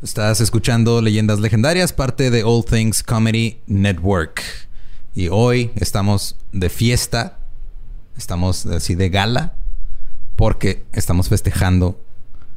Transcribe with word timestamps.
Estás 0.00 0.40
escuchando 0.40 1.02
Leyendas 1.02 1.40
Legendarias, 1.40 1.92
parte 1.92 2.30
de 2.30 2.44
All 2.44 2.64
Things 2.64 3.02
Comedy 3.02 3.58
Network. 3.66 4.40
Y 5.12 5.26
hoy 5.26 5.72
estamos 5.74 6.36
de 6.52 6.68
fiesta, 6.68 7.40
estamos 8.16 8.64
así 8.66 8.94
de 8.94 9.08
gala, 9.08 9.54
porque 10.36 10.84
estamos 10.92 11.28
festejando 11.28 12.00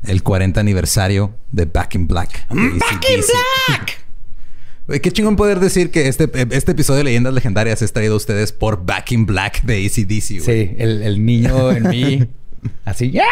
el 0.04 0.22
40 0.22 0.60
aniversario 0.60 1.34
de 1.52 1.66
Back 1.66 1.96
in 1.96 2.08
Black. 2.08 2.48
¡Back 2.48 3.06
in 3.10 3.24
Black! 3.68 5.02
Qué 5.02 5.12
chingón 5.12 5.36
poder 5.36 5.60
decir 5.60 5.90
que 5.90 6.08
este, 6.08 6.30
este 6.52 6.74
episodio 6.74 7.00
de 7.00 7.06
Leyendas 7.06 7.34
Legendarias 7.34 7.82
es 7.82 7.92
traído 7.92 8.14
a 8.14 8.18
ustedes 8.18 8.52
por 8.52 8.86
Back 8.86 9.14
in 9.14 9.26
Black 9.26 9.64
de 9.64 9.84
ACDC. 9.84 10.46
Sí, 10.46 10.76
el, 10.78 11.02
el 11.02 11.26
niño 11.26 11.72
en 11.72 11.90
mí 11.90 12.28
Así, 12.86 13.12
¡ya! 13.12 13.24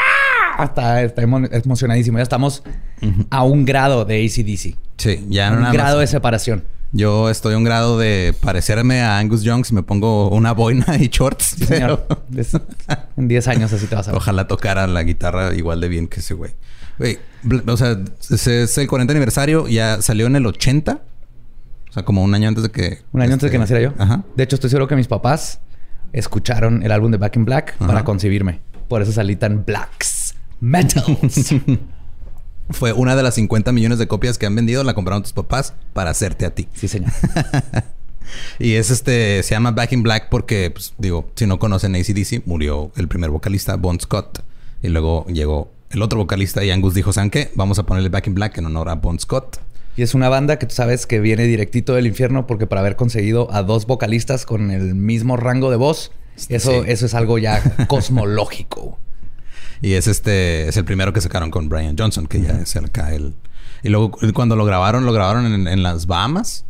Está, 0.63 1.03
está 1.03 1.21
emocionadísimo. 1.21 2.17
Ya 2.17 2.23
estamos 2.23 2.63
a 3.29 3.43
un 3.43 3.65
grado 3.65 4.05
de 4.05 4.25
ACDC. 4.25 4.77
Sí, 4.97 5.25
ya 5.29 5.51
no 5.51 5.67
Un 5.67 5.73
grado 5.73 5.99
de 5.99 6.07
separación. 6.07 6.63
Yo 6.91 7.29
estoy 7.29 7.53
a 7.53 7.57
un 7.57 7.63
grado 7.63 7.99
de 7.99 8.33
parecerme 8.41 9.01
a 9.01 9.19
Angus 9.19 9.43
Young 9.43 9.63
si 9.63 9.75
me 9.75 9.83
pongo 9.83 10.29
una 10.29 10.53
boina 10.53 10.97
y 10.99 11.07
shorts. 11.07 11.55
señor. 11.67 12.07
en 13.15 13.27
10 13.27 13.47
años 13.47 13.71
así 13.71 13.85
te 13.85 13.95
vas 13.95 14.07
a 14.07 14.11
ver. 14.11 14.17
Ojalá 14.17 14.47
tocara 14.47 14.87
la 14.87 15.03
guitarra 15.03 15.53
igual 15.53 15.81
de 15.81 15.87
bien 15.87 16.07
que 16.07 16.19
ese 16.19 16.33
güey. 16.33 16.51
Güey, 16.97 17.19
o 17.67 17.77
sea, 17.77 17.97
es 18.29 18.77
el 18.77 18.87
40 18.87 19.11
aniversario. 19.11 19.67
Ya 19.67 20.01
salió 20.01 20.25
en 20.25 20.35
el 20.35 20.45
80. 20.45 20.99
O 21.89 21.93
sea, 21.93 22.03
como 22.03 22.23
un 22.23 22.33
año 22.33 22.47
antes 22.47 22.63
de 22.63 22.71
que... 22.71 22.99
Un 23.11 23.21
año 23.21 23.33
antes 23.33 23.49
de 23.49 23.51
que 23.51 23.57
este, 23.57 23.73
naciera 23.73 23.81
yo. 23.81 23.93
Ajá. 23.97 24.23
De 24.35 24.43
hecho, 24.43 24.55
estoy 24.55 24.69
seguro 24.69 24.87
que 24.87 24.95
mis 24.95 25.07
papás 25.07 25.59
escucharon 26.11 26.83
el 26.83 26.91
álbum 26.91 27.11
de 27.11 27.17
Back 27.17 27.35
in 27.35 27.45
Black 27.45 27.77
para 27.77 28.03
concebirme. 28.03 28.61
Por 28.87 29.01
eso 29.01 29.11
salí 29.11 29.35
tan 29.35 29.63
blacks. 29.65 30.18
Metals. 30.59 31.55
Fue 32.69 32.93
una 32.93 33.15
de 33.15 33.23
las 33.23 33.35
50 33.35 33.71
millones 33.71 33.97
de 33.97 34.07
copias 34.07 34.37
que 34.37 34.45
han 34.45 34.55
vendido. 34.55 34.83
La 34.83 34.93
compraron 34.93 35.23
tus 35.23 35.33
papás 35.33 35.73
para 35.93 36.11
hacerte 36.11 36.45
a 36.45 36.53
ti. 36.53 36.67
Sí, 36.73 36.87
señor. 36.87 37.11
y 38.59 38.73
es 38.73 38.91
este... 38.91 39.41
Se 39.43 39.55
llama 39.55 39.71
Back 39.71 39.93
in 39.93 40.03
Black 40.03 40.29
porque, 40.29 40.69
pues, 40.69 40.93
digo, 40.97 41.31
si 41.35 41.47
no 41.47 41.57
conocen 41.57 41.95
ACDC, 41.95 42.45
murió 42.45 42.91
el 42.95 43.07
primer 43.07 43.31
vocalista, 43.31 43.75
Bon 43.75 43.99
Scott. 43.99 44.43
Y 44.83 44.89
luego 44.89 45.25
llegó 45.27 45.71
el 45.89 46.01
otro 46.03 46.19
vocalista 46.19 46.63
y 46.63 46.69
Angus 46.69 46.93
dijo, 46.93 47.11
¿saben 47.11 47.31
qué? 47.31 47.51
Vamos 47.55 47.79
a 47.79 47.83
ponerle 47.83 48.09
Back 48.09 48.27
in 48.27 48.35
Black 48.35 48.57
en 48.59 48.65
honor 48.67 48.89
a 48.89 48.95
Bon 48.95 49.19
Scott. 49.19 49.59
Y 49.97 50.03
es 50.03 50.13
una 50.13 50.29
banda 50.29 50.59
que 50.59 50.67
tú 50.67 50.75
sabes 50.75 51.07
que 51.07 51.19
viene 51.19 51.43
directito 51.45 51.95
del 51.95 52.05
infierno 52.05 52.45
porque 52.45 52.67
para 52.67 52.81
haber 52.81 52.95
conseguido 52.95 53.51
a 53.51 53.63
dos 53.63 53.87
vocalistas 53.87 54.45
con 54.45 54.69
el 54.71 54.93
mismo 54.95 55.35
rango 55.35 55.71
de 55.71 55.77
voz 55.77 56.11
eso, 56.47 56.85
eso 56.85 57.05
es 57.05 57.13
algo 57.13 57.37
ya 57.37 57.61
cosmológico. 57.87 58.97
Y 59.81 59.93
es 59.93 60.07
este, 60.07 60.67
es 60.67 60.77
el 60.77 60.85
primero 60.85 61.13
que 61.13 61.21
sacaron 61.21 61.51
con 61.51 61.69
Brian 61.69 61.95
Johnson, 61.97 62.27
que 62.27 62.41
ya 62.41 62.51
es 62.51 62.75
acá 62.75 63.13
el. 63.13 63.35
Y 63.81 63.89
luego 63.89 64.11
cuando 64.33 64.55
lo 64.55 64.65
grabaron, 64.65 65.05
lo 65.05 65.13
grabaron 65.13 65.67
en, 65.67 65.83
las 65.83 66.05
Bahamas. 66.05 66.65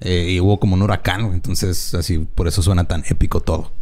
Eh, 0.00 0.28
y 0.30 0.40
hubo 0.40 0.58
como 0.58 0.74
un 0.74 0.82
huracán. 0.82 1.32
Entonces, 1.32 1.94
así, 1.94 2.18
por 2.18 2.48
eso 2.48 2.62
suena 2.62 2.84
tan 2.84 3.04
épico 3.08 3.40
todo. 3.40 3.72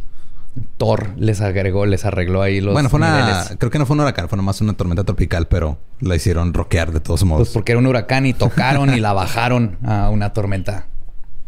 Thor 0.77 1.13
les 1.17 1.41
agregó, 1.41 1.85
les 1.85 2.05
arregló 2.05 2.41
ahí 2.41 2.61
los. 2.61 2.73
Bueno, 2.73 2.89
fue 2.89 2.97
una. 2.97 3.45
Creo 3.57 3.71
que 3.71 3.79
no 3.79 3.85
fue 3.85 3.95
un 3.95 4.01
huracán, 4.01 4.29
fue 4.29 4.37
nomás 4.37 4.61
una 4.61 4.73
tormenta 4.73 5.03
tropical, 5.03 5.47
pero 5.47 5.77
la 5.99 6.15
hicieron 6.15 6.53
rockear 6.53 6.91
de 6.91 7.01
todos 7.01 7.23
modos. 7.25 7.47
Pues 7.47 7.53
porque 7.53 7.73
era 7.73 7.79
un 7.79 7.87
huracán 7.87 8.25
y 8.25 8.33
tocaron 8.33 8.93
y 8.93 8.99
la 8.99 9.13
bajaron 9.13 9.77
a 9.83 10.09
una 10.09 10.31
tormenta 10.31 10.87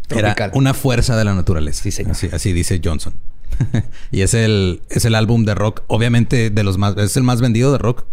tropical. 0.07 0.49
Era 0.49 0.57
una 0.57 0.73
fuerza 0.73 1.15
de 1.15 1.23
la 1.23 1.33
naturaleza. 1.33 1.83
Sí, 1.83 1.91
señor. 1.91 2.15
así 2.33 2.53
dice 2.53 2.81
Johnson. 2.83 3.13
y 4.11 4.21
es 4.21 4.33
el, 4.33 4.81
es 4.89 5.05
el 5.05 5.15
álbum 5.15 5.45
de 5.45 5.55
rock, 5.55 5.83
obviamente, 5.87 6.49
de 6.49 6.63
los 6.63 6.77
más, 6.77 6.97
es 6.97 7.17
el 7.17 7.23
más 7.23 7.41
vendido 7.41 7.71
de 7.71 7.77
rock. 7.77 8.05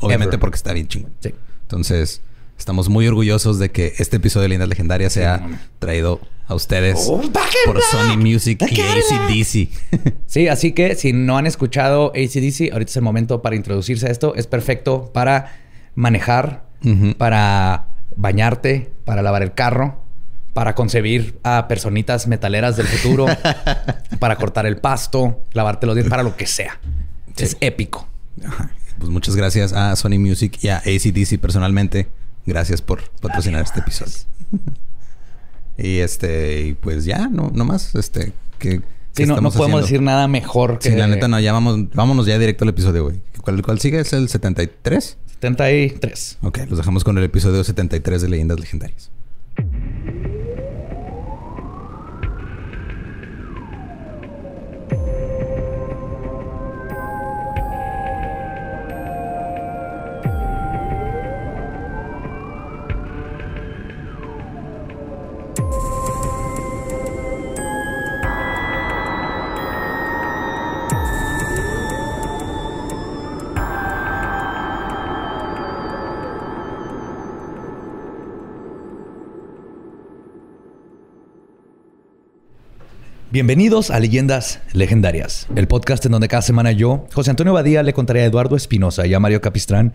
Obviamente 0.00 0.38
porque 0.38 0.56
está 0.56 0.72
bien 0.72 0.86
chingón. 0.86 1.12
Sí. 1.20 1.34
Entonces, 1.62 2.22
estamos 2.56 2.88
muy 2.88 3.06
orgullosos 3.06 3.58
de 3.58 3.70
que 3.70 3.94
este 3.98 4.16
episodio 4.16 4.44
de 4.44 4.48
Lindas 4.50 4.68
Legendarias 4.68 5.12
sea 5.12 5.46
traído 5.78 6.20
a 6.46 6.54
ustedes 6.54 7.06
oh, 7.08 7.20
por 7.66 7.80
Sony 7.82 8.16
Music 8.16 8.64
y 8.70 8.80
ACDC. 8.80 10.14
sí, 10.26 10.48
así 10.48 10.72
que 10.72 10.94
si 10.94 11.12
no 11.12 11.36
han 11.36 11.46
escuchado 11.46 12.12
ACDC, 12.14 12.72
ahorita 12.72 12.90
es 12.90 12.96
el 12.96 13.02
momento 13.02 13.42
para 13.42 13.56
introducirse 13.56 14.06
a 14.06 14.10
esto. 14.10 14.34
Es 14.34 14.46
perfecto 14.46 15.10
para 15.12 15.60
manejar, 15.94 16.64
para 17.18 17.88
bañarte, 18.16 18.90
para 19.04 19.22
lavar 19.22 19.42
el 19.42 19.52
carro 19.52 20.07
para 20.58 20.74
concebir 20.74 21.38
a 21.44 21.68
personitas 21.68 22.26
metaleras 22.26 22.76
del 22.76 22.88
futuro, 22.88 23.26
para 24.18 24.34
cortar 24.34 24.66
el 24.66 24.78
pasto, 24.78 25.44
lavarte 25.52 25.86
los 25.86 25.94
dientes, 25.94 26.10
para 26.10 26.24
lo 26.24 26.34
que 26.34 26.48
sea. 26.48 26.80
Es 27.36 27.56
épico. 27.60 28.08
Pues 28.98 29.08
muchas 29.08 29.36
gracias 29.36 29.72
a 29.72 29.94
Sony 29.94 30.18
Music 30.18 30.58
y 30.60 30.66
a 30.70 30.78
ACDC 30.78 31.38
personalmente. 31.38 32.08
Gracias 32.44 32.82
por 32.82 33.08
patrocinar 33.20 33.62
este 33.62 33.78
episodio. 33.78 34.14
y 35.78 35.98
este, 35.98 36.76
pues 36.80 37.04
ya, 37.04 37.28
no, 37.28 37.52
no 37.54 37.64
más. 37.64 37.94
Este, 37.94 38.32
que. 38.58 38.82
Sí, 39.12 39.26
no, 39.26 39.40
no 39.40 39.52
podemos 39.52 39.82
decir 39.82 40.02
nada 40.02 40.26
mejor 40.26 40.80
que. 40.80 40.90
Sí, 40.90 40.96
la 40.96 41.06
neta, 41.06 41.28
no, 41.28 41.38
ya 41.38 41.52
vamos, 41.52 41.88
vámonos 41.94 42.26
ya 42.26 42.36
directo 42.36 42.64
al 42.64 42.70
episodio, 42.70 43.04
güey. 43.04 43.22
¿Cuál, 43.42 43.62
¿Cuál 43.62 43.78
sigue? 43.78 44.00
¿Es 44.00 44.12
el 44.12 44.28
73? 44.28 45.18
73. 45.34 46.38
Ok, 46.42 46.58
los 46.68 46.78
dejamos 46.78 47.04
con 47.04 47.16
el 47.16 47.22
episodio 47.22 47.62
73 47.62 48.22
de 48.22 48.28
Leyendas 48.28 48.58
Legendarias. 48.58 49.12
Bienvenidos 83.38 83.92
a 83.92 84.00
Leyendas 84.00 84.58
Legendarias, 84.72 85.46
el 85.54 85.68
podcast 85.68 86.04
en 86.04 86.10
donde 86.10 86.26
cada 86.26 86.42
semana 86.42 86.72
yo, 86.72 87.06
José 87.14 87.30
Antonio 87.30 87.52
Badía, 87.52 87.84
le 87.84 87.92
contaré 87.92 88.22
a 88.22 88.24
Eduardo 88.24 88.56
Espinosa 88.56 89.06
y 89.06 89.14
a 89.14 89.20
Mario 89.20 89.40
Capistrán 89.40 89.94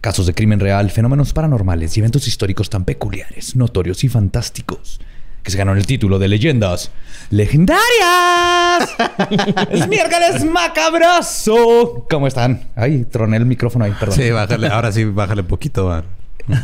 casos 0.00 0.28
de 0.28 0.32
crimen 0.32 0.60
real, 0.60 0.92
fenómenos 0.92 1.32
paranormales 1.32 1.96
y 1.96 1.98
eventos 1.98 2.28
históricos 2.28 2.70
tan 2.70 2.84
peculiares, 2.84 3.56
notorios 3.56 4.04
y 4.04 4.08
fantásticos 4.08 5.00
que 5.42 5.50
se 5.50 5.58
ganaron 5.58 5.78
el 5.78 5.86
título 5.86 6.20
de 6.20 6.28
Leyendas 6.28 6.92
Legendarias. 7.30 7.82
es 9.72 9.88
miércoles 9.88 10.44
macabroso. 10.44 12.06
¿Cómo 12.08 12.28
están? 12.28 12.68
Ay, 12.76 13.06
troné 13.06 13.38
el 13.38 13.46
micrófono 13.46 13.86
ahí, 13.86 13.92
perdón. 13.98 14.16
Sí, 14.16 14.30
bájale, 14.30 14.68
ahora 14.68 14.92
sí, 14.92 15.02
bájale 15.02 15.42
poquito. 15.42 16.04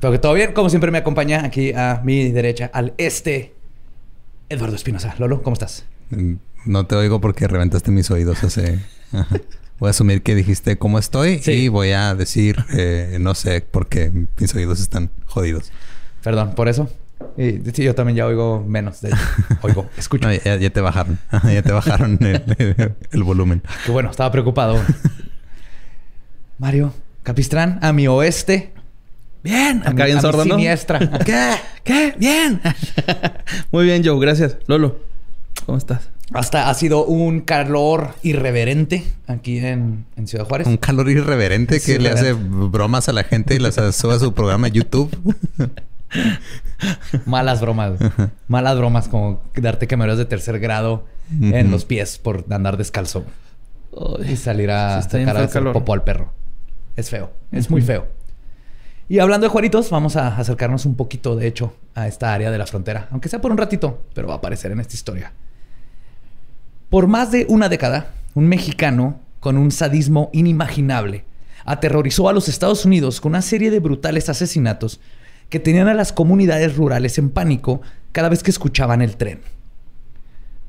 Pero 0.00 0.12
que 0.12 0.18
todo 0.18 0.34
bien, 0.34 0.52
como 0.52 0.68
siempre 0.68 0.90
me 0.90 0.98
acompaña 0.98 1.46
aquí 1.46 1.72
a 1.72 2.02
mi 2.04 2.28
derecha, 2.30 2.70
al 2.74 2.92
este 2.98 3.54
Eduardo 4.50 4.74
Espinosa. 4.74 5.14
Lolo, 5.18 5.42
¿cómo 5.42 5.54
estás? 5.54 5.84
Mm, 6.10 6.34
no 6.66 6.84
te 6.84 6.96
oigo 6.96 7.20
porque 7.20 7.46
reventaste 7.46 7.90
mis 7.90 8.10
oídos 8.10 8.44
hace... 8.44 8.80
Voy 9.78 9.86
a 9.86 9.90
asumir 9.90 10.22
que 10.22 10.34
dijiste 10.34 10.76
cómo 10.76 10.98
estoy 10.98 11.40
y 11.46 11.68
voy 11.68 11.92
a 11.92 12.14
decir 12.14 12.56
eh, 12.70 13.16
no 13.18 13.34
sé 13.34 13.62
porque 13.62 14.12
mis 14.38 14.54
oídos 14.54 14.78
están 14.78 15.10
jodidos. 15.24 15.72
Perdón, 16.22 16.54
por 16.54 16.68
eso. 16.68 16.90
Y, 17.38 17.62
sí, 17.72 17.82
yo 17.84 17.94
también 17.94 18.16
ya 18.16 18.26
oigo 18.26 18.62
menos. 18.62 19.00
De 19.00 19.10
Oigo, 19.62 19.88
escucho. 19.96 20.30
ya, 20.30 20.70
te 20.70 20.80
bajaron. 20.82 21.18
ya 21.44 21.62
te 21.62 21.72
bajaron 21.72 22.18
el, 22.20 23.22
volumen. 23.22 23.62
Qué 23.86 23.90
bueno, 23.90 24.10
estaba 24.10 24.30
preocupado. 24.30 24.78
Mario 26.58 26.92
Capistrán, 27.22 27.78
a 27.80 27.94
mi 27.94 28.06
oeste. 28.06 28.74
Bien. 29.42 29.82
Acá 29.84 30.04
bien 30.04 30.20
sordo, 30.20 30.44
¿no? 30.44 30.56
Siniestra. 30.56 30.98
¿Qué? 31.24 31.54
¿Qué? 31.84 32.14
Bien. 32.18 32.60
Muy 33.70 33.84
bien, 33.84 34.02
Joe. 34.04 34.20
Gracias. 34.20 34.56
Lolo, 34.66 34.98
¿cómo 35.64 35.78
estás? 35.78 36.10
Hasta 36.32 36.70
ha 36.70 36.74
sido 36.74 37.04
un 37.04 37.40
calor 37.40 38.14
irreverente 38.22 39.04
aquí 39.26 39.58
en, 39.58 40.06
Ciudad 40.26 40.46
Juárez. 40.46 40.66
Un 40.68 40.76
calor 40.76 41.10
irreverente 41.10 41.80
que 41.80 41.98
le 41.98 42.10
hace 42.10 42.34
bromas 42.34 43.08
a 43.08 43.12
la 43.12 43.24
gente 43.24 43.56
y 43.56 43.58
las 43.58 43.74
sube 43.96 44.14
a 44.14 44.18
su 44.18 44.32
programa 44.32 44.68
de 44.68 44.72
YouTube. 44.72 45.10
Malas 47.26 47.60
bromas. 47.60 47.94
Malas 48.46 48.78
bromas 48.78 49.08
como 49.08 49.42
darte 49.56 49.88
quemaduras 49.88 50.18
de 50.18 50.24
tercer 50.24 50.60
grado 50.60 51.04
en 51.40 51.70
los 51.72 51.84
pies 51.84 52.18
por 52.18 52.44
andar 52.50 52.76
descalzo. 52.76 53.24
y 54.24 54.36
salir 54.36 54.70
a 54.70 55.02
sacar 55.02 55.36
a 55.36 55.72
popo 55.72 55.94
al 55.94 56.04
perro. 56.04 56.32
Es 56.94 57.10
feo. 57.10 57.32
Es 57.50 57.70
muy 57.70 57.82
feo. 57.82 58.06
Y 59.10 59.18
hablando 59.18 59.44
de 59.44 59.48
Juaritos, 59.48 59.90
vamos 59.90 60.14
a 60.14 60.36
acercarnos 60.36 60.86
un 60.86 60.94
poquito, 60.94 61.34
de 61.34 61.48
hecho, 61.48 61.74
a 61.96 62.06
esta 62.06 62.32
área 62.32 62.52
de 62.52 62.58
la 62.58 62.66
frontera. 62.68 63.08
Aunque 63.10 63.28
sea 63.28 63.40
por 63.40 63.50
un 63.50 63.58
ratito, 63.58 64.04
pero 64.14 64.28
va 64.28 64.34
a 64.34 64.36
aparecer 64.36 64.70
en 64.70 64.78
esta 64.78 64.94
historia. 64.94 65.32
Por 66.90 67.08
más 67.08 67.32
de 67.32 67.44
una 67.48 67.68
década, 67.68 68.14
un 68.34 68.46
mexicano 68.46 69.18
con 69.40 69.58
un 69.58 69.72
sadismo 69.72 70.30
inimaginable 70.32 71.24
aterrorizó 71.64 72.28
a 72.28 72.32
los 72.32 72.48
Estados 72.48 72.84
Unidos 72.84 73.20
con 73.20 73.30
una 73.30 73.42
serie 73.42 73.72
de 73.72 73.80
brutales 73.80 74.28
asesinatos 74.28 75.00
que 75.48 75.58
tenían 75.58 75.88
a 75.88 75.94
las 75.94 76.12
comunidades 76.12 76.76
rurales 76.76 77.18
en 77.18 77.30
pánico 77.30 77.80
cada 78.12 78.28
vez 78.28 78.44
que 78.44 78.52
escuchaban 78.52 79.02
el 79.02 79.16
tren. 79.16 79.40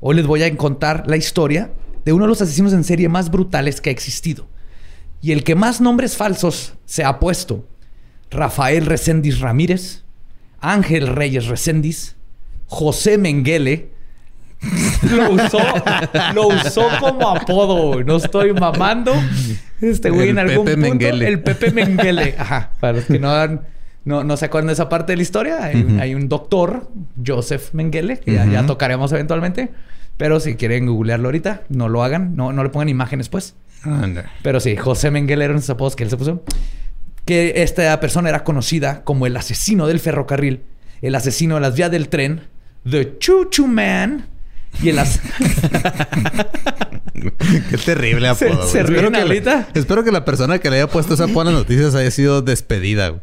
Hoy 0.00 0.16
les 0.16 0.26
voy 0.26 0.42
a 0.42 0.56
contar 0.56 1.04
la 1.06 1.16
historia 1.16 1.70
de 2.04 2.12
uno 2.12 2.24
de 2.24 2.30
los 2.30 2.42
asesinos 2.42 2.72
en 2.72 2.82
serie 2.82 3.08
más 3.08 3.30
brutales 3.30 3.80
que 3.80 3.90
ha 3.90 3.92
existido 3.92 4.48
y 5.20 5.30
el 5.30 5.44
que 5.44 5.54
más 5.54 5.80
nombres 5.80 6.16
falsos 6.16 6.74
se 6.86 7.04
ha 7.04 7.20
puesto. 7.20 7.68
Rafael 8.32 8.86
Recendis 8.86 9.40
Ramírez, 9.40 10.02
Ángel 10.60 11.08
Reyes 11.08 11.46
Recendis, 11.46 12.16
José 12.66 13.18
Menguele. 13.18 13.90
Lo 15.10 15.32
usó, 15.32 15.58
lo 16.34 16.46
usó 16.46 16.86
como 17.00 17.30
apodo, 17.30 18.04
No 18.04 18.18
estoy 18.18 18.52
mamando. 18.52 19.12
Este 19.80 20.08
güey 20.10 20.28
en 20.28 20.38
algún 20.38 20.64
Pepe 20.64 20.88
punto. 20.88 21.06
El 21.08 21.40
Pepe 21.40 21.72
Menguele. 21.72 22.36
Ajá. 22.38 22.70
Para 22.78 22.92
los 22.92 23.06
que 23.06 23.18
no, 23.18 23.58
no, 24.04 24.36
se 24.36 24.44
acuerdan 24.44 24.68
de 24.68 24.74
esa 24.74 24.88
parte 24.88 25.12
de 25.12 25.16
la 25.16 25.22
historia, 25.22 25.64
hay, 25.64 26.14
un 26.14 26.28
doctor, 26.28 26.88
Joseph 27.26 27.72
Menguele, 27.72 28.18
que 28.20 28.34
ya, 28.34 28.64
tocaremos 28.64 29.10
eventualmente. 29.10 29.70
Pero 30.16 30.38
si 30.38 30.54
quieren 30.54 30.86
googlearlo 30.86 31.26
ahorita, 31.26 31.62
no 31.68 31.88
lo 31.88 32.04
hagan. 32.04 32.36
No, 32.36 32.52
no 32.52 32.62
le 32.62 32.70
pongan 32.70 32.88
imágenes, 32.88 33.28
pues. 33.28 33.56
Pero 34.42 34.60
sí, 34.60 34.76
José 34.76 35.10
Menguele 35.10 35.44
era 35.44 35.54
un 35.54 35.62
apodos 35.68 35.96
que 35.96 36.04
él 36.04 36.10
se 36.10 36.16
puso. 36.16 36.42
Que 37.24 37.62
esta 37.62 37.98
persona 38.00 38.28
era 38.28 38.44
conocida 38.44 39.04
como 39.04 39.26
el 39.26 39.36
asesino 39.36 39.86
del 39.86 40.00
ferrocarril, 40.00 40.62
el 41.02 41.14
asesino 41.14 41.54
de 41.56 41.60
las 41.60 41.76
vías 41.76 41.90
del 41.90 42.08
tren, 42.08 42.42
The 42.88 43.18
Choo 43.18 43.44
Choo 43.50 43.66
Man. 43.66 44.26
Y 44.82 44.88
el 44.88 44.98
as... 44.98 45.20
Qué 47.70 47.76
terrible 47.76 48.28
apodo. 48.28 48.66
¿Se, 48.66 48.80
espero, 48.80 49.12
que 49.12 49.64
espero 49.74 50.02
que 50.02 50.10
la 50.10 50.24
persona 50.24 50.58
que 50.58 50.70
le 50.70 50.76
haya 50.76 50.88
puesto 50.88 51.14
esa 51.14 51.28
las 51.28 51.52
noticias 51.52 51.94
haya 51.94 52.10
sido 52.10 52.42
despedida. 52.42 53.20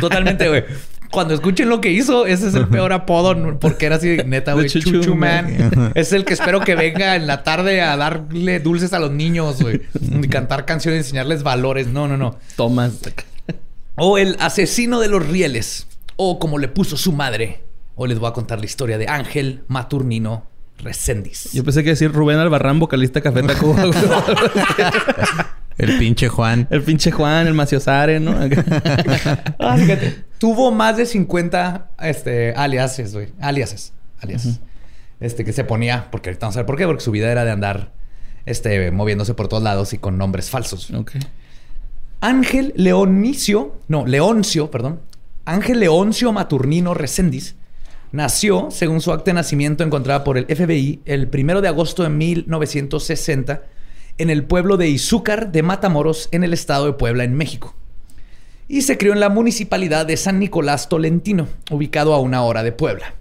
Totalmente, 0.00 0.48
güey 0.48 0.64
cuando 1.10 1.34
escuchen 1.34 1.68
lo 1.68 1.80
que 1.80 1.90
hizo, 1.90 2.26
ese 2.26 2.48
es 2.48 2.54
el 2.54 2.68
peor 2.68 2.92
apodo 2.92 3.58
porque 3.58 3.86
era 3.86 3.96
así, 3.96 4.18
neta, 4.26 4.52
güey. 4.54 4.68
Chuchu 4.68 5.14
Man. 5.14 5.92
Es 5.94 6.12
el 6.12 6.24
que 6.24 6.34
espero 6.34 6.60
que 6.60 6.74
venga 6.74 7.16
en 7.16 7.26
la 7.26 7.42
tarde 7.42 7.80
a 7.80 7.96
darle 7.96 8.60
dulces 8.60 8.92
a 8.92 8.98
los 8.98 9.10
niños, 9.10 9.60
güey. 9.62 9.82
Y 10.00 10.28
cantar 10.28 10.64
canciones, 10.64 11.06
enseñarles 11.06 11.42
valores. 11.42 11.88
No, 11.88 12.08
no, 12.08 12.16
no. 12.16 12.38
Tomás. 12.56 12.98
O 13.96 14.18
el 14.18 14.36
asesino 14.40 15.00
de 15.00 15.08
los 15.08 15.26
rieles. 15.26 15.86
O 16.16 16.38
como 16.38 16.58
le 16.58 16.68
puso 16.68 16.96
su 16.96 17.12
madre. 17.12 17.64
Hoy 17.96 18.08
les 18.08 18.18
voy 18.18 18.30
a 18.30 18.32
contar 18.32 18.58
la 18.60 18.64
historia 18.64 18.96
de 18.98 19.08
Ángel 19.08 19.64
Maturnino 19.68 20.46
Recendis. 20.78 21.52
Yo 21.52 21.64
pensé 21.64 21.84
que 21.84 21.90
decir 21.90 22.12
Rubén 22.12 22.38
Albarrán, 22.38 22.78
vocalista 22.78 23.20
Café 23.20 23.42
Tacuba. 23.42 23.84
El 25.80 25.98
pinche 25.98 26.28
Juan. 26.28 26.66
El 26.70 26.82
pinche 26.82 27.10
Juan, 27.10 27.46
el 27.46 27.54
Maciosare, 27.54 28.20
¿no? 28.20 28.32
ah, 29.58 29.78
Tuvo 30.38 30.70
más 30.70 30.96
de 30.96 31.06
50 31.06 31.90
este, 32.02 32.52
aliases, 32.54 33.14
güey. 33.14 33.28
Aliases. 33.40 33.92
Aliases. 34.20 34.60
Este, 35.20 35.44
que 35.44 35.52
se 35.52 35.64
ponía, 35.64 36.08
porque 36.10 36.30
ahorita 36.30 36.46
vamos 36.46 36.56
a 36.56 36.60
ver 36.60 36.66
por 36.66 36.76
qué, 36.76 36.86
porque 36.86 37.02
su 37.02 37.10
vida 37.10 37.30
era 37.30 37.44
de 37.44 37.50
andar 37.50 37.92
este, 38.46 38.90
moviéndose 38.90 39.34
por 39.34 39.48
todos 39.48 39.62
lados 39.62 39.92
y 39.92 39.98
con 39.98 40.18
nombres 40.18 40.50
falsos. 40.50 40.90
Ok. 40.90 41.12
Ángel 42.20 42.74
Leonicio, 42.76 43.80
no, 43.88 44.06
Leoncio, 44.06 44.70
perdón. 44.70 45.00
Ángel 45.46 45.80
Leoncio 45.80 46.32
Maturnino 46.32 46.92
Recendis 46.92 47.56
nació, 48.12 48.68
según 48.70 49.00
su 49.00 49.12
acta 49.12 49.30
de 49.30 49.34
nacimiento 49.34 49.84
encontrada 49.84 50.24
por 50.24 50.36
el 50.36 50.44
FBI, 50.44 51.00
el 51.06 51.28
primero 51.28 51.60
de 51.60 51.68
agosto 51.68 52.02
de 52.02 52.10
1960 52.10 53.62
en 54.20 54.28
el 54.28 54.44
pueblo 54.44 54.76
de 54.76 54.88
Izúcar 54.88 55.50
de 55.50 55.62
Matamoros, 55.62 56.28
en 56.30 56.44
el 56.44 56.52
estado 56.52 56.84
de 56.86 56.92
Puebla, 56.92 57.24
en 57.24 57.34
México. 57.34 57.74
Y 58.68 58.82
se 58.82 58.98
crió 58.98 59.14
en 59.14 59.20
la 59.20 59.30
municipalidad 59.30 60.04
de 60.04 60.18
San 60.18 60.38
Nicolás 60.38 60.88
Tolentino, 60.90 61.48
ubicado 61.70 62.12
a 62.12 62.20
una 62.20 62.42
hora 62.42 62.62
de 62.62 62.72
Puebla. 62.72 63.14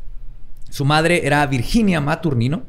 Su 0.70 0.84
madre 0.86 1.26
era 1.26 1.46
Virginia 1.48 2.02
Maturnino, 2.02 2.64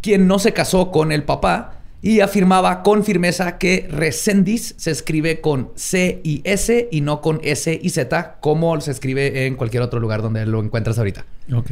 quien 0.00 0.26
no 0.26 0.38
se 0.38 0.52
casó 0.52 0.90
con 0.90 1.12
el 1.12 1.22
papá 1.22 1.82
y 2.02 2.20
afirmaba 2.20 2.82
con 2.82 3.04
firmeza 3.04 3.58
que 3.58 3.86
Recendis 3.90 4.74
se 4.78 4.90
escribe 4.90 5.42
con 5.42 5.70
C 5.74 6.20
y 6.24 6.40
S 6.44 6.88
y 6.90 7.02
no 7.02 7.20
con 7.20 7.40
S 7.42 7.78
y 7.80 7.90
Z, 7.90 8.38
como 8.40 8.80
se 8.80 8.90
escribe 8.90 9.46
en 9.46 9.56
cualquier 9.56 9.82
otro 9.82 10.00
lugar 10.00 10.22
donde 10.22 10.46
lo 10.46 10.62
encuentras 10.62 10.98
ahorita. 10.98 11.26
Ok. 11.54 11.70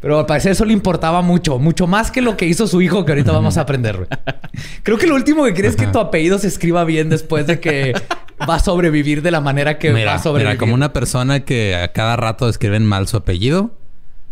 Pero 0.00 0.18
al 0.18 0.26
parecer 0.26 0.52
eso 0.52 0.64
le 0.64 0.72
importaba 0.72 1.20
mucho, 1.20 1.58
mucho 1.58 1.86
más 1.86 2.10
que 2.10 2.22
lo 2.22 2.36
que 2.36 2.46
hizo 2.46 2.66
su 2.66 2.80
hijo, 2.80 3.04
que 3.04 3.12
ahorita 3.12 3.32
vamos 3.32 3.58
a 3.58 3.62
aprender. 3.62 4.08
Creo 4.82 4.96
que 4.96 5.06
lo 5.06 5.14
último 5.14 5.44
que 5.44 5.52
crees 5.52 5.74
es 5.74 5.80
que 5.80 5.86
tu 5.86 5.98
apellido 5.98 6.38
se 6.38 6.48
escriba 6.48 6.84
bien 6.84 7.10
después 7.10 7.46
de 7.46 7.60
que 7.60 7.92
va 8.48 8.54
a 8.54 8.60
sobrevivir 8.60 9.20
de 9.20 9.30
la 9.30 9.42
manera 9.42 9.78
que 9.78 9.92
va 9.92 10.14
a 10.14 10.18
sobrevivir. 10.18 10.54
Mira, 10.54 10.58
como 10.58 10.74
una 10.74 10.92
persona 10.94 11.40
que 11.40 11.76
a 11.76 11.92
cada 11.92 12.16
rato 12.16 12.48
escriben 12.48 12.86
mal 12.86 13.08
su 13.08 13.18
apellido, 13.18 13.72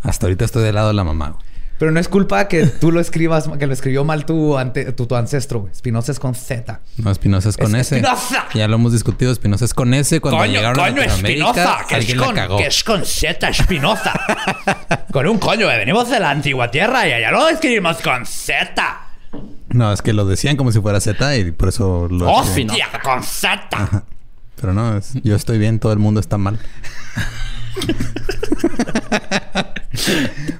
hasta 0.01 0.25
ahorita 0.25 0.45
estoy 0.45 0.63
del 0.63 0.75
lado 0.75 0.87
de 0.87 0.95
la 0.95 1.03
mamá. 1.03 1.37
Pero 1.79 1.91
no 1.91 1.99
es 2.01 2.09
culpa 2.09 2.49
que 2.49 2.65
tú 2.65 2.91
lo 2.91 2.99
escribas, 2.99 3.49
que 3.57 3.65
lo 3.65 3.71
escribió 3.71 4.03
mal 4.03 4.25
tu, 4.25 4.57
ante, 4.57 4.91
tu, 4.91 5.15
ancestro. 5.15 5.69
Espinosa 5.71 6.11
es 6.11 6.19
con 6.19 6.35
Z. 6.35 6.81
No, 6.97 7.09
Espinosa 7.09 7.47
es 7.47 7.55
con 7.55 7.73
S. 7.73 7.95
¡Espinosa! 7.95 8.47
Ya 8.53 8.67
lo 8.67 8.75
hemos 8.75 8.91
discutido. 8.91 9.31
Espinosa 9.31 9.63
es 9.63 9.73
con 9.73 9.93
S. 9.93 10.19
Cuando 10.19 10.39
coño, 10.39 10.51
llegaron 10.51 10.75
coño, 10.75 11.01
a 11.01 11.05
Espinosa, 11.05 11.77
que 11.87 11.97
es 11.99 12.15
con, 12.15 12.35
Que 12.57 12.65
es 12.65 12.83
con 12.83 13.05
Z, 13.05 13.47
Espinosa. 13.47 14.13
con 15.11 15.27
un 15.27 15.37
coño. 15.37 15.67
Venimos 15.67 16.09
de 16.09 16.19
la 16.19 16.31
antigua 16.31 16.71
tierra 16.71 17.07
y 17.07 17.13
allá 17.13 17.31
lo 17.31 17.47
escribimos 17.49 17.97
con 18.01 18.25
Z. 18.25 18.99
No, 19.69 19.93
es 19.93 20.01
que 20.01 20.13
lo 20.13 20.25
decían 20.25 20.57
como 20.57 20.71
si 20.71 20.79
fuera 20.79 20.99
Z 20.99 21.37
y 21.37 21.51
por 21.51 21.69
eso 21.69 22.07
lo... 22.09 22.31
¡Hostia! 22.31 22.87
¡Con 23.03 23.23
Z! 23.23 24.03
Pero 24.59 24.73
no, 24.73 24.99
yo 25.23 25.35
estoy 25.35 25.57
bien. 25.57 25.79
Todo 25.79 25.93
el 25.93 25.99
mundo 25.99 26.19
está 26.19 26.37
mal. 26.37 26.59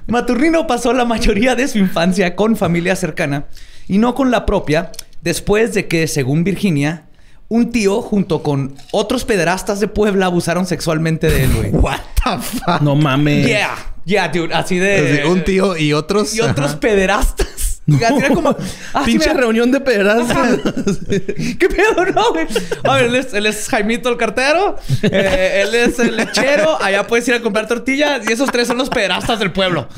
Maturnino 0.06 0.66
pasó 0.66 0.92
la 0.92 1.04
mayoría 1.04 1.54
de 1.54 1.68
su 1.68 1.78
infancia 1.78 2.34
con 2.36 2.56
familia 2.56 2.96
cercana 2.96 3.46
y 3.88 3.98
no 3.98 4.14
con 4.14 4.30
la 4.30 4.46
propia, 4.46 4.92
después 5.22 5.74
de 5.74 5.88
que, 5.88 6.06
según 6.06 6.44
Virginia, 6.44 7.04
un 7.48 7.72
tío 7.72 8.00
junto 8.00 8.42
con 8.42 8.76
otros 8.92 9.24
pederastas 9.24 9.80
de 9.80 9.88
Puebla 9.88 10.26
abusaron 10.26 10.66
sexualmente 10.66 11.28
de 11.28 11.44
él, 11.44 11.52
güey. 11.52 11.70
What 11.72 12.00
the 12.24 12.38
fuck? 12.38 12.80
No 12.80 12.94
mames. 12.94 13.46
Yeah, 13.46 13.76
yeah, 14.04 14.28
dude, 14.28 14.54
así 14.54 14.78
de. 14.78 15.24
un 15.26 15.44
tío 15.44 15.76
y 15.76 15.92
otros. 15.92 16.34
Y 16.34 16.40
otros 16.40 16.76
pederastas. 16.76 17.70
Era 18.00 18.28
como... 18.34 18.56
Ah, 18.94 19.02
Pinche 19.04 19.32
reunión 19.32 19.70
de 19.70 19.80
pedazos. 19.80 20.98
¿Qué 21.08 21.68
pedo, 21.68 22.04
no, 22.14 22.32
güey? 22.32 22.46
A 22.84 22.96
ver, 22.96 23.26
él 23.32 23.46
es, 23.46 23.68
Jaimito 23.68 24.08
el 24.08 24.16
cartero. 24.16 24.76
Eh, 25.02 25.62
él 25.62 25.74
es 25.74 25.98
el 25.98 26.16
lechero. 26.16 26.80
Allá 26.80 27.06
puedes 27.06 27.26
ir 27.28 27.34
a 27.34 27.40
comprar 27.40 27.66
tortillas. 27.66 28.28
Y 28.28 28.32
esos 28.32 28.50
tres 28.50 28.68
son 28.68 28.78
los 28.78 28.90
pederastas 28.90 29.38
del 29.38 29.52
pueblo. 29.52 29.88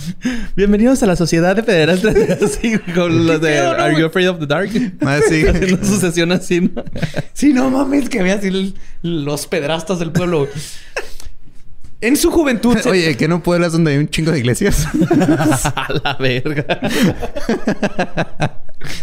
Bienvenidos 0.56 1.02
a 1.02 1.06
la 1.06 1.16
sociedad 1.16 1.56
de 1.56 1.62
pederastas. 1.62 2.14
así, 2.42 2.78
con 2.94 3.26
los 3.26 3.40
de 3.40 3.58
Are 3.58 3.98
You 3.98 4.06
Afraid 4.06 4.30
of 4.30 4.38
the 4.38 4.46
Dark? 4.46 4.70
Ah, 5.04 5.20
sí. 5.28 5.46
Haciendo 5.46 5.84
su 5.84 5.98
sesión 5.98 6.32
así, 6.32 6.60
¿no? 6.60 6.84
Sí, 7.32 7.52
no 7.52 7.70
mames. 7.70 8.08
Que 8.08 8.20
había 8.20 8.34
así 8.34 8.74
los 9.02 9.46
pederastas 9.46 9.98
del 9.98 10.12
pueblo. 10.12 10.48
En 12.02 12.16
su 12.16 12.32
juventud. 12.32 12.76
Oye, 12.86 13.16
¿que 13.16 13.28
no 13.28 13.44
pueblas 13.44 13.72
donde 13.72 13.92
hay 13.92 13.98
un 13.98 14.08
chingo 14.08 14.32
de 14.32 14.40
iglesias? 14.40 14.88
a 15.76 15.86
la 16.02 16.16
verga. 16.18 16.80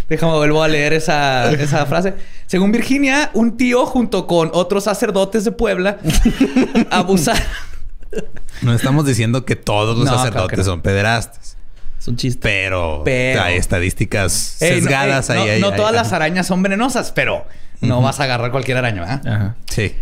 Déjame 0.10 0.34
vuelvo 0.34 0.62
a 0.62 0.68
leer 0.68 0.92
esa, 0.92 1.86
frase. 1.88 2.16
Según 2.46 2.74
Virginia, 2.74 3.32
un 3.34 3.56
tío 3.56 3.86
junto 3.86 4.28
con 4.28 4.52
otros 4.54 4.84
sacerdotes 4.84 5.46
de 5.46 5.54
Puebla 5.54 5.98
abusaron. 6.92 7.42
No 8.62 8.74
estamos 8.74 9.06
diciendo 9.06 9.46
que 9.46 9.56
todos 9.56 9.98
los 9.98 10.10
sacerdotes 10.10 10.66
son 10.66 10.82
pederastas. 10.82 11.56
Es 11.98 12.08
un 12.08 12.18
chiste. 12.18 12.42
Pero, 12.42 13.04
hay 13.42 13.56
estadísticas 13.56 14.34
sesgadas 14.34 15.30
ahí, 15.30 15.62
No, 15.62 15.72
todas 15.72 15.94
las 15.94 16.12
arañas 16.12 16.48
son 16.48 16.62
venenosas, 16.62 17.14
pero 17.14 17.46
no 17.80 18.02
vas 18.02 18.20
a 18.20 18.26
agarrar 18.26 18.52
cualquier 18.52 18.76
araña, 18.76 19.02
¿verdad? 19.02 19.56
Sí. 19.70 19.96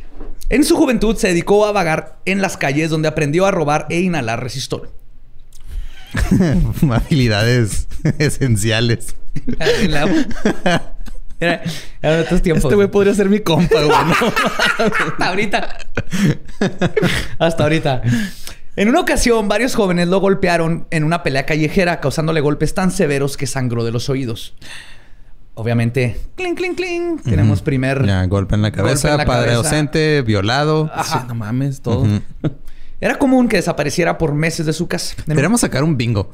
En 0.50 0.64
su 0.64 0.78
juventud 0.78 1.18
se 1.18 1.28
dedicó 1.30 1.66
a 1.66 1.72
vagar 1.72 2.20
en 2.26 2.42
las 2.42 2.56
calles 2.56 2.90
donde 2.90 3.08
aprendió 3.08 3.46
a 3.46 3.52
robar 3.52 3.86
e 3.90 4.00
inhalar 4.00 4.42
resistol. 4.42 4.90
Habilidades 6.92 7.88
esenciales. 8.18 9.16
Era, 11.40 11.62
era 12.02 12.22
otros 12.22 12.42
tiempos. 12.42 12.64
Este 12.64 12.76
güey 12.76 12.88
podría 12.88 13.14
ser 13.14 13.30
mi 13.30 13.42
compa, 13.42 13.82
güey. 13.84 13.98
Hasta 15.12 15.28
ahorita. 15.28 15.78
Hasta 17.38 17.64
ahorita. 17.64 18.02
En 18.76 18.90
una 18.90 19.02
ocasión, 19.02 19.48
varios 19.48 19.76
jóvenes 19.76 20.08
lo 20.08 20.20
golpearon 20.20 20.88
en 20.92 21.04
una 21.04 21.24
pelea 21.24 21.46
callejera, 21.46 22.00
causándole 22.00 22.42
golpes 22.42 22.74
tan 22.74 22.92
severos 22.92 23.36
que 23.38 23.48
sangró 23.48 23.84
de 23.84 23.92
los 23.92 24.10
oídos 24.10 24.56
obviamente, 25.58 26.18
cling, 26.36 26.56
cling, 26.56 26.76
cling. 26.76 27.18
Tenemos 27.20 27.62
primer... 27.62 28.06
Ya, 28.06 28.24
golpe 28.26 28.56
en 28.56 28.62
la 28.62 28.72
cabeza, 28.72 29.18
padre 29.26 29.54
docente, 29.54 30.22
violado. 30.22 30.90
Ajá. 30.94 31.26
no 31.28 31.36
mames, 31.36 31.82
todo. 31.82 32.06
Era 33.02 33.20
común 33.20 33.48
que 33.48 33.58
desapareciera 33.58 34.18
por 34.18 34.34
meses 34.34 34.66
de 34.66 34.74
su 34.74 34.88
casa. 34.88 35.16
Queremos 35.26 35.62
sacar 35.62 35.84
un 35.84 35.98
bingo. 35.98 36.32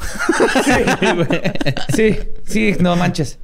sí, 1.93 2.15
sí, 2.15 2.19
sí, 2.45 2.75
no 2.79 2.95
manches. 2.95 3.39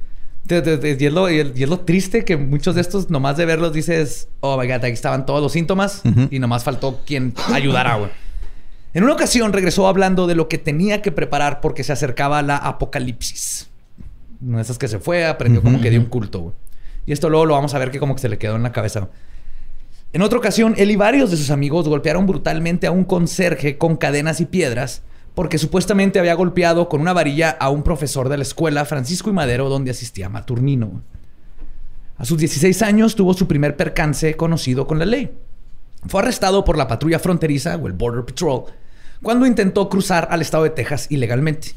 Y 0.48 1.04
es, 1.04 1.68
lo, 1.68 1.80
triste 1.80 2.24
que 2.24 2.36
muchos 2.36 2.74
de 2.74 2.80
estos, 2.80 3.10
nomás 3.10 3.36
de 3.36 3.44
verlos, 3.44 3.72
dices, 3.72 4.28
oh 4.40 4.58
my 4.58 4.66
god, 4.66 4.84
aquí 4.84 4.92
estaban 4.92 5.26
todos 5.26 5.42
los 5.42 5.52
síntomas 5.52 6.02
y 6.30 6.38
nomás 6.38 6.64
faltó 6.64 7.00
quien 7.06 7.34
ayudara, 7.52 7.96
güey. 7.96 8.10
En 8.92 9.04
una 9.04 9.12
ocasión 9.12 9.52
regresó 9.52 9.86
hablando 9.86 10.26
de 10.26 10.34
lo 10.34 10.48
que 10.48 10.58
tenía 10.58 11.00
que 11.00 11.12
preparar 11.12 11.60
porque 11.60 11.84
se 11.84 11.92
acercaba 11.92 12.42
la 12.42 12.56
apocalipsis. 12.56 13.69
Una 14.42 14.56
de 14.56 14.62
esas 14.62 14.78
que 14.78 14.88
se 14.88 14.98
fue, 14.98 15.26
aprendió 15.26 15.62
como 15.62 15.80
que 15.80 15.90
dio 15.90 16.00
un 16.00 16.06
culto, 16.06 16.40
güey. 16.40 16.54
Y 17.06 17.12
esto 17.12 17.28
luego 17.28 17.46
lo 17.46 17.54
vamos 17.54 17.74
a 17.74 17.78
ver 17.78 17.90
que 17.90 17.98
como 17.98 18.14
que 18.14 18.20
se 18.20 18.28
le 18.28 18.38
quedó 18.38 18.56
en 18.56 18.62
la 18.62 18.72
cabeza. 18.72 19.08
En 20.12 20.22
otra 20.22 20.38
ocasión, 20.38 20.74
él 20.76 20.90
y 20.90 20.96
varios 20.96 21.30
de 21.30 21.36
sus 21.36 21.50
amigos 21.50 21.88
golpearon 21.88 22.26
brutalmente 22.26 22.86
a 22.86 22.90
un 22.90 23.04
conserje 23.04 23.78
con 23.78 23.96
cadenas 23.96 24.40
y 24.40 24.46
piedras 24.46 25.02
porque 25.34 25.58
supuestamente 25.58 26.18
había 26.18 26.34
golpeado 26.34 26.88
con 26.88 27.00
una 27.00 27.12
varilla 27.12 27.50
a 27.50 27.70
un 27.70 27.82
profesor 27.82 28.28
de 28.28 28.36
la 28.36 28.42
escuela 28.42 28.84
Francisco 28.84 29.30
y 29.30 29.32
Madero 29.32 29.68
donde 29.68 29.90
asistía 29.90 30.28
Maturnino. 30.28 31.02
A 32.18 32.24
sus 32.24 32.38
16 32.38 32.82
años 32.82 33.14
tuvo 33.14 33.34
su 33.34 33.46
primer 33.46 33.76
percance 33.76 34.36
conocido 34.36 34.86
con 34.86 34.98
la 34.98 35.06
ley. 35.06 35.30
Fue 36.06 36.20
arrestado 36.20 36.64
por 36.64 36.76
la 36.76 36.88
patrulla 36.88 37.18
fronteriza 37.18 37.76
o 37.76 37.86
el 37.86 37.92
Border 37.92 38.24
Patrol 38.24 38.64
cuando 39.22 39.46
intentó 39.46 39.88
cruzar 39.88 40.28
al 40.30 40.42
estado 40.42 40.64
de 40.64 40.70
Texas 40.70 41.06
ilegalmente. 41.10 41.68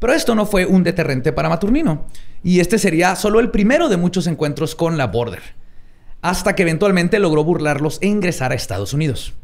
Pero 0.00 0.14
esto 0.14 0.34
no 0.34 0.46
fue 0.46 0.66
un 0.66 0.82
deterrente 0.82 1.32
para 1.32 1.50
Maturnino, 1.50 2.06
y 2.42 2.60
este 2.60 2.78
sería 2.78 3.14
solo 3.14 3.38
el 3.38 3.50
primero 3.50 3.88
de 3.88 3.98
muchos 3.98 4.26
encuentros 4.26 4.74
con 4.74 4.96
la 4.96 5.06
Border, 5.06 5.42
hasta 6.22 6.56
que 6.56 6.62
eventualmente 6.62 7.18
logró 7.18 7.44
burlarlos 7.44 7.98
e 8.00 8.08
ingresar 8.08 8.50
a 8.50 8.54
Estados 8.54 8.94
Unidos. 8.94 9.34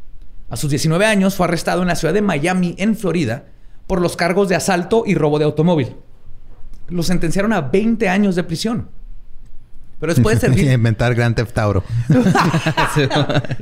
A 0.49 0.57
sus 0.57 0.71
19 0.71 1.05
años 1.05 1.35
fue 1.35 1.45
arrestado 1.45 1.83
en 1.83 1.87
la 1.87 1.95
ciudad 1.95 2.13
de 2.13 2.23
Miami, 2.23 2.75
en 2.79 2.97
Florida, 2.97 3.45
por 3.85 4.01
los 4.01 4.17
cargos 4.17 4.49
de 4.49 4.55
asalto 4.55 5.03
y 5.05 5.13
robo 5.13 5.37
de 5.37 5.45
automóvil. 5.45 5.95
Lo 6.89 7.03
sentenciaron 7.03 7.53
a 7.53 7.61
20 7.61 8.09
años 8.09 8.35
de 8.35 8.43
prisión. 8.43 8.89
Pero 9.99 10.13
después 10.13 10.39
de 10.39 10.41
servir... 10.47 10.71
Inventar 10.71 11.13
Grand 11.13 11.35
Theft 11.35 11.57
Auto. 11.57 11.83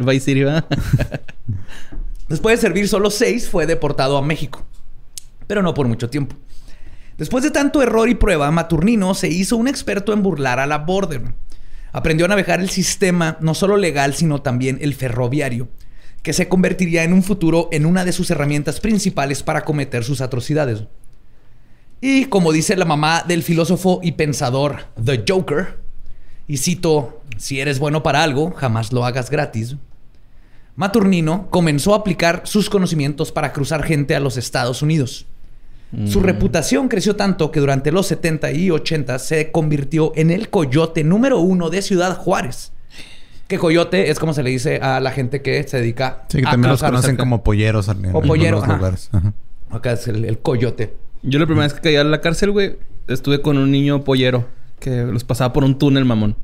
después 2.30 2.58
de 2.58 2.62
servir 2.62 2.88
solo 2.88 3.10
seis, 3.10 3.50
fue 3.50 3.66
deportado 3.66 4.18
a 4.18 4.22
México. 4.22 4.64
Pero 5.48 5.62
no 5.62 5.74
por 5.74 5.88
mucho 5.88 6.10
tiempo. 6.10 6.36
Después 7.18 7.44
de 7.44 7.52
tanto 7.52 7.82
error 7.82 8.10
y 8.10 8.16
prueba, 8.16 8.52
Maturnino 8.52 9.14
se 9.14 9.30
hizo 9.30 9.56
un 9.56 9.70
experto 9.70 10.12
en 10.12 10.22
burlar 10.22 10.60
a 10.60 10.68
la 10.68 10.80
Border. 10.80 11.34
Aprendió 11.94 12.26
a 12.26 12.30
navegar 12.30 12.60
el 12.60 12.70
sistema, 12.70 13.38
no 13.40 13.54
solo 13.54 13.78
legal, 13.78 14.14
sino 14.14 14.42
también 14.42 14.80
el 14.82 14.96
ferroviario, 14.96 15.70
que 16.24 16.34
se 16.34 16.50
convertiría 16.50 17.04
en 17.04 17.14
un 17.14 17.24
futuro 17.24 17.70
en 17.72 17.86
una 17.86 18.04
de 18.04 18.12
sus 18.12 18.30
herramientas 18.32 18.82
principales 18.82 19.44
para 19.44 19.64
cometer 19.64 20.04
sus 20.04 20.20
atrocidades. 20.20 20.84
Y 22.02 22.26
como 22.26 22.52
dice 22.52 22.76
la 22.76 22.84
mamá 22.84 23.24
del 23.26 23.44
filósofo 23.44 24.02
y 24.04 24.14
pensador 24.14 24.88
The 25.02 25.24
Joker, 25.28 25.80
y 26.48 26.58
cito, 26.58 27.22
si 27.38 27.62
eres 27.62 27.80
bueno 27.80 28.04
para 28.04 28.24
algo, 28.24 28.52
jamás 28.52 28.92
lo 28.92 29.06
hagas 29.06 29.30
gratis. 29.30 29.78
Maturnino 30.76 31.50
comenzó 31.50 31.94
a 31.94 32.00
aplicar 32.00 32.42
sus 32.44 32.70
conocimientos 32.70 33.32
para 33.32 33.54
cruzar 33.54 33.84
gente 33.84 34.16
a 34.16 34.20
los 34.20 34.36
Estados 34.36 34.82
Unidos. 34.82 35.26
Su 36.08 36.20
mm. 36.20 36.24
reputación 36.24 36.88
creció 36.88 37.16
tanto 37.16 37.52
que 37.52 37.60
durante 37.60 37.92
los 37.92 38.08
70 38.08 38.52
y 38.52 38.72
80 38.72 39.20
se 39.20 39.52
convirtió 39.52 40.12
en 40.16 40.32
el 40.32 40.50
coyote 40.50 41.04
número 41.04 41.40
uno 41.40 41.70
de 41.70 41.82
Ciudad 41.82 42.18
Juárez. 42.18 42.74
Que 43.48 43.60
coyote 43.60 44.10
es 44.10 44.20
como 44.20 44.34
se 44.34 44.42
le 44.44 44.50
dice 44.50 44.78
a 44.78 45.00
la 45.00 45.12
gente 45.12 45.42
que 45.42 45.64
se 45.68 45.78
dedica 45.78 46.26
sí, 46.30 46.40
que 46.40 46.44
también 46.44 46.72
los 46.72 46.82
conocen 46.82 47.16
como 47.16 47.44
polleros. 47.44 47.88
o 48.14 48.22
polleros. 48.22 48.64
Acá 49.70 49.94
es 49.94 50.08
el, 50.08 50.40
coyote. 50.40 50.96
Yo 51.22 51.40
la 51.40 51.46
primera 51.46 51.66
vez 51.66 51.74
que 51.74 51.82
caí 51.82 51.96
a 51.96 52.04
la 52.04 52.22
cárcel, 52.22 52.52
güey, 52.52 52.78
estuve 53.08 53.42
con 53.42 53.58
un 53.58 53.72
niño 53.72 54.04
pollero 54.04 54.48
que 54.80 55.04
los 55.04 55.24
pasaba 55.24 55.54
por 55.54 55.64
un 55.64 55.78
túnel, 55.78 56.06
mamón. 56.06 56.36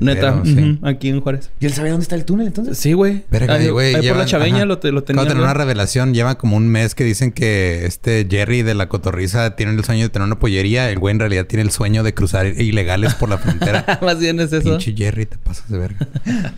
Neta, 0.00 0.42
aquí 0.82 1.08
en 1.08 1.20
Juárez. 1.20 1.50
¿Y 1.60 1.66
él 1.66 1.72
sabía 1.72 1.92
dónde 1.92 2.04
está 2.04 2.14
el 2.14 2.24
túnel 2.24 2.46
entonces? 2.46 2.78
Sí, 2.78 2.92
güey. 2.92 3.24
Ahí, 3.48 3.68
güey. 3.68 3.94
por 3.94 4.16
la 4.16 4.26
chaveña 4.26 4.64
lo, 4.64 4.80
lo 4.82 5.04
tenía. 5.04 5.22
tener 5.22 5.42
una 5.42 5.54
revelación. 5.54 6.14
Lleva 6.14 6.36
como 6.36 6.56
un 6.56 6.68
mes 6.68 6.94
que 6.94 7.04
dicen 7.04 7.32
que 7.32 7.86
este 7.86 8.26
Jerry 8.30 8.62
de 8.62 8.74
la 8.74 8.88
cotorriza 8.88 9.56
tiene 9.56 9.72
el 9.72 9.84
sueño 9.84 10.04
de 10.04 10.08
tener 10.08 10.26
una 10.26 10.38
pollería. 10.38 10.90
El 10.90 10.98
güey 10.98 11.12
en 11.12 11.20
realidad 11.20 11.46
tiene 11.46 11.62
el 11.62 11.70
sueño 11.70 12.02
de 12.02 12.14
cruzar 12.14 12.46
ilegales 12.46 13.14
por 13.14 13.28
la 13.28 13.38
frontera. 13.38 13.98
Más 14.02 14.18
bien 14.18 14.40
es 14.40 14.52
eso. 14.52 14.70
Pinche 14.70 14.94
Jerry, 14.96 15.26
te 15.26 15.38
pasas 15.38 15.68
de 15.70 15.78
verga. 15.78 16.08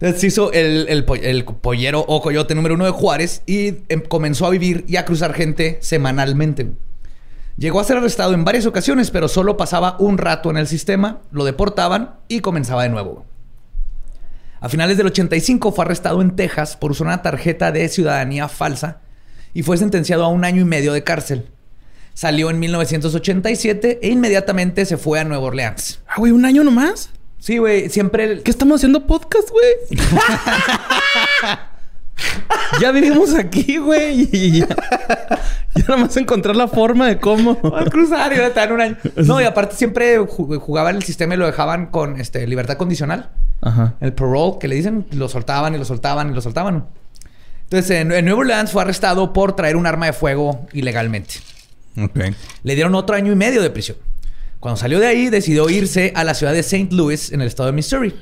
Entonces 0.00 0.24
hizo 0.24 0.52
el, 0.52 0.86
el, 0.88 1.04
el, 1.22 1.44
pollero 1.44 2.00
o 2.00 2.20
coyote 2.20 2.54
número 2.54 2.74
uno 2.74 2.84
de 2.84 2.90
Juárez 2.90 3.42
y 3.46 3.76
em, 3.88 4.02
comenzó 4.02 4.44
a 4.44 4.50
vivir 4.50 4.84
y 4.88 4.96
a 4.96 5.04
cruzar 5.04 5.32
gente 5.34 5.78
semanalmente. 5.80 6.72
Llegó 7.56 7.78
a 7.78 7.84
ser 7.84 7.98
arrestado 7.98 8.34
en 8.34 8.44
varias 8.44 8.66
ocasiones, 8.66 9.10
pero 9.10 9.28
solo 9.28 9.56
pasaba 9.56 9.96
un 10.00 10.18
rato 10.18 10.50
en 10.50 10.56
el 10.56 10.66
sistema, 10.66 11.20
lo 11.30 11.44
deportaban 11.44 12.16
y 12.26 12.40
comenzaba 12.40 12.82
de 12.82 12.88
nuevo. 12.88 13.26
A 14.60 14.68
finales 14.68 14.96
del 14.96 15.06
85 15.06 15.72
fue 15.72 15.84
arrestado 15.84 16.20
en 16.20 16.34
Texas 16.34 16.76
por 16.76 16.90
usar 16.90 17.06
una 17.06 17.22
tarjeta 17.22 17.70
de 17.70 17.88
ciudadanía 17.88 18.48
falsa 18.48 19.02
y 19.52 19.62
fue 19.62 19.76
sentenciado 19.76 20.24
a 20.24 20.28
un 20.28 20.44
año 20.44 20.62
y 20.62 20.64
medio 20.64 20.92
de 20.92 21.04
cárcel. 21.04 21.50
Salió 22.14 22.50
en 22.50 22.58
1987 22.58 24.00
e 24.02 24.08
inmediatamente 24.08 24.84
se 24.84 24.96
fue 24.96 25.20
a 25.20 25.24
Nueva 25.24 25.44
Orleans. 25.44 26.00
Ah, 26.08 26.14
güey, 26.16 26.32
¿un 26.32 26.44
año 26.44 26.64
nomás? 26.64 27.10
Sí, 27.38 27.58
güey, 27.58 27.90
siempre... 27.90 28.40
¿Qué 28.42 28.50
estamos 28.50 28.76
haciendo 28.76 29.06
podcast, 29.06 29.50
güey? 29.50 30.00
ya 32.80 32.92
vivimos 32.92 33.34
aquí, 33.34 33.78
güey. 33.78 34.28
Y 34.32 34.60
ya, 34.60 34.68
nada 35.88 35.96
más 35.96 36.16
encontrar 36.16 36.56
la 36.56 36.68
forma 36.68 37.08
de 37.08 37.18
cómo. 37.18 37.58
a 37.76 37.84
cruzar 37.84 38.32
y 38.32 38.36
estar 38.36 38.72
un 38.72 38.80
año. 38.80 38.96
No, 39.16 39.40
y 39.40 39.44
aparte 39.44 39.76
siempre 39.76 40.18
jugaban 40.18 40.96
el 40.96 41.02
sistema 41.02 41.34
y 41.34 41.36
lo 41.36 41.46
dejaban 41.46 41.86
con 41.86 42.20
este, 42.20 42.46
libertad 42.46 42.76
condicional. 42.76 43.30
Ajá. 43.60 43.94
El 44.00 44.12
parole, 44.12 44.56
que 44.60 44.68
le 44.68 44.76
dicen, 44.76 45.06
lo 45.12 45.28
soltaban 45.28 45.74
y 45.74 45.78
lo 45.78 45.84
soltaban 45.84 46.30
y 46.30 46.34
lo 46.34 46.40
soltaban. 46.40 46.86
Entonces, 47.64 47.90
en, 47.98 48.12
en 48.12 48.24
Nueva 48.24 48.40
Orleans 48.40 48.70
fue 48.70 48.82
arrestado 48.82 49.32
por 49.32 49.56
traer 49.56 49.76
un 49.76 49.86
arma 49.86 50.06
de 50.06 50.12
fuego 50.12 50.66
ilegalmente. 50.72 51.34
Okay. 51.96 52.34
Le 52.62 52.74
dieron 52.74 52.94
otro 52.94 53.16
año 53.16 53.32
y 53.32 53.36
medio 53.36 53.62
de 53.62 53.70
prisión. 53.70 53.96
Cuando 54.60 54.78
salió 54.78 54.98
de 54.98 55.06
ahí, 55.06 55.28
decidió 55.28 55.68
irse 55.70 56.12
a 56.14 56.24
la 56.24 56.34
ciudad 56.34 56.52
de 56.52 56.60
St. 56.60 56.88
Louis, 56.94 57.32
en 57.32 57.40
el 57.40 57.46
estado 57.46 57.68
de 57.68 57.72
Missouri 57.72 58.14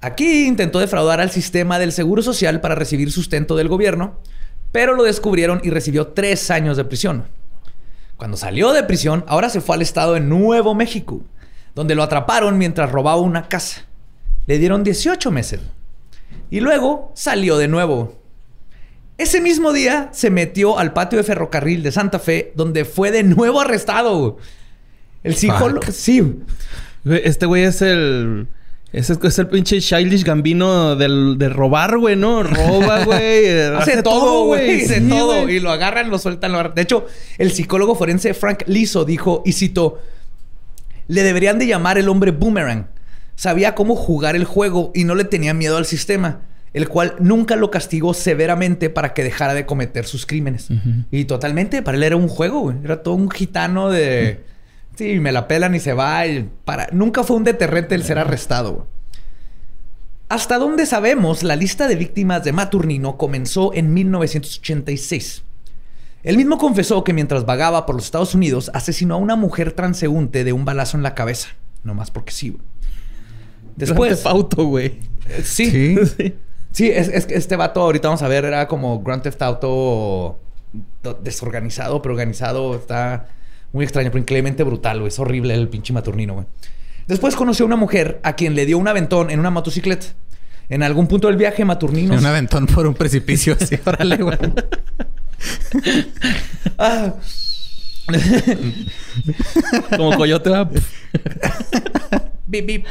Aquí 0.00 0.46
intentó 0.46 0.78
defraudar 0.78 1.20
al 1.20 1.30
sistema 1.30 1.78
del 1.78 1.92
Seguro 1.92 2.22
Social 2.22 2.60
para 2.60 2.74
recibir 2.74 3.10
sustento 3.10 3.56
del 3.56 3.68
gobierno, 3.68 4.18
pero 4.72 4.94
lo 4.94 5.04
descubrieron 5.04 5.60
y 5.64 5.70
recibió 5.70 6.08
tres 6.08 6.50
años 6.50 6.76
de 6.76 6.84
prisión. 6.84 7.24
Cuando 8.16 8.36
salió 8.36 8.72
de 8.72 8.82
prisión, 8.82 9.24
ahora 9.26 9.50
se 9.50 9.60
fue 9.60 9.76
al 9.76 9.82
estado 9.82 10.14
de 10.14 10.20
Nuevo 10.20 10.74
México, 10.74 11.22
donde 11.74 11.94
lo 11.94 12.02
atraparon 12.02 12.58
mientras 12.58 12.90
robaba 12.90 13.20
una 13.20 13.48
casa. 13.48 13.84
Le 14.46 14.58
dieron 14.58 14.84
18 14.84 15.30
meses. 15.30 15.60
Y 16.50 16.60
luego 16.60 17.12
salió 17.14 17.58
de 17.58 17.68
nuevo. 17.68 18.14
Ese 19.18 19.40
mismo 19.40 19.72
día 19.72 20.10
se 20.12 20.30
metió 20.30 20.78
al 20.78 20.92
patio 20.92 21.18
de 21.18 21.24
ferrocarril 21.24 21.82
de 21.82 21.92
Santa 21.92 22.18
Fe, 22.18 22.52
donde 22.54 22.84
fue 22.84 23.10
de 23.10 23.22
nuevo 23.22 23.60
arrestado. 23.60 24.38
El 25.22 25.36
psicólogo. 25.36 25.90
Sí. 25.90 26.36
Este 27.04 27.46
güey 27.46 27.64
es 27.64 27.82
el. 27.82 28.48
Ese 28.92 29.14
es 29.20 29.38
el 29.38 29.48
pinche 29.48 29.80
childish 29.80 30.24
gambino 30.24 30.94
del, 30.96 31.36
de 31.38 31.48
robar, 31.48 31.98
güey, 31.98 32.16
¿no? 32.16 32.42
Roba, 32.42 33.04
güey. 33.04 33.48
hace, 33.76 34.02
todo, 34.02 34.46
güey. 34.46 34.84
Hace 34.84 35.00
todo. 35.02 35.48
Y 35.48 35.60
lo 35.60 35.70
agarran, 35.70 36.08
lo 36.08 36.18
sueltan. 36.18 36.52
Lo 36.52 36.62
De 36.70 36.82
hecho, 36.82 37.06
el 37.36 37.50
psicólogo 37.50 37.94
forense 37.94 38.32
Frank 38.32 38.62
Liso 38.66 39.04
dijo, 39.04 39.42
y 39.44 39.52
citó, 39.52 40.00
le 41.08 41.22
deberían 41.22 41.58
de 41.58 41.66
llamar 41.66 41.98
el 41.98 42.08
hombre 42.08 42.30
boomerang. 42.30 42.86
Sabía 43.34 43.74
cómo 43.74 43.96
jugar 43.96 44.34
el 44.36 44.44
juego 44.44 44.92
y 44.94 45.04
no 45.04 45.14
le 45.14 45.24
tenía 45.24 45.52
miedo 45.52 45.76
al 45.76 45.84
sistema, 45.84 46.40
el 46.72 46.88
cual 46.88 47.16
nunca 47.18 47.56
lo 47.56 47.70
castigó 47.70 48.14
severamente 48.14 48.88
para 48.88 49.12
que 49.12 49.24
dejara 49.24 49.52
de 49.52 49.66
cometer 49.66 50.06
sus 50.06 50.24
crímenes. 50.24 50.68
Y 51.10 51.26
totalmente, 51.26 51.82
para 51.82 51.98
él 51.98 52.04
era 52.04 52.16
un 52.16 52.28
juego, 52.28 52.60
güey. 52.60 52.76
Era 52.84 53.02
todo 53.02 53.14
un 53.14 53.30
gitano 53.30 53.90
de... 53.90 54.55
Sí, 54.96 55.20
me 55.20 55.30
la 55.30 55.46
pelan 55.46 55.74
y 55.74 55.80
se 55.80 55.92
va. 55.92 56.22
para... 56.64 56.88
Nunca 56.90 57.22
fue 57.22 57.36
un 57.36 57.44
deterrente 57.44 57.94
el 57.94 58.02
ser 58.02 58.18
arrestado. 58.18 58.88
Hasta 60.28 60.58
donde 60.58 60.86
sabemos, 60.86 61.42
la 61.42 61.54
lista 61.54 61.86
de 61.86 61.96
víctimas 61.96 62.42
de 62.42 62.52
Maturnino 62.52 63.16
comenzó 63.16 63.72
en 63.74 63.92
1986. 63.94 65.44
Él 66.24 66.36
mismo 66.36 66.58
confesó 66.58 67.04
que 67.04 67.12
mientras 67.12 67.46
vagaba 67.46 67.86
por 67.86 67.94
los 67.94 68.06
Estados 68.06 68.34
Unidos 68.34 68.70
asesinó 68.74 69.14
a 69.14 69.18
una 69.18 69.36
mujer 69.36 69.72
transeúnte 69.72 70.42
de 70.42 70.52
un 70.52 70.64
balazo 70.64 70.96
en 70.96 71.04
la 71.04 71.14
cabeza. 71.14 71.50
No 71.84 71.94
más 71.94 72.10
porque 72.10 72.32
sí, 72.32 72.56
Después... 73.76 74.22
Grand 74.24 74.36
Auto, 74.36 74.64
güey. 74.64 74.98
Eh, 75.28 75.42
sí. 75.44 75.70
Sí, 75.70 76.34
sí 76.72 76.90
es, 76.90 77.08
es, 77.08 77.26
este 77.28 77.54
vato, 77.54 77.82
ahorita 77.82 78.08
vamos 78.08 78.22
a 78.22 78.28
ver, 78.28 78.46
era 78.46 78.66
como 78.66 79.02
Grand 79.02 79.22
Theft 79.22 79.42
Auto 79.42 80.40
desorganizado, 81.22 82.02
pero 82.02 82.14
organizado. 82.14 82.74
Está 82.74 83.28
muy 83.76 83.84
extraño, 83.84 84.10
pero 84.10 84.20
increíblemente 84.20 84.64
brutal, 84.64 84.98
güey. 84.98 85.08
Es 85.08 85.18
horrible 85.18 85.54
el 85.54 85.68
pinche 85.68 85.92
maturnino, 85.92 86.34
güey. 86.34 86.46
Después 87.06 87.36
conoció 87.36 87.64
a 87.64 87.66
una 87.66 87.76
mujer 87.76 88.20
a 88.24 88.34
quien 88.34 88.56
le 88.56 88.66
dio 88.66 88.78
un 88.78 88.88
aventón 88.88 89.30
en 89.30 89.38
una 89.38 89.50
motocicleta. 89.50 90.06
En 90.68 90.82
algún 90.82 91.06
punto 91.06 91.28
del 91.28 91.36
viaje, 91.36 91.64
Maturnino... 91.64 92.14
Un 92.14 92.26
aventón 92.26 92.66
por 92.66 92.88
un 92.88 92.94
precipicio 92.94 93.56
así, 93.60 93.78
órale, 93.86 94.16
güey. 94.16 94.36
Ah. 96.78 97.14
Como 99.96 100.16
coyote. 100.16 100.50
bip, 102.46 102.66
bip. 102.66 102.86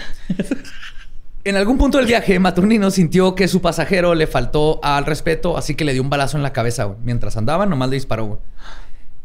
En 1.43 1.57
algún 1.57 1.77
punto 1.77 1.97
del 1.97 2.07
viaje, 2.07 2.39
Maturnino 2.39 2.89
sintió 2.91 3.35
que 3.35 3.47
su 3.47 3.61
pasajero 3.61 4.15
le 4.15 4.27
faltó 4.27 4.79
al 4.81 5.05
respeto, 5.05 5.57
así 5.57 5.75
que 5.75 5.83
le 5.83 5.93
dio 5.93 6.01
un 6.01 6.09
balazo 6.09 6.37
en 6.37 6.43
la 6.43 6.53
cabeza. 6.53 6.95
Mientras 7.03 7.35
andaba, 7.35 7.65
nomás 7.65 7.89
le 7.89 7.95
disparó. 7.95 8.41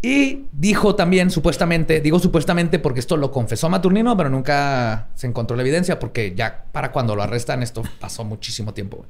Y 0.02 0.46
dijo 0.52 0.94
también, 0.94 1.30
supuestamente, 1.30 2.00
digo 2.00 2.18
supuestamente 2.18 2.78
porque 2.78 3.00
esto 3.00 3.18
lo 3.18 3.30
confesó 3.30 3.68
Maturnino, 3.68 4.16
pero 4.16 4.30
nunca 4.30 5.08
se 5.14 5.26
encontró 5.26 5.56
la 5.56 5.62
evidencia 5.62 5.98
porque 5.98 6.34
ya 6.34 6.64
para 6.72 6.90
cuando 6.90 7.14
lo 7.14 7.22
arrestan 7.22 7.62
esto 7.62 7.82
pasó 8.00 8.24
muchísimo 8.24 8.72
tiempo. 8.72 9.04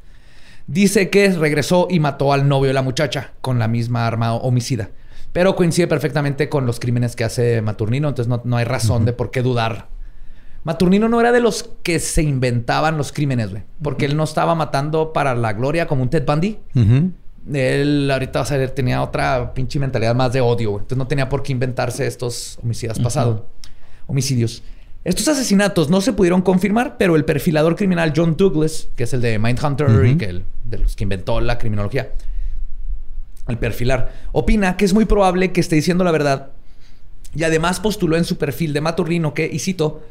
Dice 0.67 1.09
que 1.09 1.31
regresó 1.31 1.87
y 1.91 2.01
mató 2.01 2.33
al 2.33 2.49
novio 2.49 2.69
de 2.69 2.75
la 2.75 2.83
muchacha 2.83 3.33
con 3.41 3.59
la 3.59 3.69
misma 3.69 4.07
arma 4.07 4.35
homicida. 4.35 4.91
Pero 5.33 5.55
coincide 5.55 5.87
perfectamente 5.87 6.49
con 6.49 6.67
los 6.67 6.81
crímenes 6.81 7.15
que 7.15 7.23
hace 7.23 7.63
Maturnino, 7.63 8.09
entonces 8.09 8.41
no, 8.45 8.57
hay 8.57 8.65
razón 8.65 9.05
de 9.05 9.13
por 9.13 9.31
qué 9.31 9.43
dudar. 9.43 9.89
Maturnino 10.65 11.09
no 11.09 11.21
era 11.21 11.31
de 11.31 11.41
los 11.41 11.71
que 11.83 12.01
se 12.01 12.23
inventaban 12.23 12.99
los 12.99 13.13
crímenes, 13.13 13.51
güey. 13.51 13.63
Porque 13.81 14.07
él 14.07 14.17
no 14.17 14.25
estaba 14.25 14.57
matando 14.57 15.13
para 15.13 15.35
la 15.37 15.53
gloria 15.53 15.87
como 15.87 16.03
un 16.03 16.11
Ted 16.11 16.27
Bundy. 16.27 16.59
Él 17.53 18.11
ahorita, 18.11 18.43
va 18.43 18.55
a 18.55 18.69
tenía 18.69 19.03
otra 19.03 19.55
pinche 19.55 19.79
mentalidad 19.79 20.15
más 20.15 20.33
de 20.33 20.41
odio. 20.41 20.73
Entonces 20.73 20.99
no 20.99 21.07
tenía 21.07 21.29
por 21.29 21.43
qué 21.43 21.53
inventarse 21.53 22.07
estos 22.07 22.59
homicidios 22.63 22.99
pasados. 22.99 23.43
Homicidios. 24.07 24.63
Estos 25.03 25.29
asesinatos 25.29 25.89
no 25.89 26.01
se 26.03 26.13
pudieron 26.13 26.43
confirmar, 26.43 26.97
pero 26.99 27.17
el 27.17 27.25
perfilador 27.25 27.75
criminal 27.75 28.13
John 28.15 28.37
Douglas, 28.37 28.89
que 28.97 29.05
es 29.05 29.15
el 29.15 29.23
de 29.23 29.39
Mindhunter 29.39 30.05
y 30.05 30.17
que 30.19 30.27
el, 30.27 30.45
de 30.65 30.79
los 30.79 30.95
que 30.95 31.05
inventó 31.05 31.41
la 31.41 31.57
criminología, 31.57 32.13
el 33.49 33.57
perfilar, 33.57 34.13
opina 34.33 34.77
que 34.77 34.85
es 34.85 34.93
muy 34.93 35.07
probable 35.07 35.53
que 35.53 35.61
esté 35.61 35.77
diciendo 35.77 36.05
la 36.05 36.11
verdad 36.13 36.51
y 37.35 37.45
además 37.45 37.81
postuló 37.81 38.17
en 38.17 38.25
su 38.25 38.37
perfil 38.37 38.73
de 38.73 38.81
Maturrino 38.81 39.35
que, 39.35 39.49
y 39.51 39.59
cito, 39.59 40.03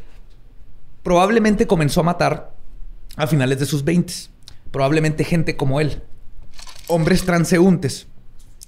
probablemente 1.04 1.68
comenzó 1.68 2.02
a 2.02 2.04
matar 2.04 2.54
a 3.16 3.28
finales 3.28 3.60
de 3.60 3.66
sus 3.66 3.84
20, 3.84 4.14
probablemente 4.72 5.24
gente 5.24 5.58
como 5.58 5.82
él, 5.82 6.02
hombres 6.90 7.24
transeúntes. 7.24 8.08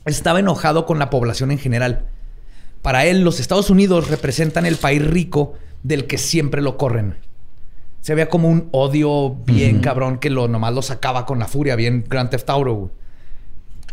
Estaba 0.06 0.40
enojado 0.40 0.86
con 0.86 1.00
la 1.00 1.10
población 1.10 1.52
en 1.52 1.60
general. 1.60 2.06
Para 2.82 3.06
él, 3.06 3.22
los 3.22 3.40
Estados 3.40 3.70
Unidos 3.70 4.10
representan 4.10 4.66
el 4.66 4.78
país 4.78 5.06
rico 5.06 5.54
del 5.84 6.08
que 6.08 6.18
siempre 6.18 6.62
lo 6.62 6.78
corren. 6.78 7.18
Se 8.02 8.16
veía 8.16 8.30
como 8.30 8.50
un 8.50 8.70
odio 8.72 9.36
bien 9.46 9.80
cabrón 9.80 10.18
que 10.18 10.32
lo 10.32 10.48
nomás 10.48 10.74
lo 10.74 10.82
sacaba 10.82 11.26
con 11.26 11.38
la 11.38 11.48
furia, 11.48 11.76
bien 11.76 12.04
Grand 12.08 12.30
Theft 12.30 12.50
Auto. 12.50 12.92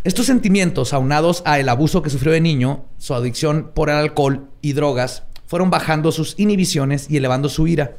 Estos 0.03 0.25
sentimientos, 0.25 0.93
aunados 0.93 1.43
a 1.45 1.59
el 1.59 1.69
abuso 1.69 2.01
que 2.01 2.09
sufrió 2.09 2.31
de 2.31 2.41
niño, 2.41 2.85
su 2.97 3.13
adicción 3.13 3.71
por 3.75 3.89
el 3.89 3.97
alcohol 3.97 4.49
y 4.61 4.73
drogas, 4.73 5.23
fueron 5.45 5.69
bajando 5.69 6.11
sus 6.11 6.39
inhibiciones 6.39 7.09
y 7.09 7.17
elevando 7.17 7.49
su 7.49 7.67
ira. 7.67 7.95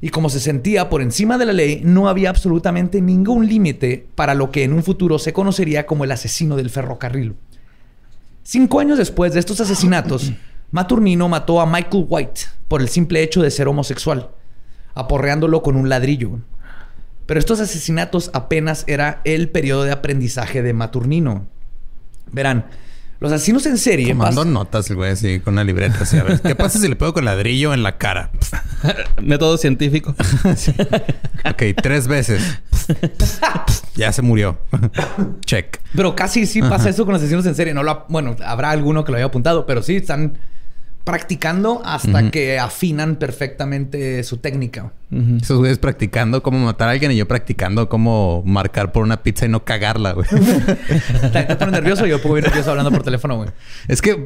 Y 0.00 0.10
como 0.10 0.30
se 0.30 0.40
sentía 0.40 0.88
por 0.88 1.02
encima 1.02 1.38
de 1.38 1.46
la 1.46 1.52
ley, 1.52 1.80
no 1.84 2.08
había 2.08 2.30
absolutamente 2.30 3.00
ningún 3.00 3.48
límite 3.48 4.06
para 4.14 4.34
lo 4.34 4.50
que 4.50 4.64
en 4.64 4.72
un 4.72 4.82
futuro 4.82 5.18
se 5.18 5.32
conocería 5.32 5.86
como 5.86 6.04
el 6.04 6.12
asesino 6.12 6.56
del 6.56 6.70
ferrocarril. 6.70 7.34
Cinco 8.44 8.80
años 8.80 8.98
después 8.98 9.34
de 9.34 9.40
estos 9.40 9.60
asesinatos, 9.60 10.32
Maturnino 10.70 11.28
mató 11.28 11.60
a 11.60 11.66
Michael 11.66 12.06
White 12.08 12.42
por 12.68 12.80
el 12.80 12.88
simple 12.88 13.22
hecho 13.22 13.42
de 13.42 13.50
ser 13.50 13.68
homosexual, 13.68 14.30
aporreándolo 14.94 15.62
con 15.62 15.76
un 15.76 15.88
ladrillo. 15.88 16.38
Pero 17.26 17.40
estos 17.40 17.60
asesinatos 17.60 18.30
apenas 18.32 18.84
era 18.86 19.20
el 19.24 19.50
periodo 19.50 19.84
de 19.84 19.92
aprendizaje 19.92 20.62
de 20.62 20.72
Maturnino. 20.72 21.46
Verán, 22.30 22.66
los 23.20 23.32
asesinos 23.32 23.66
en 23.66 23.78
serie. 23.78 24.08
Tomando 24.08 24.44
notas, 24.44 24.90
güey, 24.90 25.12
así 25.12 25.40
con 25.40 25.54
una 25.54 25.64
libreta. 25.64 25.98
Así, 26.02 26.16
a 26.18 26.22
ver, 26.22 26.40
¿qué 26.40 26.54
pasa 26.54 26.78
si 26.78 26.88
le 26.88 26.96
pego 26.96 27.12
con 27.12 27.24
ladrillo 27.24 27.74
en 27.74 27.82
la 27.82 27.98
cara? 27.98 28.30
Método 29.22 29.58
científico. 29.58 30.14
ok, 31.44 31.62
tres 31.82 32.06
veces. 32.06 32.60
ya 33.96 34.12
se 34.12 34.22
murió. 34.22 34.58
Check. 35.44 35.80
Pero 35.94 36.14
casi 36.14 36.46
sí 36.46 36.62
pasa 36.62 36.90
eso 36.90 37.04
con 37.04 37.12
los 37.12 37.22
asesinos 37.22 37.44
en 37.46 37.54
serie. 37.54 37.74
No 37.74 37.82
lo, 37.82 38.06
bueno, 38.08 38.36
habrá 38.44 38.70
alguno 38.70 39.04
que 39.04 39.12
lo 39.12 39.16
haya 39.16 39.26
apuntado, 39.26 39.66
pero 39.66 39.82
sí 39.82 39.96
están 39.96 40.38
practicando 41.08 41.80
hasta 41.86 42.30
que 42.30 42.58
afinan 42.58 43.16
perfectamente 43.16 44.22
su 44.24 44.36
técnica. 44.36 44.92
Esos 45.40 45.56
güeyes 45.56 45.78
practicando 45.78 46.42
cómo 46.42 46.58
matar 46.58 46.88
a 46.88 46.90
alguien 46.90 47.12
y 47.12 47.16
yo 47.16 47.26
practicando 47.26 47.88
cómo 47.88 48.42
marcar 48.44 48.92
por 48.92 49.04
una 49.04 49.22
pizza 49.22 49.46
y 49.46 49.48
no 49.48 49.64
cagarla, 49.64 50.12
güey. 50.12 50.26
¿Estás 51.32 51.70
nervioso? 51.70 52.04
Yo 52.04 52.20
puedo 52.20 52.36
ir 52.36 52.44
nervioso 52.44 52.72
hablando 52.72 52.90
por 52.90 53.02
teléfono, 53.02 53.36
güey. 53.36 53.48
Es 53.88 54.02
que 54.02 54.22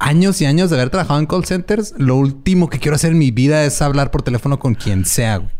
años 0.00 0.40
y 0.40 0.46
años 0.46 0.70
de 0.70 0.76
haber 0.76 0.90
trabajado 0.90 1.20
en 1.20 1.26
call 1.26 1.44
centers, 1.44 1.94
lo 1.98 2.16
último 2.16 2.68
que 2.68 2.80
quiero 2.80 2.96
hacer 2.96 3.12
en 3.12 3.18
mi 3.18 3.30
vida 3.30 3.64
es 3.64 3.80
hablar 3.80 4.10
por 4.10 4.22
teléfono 4.22 4.58
con 4.58 4.74
quien 4.74 5.04
sea, 5.04 5.36
güey. 5.36 5.50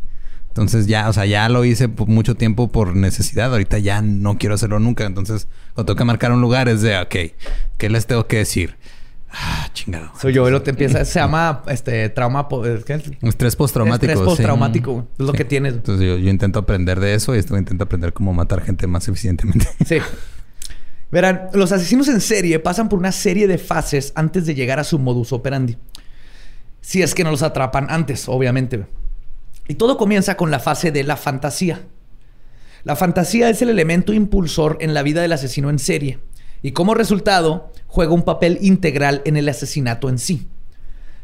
Entonces 0.49 0.89
ya, 0.89 1.09
o 1.09 1.13
sea, 1.13 1.25
ya 1.25 1.49
lo 1.49 1.65
hice 1.65 1.89
por 1.89 2.09
mucho 2.09 2.35
tiempo 2.35 2.67
por 2.73 2.97
necesidad. 2.97 3.53
Ahorita 3.53 3.79
ya 3.79 4.03
no 4.03 4.39
quiero 4.39 4.57
hacerlo 4.57 4.81
nunca. 4.81 5.05
Entonces, 5.05 5.47
cuando 5.75 5.93
tengo 5.93 5.99
que 5.99 6.05
marcar 6.05 6.33
un 6.33 6.41
lugar 6.41 6.69
es 6.69 6.83
de, 6.83 6.99
ok, 6.99 7.33
¿qué 7.79 7.89
les 7.89 8.09
tengo 8.09 8.27
que 8.27 8.39
decir? 8.39 8.77
Ah, 9.33 9.69
chingado. 9.73 10.11
Soy 10.21 10.35
yo, 10.35 10.49
lo 10.51 10.63
te 10.63 10.71
empieza, 10.71 11.05
se 11.05 11.19
llama 11.19 11.63
este 11.69 12.11
trauma, 12.11 12.47
¿qué? 12.85 13.01
Estrés 13.23 13.57
postraumático. 13.57 14.13
Estrés 14.13 14.27
postraumático, 14.27 15.09
es 15.19 15.27
lo 15.27 15.33
que 15.33 15.45
tienes. 15.45 15.75
Entonces 15.75 16.07
yo, 16.07 16.29
intento 16.29 16.59
aprender 16.59 17.01
de 17.01 17.15
eso 17.15 17.35
y 17.35 17.39
esto 17.39 17.57
intento 17.57 17.85
aprender 17.85 18.13
cómo 18.13 18.35
matar 18.35 18.63
gente 18.63 18.87
más 18.87 19.09
eficientemente. 19.09 19.67
Sí. 19.87 19.99
Verán, 21.11 21.49
los 21.53 21.73
asesinos 21.73 22.09
en 22.09 22.21
serie 22.21 22.59
pasan 22.59 22.89
por 22.89 22.99
una 22.99 23.13
serie 23.13 23.47
de 23.47 23.59
fases 23.59 24.13
antes 24.15 24.47
de 24.47 24.55
llegar 24.55 24.79
a 24.79 24.85
su 24.85 24.99
modus 24.99 25.33
operandi. 25.33 25.77
Si 26.81 27.03
es 27.03 27.15
que 27.15 27.23
no 27.23 27.31
los 27.31 27.43
atrapan 27.43 27.87
antes, 27.91 28.29
obviamente. 28.29 28.87
Y 29.69 29.75
todo 29.75 29.99
comienza 29.99 30.37
con 30.37 30.51
la 30.51 30.59
fase 30.59 30.91
de 30.91 31.05
la 31.05 31.17
fantasía. 31.17 31.83
La 32.85 32.97
fantasía 32.97 33.51
es 33.51 33.61
el 33.61 33.69
elemento 33.69 34.13
impulsor 34.13 34.79
en 34.81 34.95
la 34.95 35.03
vida 35.03 35.21
del 35.21 35.33
asesino 35.33 35.69
en 35.69 35.79
serie 35.79 36.19
y 36.63 36.73
como 36.73 36.95
resultado 36.95 37.73
juega 37.93 38.15
un 38.15 38.23
papel 38.23 38.57
integral 38.63 39.21
en 39.27 39.37
el 39.37 39.47
asesinato 39.51 40.09
en 40.09 40.19
sí. 40.19 40.49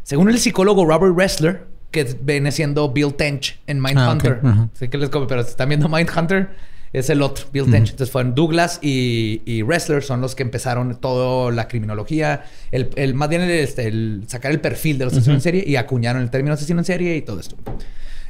Según 0.02 0.28
el 0.28 0.38
psicólogo 0.38 0.84
Robert 0.84 1.16
Ressler, 1.16 1.64
que 1.90 2.04
viene 2.20 2.52
siendo 2.52 2.92
Bill 2.92 3.14
Tench 3.14 3.58
en 3.66 3.80
Mindhunter. 3.80 4.40
Ah, 4.44 4.68
sé 4.74 4.90
que 4.90 4.98
les 4.98 5.08
come, 5.08 5.26
pero 5.26 5.42
si 5.44 5.48
están 5.48 5.70
viendo 5.70 5.88
Mindhunter, 5.88 6.50
es 6.92 7.08
el 7.08 7.22
otro, 7.22 7.46
Bill 7.54 7.70
Tench. 7.70 7.92
Entonces 7.92 8.10
fueron 8.10 8.34
Douglas 8.34 8.80
y, 8.82 9.40
y, 9.46 9.62
Ressler 9.62 10.02
son 10.02 10.20
los 10.20 10.34
que 10.34 10.42
empezaron 10.42 10.94
toda 11.00 11.50
la 11.52 11.68
criminología, 11.68 12.44
el, 12.70 13.14
más 13.14 13.30
bien 13.30 13.40
este, 13.42 13.88
el, 13.88 14.24
sacar 14.26 14.50
el 14.50 14.60
perfil 14.60 14.98
de 14.98 15.06
los 15.06 15.14
asesinos 15.14 15.36
en 15.36 15.40
serie 15.40 15.64
y 15.66 15.76
acuñaron 15.76 16.20
el 16.20 16.28
término 16.28 16.52
asesino 16.52 16.80
en 16.80 16.84
serie 16.84 17.16
y 17.16 17.22
todo 17.22 17.40
esto. 17.40 17.56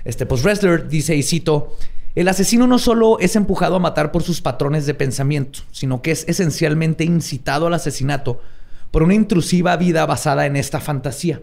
Este, 0.05 0.27
pues 0.27 0.45
Ressler 0.45 0.87
dice, 0.87 1.17
y 1.17 1.25
cito, 1.25 1.77
el 2.19 2.27
asesino 2.27 2.67
no 2.67 2.81
solo 2.81 3.21
es 3.21 3.37
empujado 3.37 3.77
a 3.77 3.79
matar 3.79 4.11
por 4.11 4.25
sus 4.25 4.41
patrones 4.41 4.87
de 4.87 4.95
pensamiento, 4.95 5.61
sino 5.71 6.03
que 6.03 6.11
es 6.11 6.25
esencialmente 6.27 7.05
incitado 7.05 7.69
al 7.69 7.75
asesinato 7.75 8.41
por 8.91 9.05
una 9.05 9.15
intrusiva 9.15 9.77
vida 9.77 10.05
basada 10.05 10.45
en 10.45 10.57
esta 10.57 10.81
fantasía. 10.81 11.43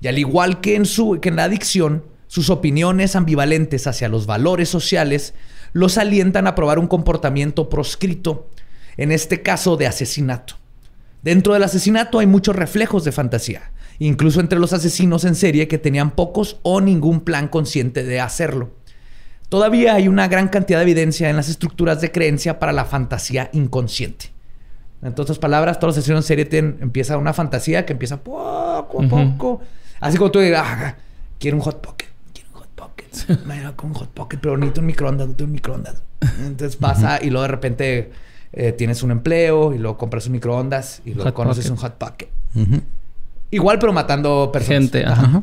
Y 0.00 0.06
al 0.06 0.20
igual 0.20 0.60
que 0.60 0.76
en, 0.76 0.86
su, 0.86 1.18
que 1.20 1.30
en 1.30 1.34
la 1.34 1.42
adicción, 1.42 2.04
sus 2.28 2.50
opiniones 2.50 3.16
ambivalentes 3.16 3.88
hacia 3.88 4.08
los 4.08 4.26
valores 4.26 4.68
sociales 4.68 5.34
los 5.72 5.98
alientan 5.98 6.46
a 6.46 6.54
probar 6.54 6.78
un 6.78 6.86
comportamiento 6.86 7.68
proscrito, 7.68 8.48
en 8.96 9.10
este 9.10 9.42
caso 9.42 9.76
de 9.76 9.88
asesinato. 9.88 10.54
Dentro 11.24 11.54
del 11.54 11.64
asesinato 11.64 12.20
hay 12.20 12.28
muchos 12.28 12.54
reflejos 12.54 13.02
de 13.02 13.10
fantasía, 13.10 13.72
incluso 13.98 14.38
entre 14.38 14.60
los 14.60 14.72
asesinos 14.72 15.24
en 15.24 15.34
serie 15.34 15.66
que 15.66 15.78
tenían 15.78 16.12
pocos 16.12 16.60
o 16.62 16.80
ningún 16.80 17.22
plan 17.22 17.48
consciente 17.48 18.04
de 18.04 18.20
hacerlo. 18.20 18.70
Todavía 19.50 19.96
hay 19.96 20.06
una 20.06 20.28
gran 20.28 20.46
cantidad 20.48 20.78
de 20.78 20.84
evidencia 20.84 21.28
en 21.28 21.34
las 21.34 21.48
estructuras 21.48 22.00
de 22.00 22.12
creencia 22.12 22.60
para 22.60 22.72
la 22.72 22.84
fantasía 22.84 23.50
inconsciente. 23.52 24.26
En 25.02 25.08
otras 25.08 25.40
palabras, 25.40 25.80
todos 25.80 25.96
los 25.96 25.98
asesinos 25.98 26.24
en 26.24 26.28
serie 26.28 26.44
tienen, 26.44 26.78
empieza 26.80 27.16
una 27.16 27.32
fantasía 27.32 27.84
que 27.84 27.92
empieza 27.92 28.22
poco 28.22 29.02
a 29.02 29.08
poco. 29.08 29.60
Así 29.98 30.18
como 30.18 30.30
tú 30.30 30.38
digas, 30.38 30.64
ah, 30.64 30.94
quiero 31.40 31.56
un 31.56 31.62
hot 31.64 31.80
pocket, 31.80 32.06
quiero 32.32 32.50
un 32.54 32.60
hot 32.60 32.68
pocket. 32.76 33.06
Me 33.44 33.60
con 33.74 33.90
un 33.90 33.94
hot 33.94 34.10
pocket, 34.10 34.38
pero 34.40 34.56
necesito 34.56 34.82
un 34.82 34.86
microondas, 34.86 35.26
necesito 35.26 35.44
un 35.44 35.52
microondas. 35.52 36.02
Entonces 36.46 36.76
pasa 36.76 37.18
y 37.20 37.30
luego 37.30 37.42
de 37.42 37.48
repente 37.48 38.12
eh, 38.52 38.70
tienes 38.70 39.02
un 39.02 39.10
empleo 39.10 39.74
y 39.74 39.78
luego 39.78 39.98
compras 39.98 40.26
un 40.26 40.32
microondas 40.32 41.02
y 41.04 41.14
luego 41.14 41.34
conoces 41.34 41.68
un 41.70 41.76
hot 41.76 41.94
pocket. 41.94 42.28
Igual, 43.50 43.80
pero 43.80 43.92
matando 43.92 44.50
personas. 44.52 44.82
Gente, 44.82 45.04
ajá. 45.04 45.42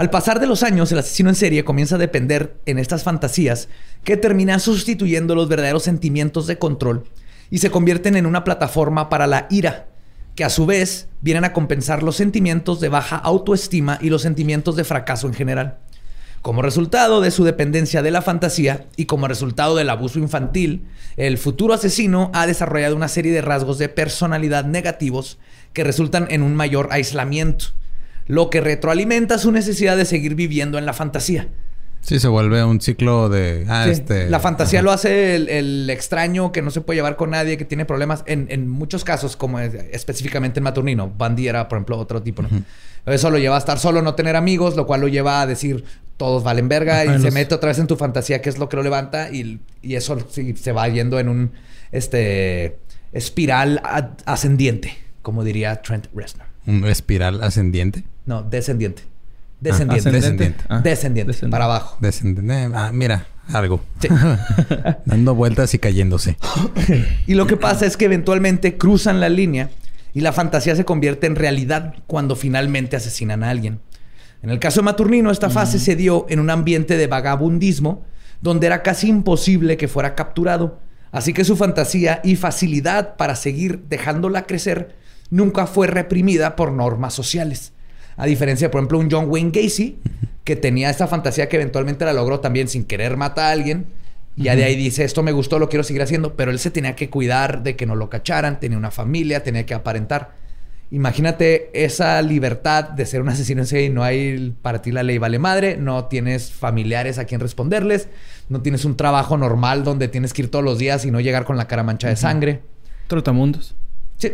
Al 0.00 0.08
pasar 0.08 0.40
de 0.40 0.46
los 0.46 0.62
años, 0.62 0.90
el 0.90 0.98
asesino 0.98 1.28
en 1.28 1.34
serie 1.34 1.62
comienza 1.62 1.96
a 1.96 1.98
depender 1.98 2.58
en 2.64 2.78
estas 2.78 3.02
fantasías 3.02 3.68
que 4.02 4.16
terminan 4.16 4.58
sustituyendo 4.58 5.34
los 5.34 5.46
verdaderos 5.50 5.82
sentimientos 5.82 6.46
de 6.46 6.56
control 6.56 7.04
y 7.50 7.58
se 7.58 7.70
convierten 7.70 8.16
en 8.16 8.24
una 8.24 8.42
plataforma 8.42 9.10
para 9.10 9.26
la 9.26 9.46
ira, 9.50 9.88
que 10.36 10.44
a 10.44 10.48
su 10.48 10.64
vez 10.64 11.08
vienen 11.20 11.44
a 11.44 11.52
compensar 11.52 12.02
los 12.02 12.16
sentimientos 12.16 12.80
de 12.80 12.88
baja 12.88 13.16
autoestima 13.16 13.98
y 14.00 14.08
los 14.08 14.22
sentimientos 14.22 14.74
de 14.74 14.84
fracaso 14.84 15.26
en 15.26 15.34
general. 15.34 15.76
Como 16.40 16.62
resultado 16.62 17.20
de 17.20 17.30
su 17.30 17.44
dependencia 17.44 18.00
de 18.00 18.10
la 18.10 18.22
fantasía 18.22 18.86
y 18.96 19.04
como 19.04 19.28
resultado 19.28 19.76
del 19.76 19.90
abuso 19.90 20.18
infantil, 20.18 20.86
el 21.18 21.36
futuro 21.36 21.74
asesino 21.74 22.30
ha 22.32 22.46
desarrollado 22.46 22.96
una 22.96 23.08
serie 23.08 23.32
de 23.32 23.42
rasgos 23.42 23.76
de 23.76 23.90
personalidad 23.90 24.64
negativos 24.64 25.38
que 25.74 25.84
resultan 25.84 26.26
en 26.30 26.42
un 26.42 26.56
mayor 26.56 26.88
aislamiento, 26.90 27.74
lo 28.26 28.50
que 28.50 28.60
retroalimenta 28.60 29.38
su 29.38 29.52
necesidad 29.52 29.96
de 29.96 30.04
seguir 30.04 30.34
viviendo 30.34 30.78
en 30.78 30.86
la 30.86 30.92
fantasía. 30.92 31.48
Sí, 32.00 32.18
se 32.18 32.28
vuelve 32.28 32.64
un 32.64 32.80
ciclo 32.80 33.28
de... 33.28 33.66
Ah, 33.68 33.86
este... 33.86 34.30
La 34.30 34.40
fantasía 34.40 34.80
lo 34.80 34.90
hace 34.90 35.36
el, 35.36 35.90
extraño 35.90 36.50
que 36.50 36.62
no 36.62 36.70
se 36.70 36.80
puede 36.80 36.96
llevar 36.96 37.16
con 37.16 37.30
nadie, 37.30 37.58
que 37.58 37.66
tiene 37.66 37.84
problemas. 37.84 38.24
En, 38.26 38.68
muchos 38.68 39.04
casos, 39.04 39.36
como 39.36 39.60
específicamente 39.60 40.60
en 40.60 40.64
Maturnino, 40.64 41.12
Bandy 41.16 41.48
era, 41.48 41.68
por 41.68 41.76
ejemplo, 41.76 41.98
otro 41.98 42.22
tipo. 42.22 42.42
¿no? 42.42 42.48
Eso 43.06 43.30
lo 43.30 43.38
lleva 43.38 43.56
a 43.56 43.58
estar 43.58 43.78
solo, 43.78 44.00
no 44.00 44.14
tener 44.14 44.36
amigos, 44.36 44.76
lo 44.76 44.86
cual 44.86 45.02
lo 45.02 45.08
lleva 45.08 45.42
a 45.42 45.46
decir, 45.46 45.84
todos 46.16 46.42
valen 46.42 46.68
verga 46.68 47.04
y 47.04 47.20
se 47.20 47.30
mete 47.30 47.54
otra 47.54 47.68
vez 47.68 47.78
en 47.78 47.86
tu 47.86 47.96
fantasía, 47.96 48.40
que 48.40 48.48
es 48.48 48.58
lo 48.58 48.68
que 48.68 48.76
lo 48.76 48.82
levanta 48.82 49.30
y, 49.30 49.60
eso 49.82 50.18
se 50.30 50.72
va 50.72 50.88
yendo 50.88 51.18
en 51.18 51.28
un 51.28 51.52
este, 51.92 52.78
espiral 53.12 53.80
ascendiente, 54.24 54.96
como 55.22 55.44
diría 55.44 55.80
Trent 55.82 56.08
Reznor. 56.14 56.49
¿Un 56.66 56.84
espiral 56.86 57.42
ascendiente? 57.42 58.04
No, 58.26 58.42
descendiente. 58.42 59.02
Descendiente. 59.60 60.08
Ah, 60.08 60.12
descendiente. 60.12 60.64
Ah. 60.68 60.80
descendiente. 60.80 61.48
Para 61.48 61.64
abajo. 61.64 61.96
Descendiente. 62.00 62.70
Ah, 62.74 62.90
mira, 62.92 63.26
algo. 63.52 63.82
Dando 65.04 65.34
vueltas 65.34 65.74
y 65.74 65.78
cayéndose. 65.78 66.36
y 67.26 67.34
lo 67.34 67.46
que 67.46 67.56
pasa 67.56 67.86
es 67.86 67.96
que 67.96 68.06
eventualmente 68.06 68.78
cruzan 68.78 69.20
la 69.20 69.28
línea 69.28 69.70
y 70.14 70.20
la 70.20 70.32
fantasía 70.32 70.74
se 70.76 70.84
convierte 70.84 71.26
en 71.26 71.36
realidad 71.36 71.94
cuando 72.06 72.36
finalmente 72.36 72.96
asesinan 72.96 73.44
a 73.44 73.50
alguien. 73.50 73.80
En 74.42 74.50
el 74.50 74.58
caso 74.58 74.80
de 74.80 74.84
Maturnino, 74.84 75.30
esta 75.30 75.50
fase 75.50 75.78
se 75.78 75.96
dio 75.96 76.24
en 76.30 76.40
un 76.40 76.48
ambiente 76.48 76.96
de 76.96 77.06
vagabundismo 77.06 78.04
donde 78.40 78.66
era 78.66 78.82
casi 78.82 79.08
imposible 79.08 79.76
que 79.76 79.88
fuera 79.88 80.14
capturado. 80.14 80.80
Así 81.12 81.34
que 81.34 81.44
su 81.44 81.56
fantasía 81.56 82.20
y 82.24 82.36
facilidad 82.36 83.16
para 83.16 83.36
seguir 83.36 83.84
dejándola 83.88 84.46
crecer 84.46 84.96
nunca 85.30 85.66
fue 85.66 85.86
reprimida 85.86 86.56
por 86.56 86.72
normas 86.72 87.14
sociales. 87.14 87.72
A 88.16 88.26
diferencia, 88.26 88.70
por 88.70 88.80
ejemplo, 88.80 88.98
un 88.98 89.10
John 89.10 89.26
Wayne 89.28 89.50
Gacy, 89.50 89.98
que 90.44 90.56
tenía 90.56 90.90
esta 90.90 91.06
fantasía 91.06 91.48
que 91.48 91.56
eventualmente 91.56 92.04
la 92.04 92.12
logró 92.12 92.40
también 92.40 92.68
sin 92.68 92.84
querer 92.84 93.16
matar 93.16 93.46
a 93.46 93.50
alguien. 93.52 93.86
Y 94.36 94.44
ya 94.44 94.56
de 94.56 94.64
ahí 94.64 94.76
dice, 94.76 95.04
esto 95.04 95.22
me 95.22 95.32
gustó, 95.32 95.58
lo 95.58 95.68
quiero 95.68 95.84
seguir 95.84 96.02
haciendo. 96.02 96.34
Pero 96.34 96.50
él 96.50 96.58
se 96.58 96.70
tenía 96.70 96.96
que 96.96 97.08
cuidar 97.08 97.62
de 97.62 97.76
que 97.76 97.86
no 97.86 97.94
lo 97.94 98.10
cacharan, 98.10 98.60
tenía 98.60 98.76
una 98.76 98.90
familia, 98.90 99.42
tenía 99.42 99.64
que 99.64 99.74
aparentar. 99.74 100.32
Imagínate 100.90 101.70
esa 101.72 102.20
libertad 102.20 102.84
de 102.90 103.06
ser 103.06 103.22
un 103.22 103.28
asesino 103.28 103.62
en 103.62 103.66
serie 103.66 103.86
y 103.86 103.90
no 103.90 104.02
hay 104.02 104.54
para 104.60 104.82
ti 104.82 104.90
la 104.90 105.04
ley 105.04 105.18
vale 105.18 105.38
madre, 105.38 105.76
no 105.76 106.06
tienes 106.06 106.50
familiares 106.50 107.18
a 107.18 107.26
quien 107.26 107.40
responderles, 107.40 108.08
no 108.48 108.60
tienes 108.60 108.84
un 108.84 108.96
trabajo 108.96 109.38
normal 109.38 109.84
donde 109.84 110.08
tienes 110.08 110.32
que 110.32 110.42
ir 110.42 110.50
todos 110.50 110.64
los 110.64 110.78
días 110.78 111.04
y 111.04 111.12
no 111.12 111.20
llegar 111.20 111.44
con 111.44 111.56
la 111.56 111.68
cara 111.68 111.84
mancha 111.84 112.08
de 112.08 112.16
sangre. 112.16 112.62
Trotamundos. 113.06 113.76
Sí. 114.16 114.32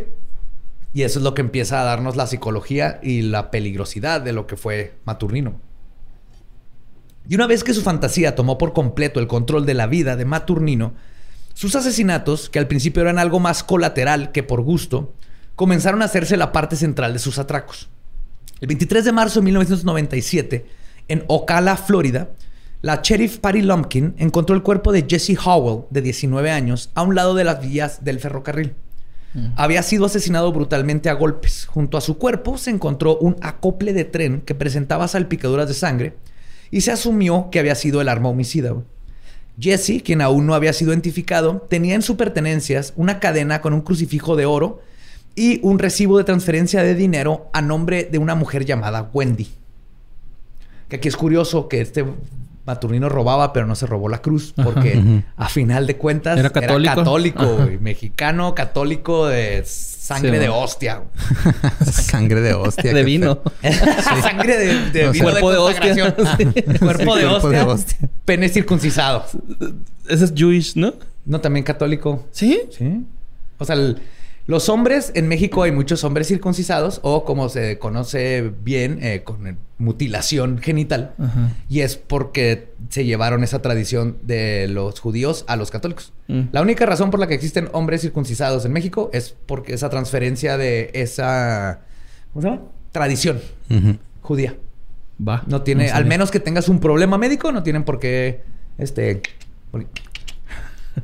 Y 0.96 1.02
eso 1.02 1.18
es 1.18 1.24
lo 1.24 1.35
que 1.35 1.42
empieza 1.42 1.78
a 1.78 1.85
darnos 1.85 2.16
la 2.16 2.26
psicología 2.26 3.00
y 3.02 3.20
la 3.20 3.50
peligrosidad 3.50 4.22
de 4.22 4.32
lo 4.32 4.46
que 4.46 4.56
fue 4.56 4.94
Maturnino. 5.04 5.61
Y 7.28 7.35
una 7.35 7.46
vez 7.46 7.64
que 7.64 7.74
su 7.74 7.82
fantasía 7.82 8.35
tomó 8.35 8.56
por 8.56 8.72
completo 8.72 9.20
el 9.20 9.26
control 9.26 9.66
de 9.66 9.74
la 9.74 9.88
vida 9.88 10.16
de 10.16 10.24
Maturnino, 10.24 10.94
sus 11.52 11.76
asesinatos, 11.76 12.48
que 12.48 12.59
al 12.59 12.66
principio 12.66 13.02
eran 13.02 13.18
algo 13.18 13.40
más 13.40 13.62
colateral 13.62 14.32
que 14.32 14.42
por 14.42 14.62
gusto, 14.62 15.12
comenzaron 15.54 16.00
a 16.00 16.06
hacerse 16.06 16.38
la 16.38 16.50
parte 16.50 16.76
central 16.76 17.12
de 17.12 17.18
sus 17.18 17.38
atracos. 17.38 17.90
El 18.62 18.68
23 18.68 19.04
de 19.04 19.12
marzo 19.12 19.40
de 19.40 19.44
1997, 19.44 20.66
en 21.09 21.24
Ocala, 21.26 21.76
Florida, 21.76 22.30
la 22.80 23.02
sheriff 23.02 23.37
Patty 23.37 23.61
Lumpkin 23.61 24.14
encontró 24.16 24.56
el 24.56 24.62
cuerpo 24.62 24.92
de 24.92 25.04
Jesse 25.06 25.37
Howell, 25.44 25.85
de 25.90 26.00
19 26.00 26.50
años, 26.50 26.88
a 26.94 27.02
un 27.02 27.14
lado 27.14 27.35
de 27.35 27.44
las 27.44 27.61
vías 27.61 28.02
del 28.02 28.18
ferrocarril. 28.18 28.76
Había 29.57 29.83
sido 29.83 30.07
asesinado 30.07 30.53
brutalmente 30.53 31.11
a 31.11 31.14
golpes. 31.14 31.66
Junto 31.66 31.99
a 31.99 32.01
su 32.01 32.18
cuerpo 32.18 32.57
se 32.59 32.70
encontró 32.70 33.18
un 33.18 33.37
acople 33.42 33.92
de 33.92 34.05
tren 34.05 34.40
que 34.40 34.55
presentaba 34.55 35.09
salpicaduras 35.09 35.68
de 35.68 35.75
sangre 35.75 36.14
y 36.70 36.81
se 36.81 36.92
asumió 36.92 37.49
que 37.51 37.59
había 37.59 37.75
sido 37.75 38.01
el 38.01 38.09
arma 38.09 38.29
homicida. 38.29 38.75
Jesse, 39.59 40.03
quien 40.03 40.20
aún 40.20 40.46
no 40.46 40.55
había 40.55 40.72
sido 40.72 40.92
identificado, 40.92 41.66
tenía 41.68 41.94
en 41.94 42.03
sus 42.03 42.16
pertenencias 42.16 42.92
una 42.96 43.20
cadena 43.20 43.61
con 43.61 43.72
un 43.72 43.81
crucifijo 43.81 44.37
de 44.37 44.46
oro 44.46 44.81
y 45.35 45.61
un 45.62 45.79
recibo 45.79 46.18
de 46.18 46.25
transferencia 46.25 46.83
de 46.83 46.94
dinero 46.94 47.49
a 47.53 47.62
nombre 47.62 48.05
de 48.05 48.18
una 48.18 48.35
mujer 48.35 48.64
llamada 48.64 49.11
Wendy. 49.12 49.49
Que 50.88 50.96
aquí 50.96 51.09
es 51.09 51.16
curioso 51.16 51.68
que 51.68 51.81
este 51.81 52.05
Maturnino 52.66 53.09
robaba, 53.09 53.52
pero 53.52 53.64
no 53.66 53.76
se 53.76 53.87
robó 53.87 54.09
la 54.09 54.18
cruz, 54.18 54.52
porque 54.52 55.22
a 55.37 55.48
final 55.48 55.87
de 55.87 55.96
cuentas 55.96 56.38
era 56.38 56.50
católico, 56.50 57.68
mexicano, 57.81 58.55
católico 58.55 59.29
de 59.29 59.62
sangre 59.64 60.38
de 60.40 60.48
hostia. 60.48 61.02
sangre 61.85 62.40
de 62.40 62.55
hostia. 62.55 62.92
de 62.92 63.05
vino. 63.05 63.40
sangre 64.22 64.57
de, 64.90 65.11
vino 65.11 65.24
cuerpo 65.24 65.52
de, 65.52 65.59
hostia. 65.59 66.14
cuerpo, 66.81 67.16
de 67.16 67.61
hostia. 67.61 67.98
Pene 68.24 68.48
circuncisado. 68.48 69.24
Ese 70.09 70.24
es 70.24 70.33
Jewish, 70.35 70.74
¿no? 70.74 70.94
No, 71.24 71.40
también 71.40 71.64
católico. 71.64 72.26
¿Sí? 72.33 72.62
Sí. 72.76 73.05
O 73.59 73.64
sea, 73.64 73.76
el, 73.76 74.00
los 74.46 74.68
hombres, 74.68 75.11
en 75.14 75.26
México 75.26 75.64
hay 75.64 75.72
muchos 75.72 76.04
hombres 76.04 76.28
circuncisados 76.28 77.00
o 77.02 77.24
como 77.24 77.48
se 77.48 77.78
conoce 77.78 78.52
bien, 78.62 78.98
eh, 79.02 79.22
con 79.24 79.59
mutilación 79.78 80.59
genital. 80.59 81.14
Y 81.68 81.80
es 81.80 81.96
porque 81.96 82.68
se 82.88 83.04
llevaron 83.04 83.42
esa 83.42 83.61
tradición 83.61 84.18
de 84.22 84.68
los 84.68 85.00
judíos 85.00 85.44
a 85.48 85.56
los 85.56 85.72
católicos. 85.72 86.12
Mm. 86.28 86.42
La 86.52 86.62
única 86.62 86.87
razón 86.87 87.11
por 87.11 87.18
la 87.18 87.26
que 87.26 87.35
existen 87.35 87.68
hombres 87.72 88.02
circuncisados 88.02 88.64
en 88.64 88.72
México 88.72 89.11
es 89.12 89.35
porque 89.46 89.74
esa 89.74 89.90
transferencia 89.90 90.56
de 90.56 90.90
esa 90.94 91.80
¿cómo 92.32 92.42
se 92.42 92.48
llama? 92.48 92.62
tradición 92.92 93.40
judía. 94.22 94.56
Va. 95.26 95.42
No 95.46 95.62
tiene, 95.62 95.90
al 95.90 96.04
menos 96.04 96.30
que 96.30 96.40
tengas 96.40 96.68
un 96.68 96.78
problema 96.78 97.18
médico, 97.18 97.50
no 97.50 97.62
tienen 97.62 97.85
por 97.85 97.98
qué 97.98 98.42
este 98.78 99.22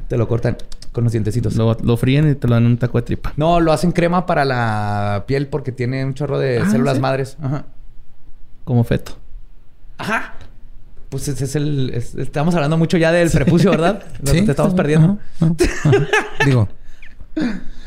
te 0.08 0.16
lo 0.16 0.28
cortan. 0.28 0.56
Con 0.92 1.04
los 1.04 1.12
dientecitos. 1.12 1.56
Lo, 1.56 1.96
fríen 1.96 2.30
y 2.30 2.34
te 2.34 2.46
lo 2.46 2.54
dan 2.54 2.66
un 2.66 2.76
taco 2.76 2.98
de 2.98 3.02
tripa. 3.02 3.32
No, 3.36 3.60
lo 3.60 3.72
hacen 3.72 3.92
crema 3.92 4.26
para 4.26 4.44
la 4.44 5.24
piel 5.26 5.48
porque 5.48 5.72
tiene 5.72 6.04
un 6.04 6.12
chorro 6.12 6.38
de 6.38 6.58
ah, 6.58 6.70
células 6.70 7.00
madres. 7.00 7.38
Ajá. 7.40 7.64
Como 8.64 8.84
feto. 8.84 9.16
Ajá. 9.96 10.34
Pues 11.08 11.28
ese 11.28 11.44
es 11.44 11.56
el... 11.56 11.90
estamos 12.18 12.54
hablando 12.54 12.76
mucho 12.76 12.98
ya 12.98 13.10
del 13.10 13.30
prepucio, 13.30 13.70
¿verdad? 13.70 14.02
Lo 14.22 14.32
que 14.32 14.42
te 14.42 14.50
estamos 14.50 14.74
perdiendo. 14.74 15.18
Digo... 16.44 16.68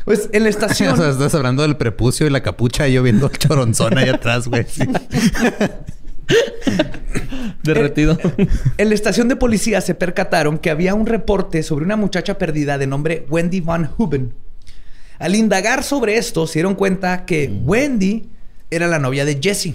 Pues 0.04 0.30
en 0.32 0.44
la 0.44 0.48
estación... 0.48 0.92
o 0.94 0.96
sea, 0.96 1.10
estás 1.10 1.34
hablando 1.34 1.62
del 1.62 1.76
prepucio 1.76 2.26
y 2.26 2.30
la 2.30 2.42
capucha 2.42 2.88
y 2.88 2.94
yo 2.94 3.02
viendo 3.02 3.26
el 3.26 3.38
choronzón 3.38 3.98
ahí 3.98 4.08
atrás, 4.08 4.48
güey. 4.48 4.66
Derretido. 7.66 8.18
En, 8.78 8.88
la 8.88 8.94
estación 8.94 9.28
de 9.28 9.36
policía 9.36 9.80
se 9.80 9.94
percataron 9.94 10.58
que 10.58 10.70
había 10.70 10.94
un 10.94 11.06
reporte 11.06 11.62
sobre 11.62 11.84
una 11.84 11.96
muchacha 11.96 12.38
perdida 12.38 12.78
de 12.78 12.86
nombre 12.86 13.26
Wendy 13.28 13.60
Van 13.60 13.90
Huben. 13.98 14.34
Al 15.18 15.34
indagar 15.34 15.82
sobre 15.82 16.16
esto, 16.16 16.46
se 16.46 16.54
dieron 16.54 16.74
cuenta 16.74 17.24
que 17.24 17.50
Wendy 17.64 18.28
era 18.70 18.86
la 18.86 18.98
novia 18.98 19.24
de 19.24 19.38
Jesse. 19.42 19.74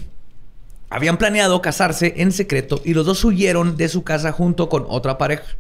Habían 0.90 1.18
planeado 1.18 1.62
casarse 1.62 2.14
en 2.18 2.32
secreto 2.32 2.82
y 2.84 2.94
los 2.94 3.06
dos 3.06 3.24
huyeron 3.24 3.78
de 3.78 3.88
su 3.88 4.04
casa 4.04 4.32
junto 4.32 4.70
con 4.70 4.86
otra 4.88 5.18
pareja. 5.18 5.56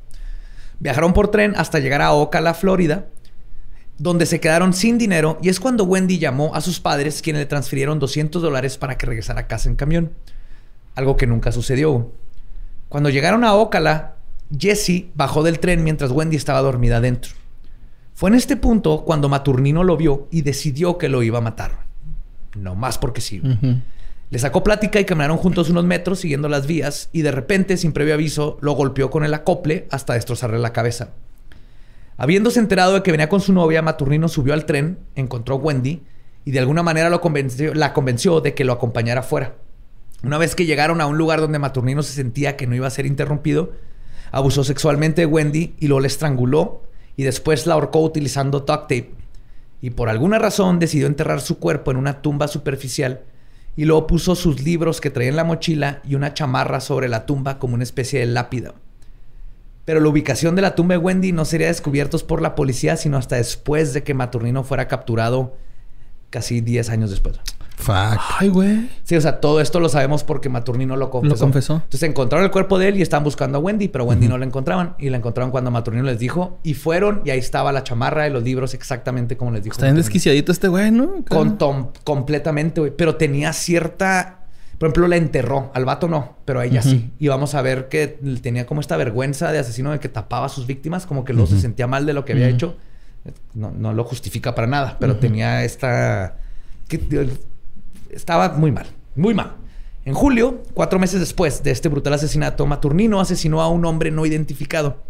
Viajaron 0.80 1.13
por 1.13 1.32
tren 1.32 1.54
hasta 1.56 1.80
llegar 1.80 2.02
a 2.02 2.12
Ocala, 2.12 2.54
Florida, 2.54 3.06
donde 3.98 4.26
se 4.26 4.39
quedaron 4.39 4.74
sin 4.74 4.98
dinero 4.98 5.38
y 5.41 5.50
es 5.50 5.60
cuando 5.60 5.86
Wendy 5.86 6.17
llamó 6.20 6.54
a 6.56 6.62
sus 6.62 6.80
padres 6.80 7.22
quienes 7.22 7.41
le 7.41 7.46
transfirieron 7.46 8.00
200 8.00 8.41
dólares 8.41 8.78
para 8.78 8.98
que 8.98 9.06
regresara 9.06 9.41
a 9.41 9.48
casa 9.48 9.70
en 9.70 9.76
camión 9.76 10.12
algo 10.96 11.17
que 11.17 11.28
nunca 11.28 11.52
sucedió. 11.52 12.12
Cuando 12.91 13.10
llegaron 13.10 13.45
a 13.45 13.54
Ocala, 13.54 14.15
Jesse 14.60 15.06
bajó 15.15 15.43
del 15.43 15.60
tren 15.60 15.82
mientras 15.82 16.12
Wendy 16.12 16.36
estaba 16.36 16.60
dormida 16.60 16.99
dentro. 16.99 17.32
Fue 18.13 18.30
en 18.30 18.36
este 18.36 18.58
punto 18.58 19.06
cuando 19.06 19.30
Maturnino 19.30 19.86
lo 19.86 19.95
vio 19.95 20.27
y 20.30 20.41
decidió 20.41 20.97
que 20.97 21.08
lo 21.08 21.23
iba 21.23 21.38
a 21.38 21.41
matar. 21.41 21.86
No 22.54 22.75
más 22.75 22.97
porque 22.97 23.21
sí. 23.21 23.41
Le 24.30 24.39
sacó 24.39 24.62
plática 24.62 24.99
y 24.99 25.06
caminaron 25.06 25.38
juntos 25.38 25.69
unos 25.69 25.86
metros 25.86 26.19
siguiendo 26.19 26.49
las 26.49 26.67
vías 26.67 27.08
y 27.13 27.21
de 27.21 27.32
repente, 27.32 27.77
sin 27.77 27.93
previo 27.93 28.13
aviso, 28.13 28.58
lo 28.60 28.73
golpeó 28.73 29.10
con 29.10 29.23
el 29.23 29.34
acople 29.34 29.88
hasta 29.89 30.15
destrozarle 30.15 30.60
la 30.60 30.73
cabeza. 30.73 31.12
Habiéndose 32.17 32.60
enterado 32.60 32.95
de 32.95 33.04
que 33.04 33.12
venía 33.12 33.30
con 33.30 33.39
su 33.39 33.54
novia, 33.54 33.82
Maturnino 33.82 34.27
subió 34.27 34.54
al 34.54 34.65
tren, 34.65 34.99
encontró 35.15 35.56
a 35.56 35.60
Wendy 35.60 36.01
y 36.43 36.51
de 36.51 36.60
alguna 36.60 36.84
manera 36.84 37.10
lo 37.10 37.21
convenció, 37.21 37.73
la 37.73 37.93
convenció 37.93 38.41
de 38.41 38.54
que 38.54 38.65
lo 38.65 38.73
acompañara 38.73 39.21
afuera. 39.21 39.56
Una 40.23 40.38
vez 40.38 40.55
que 40.55 40.65
llegaron 40.65 41.01
a 41.01 41.07
un 41.07 41.17
lugar 41.17 41.41
donde 41.41 41.60
Maturnino 41.60 42.03
se 42.03 42.13
sentía 42.13 42.55
que 42.55 42.67
no 42.67 42.75
iba 42.75 42.88
a 42.88 42.91
ser 42.91 43.05
interrumpido, 43.05 43.71
abusó 44.31 44.63
sexualmente 44.63 45.21
de 45.21 45.25
Wendy 45.25 45.75
y 45.79 45.88
luego 45.88 46.01
la 46.01 46.07
estranguló 46.07 46.84
y 47.17 47.23
después 47.23 47.65
la 47.65 47.73
ahorcó 47.73 48.01
utilizando 48.01 48.60
duct 48.60 48.81
tape. 48.84 49.12
Y 49.81 49.91
por 49.91 50.10
alguna 50.10 50.38
razón 50.38 50.79
decidió 50.79 51.07
enterrar 51.07 51.41
su 51.41 51.57
cuerpo 51.57 51.89
en 51.89 51.97
una 51.97 52.21
tumba 52.21 52.47
superficial 52.47 53.21
y 53.75 53.86
luego 53.86 54.05
puso 54.05 54.36
sus 54.36 54.62
libros 54.62 55.01
que 55.01 55.10
traía 55.10 55.29
en 55.29 55.36
la 55.36 55.43
mochila 55.43 56.01
y 56.07 56.15
una 56.15 56.34
chamarra 56.34 56.81
sobre 56.81 57.10
la 57.10 57.25
tumba 57.25 57.57
como 57.57 57.73
una 57.73 57.84
especie 57.84 58.19
de 58.19 58.27
lápida. 58.27 58.75
Pero 59.86 59.99
la 59.99 60.10
ubicación 60.10 60.55
de 60.55 60.62
la 60.62 60.75
tumba 60.75 60.93
de 60.93 60.99
Wendy 60.99 61.31
no 61.31 61.45
sería 61.45 61.67
descubierta 61.67 62.17
por 62.19 62.41
la 62.43 62.53
policía 62.53 62.95
sino 62.95 63.17
hasta 63.17 63.38
después 63.38 63.93
de 63.93 64.03
que 64.03 64.13
Maturnino 64.13 64.63
fuera 64.63 64.88
capturado 64.88 65.57
casi 66.29 66.62
10 66.62 66.89
años 66.89 67.10
después. 67.10 67.39
Fuck. 67.82 68.20
Ay, 68.39 68.50
güey. 68.50 68.89
Sí, 69.04 69.15
o 69.15 69.22
sea, 69.22 69.39
todo 69.39 69.60
esto 69.60 69.80
lo 69.80 69.89
sabemos 69.89 70.24
porque 70.24 70.50
Maturnino 70.50 70.96
lo 70.96 71.10
confesó. 71.10 71.36
Lo 71.36 71.39
confesó. 71.39 71.74
Entonces 71.74 72.04
encontraron 72.04 72.46
el 72.46 72.52
cuerpo 72.52 72.78
de 72.78 72.89
él 72.89 72.98
y 72.98 73.02
estaban 73.02 73.24
buscando 73.24 73.58
a 73.58 73.62
Wendy, 73.62 73.88
pero 73.88 74.04
Wendy 74.04 74.28
no 74.28 74.38
la 74.38 74.46
encontraban. 74.46 74.96
Y 75.00 75.10
la 75.10 75.17
encontraron 75.17 75.50
cuando 75.50 75.72
Maturnino 75.72 76.04
les 76.04 76.20
dijo. 76.20 76.60
Y 76.62 76.76
fueron 76.76 77.24
y 77.26 77.32
ahí 77.32 77.39
estaba 77.39 77.72
la 77.72 77.84
chamarra 77.84 78.28
y 78.28 78.32
los 78.32 78.44
libros 78.44 78.76
exactamente 78.76 79.36
como 79.36 79.50
les 79.52 79.63
dijo. 79.63 79.74
Está 79.74 79.88
bien 79.88 79.96
desquiciadito 79.96 80.52
este 80.52 80.67
güey, 80.67 80.91
¿no? 80.91 81.26
Con 81.28 81.58
completamente, 82.04 82.82
güey. 82.82 82.94
Pero 82.96 83.15
tenía 83.15 83.52
cierta... 83.54 84.38
Por 84.78 84.89
ejemplo, 84.89 85.08
la 85.08 85.17
enterró. 85.17 85.72
Al 85.74 85.86
vato 85.86 86.08
no, 86.08 86.38
pero 86.46 86.60
a 86.60 86.65
ella 86.65 86.82
sí. 86.82 87.12
Y 87.20 87.28
vamos 87.28 87.56
a 87.56 87.62
ver 87.62 87.88
que 87.88 88.20
tenía 88.41 88.65
como 88.65 88.82
esta 88.82 88.98
vergüenza 88.98 89.52
de 89.52 89.60
asesino 89.60 89.91
de 89.91 90.00
que 90.00 90.10
tapaba 90.10 90.46
a 90.46 90.50
sus 90.50 90.67
víctimas. 90.67 91.06
Como 91.06 91.26
que 91.26 91.34
luego 91.34 91.48
se 91.48 91.60
sentía 91.60 91.88
mal 91.88 92.06
de 92.06 92.13
lo 92.13 92.26
que 92.26 92.34
había 92.34 92.48
hecho. 92.48 92.78
No, 93.54 93.72
no, 93.72 93.94
lo 93.94 94.04
justifica 94.04 94.56
para 94.56 94.67
nada, 94.67 94.98
pero 95.00 95.17
tenía 95.17 95.63
esta... 95.63 96.38
Que, 96.88 97.00
estaba 98.12 98.50
muy 98.50 98.71
mal, 98.71 98.88
muy 99.15 99.34
mal. 99.34 99.56
En 100.04 100.13
julio, 100.13 100.63
cuatro 100.74 100.97
meses 100.97 101.19
después 101.19 101.62
de 101.63 101.71
este 101.71 101.89
brutal 101.89 102.13
asesinato, 102.13 102.65
Maturnino 102.65 103.19
asesinó 103.19 103.62
a 103.62 103.69
un 103.69 103.86
hombre 103.86 104.10
no 104.10 104.26
identificado, 104.26 105.04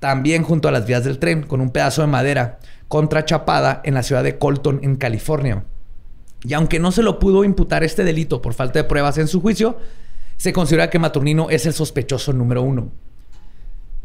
también 0.00 0.42
junto 0.42 0.68
a 0.68 0.72
las 0.72 0.86
vías 0.86 1.04
del 1.04 1.18
tren, 1.18 1.44
con 1.44 1.60
un 1.60 1.70
pedazo 1.70 2.02
de 2.02 2.08
madera 2.08 2.58
contrachapada 2.88 3.80
en 3.84 3.94
la 3.94 4.02
ciudad 4.02 4.24
de 4.24 4.38
Colton, 4.38 4.80
en 4.82 4.96
California. 4.96 5.64
Y 6.42 6.52
aunque 6.54 6.80
no 6.80 6.92
se 6.92 7.02
lo 7.02 7.18
pudo 7.18 7.44
imputar 7.44 7.84
este 7.84 8.04
delito 8.04 8.42
por 8.42 8.54
falta 8.54 8.80
de 8.80 8.84
pruebas 8.84 9.18
en 9.18 9.28
su 9.28 9.40
juicio, 9.40 9.78
se 10.36 10.52
considera 10.52 10.90
que 10.90 10.98
Maturnino 10.98 11.48
es 11.48 11.64
el 11.66 11.72
sospechoso 11.72 12.32
número 12.32 12.62
uno. 12.62 12.90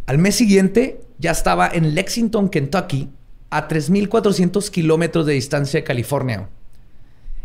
Al 0.05 0.19
mes 0.19 0.35
siguiente 0.35 1.01
ya 1.17 1.31
estaba 1.31 1.67
en 1.67 1.95
Lexington, 1.95 2.49
Kentucky, 2.49 3.09
a 3.49 3.67
3.400 3.67 4.69
kilómetros 4.69 5.25
de 5.25 5.33
distancia 5.33 5.79
de 5.79 5.83
California. 5.83 6.49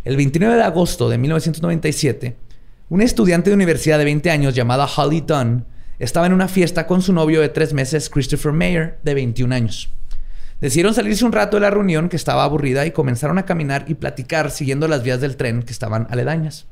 El 0.05 0.19
29 0.19 0.57
de 0.57 0.63
agosto 0.63 1.09
de 1.09 1.17
1997, 1.17 2.37
un 2.91 3.01
estudiante 3.01 3.49
de 3.49 3.55
universidad 3.55 3.97
de 3.97 4.05
20 4.05 4.31
años 4.31 4.55
llamada 4.55 4.87
Holly 4.87 5.23
Dunn 5.23 5.65
estaba 5.99 6.27
en 6.27 6.35
una 6.35 6.47
fiesta 6.47 6.87
con 6.87 7.01
su 7.01 7.15
novio 7.15 7.41
de 7.41 7.49
tres 7.49 7.73
meses, 7.73 8.11
Christopher 8.11 8.53
Mayer, 8.53 8.99
de 9.03 9.15
21 9.15 9.55
años. 9.55 9.91
Decidieron 10.61 10.93
salirse 10.93 11.25
un 11.25 11.33
rato 11.33 11.57
de 11.57 11.63
la 11.63 11.71
reunión 11.71 12.11
que 12.11 12.17
estaba 12.17 12.45
aburrida 12.45 12.85
y 12.85 12.91
comenzaron 12.91 13.39
a 13.39 13.47
caminar 13.47 13.87
y 13.89 13.95
platicar 13.95 14.51
siguiendo 14.51 14.89
las 14.89 15.03
vías 15.03 15.23
del 15.23 15.39
tren 15.39 15.63
que 15.63 15.73
estaban 15.73 16.07
aledañas. 16.11 16.67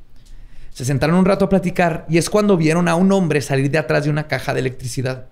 Se 0.75 0.85
sentaron 0.85 1.17
un 1.17 1.25
rato 1.25 1.47
a 1.47 1.49
platicar 1.49 2.05
y 2.11 2.19
es 2.19 2.29
cuando 2.29 2.59
vieron 2.59 2.87
a 2.87 2.97
un 2.97 3.13
hombre 3.13 3.41
salir 3.41 3.71
de 3.71 3.79
atrás 3.79 4.05
de 4.05 4.11
una 4.11 4.29
caja 4.29 4.53
de 4.53 4.61
electricidad. 4.61 5.29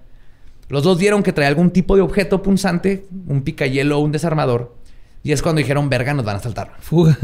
Los 0.71 0.85
dos 0.85 0.99
vieron 0.99 1.23
que 1.23 1.35
traía 1.35 1.49
algún 1.49 1.71
tipo 1.71 1.97
de 1.97 2.03
objeto 2.03 2.43
punzante, 2.43 3.05
un 3.27 3.43
picayelo 3.43 3.99
o 3.99 4.01
un 4.01 4.13
desarmador, 4.13 4.80
y 5.23 5.33
es 5.33 5.43
cuando 5.43 5.59
dijeron, 5.59 5.91
verga, 5.91 6.15
nos 6.15 6.25
van 6.25 6.37
a 6.37 6.41
saltar. 6.41 6.73
Fuga. 6.81 7.19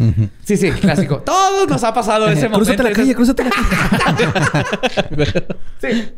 Sí, 0.45 0.57
sí, 0.57 0.71
clásico. 0.71 1.19
Todos 1.25 1.67
nos 1.69 1.83
ha 1.83 1.95
pasado 1.95 2.29
ese 2.29 2.49
momento. 2.49 2.59
Crúzate 2.59 2.83
la 2.83 2.93
calle, 2.93 3.15
crúzate 3.15 3.45
la 3.45 3.51
calle. 3.51 5.47
sí. 5.81 6.13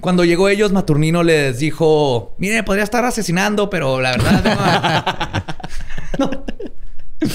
Cuando 0.00 0.24
llegó 0.24 0.48
ellos, 0.48 0.72
Maturnino 0.72 1.22
les 1.22 1.60
dijo, 1.60 2.34
mire, 2.38 2.62
podría 2.62 2.84
estar 2.84 3.04
asesinando, 3.04 3.70
pero 3.70 4.00
la 4.00 4.10
verdad... 4.10 5.44
no. 6.18 6.30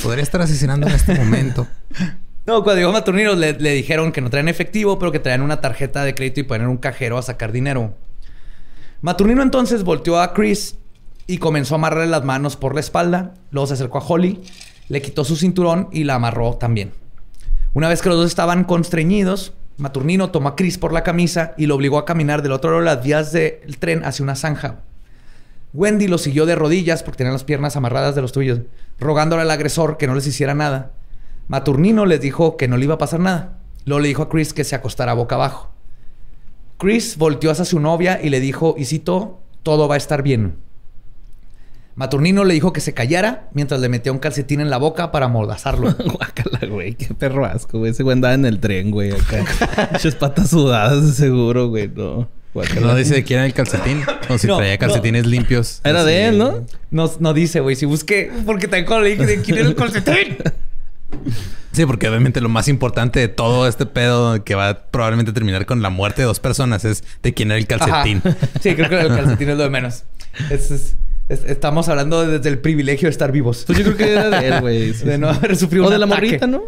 Podría 0.03 0.21
estar 0.21 0.41
asesinando 0.41 0.85
en 0.85 0.93
este 0.93 1.15
momento. 1.15 1.65
No, 2.45 2.63
cuando 2.63 2.79
llegó 2.81 2.91
Maturnino 2.91 3.33
le, 3.33 3.53
le, 3.53 3.71
dijeron 3.71 4.11
que 4.11 4.21
no 4.21 4.29
traían 4.29 4.49
efectivo, 4.49 4.99
pero 4.99 5.11
que 5.11 5.19
traían 5.19 5.41
una 5.41 5.61
tarjeta 5.61 6.03
de 6.03 6.13
crédito 6.13 6.41
y 6.41 6.43
poner 6.43 6.67
un 6.67 6.77
cajero 6.77 7.17
a 7.17 7.21
sacar 7.21 7.51
dinero. 7.51 7.95
Maturnino 9.01 9.41
entonces 9.41 9.83
volteó 9.83 10.19
a 10.19 10.33
Chris 10.33 10.78
y 11.29 11.37
comenzó 11.37 11.75
a 11.75 11.77
amarrarle 11.77 12.07
las 12.07 12.25
manos 12.25 12.55
por 12.55 12.73
la 12.73 12.79
espalda. 12.79 13.35
Luego 13.51 13.67
se 13.67 13.75
acercó 13.75 13.99
a 13.99 14.01
Holly, 14.03 14.41
le 14.87 14.99
quitó 14.99 15.23
su 15.23 15.35
cinturón 15.35 15.87
y 15.91 16.03
la 16.03 16.15
amarró 16.15 16.55
también. 16.55 16.91
Una 17.75 17.87
vez 17.87 18.01
que 18.01 18.09
los 18.09 18.17
dos 18.17 18.25
estaban 18.25 18.63
constreñidos, 18.63 19.53
Maturnino 19.77 20.31
tomó 20.31 20.49
a 20.49 20.55
Chris 20.55 20.79
por 20.79 20.91
la 20.91 21.03
camisa 21.03 21.53
y 21.55 21.67
lo 21.67 21.75
obligó 21.75 21.99
a 21.99 22.05
caminar 22.05 22.41
del 22.41 22.51
otro 22.51 22.71
lado 22.71 22.79
de 22.79 22.85
las 22.95 23.03
vías 23.03 23.31
del 23.31 23.77
tren 23.77 24.03
hacia 24.05 24.23
una 24.23 24.35
zanja. 24.35 24.79
Wendy 25.71 26.07
lo 26.07 26.17
siguió 26.17 26.47
de 26.47 26.55
rodillas 26.55 27.03
porque 27.03 27.19
tenía 27.19 27.31
las 27.31 27.43
piernas 27.43 27.75
amarradas 27.75 28.15
de 28.15 28.23
los 28.23 28.31
tuyos, 28.31 28.61
rogándole 28.99 29.43
al 29.43 29.51
agresor 29.51 29.97
que 29.97 30.07
no 30.07 30.15
les 30.15 30.25
hiciera 30.25 30.55
nada. 30.55 30.93
Maturnino 31.47 32.07
les 32.07 32.21
dijo 32.21 32.57
que 32.57 32.67
no 32.67 32.75
le 32.75 32.85
iba 32.85 32.95
a 32.95 32.97
pasar 32.97 33.19
nada. 33.19 33.59
Luego 33.85 33.99
le 33.99 34.07
dijo 34.07 34.23
a 34.23 34.29
Chris 34.29 34.51
que 34.51 34.63
se 34.63 34.73
acostara 34.73 35.13
boca 35.13 35.35
abajo. 35.35 35.69
Chris 36.79 37.17
volteó 37.17 37.51
hacia 37.51 37.65
su 37.65 37.79
novia 37.79 38.19
y 38.19 38.29
le 38.29 38.39
dijo, 38.39 38.73
y 38.79 38.85
cito, 38.85 39.41
todo 39.61 39.87
va 39.87 39.93
a 39.93 39.99
estar 39.99 40.23
bien. 40.23 40.67
Maturnino 41.95 42.45
le 42.45 42.53
dijo 42.53 42.71
que 42.71 42.81
se 42.81 42.93
callara 42.93 43.49
mientras 43.53 43.81
le 43.81 43.89
metía 43.89 44.11
un 44.11 44.19
calcetín 44.19 44.61
en 44.61 44.69
la 44.69 44.77
boca 44.77 45.11
para 45.11 45.25
amordazarlo. 45.25 45.93
Guácala, 46.05 46.59
güey. 46.69 46.93
Qué 46.95 47.13
perro 47.13 47.45
asco, 47.45 47.79
güey. 47.79 47.91
Ese 47.91 48.03
güey 48.03 48.13
andaba 48.13 48.33
en 48.33 48.45
el 48.45 48.59
tren, 48.59 48.91
güey. 48.91 49.11
Acá. 49.11 49.43
Muchas 49.91 50.15
patas 50.15 50.49
sudadas, 50.49 51.05
de 51.05 51.13
seguro, 51.13 51.67
güey. 51.69 51.89
No. 51.93 52.29
No 52.81 52.95
dice 52.95 53.13
de 53.15 53.23
quién 53.23 53.39
era 53.39 53.45
el 53.45 53.53
calcetín. 53.53 54.01
O 54.27 54.37
si 54.37 54.47
traía 54.47 54.77
calcetines 54.77 55.25
limpios. 55.25 55.81
Era 55.83 56.03
de 56.03 56.25
él, 56.25 56.37
¿no? 56.37 56.65
No, 56.89 57.11
no 57.19 57.33
dice, 57.33 57.59
güey. 57.59 57.75
Si 57.75 57.85
busqué... 57.85 58.31
Porque 58.45 58.67
también 58.67 59.03
le 59.03 59.09
dije 59.09 59.25
de 59.25 59.41
quién 59.41 59.57
era 59.59 59.67
el 59.67 59.75
calcetín. 59.75 60.37
Sí, 61.71 61.85
porque 61.85 62.07
obviamente 62.09 62.41
lo 62.41 62.49
más 62.49 62.67
importante 62.67 63.19
de 63.19 63.27
todo 63.27 63.67
este 63.67 63.85
pedo 63.85 64.43
que 64.43 64.55
va 64.55 64.69
a 64.69 64.79
probablemente 64.89 65.31
terminar 65.31 65.65
con 65.65 65.81
la 65.81 65.89
muerte 65.89 66.23
de 66.23 66.27
dos 66.27 66.39
personas 66.39 66.85
es 66.85 67.03
de 67.21 67.33
quién 67.33 67.51
era 67.51 67.59
el 67.59 67.67
calcetín. 67.67 68.21
Sí, 68.61 68.73
creo 68.75 68.89
que 68.89 68.99
el 68.99 69.07
calcetín 69.09 69.49
es 69.49 69.57
lo 69.57 69.63
de 69.63 69.69
menos. 69.69 70.03
es 70.49 70.95
estamos 71.29 71.87
hablando 71.89 72.27
desde 72.27 72.49
el 72.49 72.59
privilegio 72.59 73.07
de 73.07 73.11
estar 73.11 73.31
vivos. 73.31 73.63
Pues 73.65 73.77
yo 73.77 73.85
creo 73.85 73.97
que 73.97 74.11
era 74.11 74.29
de 74.29 74.47
él, 74.47 74.61
güey. 74.61 74.91
de 74.91 75.17
no 75.17 75.29
haber 75.29 75.55
sufrido 75.55 75.85
O 75.85 75.89
de 75.89 75.99
la 75.99 76.05
morrita, 76.05 76.47
¿no? 76.47 76.63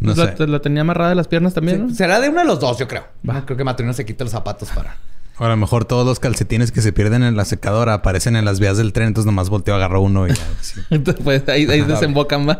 No 0.00 0.14
sé. 0.14 0.34
La, 0.46 0.60
tenía 0.60 0.82
amarrada 0.82 1.10
de 1.10 1.16
las 1.16 1.28
piernas 1.28 1.54
también, 1.54 1.86
¿no? 1.86 1.94
Será 1.94 2.20
de 2.20 2.28
uno 2.28 2.40
de 2.40 2.46
los 2.46 2.60
dos, 2.60 2.78
yo 2.78 2.88
creo. 2.88 3.06
Creo 3.46 3.56
que 3.56 3.64
Maturino 3.64 3.92
se 3.92 4.04
quita 4.04 4.24
los 4.24 4.32
zapatos 4.32 4.70
para... 4.70 4.96
O 5.38 5.44
a 5.44 5.48
lo 5.48 5.56
mejor 5.56 5.86
todos 5.86 6.06
los 6.06 6.20
calcetines 6.20 6.72
que 6.72 6.82
se 6.82 6.92
pierden 6.92 7.22
en 7.22 7.36
la 7.36 7.44
secadora 7.44 7.94
aparecen 7.94 8.36
en 8.36 8.44
las 8.44 8.60
vías 8.60 8.76
del 8.76 8.92
tren, 8.92 9.08
entonces 9.08 9.26
nomás 9.26 9.48
volteo, 9.48 9.74
agarro 9.74 10.02
uno 10.02 10.28
y... 10.28 10.32
entonces, 10.90 11.24
pues 11.24 11.48
ahí, 11.48 11.66
ahí 11.70 11.80
desembocan 11.82 12.44
más. 12.44 12.58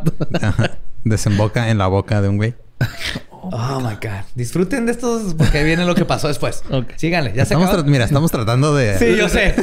Desemboca 1.05 1.69
en 1.69 1.79
la 1.79 1.89
boca 1.89 2.23
de 2.23 2.29
un 2.29 2.37
güey. 2.39 2.55
Oh, 3.45 3.81
my 3.81 3.97
God. 3.97 4.25
Disfruten 4.37 4.87
de 4.87 4.93
estos 4.93 5.35
porque 5.35 5.65
viene 5.65 5.85
lo 5.85 5.97
que 5.97 6.05
pasó 6.05 6.29
después. 6.29 6.63
Síganle, 6.97 7.33
ya 7.35 7.45
se 7.45 7.55
estamos 7.55 7.85
Mira, 7.85 8.05
estamos 8.05 8.31
tratando 8.31 8.75
de. 8.75 8.97
Sí, 8.99 9.17
yo 9.17 9.29
sé. 9.29 9.55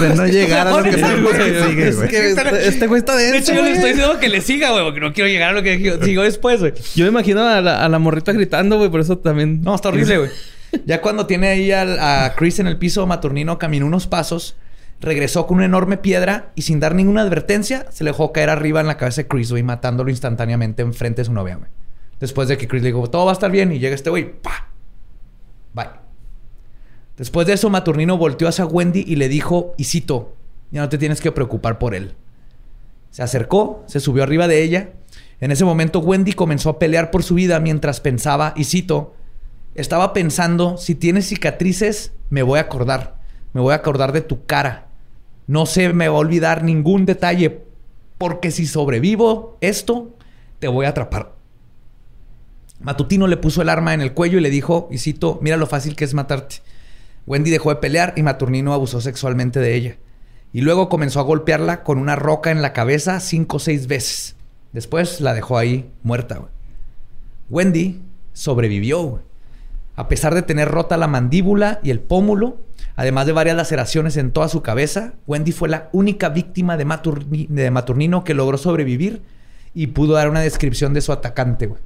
de 0.00 0.14
no 0.14 0.26
llegar 0.26 0.68
a 0.68 0.70
lo 0.76 0.82
que 0.82 0.90
que 0.90 0.96
sigue, 0.98 1.92
güey. 1.92 2.14
Este, 2.14 2.68
este 2.68 2.86
güey 2.86 2.98
está 2.98 3.16
de 3.16 3.32
De 3.32 3.38
hecho, 3.38 3.54
yo 3.54 3.62
le 3.62 3.72
estoy 3.72 3.92
diciendo 3.92 4.20
que 4.20 4.28
le 4.28 4.42
siga, 4.42 4.70
güey, 4.72 4.84
porque 4.84 5.00
no 5.00 5.12
quiero 5.14 5.28
llegar 5.28 5.50
a 5.50 5.52
lo 5.52 5.62
que 5.62 5.98
sigo 6.02 6.22
después, 6.22 6.60
güey. 6.60 6.74
Yo 6.94 7.04
me 7.04 7.10
imagino 7.10 7.42
a 7.48 7.60
la, 7.62 7.82
a 7.82 7.88
la 7.88 7.98
morrita 7.98 8.32
gritando, 8.32 8.76
güey, 8.76 8.90
por 8.90 9.00
eso 9.00 9.16
también. 9.18 9.62
No, 9.62 9.74
está 9.74 9.88
horrible, 9.88 10.18
güey. 10.18 10.30
Ya 10.86 11.00
cuando 11.00 11.26
tiene 11.26 11.48
ahí 11.48 11.72
a 11.72 12.32
Chris 12.36 12.60
en 12.60 12.68
el 12.68 12.76
piso, 12.76 13.04
Maturnino 13.04 13.58
caminó 13.58 13.86
unos 13.86 14.06
pasos, 14.06 14.54
regresó 15.00 15.48
con 15.48 15.56
una 15.56 15.66
enorme 15.66 15.96
piedra 15.96 16.52
y 16.54 16.62
sin 16.62 16.78
dar 16.78 16.94
ninguna 16.94 17.22
advertencia, 17.22 17.86
se 17.90 18.04
le 18.04 18.10
dejó 18.10 18.32
caer 18.32 18.50
arriba 18.50 18.80
en 18.80 18.86
la 18.86 18.96
cabeza 18.96 19.22
de 19.22 19.26
Chris, 19.26 19.50
güey, 19.50 19.64
matándolo 19.64 20.10
instantáneamente 20.10 20.82
enfrente 20.82 21.22
de 21.22 21.24
su 21.26 21.32
novia, 21.32 21.56
güey. 21.56 21.68
Después 22.20 22.48
de 22.48 22.58
que 22.58 22.68
Chris 22.68 22.82
le 22.82 22.88
dijo, 22.88 23.08
todo 23.08 23.24
va 23.24 23.32
a 23.32 23.34
estar 23.34 23.50
bien. 23.50 23.72
Y 23.72 23.78
llega 23.78 23.94
este 23.94 24.10
güey, 24.10 24.40
¡pa! 24.40 24.68
Bye. 25.72 25.88
Después 27.16 27.46
de 27.46 27.54
eso, 27.54 27.70
Maturnino 27.70 28.16
volteó 28.16 28.46
hacia 28.46 28.66
Wendy 28.66 29.04
y 29.06 29.16
le 29.16 29.28
dijo, 29.28 29.74
y 29.76 29.84
cito, 29.84 30.36
ya 30.70 30.82
no 30.82 30.88
te 30.88 30.98
tienes 30.98 31.20
que 31.20 31.32
preocupar 31.32 31.78
por 31.78 31.94
él. 31.94 32.14
Se 33.10 33.22
acercó, 33.22 33.82
se 33.86 34.00
subió 34.00 34.22
arriba 34.22 34.46
de 34.46 34.62
ella. 34.62 34.92
En 35.40 35.50
ese 35.50 35.64
momento, 35.64 36.00
Wendy 36.00 36.34
comenzó 36.34 36.70
a 36.70 36.78
pelear 36.78 37.10
por 37.10 37.22
su 37.22 37.34
vida 37.34 37.58
mientras 37.58 38.00
pensaba, 38.00 38.52
y 38.56 38.64
cito, 38.64 39.14
estaba 39.74 40.12
pensando, 40.12 40.76
si 40.76 40.94
tienes 40.94 41.28
cicatrices, 41.28 42.12
me 42.28 42.42
voy 42.42 42.58
a 42.58 42.62
acordar. 42.62 43.18
Me 43.52 43.60
voy 43.60 43.72
a 43.72 43.76
acordar 43.76 44.12
de 44.12 44.20
tu 44.20 44.44
cara. 44.44 44.88
No 45.46 45.66
se 45.66 45.92
me 45.92 46.08
va 46.08 46.16
a 46.16 46.20
olvidar 46.20 46.62
ningún 46.62 47.06
detalle, 47.06 47.64
porque 48.18 48.50
si 48.50 48.66
sobrevivo 48.66 49.56
esto, 49.60 50.16
te 50.58 50.68
voy 50.68 50.86
a 50.86 50.90
atrapar. 50.90 51.39
Matutino 52.80 53.26
le 53.26 53.36
puso 53.36 53.60
el 53.60 53.68
arma 53.68 53.92
en 53.92 54.00
el 54.00 54.14
cuello 54.14 54.38
y 54.38 54.40
le 54.40 54.48
dijo, 54.48 54.88
y 54.90 54.98
cito, 54.98 55.38
mira 55.42 55.58
lo 55.58 55.66
fácil 55.66 55.96
que 55.96 56.04
es 56.04 56.14
matarte. 56.14 56.56
Wendy 57.26 57.50
dejó 57.50 57.70
de 57.70 57.76
pelear 57.76 58.14
y 58.16 58.22
Maturnino 58.22 58.72
abusó 58.72 59.00
sexualmente 59.00 59.60
de 59.60 59.74
ella. 59.74 59.96
Y 60.52 60.62
luego 60.62 60.88
comenzó 60.88 61.20
a 61.20 61.24
golpearla 61.24 61.82
con 61.84 61.98
una 61.98 62.16
roca 62.16 62.50
en 62.50 62.62
la 62.62 62.72
cabeza 62.72 63.20
cinco 63.20 63.58
o 63.58 63.60
seis 63.60 63.86
veces. 63.86 64.34
Después 64.72 65.20
la 65.20 65.34
dejó 65.34 65.58
ahí 65.58 65.90
muerta. 66.02 66.40
Wendy 67.50 68.00
sobrevivió. 68.32 69.22
A 69.94 70.08
pesar 70.08 70.34
de 70.34 70.42
tener 70.42 70.68
rota 70.68 70.96
la 70.96 71.06
mandíbula 71.06 71.80
y 71.82 71.90
el 71.90 72.00
pómulo, 72.00 72.58
además 72.96 73.26
de 73.26 73.32
varias 73.32 73.56
laceraciones 73.56 74.16
en 74.16 74.32
toda 74.32 74.48
su 74.48 74.62
cabeza, 74.62 75.12
Wendy 75.26 75.52
fue 75.52 75.68
la 75.68 75.90
única 75.92 76.30
víctima 76.30 76.78
de, 76.78 76.86
de 77.48 77.70
Maturnino 77.70 78.24
que 78.24 78.32
logró 78.32 78.56
sobrevivir 78.56 79.22
y 79.74 79.88
pudo 79.88 80.14
dar 80.14 80.30
una 80.30 80.40
descripción 80.40 80.94
de 80.94 81.02
su 81.02 81.12
atacante, 81.12 81.66
güey. 81.66 81.80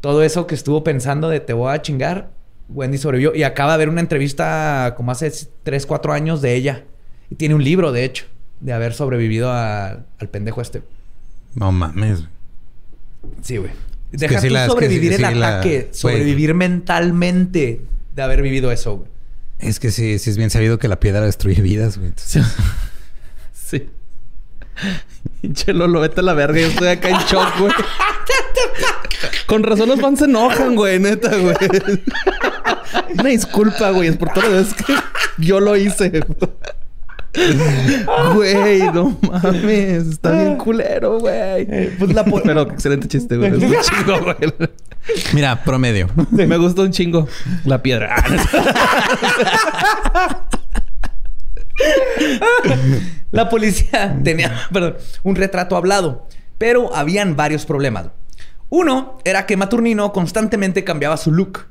Todo 0.00 0.22
eso 0.22 0.46
que 0.46 0.54
estuvo 0.54 0.84
pensando 0.84 1.28
de 1.28 1.40
te 1.40 1.52
voy 1.52 1.72
a 1.72 1.82
chingar, 1.82 2.30
Wendy 2.68 2.98
sobrevivió. 2.98 3.34
Y 3.34 3.42
acaba 3.42 3.72
de 3.72 3.78
ver 3.78 3.88
una 3.88 4.00
entrevista 4.00 4.94
como 4.96 5.10
hace 5.10 5.32
3, 5.62 5.86
4 5.86 6.12
años 6.12 6.40
de 6.40 6.54
ella. 6.54 6.84
Y 7.30 7.34
tiene 7.34 7.54
un 7.54 7.64
libro, 7.64 7.92
de 7.92 8.04
hecho, 8.04 8.26
de 8.60 8.72
haber 8.72 8.94
sobrevivido 8.94 9.52
al 9.52 10.28
pendejo 10.30 10.60
este. 10.60 10.82
No 11.54 11.72
mames. 11.72 12.24
Sí, 13.42 13.56
güey. 13.56 13.72
Deja 14.10 14.40
tú 14.40 14.72
sobrevivir 14.72 15.12
el 15.14 15.24
ataque, 15.24 15.88
sobrevivir 15.92 16.54
mentalmente 16.54 17.82
de 18.14 18.22
haber 18.22 18.40
vivido 18.40 18.72
eso, 18.72 18.96
güey. 18.98 19.10
Es 19.58 19.80
que 19.80 19.90
sí, 19.90 20.18
sí 20.18 20.30
es 20.30 20.36
bien 20.36 20.50
sabido 20.50 20.78
que 20.78 20.88
la 20.88 21.00
piedra 21.00 21.20
destruye 21.20 21.60
vidas, 21.60 21.98
güey. 21.98 22.12
sí. 23.52 23.88
Chelo, 25.52 25.86
lo 25.88 26.00
vete 26.00 26.20
a 26.20 26.22
la 26.22 26.34
verga. 26.34 26.60
Yo 26.60 26.68
estoy 26.68 26.88
acá 26.88 27.10
en 27.10 27.18
shock, 27.18 27.58
güey. 27.58 27.72
Con 29.48 29.62
razón 29.62 29.88
los 29.88 29.98
fans 29.98 30.18
se 30.18 30.26
enojan, 30.26 30.76
güey. 30.76 31.00
Neta, 31.00 31.34
güey. 31.34 31.56
Una 33.18 33.30
disculpa, 33.30 33.90
güey. 33.92 34.08
Es 34.08 34.16
por 34.18 34.28
todas 34.28 34.50
las 34.50 34.68
veces 34.68 34.84
que 34.84 34.94
yo 35.38 35.58
lo 35.58 35.74
hice. 35.74 36.22
Güey, 38.34 38.82
no 38.92 39.18
mames. 39.22 40.06
Está 40.06 40.32
bien 40.32 40.56
culero, 40.56 41.18
güey. 41.18 41.96
Pues 41.98 42.12
la 42.12 42.24
Pero 42.24 42.62
excelente 42.62 43.08
chiste, 43.08 43.38
güey. 43.38 43.50
Es 43.50 43.62
un 43.62 43.74
chingo, 43.80 44.20
güey. 44.20 44.52
Mira, 45.32 45.64
promedio. 45.64 46.08
Me 46.30 46.58
gustó 46.58 46.82
un 46.82 46.90
chingo. 46.90 47.26
La 47.64 47.82
piedra. 47.82 48.22
la 53.30 53.48
policía 53.48 54.14
tenía 54.22 54.52
perdón, 54.70 54.96
un 55.22 55.36
retrato 55.36 55.74
hablado, 55.76 56.26
pero 56.58 56.94
habían 56.94 57.34
varios 57.34 57.64
problemas. 57.64 58.08
Uno 58.70 59.18
era 59.24 59.46
que 59.46 59.56
Maturnino 59.56 60.12
constantemente 60.12 60.84
cambiaba 60.84 61.16
su 61.16 61.32
look. 61.32 61.66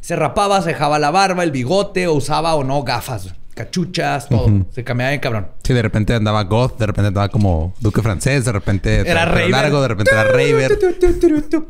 Se 0.00 0.16
rapaba, 0.16 0.60
se 0.62 0.70
dejaba 0.70 0.98
la 0.98 1.10
barba, 1.10 1.44
el 1.44 1.52
bigote, 1.52 2.06
o 2.08 2.14
usaba 2.14 2.54
o 2.54 2.64
no 2.64 2.82
gafas 2.82 3.32
cachuchas, 3.54 4.28
todo. 4.28 4.66
Se 4.74 4.82
cambiaba 4.84 5.12
de 5.12 5.20
cabrón. 5.20 5.48
Sí, 5.62 5.74
de 5.74 5.82
repente 5.82 6.14
andaba 6.14 6.42
goth, 6.44 6.78
de 6.78 6.86
repente 6.86 7.08
andaba 7.08 7.28
como 7.28 7.74
duque 7.80 8.02
francés, 8.02 8.44
de 8.44 8.52
repente 8.52 9.00
era 9.00 9.24
rey 9.26 9.50
largo, 9.50 9.82
de 9.82 9.88
repente 9.88 10.10
era 10.12 10.24
raver. 10.24 10.78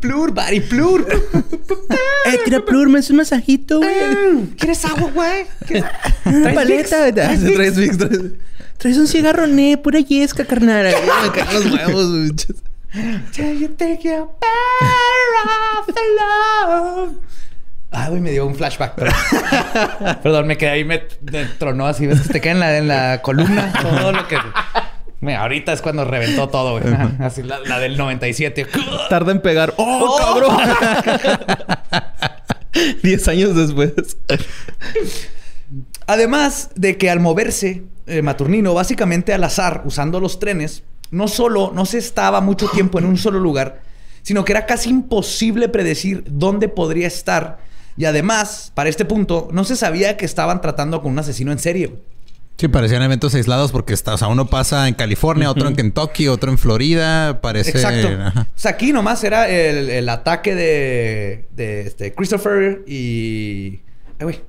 Plur, 0.00 0.32
bari, 0.32 0.60
plur. 0.60 1.06
eh, 2.26 2.38
tira 2.44 2.64
plur, 2.64 2.88
me 2.88 3.00
haces 3.00 3.10
un 3.10 3.16
masajito, 3.16 3.78
güey. 3.78 4.54
¿Quieres 4.58 4.84
agua, 4.84 5.10
güey? 5.12 5.46
Una 6.24 6.54
paleta. 6.54 7.12
Traes, 7.12 7.98
traes, 8.78 8.96
un 8.98 9.06
cigarro, 9.06 9.46
ne, 9.46 9.76
pura 9.76 10.00
yesca, 10.00 10.44
carnal. 10.44 10.86
Me 11.24 11.30
caen 11.32 11.54
los 11.54 11.72
huevos, 11.72 12.46
You 12.94 13.68
take 13.68 14.04
your 14.04 14.28
off 14.28 15.86
the 15.86 16.02
love. 16.20 17.14
Ah, 17.90 18.08
güey, 18.08 18.20
me 18.20 18.30
dio 18.30 18.46
un 18.46 18.54
flashback. 18.54 18.94
Perdón, 20.22 20.46
me 20.48 20.58
quedé 20.58 20.70
ahí, 20.70 20.84
me, 20.84 20.98
tronó 21.58 21.86
así. 21.86 22.06
¿Ves 22.06 22.20
que 22.22 22.34
te 22.34 22.40
queda 22.40 22.52
en 22.52 22.60
la, 22.60 22.78
en 22.78 22.88
la 22.88 23.22
columna? 23.22 23.72
Todo 23.80 24.12
lo 24.12 24.28
que... 24.28 24.36
Mira, 25.20 25.42
ahorita 25.42 25.72
es 25.72 25.80
cuando 25.80 26.04
reventó 26.04 26.48
todo, 26.48 26.80
güey. 26.80 26.94
Así 27.20 27.42
la, 27.42 27.78
del 27.78 27.96
97. 27.96 28.66
Tarda 29.08 29.30
en 29.32 29.40
pegar. 29.40 29.72
¡Oh, 29.76 30.06
¡Oh! 30.10 30.18
cabrón! 30.18 30.56
Diez 33.02 33.28
años 33.28 33.54
después. 33.54 34.16
Además 36.06 36.70
de 36.74 36.98
que 36.98 37.08
al 37.08 37.20
moverse 37.20 37.84
eh, 38.06 38.20
Maturnino 38.20 38.74
básicamente 38.74 39.32
al 39.32 39.44
azar 39.44 39.82
usando 39.84 40.18
los 40.18 40.40
trenes, 40.40 40.82
no 41.12 41.28
solo 41.28 41.70
no 41.72 41.86
se 41.86 41.98
estaba 41.98 42.40
mucho 42.40 42.66
tiempo 42.68 42.98
en 42.98 43.04
un 43.04 43.16
solo 43.16 43.38
lugar, 43.38 43.82
sino 44.22 44.44
que 44.44 44.52
era 44.52 44.66
casi 44.66 44.90
imposible 44.90 45.68
predecir 45.68 46.24
dónde 46.26 46.68
podría 46.68 47.06
estar 47.06 47.58
y 47.96 48.04
además, 48.04 48.72
para 48.74 48.88
este 48.88 49.04
punto, 49.04 49.48
no 49.52 49.64
se 49.64 49.76
sabía 49.76 50.16
que 50.16 50.24
estaban 50.24 50.60
tratando 50.60 51.02
con 51.02 51.12
un 51.12 51.18
asesino 51.18 51.52
en 51.52 51.58
serie. 51.58 51.94
Sí, 52.56 52.68
parecían 52.68 53.02
eventos 53.02 53.34
aislados 53.34 53.72
porque 53.72 53.92
está, 53.92 54.14
o 54.14 54.18
sea, 54.18 54.28
uno 54.28 54.46
pasa 54.46 54.86
en 54.86 54.94
California, 54.94 55.50
otro 55.50 55.68
en 55.68 55.74
Kentucky, 55.74 56.28
otro 56.28 56.50
en 56.50 56.58
Florida, 56.58 57.40
parece... 57.40 57.70
Exacto. 57.70 58.08
O 58.08 58.46
sea, 58.54 58.72
aquí 58.72 58.92
nomás 58.92 59.24
era 59.24 59.48
el, 59.48 60.08
ataque 60.08 60.54
de, 60.54 61.46
de 61.56 61.82
este, 61.82 62.14
Christopher 62.14 62.84
y... 62.86 63.80
Ay, 64.18 64.24
güey. 64.24 64.40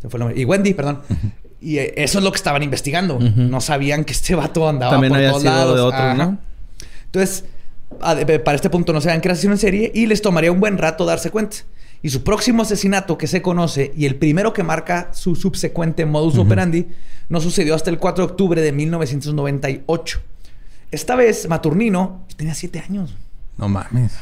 Se 0.00 0.08
fue 0.08 0.18
el 0.18 0.20
nombre. 0.20 0.40
Y 0.40 0.44
Wendy, 0.44 0.74
perdón. 0.74 1.02
Y 1.60 1.78
eh, 1.78 1.94
eso 1.96 2.18
es 2.18 2.24
lo 2.24 2.30
que 2.32 2.36
estaban 2.36 2.62
investigando. 2.62 3.18
No 3.18 3.60
sabían 3.60 4.04
que 4.04 4.12
este 4.12 4.34
vato 4.34 4.68
andaba 4.68 4.92
También 4.92 5.10
por 5.10 5.18
había 5.18 5.30
todos 5.30 5.42
sido 5.42 5.74
de 5.74 5.80
otro, 5.80 6.14
¿no? 6.14 6.38
Entonces, 7.06 7.44
para 7.98 8.54
este 8.54 8.70
punto 8.70 8.92
no 8.92 9.00
sabían 9.00 9.20
que 9.20 9.28
era 9.28 9.32
asesino 9.32 9.54
en 9.54 9.58
serie 9.58 9.92
y 9.94 10.06
les 10.06 10.20
tomaría 10.20 10.52
un 10.52 10.60
buen 10.60 10.78
rato 10.78 11.04
darse 11.04 11.30
cuenta. 11.30 11.58
Y 12.02 12.10
su 12.10 12.22
próximo 12.22 12.62
asesinato 12.62 13.16
que 13.16 13.26
se 13.26 13.42
conoce 13.42 13.92
y 13.96 14.04
el 14.06 14.16
primero 14.16 14.52
que 14.52 14.62
marca 14.62 15.10
su 15.12 15.34
subsecuente 15.34 16.04
modus 16.04 16.38
operandi 16.38 16.86
no 17.28 17.40
sucedió 17.40 17.74
hasta 17.74 17.90
el 17.90 17.98
4 17.98 18.26
de 18.26 18.32
octubre 18.32 18.60
de 18.60 18.72
1998. 18.72 20.20
Esta 20.90 21.16
vez 21.16 21.48
Maturnino 21.48 22.26
tenía 22.36 22.54
7 22.54 22.84
años. 22.86 23.14
No 23.56 23.68
mames. 23.68 24.12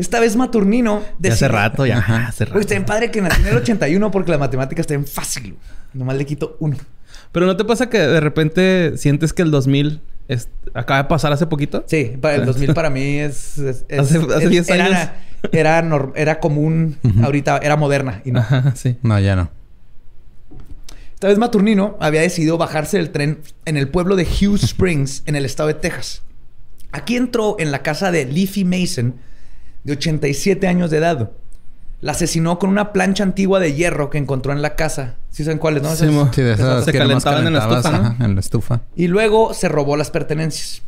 Esta 0.00 0.18
vez 0.18 0.34
Maturnino... 0.34 1.02
De 1.18 1.28
hace 1.28 1.46
rato, 1.46 1.84
ya. 1.84 1.98
hace 2.26 2.46
rato. 2.46 2.58
está 2.58 2.72
bien 2.72 2.86
padre 2.86 3.10
que 3.10 3.20
nació 3.20 3.42
en 3.44 3.50
el 3.50 3.56
81 3.58 4.10
porque 4.10 4.30
la 4.30 4.38
matemática 4.38 4.80
está 4.80 4.94
bien 4.94 5.06
fácil. 5.06 5.56
Nomás 5.92 6.16
le 6.16 6.24
quito 6.24 6.56
uno. 6.58 6.78
Pero 7.32 7.44
¿no 7.44 7.54
te 7.54 7.66
pasa 7.66 7.90
que 7.90 7.98
de 7.98 8.18
repente 8.18 8.96
sientes 8.96 9.34
que 9.34 9.42
el 9.42 9.50
2000 9.50 10.00
acaba 10.72 11.02
de 11.02 11.08
pasar 11.08 11.34
hace 11.34 11.46
poquito? 11.46 11.84
Sí, 11.86 12.12
el 12.22 12.46
2000 12.46 12.72
para 12.72 12.88
mí 12.88 13.18
es... 13.18 13.58
hace 13.98 14.48
10 14.48 14.70
años 14.70 15.10
era, 15.52 16.12
era 16.14 16.40
común, 16.40 16.96
ahorita 17.22 17.58
era 17.58 17.76
moderna. 17.76 18.22
Y 18.24 18.32
no. 18.32 18.42
sí. 18.74 18.96
No, 19.02 19.20
ya 19.20 19.36
no. 19.36 19.50
Esta 21.12 21.28
vez 21.28 21.36
Maturnino 21.36 21.98
había 22.00 22.22
decidido 22.22 22.56
bajarse 22.56 22.96
del 22.96 23.10
tren 23.10 23.40
en 23.66 23.76
el 23.76 23.88
pueblo 23.88 24.16
de 24.16 24.24
Hughes 24.24 24.62
Springs, 24.62 25.24
en 25.26 25.36
el 25.36 25.44
estado 25.44 25.66
de 25.66 25.74
Texas. 25.74 26.22
Aquí 26.90 27.16
entró 27.16 27.56
en 27.58 27.70
la 27.70 27.82
casa 27.82 28.10
de 28.10 28.24
Leafy 28.24 28.64
Mason, 28.64 29.16
de 29.84 29.92
87 29.92 30.66
años 30.66 30.90
de 30.90 30.98
edad. 30.98 31.30
La 32.00 32.12
asesinó 32.12 32.58
con 32.58 32.70
una 32.70 32.92
plancha 32.92 33.22
antigua 33.22 33.60
de 33.60 33.74
hierro 33.74 34.08
que 34.08 34.18
encontró 34.18 34.52
en 34.52 34.62
la 34.62 34.74
casa. 34.74 35.16
¿Sí 35.30 35.44
saben 35.44 35.58
cuáles, 35.58 35.82
no? 35.82 35.94
Sí, 35.94 36.06
de 36.42 36.52
esas 36.52 36.84
se 36.84 36.92
calentaban 36.92 37.46
en 37.46 37.52
la 37.52 37.60
estufa, 37.60 38.16
en 38.20 38.34
la 38.34 38.40
estufa. 38.40 38.80
Y 38.96 39.08
luego 39.08 39.52
se 39.52 39.68
robó 39.68 39.96
las 39.96 40.10
pertenencias. 40.10 40.82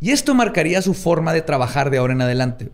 Y 0.00 0.10
esto 0.10 0.34
marcaría 0.34 0.82
su 0.82 0.92
forma 0.92 1.32
de 1.32 1.42
trabajar 1.42 1.90
de 1.90 1.98
ahora 1.98 2.12
en 2.12 2.22
adelante 2.22 2.70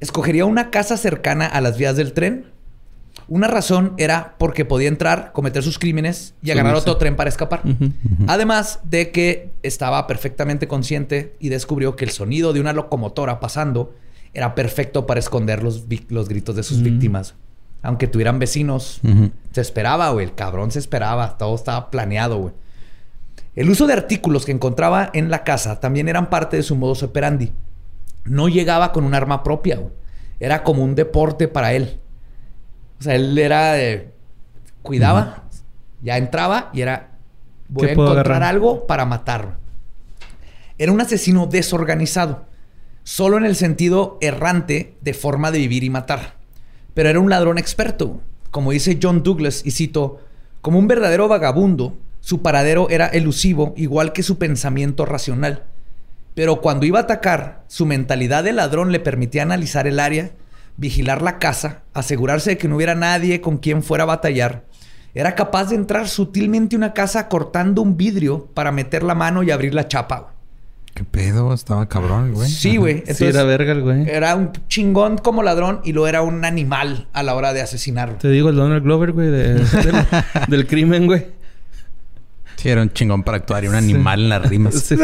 escogería 0.00 0.46
una 0.46 0.70
casa 0.70 0.96
cercana 0.96 1.46
a 1.46 1.60
las 1.60 1.78
vías 1.78 1.96
del 1.96 2.12
tren. 2.12 2.46
Una 3.28 3.46
razón 3.46 3.94
era 3.98 4.34
porque 4.38 4.64
podía 4.64 4.88
entrar, 4.88 5.32
cometer 5.32 5.62
sus 5.62 5.78
crímenes 5.78 6.34
y 6.42 6.50
agarrar 6.50 6.74
otro 6.74 6.96
tren 6.96 7.16
para 7.16 7.28
escapar. 7.28 7.62
Además 8.26 8.80
de 8.84 9.12
que 9.12 9.50
estaba 9.62 10.06
perfectamente 10.06 10.66
consciente 10.66 11.36
y 11.38 11.50
descubrió 11.50 11.96
que 11.96 12.04
el 12.04 12.10
sonido 12.10 12.52
de 12.52 12.60
una 12.60 12.72
locomotora 12.72 13.38
pasando 13.38 13.94
era 14.34 14.54
perfecto 14.54 15.06
para 15.06 15.20
esconder 15.20 15.62
los, 15.62 15.84
los 16.08 16.28
gritos 16.28 16.56
de 16.56 16.62
sus 16.62 16.82
víctimas. 16.82 17.34
Aunque 17.82 18.06
tuvieran 18.06 18.38
vecinos, 18.38 19.00
se 19.52 19.60
esperaba, 19.60 20.10
güey. 20.10 20.26
El 20.26 20.34
cabrón 20.34 20.70
se 20.70 20.78
esperaba. 20.78 21.38
Todo 21.38 21.54
estaba 21.54 21.90
planeado, 21.90 22.38
güey. 22.38 22.54
El 23.56 23.70
uso 23.70 23.86
de 23.86 23.94
artículos 23.94 24.44
que 24.44 24.52
encontraba 24.52 25.10
en 25.12 25.30
la 25.30 25.44
casa 25.44 25.80
también 25.80 26.08
eran 26.08 26.30
parte 26.30 26.56
de 26.56 26.62
su 26.62 26.76
modus 26.76 27.02
operandi 27.02 27.52
no 28.24 28.48
llegaba 28.48 28.92
con 28.92 29.04
un 29.04 29.14
arma 29.14 29.42
propia. 29.42 29.80
Era 30.38 30.62
como 30.62 30.82
un 30.84 30.94
deporte 30.94 31.48
para 31.48 31.72
él. 31.72 31.98
O 32.98 33.02
sea, 33.02 33.14
él 33.14 33.36
era 33.38 33.72
de... 33.72 34.12
Cuidaba, 34.82 35.44
ya 36.02 36.16
entraba 36.16 36.70
y 36.72 36.80
era... 36.80 37.10
Voy 37.68 37.88
a 37.88 37.92
encontrar 37.92 38.42
algo 38.42 38.86
para 38.86 39.04
matar. 39.04 39.58
Era 40.78 40.92
un 40.92 41.00
asesino 41.00 41.46
desorganizado. 41.46 42.46
Solo 43.12 43.38
en 43.38 43.44
el 43.44 43.56
sentido 43.56 44.18
errante 44.20 44.94
de 45.00 45.14
forma 45.14 45.50
de 45.50 45.58
vivir 45.58 45.82
y 45.82 45.90
matar. 45.90 46.36
Pero 46.94 47.08
era 47.08 47.18
un 47.18 47.28
ladrón 47.28 47.58
experto. 47.58 48.20
Como 48.52 48.70
dice 48.70 49.00
John 49.02 49.24
Douglas, 49.24 49.62
y 49.64 49.72
cito, 49.72 50.20
como 50.60 50.78
un 50.78 50.86
verdadero 50.86 51.26
vagabundo, 51.26 51.98
su 52.20 52.40
paradero 52.40 52.88
era 52.88 53.08
elusivo, 53.08 53.74
igual 53.76 54.12
que 54.12 54.22
su 54.22 54.38
pensamiento 54.38 55.06
racional. 55.06 55.64
Pero 56.36 56.60
cuando 56.60 56.86
iba 56.86 57.00
a 57.00 57.02
atacar, 57.02 57.64
su 57.66 57.84
mentalidad 57.84 58.44
de 58.44 58.52
ladrón 58.52 58.92
le 58.92 59.00
permitía 59.00 59.42
analizar 59.42 59.88
el 59.88 59.98
área, 59.98 60.30
vigilar 60.76 61.20
la 61.20 61.40
casa, 61.40 61.82
asegurarse 61.92 62.50
de 62.50 62.58
que 62.58 62.68
no 62.68 62.76
hubiera 62.76 62.94
nadie 62.94 63.40
con 63.40 63.58
quien 63.58 63.82
fuera 63.82 64.04
a 64.04 64.06
batallar. 64.06 64.66
Era 65.14 65.34
capaz 65.34 65.70
de 65.70 65.74
entrar 65.74 66.06
sutilmente 66.06 66.76
a 66.76 66.78
una 66.78 66.94
casa 66.94 67.26
cortando 67.26 67.82
un 67.82 67.96
vidrio 67.96 68.46
para 68.54 68.70
meter 68.70 69.02
la 69.02 69.16
mano 69.16 69.42
y 69.42 69.50
abrir 69.50 69.74
la 69.74 69.88
chapa. 69.88 70.34
¿Qué 70.94 71.04
pedo? 71.04 71.54
Estaba 71.54 71.88
cabrón, 71.88 72.32
güey. 72.32 72.48
Sí, 72.48 72.76
güey. 72.76 73.04
Sí, 73.06 73.24
era 73.24 73.44
verga 73.44 73.72
el 73.72 73.82
güey. 73.82 74.08
Era 74.08 74.34
un 74.34 74.52
chingón 74.68 75.18
como 75.18 75.42
ladrón 75.42 75.80
y 75.84 75.92
lo 75.92 76.06
era 76.06 76.22
un 76.22 76.44
animal 76.44 77.06
a 77.12 77.22
la 77.22 77.34
hora 77.34 77.52
de 77.52 77.62
asesinarlo. 77.62 78.16
Te 78.16 78.28
digo, 78.28 78.48
el 78.50 78.56
Donald 78.56 78.82
Glover, 78.82 79.12
güey, 79.12 79.28
del, 80.48 80.66
crimen, 80.66 81.06
güey. 81.06 81.26
Sí, 82.56 82.68
era 82.68 82.82
un 82.82 82.92
chingón 82.92 83.22
para 83.22 83.38
actuar 83.38 83.64
y 83.64 83.68
un 83.68 83.76
animal 83.76 84.20
en 84.20 84.28
las 84.28 84.48
rimas. 84.48 84.74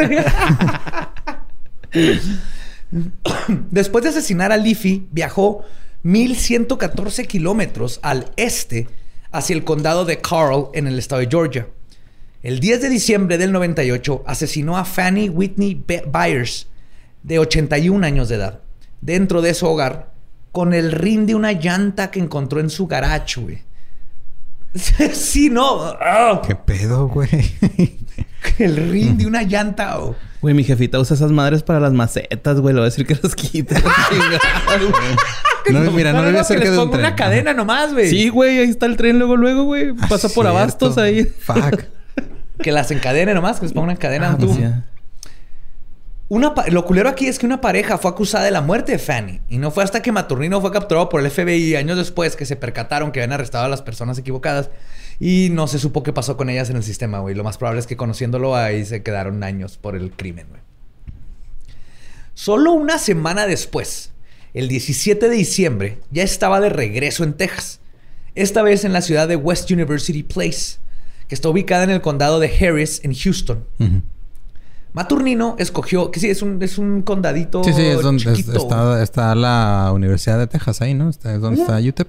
Después 3.71 4.05
de 4.05 4.11
asesinar 4.11 4.53
a 4.53 4.57
Leafy, 4.57 5.07
viajó 5.13 5.65
1114 6.03 7.27
kilómetros 7.27 8.01
al 8.03 8.31
este 8.37 8.89
hacia 9.33 9.55
el 9.55 9.65
condado 9.65 10.05
de 10.05 10.19
Carl 10.19 10.69
en 10.75 10.87
el 10.87 10.99
estado 10.99 11.21
de 11.21 11.29
Georgia. 11.29 11.69
El 12.47 12.61
10 12.61 12.83
de 12.83 12.91
diciembre 12.91 13.39
del 13.39 13.51
98 13.51 14.23
asesinó 14.25 14.79
a 14.79 14.85
Fanny 14.85 15.29
Whitney 15.29 15.85
Byers, 16.07 16.69
de 17.25 17.41
81 17.41 18.07
años 18.07 18.29
de 18.29 18.37
edad, 18.37 18.61
dentro 19.01 19.43
de 19.43 19.53
su 19.53 19.67
hogar, 19.67 20.13
con 20.53 20.73
el 20.73 20.93
rin 20.93 21.27
de 21.27 21.35
una 21.35 21.51
llanta 21.51 22.13
que 22.13 22.21
encontró 22.21 22.61
en 22.61 22.71
su 22.71 22.87
garacho, 22.87 23.41
güey. 23.41 23.65
sí, 25.13 25.51
no. 25.51 25.99
¿Qué 26.47 26.55
pedo, 26.55 27.09
güey? 27.09 27.29
el 28.61 28.77
rin 28.77 29.19
de 29.19 29.27
una 29.27 29.43
llanta, 29.43 29.99
oh. 29.99 30.15
Güey, 30.41 30.55
mi 30.55 30.63
jefita 30.63 31.01
usa 31.01 31.17
esas 31.17 31.33
madres 31.33 31.65
para 31.65 31.81
las 31.81 31.95
macetas, 31.95 32.61
güey. 32.61 32.75
Le 32.75 32.81
voy 32.81 32.87
a 32.87 32.91
decir 32.91 33.09
que 33.09 33.19
las 33.21 33.35
quite. 33.35 33.75
no, 35.73 35.91
mira, 35.91 36.13
no, 36.13 36.23
le 36.23 36.29
voy 36.29 36.39
a 36.39 36.43
hacer 36.43 36.61
que 36.61 36.69
les 36.69 36.79
pongo 36.79 36.95
una 36.95 37.17
cadena 37.17 37.53
nomás, 37.55 37.93
güey. 37.93 38.09
Sí, 38.09 38.29
güey. 38.29 38.61
Ahí 38.61 38.71
está 38.71 38.87
el 38.87 38.97
tren 38.97 39.19
luego, 39.19 39.37
luego, 39.37 39.65
güey. 39.65 39.93
Ah, 40.01 40.07
Pasa 40.09 40.29
por 40.29 40.47
abastos 40.47 40.97
ahí. 40.97 41.25
Fuck. 41.25 41.96
Que 42.63 42.73
las 42.73 42.91
encadene 42.91 43.35
nomás, 43.35 43.59
que 43.59 43.67
les 43.67 43.73
ponga 43.73 43.85
una 43.85 43.97
cadena. 43.97 44.33
Ah, 44.33 44.39
tú. 44.39 44.57
Una 46.29 46.53
lo 46.71 46.85
culero 46.85 47.09
aquí 47.09 47.29
es 47.29 47.39
que 47.39 47.47
una 47.47 47.61
pareja 47.61 47.99
fue 47.99 48.11
acusada 48.11 48.45
de 48.45 48.51
la 48.51 48.61
muerte 48.61 48.93
de 48.93 48.99
Fanny. 48.99 49.41
Y 49.49 49.59
no 49.59 49.71
fue 49.71 49.85
hasta 49.85 50.03
que 50.03 50.11
Maturnino 50.11 50.61
fue 50.61 50.73
capturado 50.73 51.09
por 51.09 51.21
el 51.21 51.31
FBI 51.31 51.77
años 51.77 51.97
después 51.97 52.35
que 52.35 52.47
se 52.47 52.57
percataron 52.57 53.13
que 53.13 53.21
habían 53.21 53.33
arrestado 53.33 53.65
a 53.65 53.69
las 53.69 53.83
personas 53.83 54.19
equivocadas. 54.19 54.71
Y 55.21 55.49
no 55.53 55.69
se 55.69 55.79
supo 55.79 56.03
qué 56.03 56.13
pasó 56.13 56.37
con 56.37 56.51
ellas 56.51 56.69
en 56.69 56.77
el 56.77 56.83
sistema, 56.83 57.21
güey. 57.21 57.35
Lo 57.35 57.45
más 57.45 57.59
probable 57.59 57.81
es 57.81 57.87
que 57.87 57.97
conociéndolo 57.97 58.57
ahí 58.57 58.85
se 58.85 59.03
quedaron 59.03 59.45
años 59.45 59.79
por 59.79 59.95
el 59.95 60.11
crimen, 60.11 60.49
güey. 60.49 60.61
Solo 62.35 62.73
una 62.73 62.99
semana 62.99 63.47
después, 63.47 64.13
el 64.53 64.69
17 64.69 65.31
de 65.31 65.35
diciembre, 65.35 66.01
ya 66.11 66.23
estaba 66.23 66.61
de 66.61 66.69
regreso 66.69 67.25
en 67.25 67.33
Texas. 67.33 67.81
Esta 68.35 68.63
vez 68.63 68.85
en 68.85 68.93
la 68.93 69.01
ciudad 69.01 69.27
de 69.27 69.37
West 69.37 69.71
University 69.71 70.23
Place, 70.23 70.77
que 71.29 71.35
está 71.35 71.49
ubicada 71.49 71.85
en 71.85 71.91
el 71.91 72.01
condado 72.01 72.41
de 72.41 72.49
Harris, 72.49 73.01
en 73.05 73.15
Houston. 73.15 73.65
Maturnino 74.93 75.57
escogió, 75.59 76.11
que 76.11 76.21
sí, 76.21 76.31
es 76.31 76.41
un, 76.41 76.63
es 76.63 76.79
un 76.79 77.03
condadito. 77.03 77.63
Sí, 77.63 77.73
sí, 77.75 77.83
es 77.83 78.01
donde 78.01 78.33
está, 79.03 79.35
la 79.35 79.91
Universidad 79.95 80.39
de 80.39 80.47
Texas 80.47 80.81
ahí, 80.81 80.95
¿no? 80.95 81.11
Está, 81.11 81.35
es 81.35 81.41
donde 81.41 81.61
está 81.61 81.79
UTEP. 81.79 82.09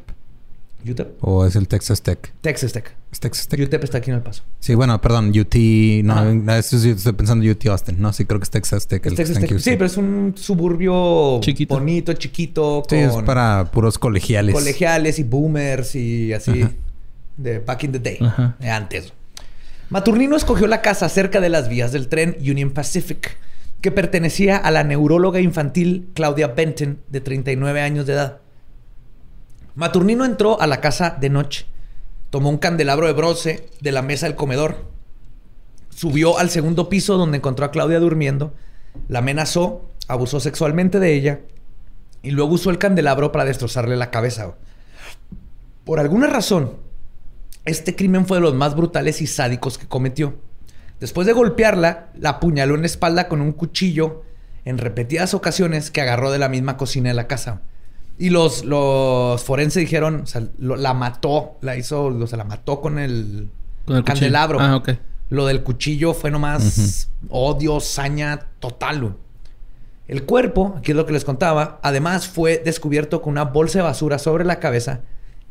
¿UTEP? 0.90 1.18
¿O 1.20 1.46
es 1.46 1.58
el 1.58 1.68
Texas 1.68 2.02
Tech? 2.02 2.34
Texas 2.40 2.72
Tech. 2.72 2.96
¿Es 3.12 3.20
Texas 3.20 3.48
Tech? 3.50 3.60
UTEP 3.60 3.84
está 3.84 3.98
aquí 3.98 4.10
en 4.10 4.18
El 4.18 4.22
Paso. 4.22 4.44
Sí, 4.60 4.74
bueno, 4.76 5.02
perdón, 5.02 5.34
UT. 5.38 5.56
No, 6.04 6.54
estoy 6.54 7.14
pensando 7.14 7.50
UT 7.50 7.66
Austin. 7.68 8.00
No, 8.00 8.14
sí, 8.14 8.24
creo 8.24 8.40
que 8.40 8.46
es 8.46 8.52
Texas 8.52 8.88
Tech. 8.88 9.02
Texas 9.02 9.38
Tech. 9.40 9.60
Sí, 9.60 9.72
pero 9.72 9.86
es 9.86 9.98
un 9.98 10.34
suburbio 10.38 11.42
chiquito. 11.42 11.76
bonito, 11.76 12.14
chiquito. 12.14 12.84
Sí, 12.90 12.96
es 12.96 13.14
para 13.26 13.70
puros 13.72 14.00
colegiales. 14.00 14.56
Colegiales 14.56 15.20
y 15.20 15.24
boomers 15.24 15.96
y 15.96 16.32
así. 16.32 16.66
De 17.38 17.60
back 17.60 17.84
in 17.84 17.92
the 17.92 18.00
day. 18.00 18.20
De 18.60 18.70
antes. 18.70 19.14
Maturnino 19.90 20.36
escogió 20.36 20.68
la 20.68 20.82
casa 20.82 21.08
cerca 21.08 21.40
de 21.40 21.50
las 21.50 21.70
vías 21.70 21.92
del 21.92 22.10
tren 22.10 22.36
Union 22.40 22.72
Pacific, 22.72 23.38
que 23.80 23.92
pertenecía 23.92 24.58
a 24.58 24.72
la 24.72 24.84
neuróloga 24.84 25.40
infantil 25.40 26.10
Claudia 26.14 26.48
Benton, 26.48 27.00
de 27.08 27.22
39 27.22 27.82
años 27.82 28.06
de 28.06 28.14
edad. 28.14 28.40
Maturnino 29.76 30.26
entró 30.26 30.60
a 30.60 30.68
la 30.68 30.82
casa 30.82 31.16
de 31.20 31.30
noche, 31.30 31.68
tomó 32.32 32.50
un 32.50 32.58
candelabro 32.58 33.08
de 33.08 33.14
bronce 33.14 33.70
de 33.80 33.92
la 33.92 34.02
mesa 34.02 34.26
del 34.26 34.36
comedor, 34.36 34.92
subió 35.90 36.38
al 36.40 36.50
segundo 36.50 36.90
piso 36.90 37.18
donde 37.18 37.38
encontró 37.38 37.66
a 37.66 37.72
Claudia 37.72 38.00
durmiendo, 38.00 38.54
la 39.08 39.20
amenazó, 39.20 39.90
abusó 40.08 40.40
sexualmente 40.40 41.00
de 41.00 41.14
ella 41.14 41.40
y 42.24 42.32
luego 42.32 42.56
usó 42.56 42.72
el 42.72 42.78
candelabro 42.78 43.32
para 43.32 43.46
destrozarle 43.46 43.96
la 43.96 44.12
cabeza. 44.12 44.56
Por 45.86 46.00
alguna 46.00 46.28
razón, 46.28 46.74
este 47.68 47.96
crimen 47.96 48.26
fue 48.26 48.38
de 48.38 48.42
los 48.42 48.56
más 48.56 48.76
brutales 48.76 49.22
y 49.22 49.28
sádicos 49.28 49.78
que 49.78 49.88
cometió. 49.88 50.36
Después 51.00 51.28
de 51.28 51.34
golpearla, 51.34 52.10
la 52.16 52.32
apuñaló 52.32 52.76
en 52.76 52.82
la 52.82 52.88
espalda 52.88 53.28
con 53.28 53.42
un 53.42 53.52
cuchillo 53.52 54.24
en 54.66 54.78
repetidas 54.78 55.34
ocasiones 55.34 55.92
que 55.92 56.02
agarró 56.02 56.32
de 56.32 56.40
la 56.40 56.50
misma 56.50 56.78
cocina 56.78 57.10
de 57.10 57.16
la 57.16 57.28
casa. 57.28 57.62
Y 58.18 58.32
los, 58.32 58.66
los 58.66 59.44
forenses 59.44 59.82
dijeron, 59.82 60.22
o 60.22 60.26
sea, 60.26 60.44
la 60.58 60.94
mató, 60.94 61.58
la 61.62 61.76
hizo, 61.76 62.06
o 62.06 62.28
sea, 62.28 62.38
la 62.38 62.44
mató 62.46 62.82
con 62.82 62.98
el, 62.98 63.50
candelabro. 64.04 64.60
Ah, 64.60 64.78
ok. 64.78 64.90
Lo 65.30 65.46
del 65.46 65.62
cuchillo 65.62 66.14
fue 66.14 66.32
nomás 66.32 67.10
odio, 67.30 67.80
saña 67.80 68.48
total. 68.60 69.16
El 70.08 70.24
cuerpo, 70.24 70.76
aquí 70.78 70.92
es 70.92 70.98
lo 70.98 71.06
que 71.06 71.14
les 71.14 71.26
contaba, 71.26 71.80
además 71.84 72.28
fue 72.28 72.62
descubierto 72.64 73.22
con 73.22 73.32
una 73.32 73.44
bolsa 73.44 73.80
de 73.80 73.84
basura 73.84 74.20
sobre 74.20 74.46
la 74.46 74.60
cabeza 74.60 75.02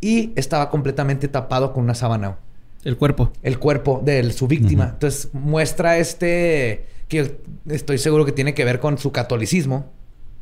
y 0.01 0.33
estaba 0.37 0.71
completamente 0.71 1.29
tapado 1.29 1.73
con 1.73 1.85
una 1.85 1.95
sábana. 1.95 2.37
El 2.85 2.97
cuerpo. 2.97 3.33
El 3.43 3.59
cuerpo 3.59 4.01
de 4.05 4.33
su 4.33 4.47
víctima. 4.47 4.91
Entonces 4.93 5.31
muestra 5.33 5.99
este 5.99 6.87
que 7.09 7.39
estoy 7.69 7.99
seguro 7.99 8.25
que 8.25 8.33
tiene 8.33 8.55
que 8.55 8.65
ver 8.65 8.81
con 8.81 8.99
su 8.99 9.13
catolicismo, 9.13 9.91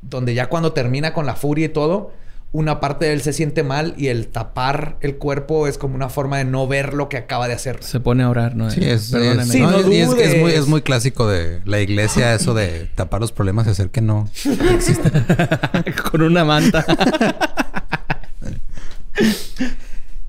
donde 0.03 0.35
ya 0.35 0.49
cuando 0.49 0.73
termina 0.73 1.13
con 1.15 1.27
la 1.27 1.37
furia 1.37 1.67
y 1.67 1.69
todo, 1.71 2.13
una 2.55 2.79
parte 2.79 3.07
de 3.07 3.15
él 3.15 3.21
se 3.21 3.33
siente 3.33 3.65
mal 3.65 3.95
y 3.99 4.09
el 4.09 4.29
tapar 4.29 4.97
el 5.01 5.17
cuerpo 5.17 5.67
es 5.67 5.77
como 5.77 5.97
una 5.97 6.09
forma 6.09 6.39
de 6.39 6.45
no 6.45 6.69
ver 6.69 6.95
lo 6.95 7.09
que 7.09 7.17
acaba 7.17 7.49
de 7.49 7.55
hacer. 7.55 7.83
Se 7.83 7.99
pone 7.99 8.23
a 8.23 8.31
orar, 8.31 8.55
¿no? 8.55 8.71
Sí, 8.71 8.81
es, 8.85 9.13
es, 9.13 10.69
muy, 10.69 10.83
clásico 10.83 11.27
de 11.27 11.61
la 11.65 11.81
iglesia 11.81 12.33
eso 12.33 12.55
de 12.55 12.89
tapar 12.95 13.21
los 13.21 13.33
problemas 13.33 13.67
y 13.67 13.71
hacer 13.71 13.91
que 13.91 14.03
no 14.03 14.29
existen. 14.73 15.27
con 16.11 16.23
una 16.23 16.45
manta. 16.45 16.87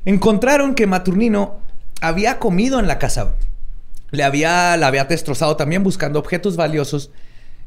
Encontraron 0.05 0.75
que 0.75 0.87
Maturnino 0.87 1.59
había 2.01 2.39
comido 2.39 2.79
en 2.79 2.87
la 2.87 2.99
casa. 2.99 3.35
Le 4.11 4.23
había, 4.23 4.77
la 4.77 4.87
había 4.87 5.05
destrozado 5.05 5.55
también 5.55 5.83
buscando 5.83 6.19
objetos 6.19 6.55
valiosos. 6.55 7.11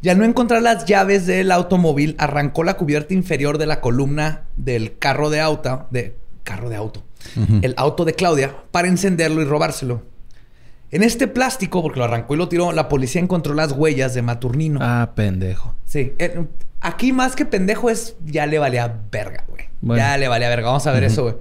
Y 0.00 0.08
al 0.08 0.18
no 0.18 0.24
encontrar 0.24 0.62
las 0.62 0.84
llaves 0.84 1.26
del 1.26 1.50
automóvil, 1.50 2.14
arrancó 2.18 2.62
la 2.62 2.74
cubierta 2.74 3.14
inferior 3.14 3.58
de 3.58 3.66
la 3.66 3.80
columna 3.80 4.44
del 4.56 4.96
carro 4.98 5.28
de 5.28 5.40
auto, 5.40 5.88
de 5.90 6.14
carro 6.44 6.70
de 6.70 6.76
auto, 6.76 7.02
el 7.62 7.74
auto 7.76 8.04
de 8.04 8.14
Claudia, 8.14 8.54
para 8.70 8.86
encenderlo 8.86 9.42
y 9.42 9.44
robárselo. 9.44 10.04
En 10.90 11.02
este 11.02 11.26
plástico, 11.26 11.82
porque 11.82 11.98
lo 11.98 12.04
arrancó 12.04 12.34
y 12.34 12.38
lo 12.38 12.48
tiró, 12.48 12.72
la 12.72 12.88
policía 12.88 13.20
encontró 13.20 13.54
las 13.54 13.72
huellas 13.72 14.14
de 14.14 14.22
Maturnino. 14.22 14.78
Ah, 14.80 15.12
pendejo. 15.14 15.74
Sí. 15.84 16.14
Eh, 16.18 16.46
aquí 16.80 17.12
más 17.12 17.34
que 17.34 17.44
pendejo 17.44 17.90
es 17.90 18.16
ya 18.24 18.46
le 18.46 18.58
valía 18.58 19.00
verga, 19.10 19.44
güey. 19.48 19.98
Ya 19.98 20.16
le 20.16 20.28
valía 20.28 20.48
verga. 20.48 20.68
Vamos 20.68 20.86
a 20.86 20.92
ver 20.92 21.04
eso, 21.04 21.24
güey. 21.24 21.34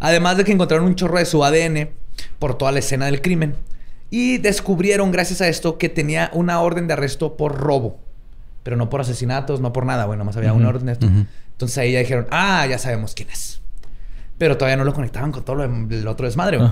Además 0.00 0.38
de 0.38 0.44
que 0.44 0.52
encontraron 0.52 0.86
un 0.86 0.96
chorro 0.96 1.18
de 1.18 1.26
su 1.26 1.44
ADN 1.44 1.90
por 2.38 2.56
toda 2.58 2.72
la 2.72 2.80
escena 2.80 3.06
del 3.06 3.20
crimen. 3.20 3.54
Y 4.10 4.38
descubrieron, 4.38 5.12
gracias 5.12 5.40
a 5.40 5.48
esto, 5.48 5.78
que 5.78 5.88
tenía 5.88 6.30
una 6.32 6.60
orden 6.60 6.88
de 6.88 6.94
arresto 6.94 7.36
por 7.36 7.56
robo. 7.56 8.00
Pero 8.64 8.76
no 8.76 8.90
por 8.90 9.02
asesinatos, 9.02 9.60
no 9.60 9.72
por 9.72 9.86
nada, 9.86 10.04
güey. 10.04 10.18
Nomás 10.18 10.36
había 10.36 10.52
una 10.52 10.68
orden 10.68 10.86
de 10.86 10.92
esto. 10.92 11.06
Entonces 11.52 11.78
ahí 11.78 11.92
ya 11.92 12.00
dijeron, 12.00 12.26
ah, 12.30 12.66
ya 12.68 12.78
sabemos 12.78 13.14
quién 13.14 13.30
es. 13.30 13.60
Pero 14.38 14.56
todavía 14.56 14.76
no 14.76 14.84
lo 14.84 14.94
conectaban 14.94 15.32
con 15.32 15.44
todo 15.44 15.56
lo, 15.56 15.64
el 15.64 16.08
otro 16.08 16.26
desmadre, 16.26 16.56
güey. 16.56 16.70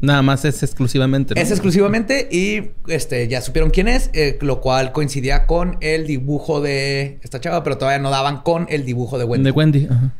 Nada 0.00 0.20
más 0.20 0.44
es 0.44 0.62
exclusivamente. 0.62 1.40
Es 1.40 1.50
exclusivamente 1.50 2.28
y 2.30 2.72
este 2.86 3.26
ya 3.28 3.40
supieron 3.40 3.70
quién 3.70 3.88
es, 3.88 4.10
eh, 4.12 4.38
lo 4.42 4.60
cual 4.60 4.92
coincidía 4.92 5.46
con 5.46 5.78
el 5.80 6.06
dibujo 6.06 6.60
de 6.60 7.18
esta 7.22 7.40
chava, 7.40 7.64
pero 7.64 7.78
todavía 7.78 7.98
no 7.98 8.10
daban 8.10 8.42
con 8.42 8.66
el 8.68 8.84
dibujo 8.84 9.16
de 9.16 9.24
Wendy. 9.24 9.44
De 9.44 9.50
Wendy. 9.52 9.88
Ajá. 9.90 10.12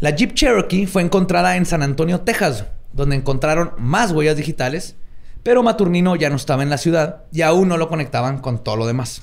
La 0.00 0.10
Jeep 0.10 0.34
Cherokee 0.34 0.86
fue 0.86 1.02
encontrada 1.02 1.56
en 1.56 1.66
San 1.66 1.82
Antonio, 1.82 2.20
Texas, 2.20 2.66
donde 2.92 3.16
encontraron 3.16 3.72
más 3.78 4.12
huellas 4.12 4.36
digitales, 4.36 4.96
pero 5.42 5.62
Maturnino 5.62 6.16
ya 6.16 6.28
no 6.28 6.36
estaba 6.36 6.62
en 6.62 6.70
la 6.70 6.78
ciudad 6.78 7.24
y 7.32 7.42
aún 7.42 7.68
no 7.68 7.76
lo 7.76 7.88
conectaban 7.88 8.38
con 8.38 8.62
todo 8.62 8.76
lo 8.76 8.86
demás. 8.86 9.22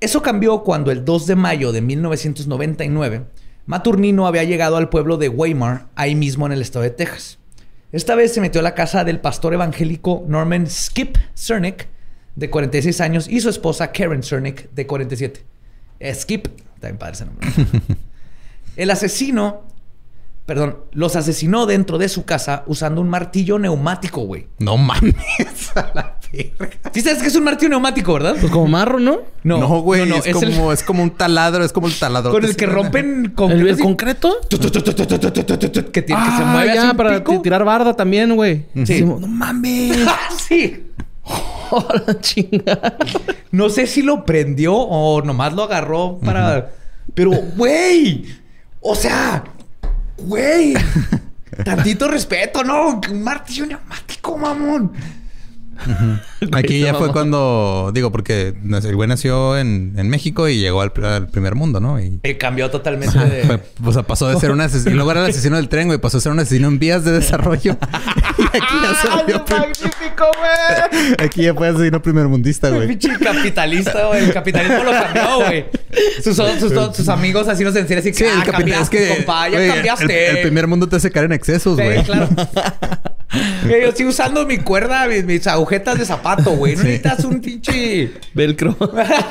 Eso 0.00 0.20
cambió 0.20 0.62
cuando 0.64 0.90
el 0.90 1.04
2 1.04 1.26
de 1.26 1.36
mayo 1.36 1.70
de 1.70 1.80
1999, 1.80 3.24
Maturnino 3.66 4.26
había 4.26 4.42
llegado 4.44 4.76
al 4.76 4.88
pueblo 4.88 5.16
de 5.16 5.28
Weimar, 5.28 5.86
ahí 5.94 6.14
mismo 6.16 6.46
en 6.46 6.52
el 6.52 6.60
estado 6.60 6.82
de 6.82 6.90
Texas. 6.90 7.38
Esta 7.92 8.14
vez 8.14 8.34
se 8.34 8.40
metió 8.40 8.60
a 8.60 8.64
la 8.64 8.74
casa 8.74 9.04
del 9.04 9.20
pastor 9.20 9.54
evangélico 9.54 10.24
Norman 10.26 10.66
Skip 10.66 11.16
Cernick, 11.36 11.86
de 12.34 12.50
46 12.50 13.00
años, 13.00 13.28
y 13.28 13.40
su 13.40 13.48
esposa 13.48 13.92
Karen 13.92 14.22
Cernick, 14.22 14.70
de 14.72 14.86
47. 14.86 15.44
Skip, 16.14 16.48
también 16.80 16.98
padre 16.98 17.12
ese 17.12 17.26
nombre. 17.26 17.48
El 18.76 18.90
asesino, 18.90 19.62
perdón, 20.46 20.78
los 20.92 21.16
asesinó 21.16 21.66
dentro 21.66 21.98
de 21.98 22.08
su 22.08 22.24
casa 22.24 22.64
usando 22.66 23.00
un 23.00 23.08
martillo 23.08 23.58
neumático, 23.58 24.22
güey. 24.22 24.46
No 24.58 24.76
mames, 24.76 25.14
a 25.74 25.90
la 25.94 26.18
verga. 26.32 26.70
Sí 26.92 27.00
sabes 27.02 27.22
que 27.22 27.28
es 27.28 27.36
un 27.36 27.44
martillo 27.44 27.70
neumático, 27.70 28.12
¿verdad? 28.14 28.36
Pues 28.40 28.50
como 28.50 28.66
marro, 28.66 28.98
¿no? 28.98 29.20
No, 29.44 29.58
no 29.58 29.80
güey. 29.80 30.10
es, 30.24 30.34
como, 30.34 30.72
es 30.72 30.82
como 30.82 31.02
un 31.02 31.10
taladro, 31.10 31.64
es 31.64 31.72
como 31.72 31.86
el 31.86 31.98
taladro. 31.98 32.30
Con 32.30 32.44
el 32.44 32.56
que 32.56 32.66
rompen 32.66 33.32
con 33.34 33.52
¿El, 33.52 33.78
concreto. 33.78 34.38
Que, 34.48 34.58
tiene, 34.58 36.22
que 36.22 36.36
se 36.36 36.44
mueve 36.44 36.74
ya, 36.74 36.94
para 36.94 37.22
tirar 37.22 37.64
barda 37.64 37.94
también, 37.94 38.34
güey. 38.34 38.66
Sí. 38.84 39.04
No 39.04 39.26
mames. 39.26 39.96
sí. 40.48 40.88
Oh, 41.24 41.86
la 42.06 42.96
No 43.52 43.70
sé 43.70 43.86
si 43.86 44.02
lo 44.02 44.24
prendió 44.24 44.74
o 44.74 45.22
nomás 45.22 45.52
lo 45.52 45.62
agarró 45.62 46.18
para. 46.22 46.70
Pero, 47.14 47.30
güey. 47.56 48.41
O 48.82 48.94
sea, 48.94 49.44
güey. 50.18 50.74
Tantito 51.64 52.08
respeto, 52.08 52.64
¿no? 52.64 52.88
Un 52.88 53.22
martillo 53.22 53.66
neumático, 53.66 54.36
mamón. 54.36 54.92
Aquí 56.52 56.80
ya 56.80 56.94
fue 56.94 57.12
cuando, 57.12 57.90
digo, 57.94 58.10
porque 58.10 58.54
el 58.64 58.96
güey 58.96 59.08
nació 59.08 59.58
en, 59.58 59.94
en 59.96 60.08
México 60.08 60.48
y 60.48 60.58
llegó 60.58 60.80
al, 60.80 60.92
primer 60.92 61.54
mundo, 61.54 61.80
¿no? 61.80 62.00
Y, 62.00 62.20
cambió 62.38 62.70
totalmente 62.70 63.18
de... 63.18 63.60
o 63.84 63.92
sea, 63.92 64.02
pasó 64.02 64.28
de 64.28 64.38
ser 64.40 64.50
un 64.50 64.60
asesino, 64.60 64.90
y 64.90 64.94
luego 64.94 65.12
era 65.12 65.24
el 65.24 65.30
asesino 65.30 65.56
del 65.56 65.68
tren, 65.68 65.86
güey, 65.86 65.98
pasó 65.98 66.18
a 66.18 66.20
ser 66.20 66.32
un 66.32 66.40
asesino 66.40 66.68
en 66.68 66.78
vías 66.78 67.04
de 67.04 67.12
desarrollo. 67.12 67.76
y 68.38 68.42
aquí 68.42 68.74
ya 68.82 68.94
se 69.00 69.08
volvió 69.16 69.44
magnífico, 69.48 70.26
güey! 70.38 71.14
Aquí 71.18 71.42
ya 71.42 71.54
fue 71.54 71.68
asesino 71.68 72.02
primermundista, 72.02 72.70
güey. 72.70 72.88
Pinche 72.88 73.18
capitalista, 73.18 74.06
güey. 74.06 74.24
El 74.24 74.32
capitalismo 74.32 74.84
lo 74.84 74.90
cambió, 74.90 75.36
güey. 75.36 75.66
Sus, 76.22 76.36
sus, 76.36 76.96
sus, 76.96 77.08
amigos 77.08 77.48
así 77.48 77.64
nos 77.64 77.74
decían 77.74 77.98
así 77.98 78.10
que, 78.10 78.16
sí, 78.16 78.24
ah, 78.24 78.42
el 78.44 78.50
cambiaste, 78.50 78.98
es 78.98 79.08
que, 79.08 79.16
compa, 79.16 79.48
ya 79.48 79.74
cambiaste. 79.74 80.30
El, 80.30 80.42
primer 80.42 80.66
mundo 80.66 80.88
te 80.88 80.96
hace 80.96 81.10
caer 81.10 81.26
en 81.26 81.32
excesos, 81.32 81.76
güey. 81.76 81.98
Sí, 81.98 82.04
claro. 82.04 82.28
yo 83.64 83.88
estoy 83.88 84.06
usando 84.06 84.46
mi 84.46 84.58
cuerda, 84.58 85.06
mis, 85.06 85.46
agujetas 85.46 85.98
de 85.98 86.04
zapato, 86.04 86.31
güey. 86.40 86.76
No 86.76 86.82
necesitas 86.82 87.24
un 87.24 87.40
pinche... 87.40 88.12
Velcro. 88.34 88.76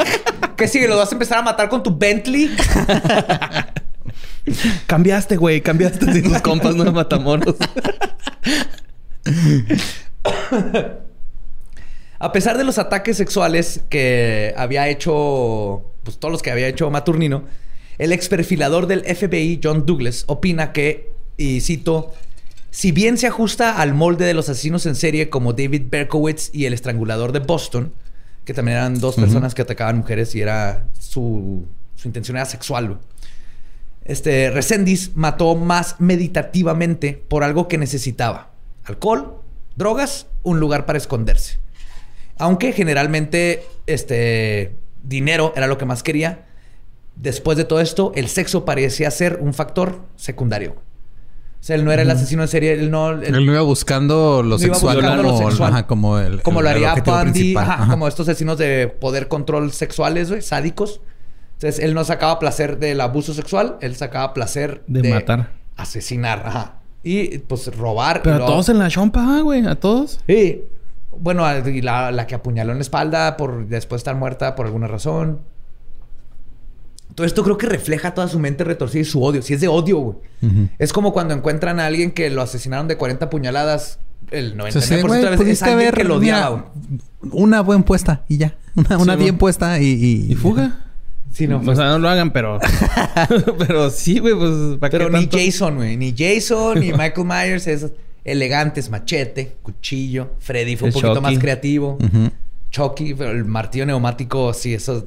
¿Qué 0.58 0.68
sigue? 0.68 0.88
¿Lo 0.88 0.98
vas 0.98 1.12
a 1.12 1.16
empezar 1.16 1.40
a 1.40 1.42
matar 1.42 1.70
con 1.70 1.82
tu 1.84 1.98
Bentley? 1.98 2.50
cambiaste, 4.88 5.38
güey. 5.38 5.62
Cambiaste. 5.62 6.06
Si 6.14 6.22
tus 6.22 6.42
compas 6.42 6.76
no 6.76 6.92
matamoros. 6.92 7.56
a 12.20 12.32
pesar 12.32 12.58
de 12.58 12.64
los 12.64 12.78
ataques 12.78 13.18
sexuales 13.18 13.82
que 13.90 14.54
había 14.58 14.88
hecho... 14.88 15.86
Pues 16.04 16.18
todos 16.18 16.32
los 16.32 16.42
que 16.42 16.52
había 16.52 16.68
hecho 16.68 16.90
Maturnino... 16.90 17.44
El 17.98 18.14
ex 18.14 18.30
perfilador 18.30 18.88
del 18.88 19.04
FBI, 19.04 19.60
John 19.64 19.86
Douglas, 19.86 20.24
opina 20.28 20.72
que, 20.74 21.12
y 21.38 21.62
cito... 21.62 22.14
Si 22.72 22.94
bien 22.94 23.18
se 23.18 23.28
ajusta 23.28 23.82
al 23.82 23.94
molde 23.94 24.26
de 24.26 24.34
los 24.34 24.48
asesinos 24.48 24.86
en 24.86 24.96
serie 24.96 25.30
como 25.30 25.52
David 25.52 25.88
Berkowitz 25.90 26.50
y 26.54 26.66
el 26.66 26.74
estrangulador 26.74 27.34
de 27.34 27.40
Boston, 27.40 27.94
que 28.46 28.54
también 28.54 28.78
eran 28.78 29.00
dos 29.02 29.16
personas 29.16 29.54
que 29.54 29.62
atacaban 29.62 29.98
mujeres 29.98 30.34
y 30.36 30.42
era 30.42 30.88
su, 30.98 31.66
intención 32.06 32.38
era 32.38 32.46
sexual. 32.46 33.00
Este 34.06 34.50
Resendiz 34.52 35.12
mató 35.16 35.56
más 35.56 35.98
meditativamente 36.00 37.22
por 37.28 37.44
algo 37.44 37.68
que 37.68 37.78
necesitaba: 37.78 38.52
alcohol, 38.86 39.42
drogas, 39.76 40.28
un 40.42 40.62
lugar 40.62 40.86
para 40.86 40.98
esconderse. 40.98 41.60
Aunque 42.38 42.72
generalmente 42.72 43.66
este 43.86 44.76
dinero 45.04 45.52
era 45.58 45.68
lo 45.68 45.78
que 45.78 45.86
más 45.86 46.04
quería. 46.04 46.46
Después 47.18 47.58
de 47.58 47.66
todo 47.66 47.82
esto, 47.82 48.14
el 48.16 48.30
sexo 48.30 48.64
parecía 48.64 49.12
ser 49.12 49.40
un 49.42 49.54
factor 49.54 50.02
secundario. 50.16 50.78
O 51.62 51.64
sea, 51.64 51.76
él 51.76 51.86
no 51.86 51.92
era 51.92 52.02
el 52.02 52.10
asesino 52.10 52.42
en 52.42 52.48
serie, 52.48 52.74
él 52.74 52.90
no... 52.90 53.12
Él, 53.12 53.46
no 53.46 53.52
iba 53.52 53.62
buscando 53.62 54.42
lo 54.42 54.58
sexual, 54.58 54.98
como, 55.86 56.18
el, 56.18 56.42
como 56.42 56.64
lo 56.64 56.70
haría 56.70 56.96
Bundy, 56.96 57.54
como 57.88 58.08
estos 58.08 58.28
asesinos 58.28 58.58
de 58.58 58.88
poder 58.88 59.28
control 59.28 59.72
sexuales, 59.72 60.30
güey, 60.30 60.42
sádicos. 60.42 61.02
Entonces, 61.54 61.84
él 61.84 61.94
no 61.94 62.04
sacaba 62.04 62.40
placer 62.40 62.80
del 62.80 63.00
abuso 63.00 63.36
sexual, 63.36 63.78
él 63.82 63.96
sacaba 63.96 64.34
placer 64.34 64.82
de, 64.88 65.08
matar. 65.08 65.52
Asesinar, 65.78 66.42
ajá. 66.48 66.80
Y 67.04 67.38
pues 67.38 67.68
robar. 67.78 68.24
Pero 68.24 68.44
a 68.44 68.48
todos 68.48 68.70
en 68.70 68.80
la 68.80 68.90
chompa, 68.90 69.42
güey, 69.42 69.64
a 69.68 69.76
todos. 69.76 70.20
Sí. 70.26 70.64
Bueno, 71.16 71.46
y 71.68 71.82
la, 71.84 72.12
la 72.12 72.26
que 72.26 72.34
apuñaló 72.34 72.72
en 72.72 72.80
la 72.80 72.84
espalda 72.84 73.38
por 73.38 73.68
después 73.68 74.00
de 74.00 74.02
estar 74.02 74.16
muerta 74.16 74.56
por 74.56 74.66
alguna 74.66 74.88
razón. 74.88 75.42
Todo 77.16 77.28
esto 77.28 77.44
creo 77.44 77.58
que 77.58 77.68
refleja 77.68 78.14
toda 78.14 78.28
su 78.28 78.40
mente 78.40 78.64
retorcida 78.64 79.02
y 79.02 79.06
su 79.06 79.24
odio. 79.24 79.42
Si 79.42 79.54
es 79.54 79.62
de 79.62 79.68
odio, 79.68 79.98
güey. 80.00 80.18
Es 80.80 80.94
como 80.94 81.14
cuando 81.14 81.34
encuentran 81.34 81.80
a 81.80 81.86
alguien 81.86 82.12
que 82.12 82.30
lo 82.30 82.42
asesinaron 82.42 82.88
de 82.88 82.98
40 82.98 83.30
puñaladas. 83.30 84.00
El 84.30 84.58
99% 84.58 85.12
de 85.12 85.22
las 85.24 85.40
veces 85.40 85.48
es 85.50 85.64
alguien 85.64 85.92
que 85.92 86.04
lo 86.04 86.16
odiaba, 86.16 86.72
Una 87.32 87.62
buena 87.62 87.84
puesta 87.84 88.24
y 88.30 88.38
ya. 88.38 88.56
Una, 89.00 89.16
bien 89.16 89.38
puesta 89.38 89.80
y, 89.80 90.28
y, 90.30 90.36
fuga. 90.36 90.86
Sí, 91.34 91.48
no. 91.48 91.62
O 91.66 91.76
sea, 91.76 91.90
no 91.90 92.00
lo 92.00 92.10
hagan, 92.10 92.32
pero... 92.32 92.60
pero 93.58 93.90
sí, 93.90 94.20
güey, 94.20 94.36
pues... 94.36 94.92
pero 94.92 95.10
ni 95.10 95.28
Jason, 95.30 95.76
güey. 95.76 95.98
Ni 95.98 96.14
Jason, 96.18 96.80
ni 96.80 96.92
Michael 96.92 97.26
Myers. 97.26 97.68
Es 97.68 97.88
elegantes, 98.24 98.90
machete, 98.90 99.56
cuchillo. 99.62 100.32
Freddy 100.40 100.76
fue 100.76 100.90
un 100.90 100.94
poquito 100.94 101.22
más 101.22 101.38
creativo. 101.40 101.98
Chucky, 102.72 103.14
pero 103.14 103.32
el 103.32 103.46
martillo 103.46 103.86
neumático, 103.86 104.54
sí, 104.54 104.74
eso. 104.74 105.06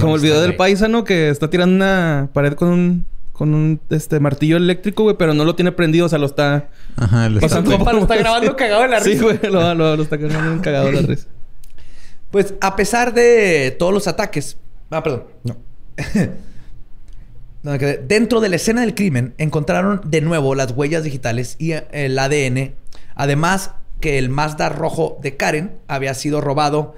Como 0.00 0.16
el 0.16 0.22
video 0.22 0.40
del 0.40 0.56
paisano 0.56 1.04
que 1.04 1.30
está 1.30 1.48
tirando 1.48 1.74
una 1.74 2.28
pared 2.32 2.54
con 2.54 2.68
un 2.68 3.06
con 3.32 3.54
un 3.54 3.80
este 3.90 4.18
martillo 4.18 4.56
eléctrico, 4.56 5.02
güey, 5.02 5.16
pero 5.16 5.34
no 5.34 5.44
lo 5.44 5.54
tiene 5.54 5.70
prendido, 5.70 6.06
o 6.06 6.08
sea, 6.08 6.18
lo 6.18 6.24
está 6.26 6.70
Ajá, 6.96 7.28
lo 7.28 7.38
está, 7.38 7.60
lo 7.60 7.98
está 8.00 8.16
grabando 8.16 8.56
cagado 8.56 8.84
en 8.84 8.90
la 8.90 8.98
risa. 8.98 9.18
Sí, 9.18 9.22
güey, 9.22 9.38
lo, 9.42 9.74
lo, 9.74 10.02
está 10.02 10.16
grabando 10.16 10.62
cagado 10.62 10.88
en 10.88 10.94
la 10.94 11.02
risa. 11.02 11.26
Pues 12.30 12.54
a 12.60 12.76
pesar 12.76 13.14
de 13.14 13.76
todos 13.78 13.92
los 13.92 14.08
ataques, 14.08 14.56
ah, 14.90 15.02
perdón, 15.02 15.24
no. 15.44 15.56
Dentro 18.08 18.40
de 18.40 18.48
la 18.48 18.56
escena 18.56 18.80
del 18.82 18.94
crimen 18.94 19.34
encontraron 19.38 20.00
de 20.04 20.20
nuevo 20.20 20.54
las 20.54 20.72
huellas 20.72 21.04
digitales 21.04 21.56
y 21.58 21.72
el 21.72 22.18
ADN. 22.18 22.74
Además, 23.16 23.72
que 24.00 24.18
el 24.18 24.28
Mazda 24.28 24.68
rojo 24.68 25.18
de 25.22 25.36
Karen 25.36 25.78
había 25.88 26.14
sido 26.14 26.40
robado, 26.40 26.94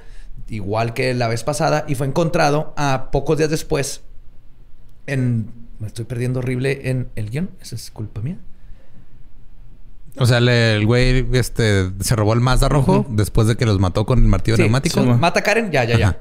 igual 0.48 0.94
que 0.94 1.14
la 1.14 1.28
vez 1.28 1.44
pasada, 1.44 1.84
y 1.88 1.94
fue 1.94 2.06
encontrado 2.06 2.74
a 2.76 3.10
pocos 3.10 3.38
días 3.38 3.50
después 3.50 4.02
en... 5.06 5.50
Me 5.78 5.86
estoy 5.86 6.06
perdiendo 6.06 6.40
horrible 6.40 6.90
en 6.90 7.08
el 7.14 7.30
guion. 7.30 7.50
Esa 7.60 7.76
es 7.76 7.92
culpa 7.92 8.20
mía. 8.20 8.38
O 10.16 10.26
sea, 10.26 10.38
el 10.38 10.84
güey 10.86 11.24
este, 11.34 11.90
se 12.00 12.16
robó 12.16 12.32
el 12.32 12.40
Mazda 12.40 12.68
rojo 12.68 13.06
después 13.08 13.46
de 13.46 13.56
que 13.56 13.64
los 13.64 13.78
mató 13.78 14.04
con 14.04 14.18
el 14.18 14.26
martillo 14.26 14.56
neumático. 14.56 15.00
mata 15.04 15.40
a 15.40 15.42
Karen, 15.42 15.70
ya, 15.70 15.84
ya, 15.84 15.96
ya. 15.96 16.20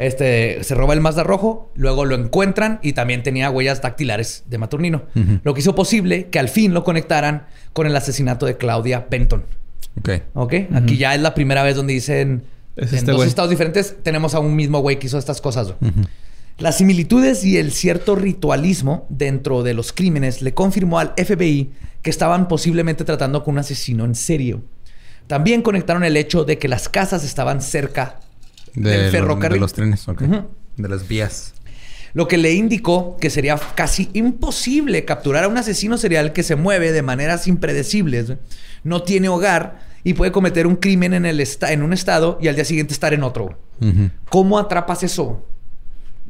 Este, 0.00 0.64
se 0.64 0.74
roba 0.74 0.94
el 0.94 1.02
Mazda 1.02 1.24
rojo, 1.24 1.70
luego 1.74 2.06
lo 2.06 2.14
encuentran 2.14 2.80
y 2.82 2.94
también 2.94 3.22
tenía 3.22 3.50
huellas 3.50 3.82
dactilares 3.82 4.44
de 4.46 4.56
Maturnino. 4.56 5.02
Lo 5.44 5.52
que 5.52 5.60
hizo 5.60 5.74
posible 5.74 6.28
que 6.28 6.38
al 6.38 6.48
fin 6.48 6.72
lo 6.72 6.84
conectaran 6.84 7.46
con 7.74 7.86
el 7.86 7.94
asesinato 7.94 8.46
de 8.46 8.56
Claudia 8.56 9.06
Benton. 9.10 9.44
Ok. 9.98 10.10
Ok. 10.34 10.54
Aquí 10.74 10.96
ya 10.96 11.14
es 11.14 11.20
la 11.20 11.34
primera 11.34 11.62
vez 11.62 11.76
donde 11.76 11.92
dicen. 11.92 12.42
en 12.76 12.94
este 12.94 13.12
dos 13.12 13.26
estados 13.26 13.50
diferentes 13.50 13.96
tenemos 14.02 14.34
a 14.34 14.40
un 14.40 14.54
mismo 14.56 14.80
güey 14.80 14.98
que 14.98 15.06
hizo 15.06 15.18
estas 15.18 15.40
cosas. 15.40 15.74
Las 16.58 16.76
similitudes 16.78 17.44
y 17.44 17.56
el 17.56 17.72
cierto 17.72 18.16
ritualismo 18.16 19.06
dentro 19.08 19.62
de 19.62 19.74
los 19.74 19.92
crímenes 19.92 20.42
le 20.42 20.52
confirmó 20.52 20.98
al 20.98 21.14
FBI 21.16 21.70
que 22.02 22.10
estaban 22.10 22.48
posiblemente 22.48 23.04
tratando 23.04 23.42
con 23.44 23.54
un 23.54 23.58
asesino 23.60 24.04
en 24.04 24.14
serio. 24.14 24.62
También 25.26 25.62
conectaron 25.62 26.04
el 26.04 26.16
hecho 26.16 26.44
de 26.44 26.58
que 26.58 26.68
las 26.68 26.88
casas 26.88 27.24
estaban 27.24 27.62
cerca 27.62 28.20
del 28.74 29.10
ferrocarril. 29.10 29.56
de 29.56 29.60
los 29.60 29.72
trenes, 29.72 30.08
ok. 30.08 30.22
De 30.76 30.88
las 30.88 31.06
vías. 31.08 31.54
Lo 32.12 32.28
que 32.28 32.38
le 32.38 32.52
indicó 32.52 33.16
que 33.20 33.30
sería 33.30 33.56
casi 33.74 34.10
imposible 34.12 35.04
capturar 35.04 35.44
a 35.44 35.48
un 35.48 35.56
asesino 35.56 35.96
serial 35.96 36.32
que 36.32 36.42
se 36.42 36.56
mueve 36.56 36.92
de 36.92 37.02
maneras 37.02 37.46
impredecibles 37.46 38.32
no 38.82 39.02
tiene 39.02 39.28
hogar 39.28 39.80
y 40.02 40.14
puede 40.14 40.32
cometer 40.32 40.66
un 40.66 40.76
crimen 40.76 41.14
en, 41.14 41.26
el 41.26 41.46
en 41.68 41.82
un 41.82 41.92
estado 41.92 42.38
y 42.40 42.48
al 42.48 42.54
día 42.54 42.64
siguiente 42.64 42.92
estar 42.92 43.14
en 43.14 43.22
otro. 43.22 43.58
¿Cómo 44.28 44.58
atrapas 44.58 45.02
eso? 45.02 45.44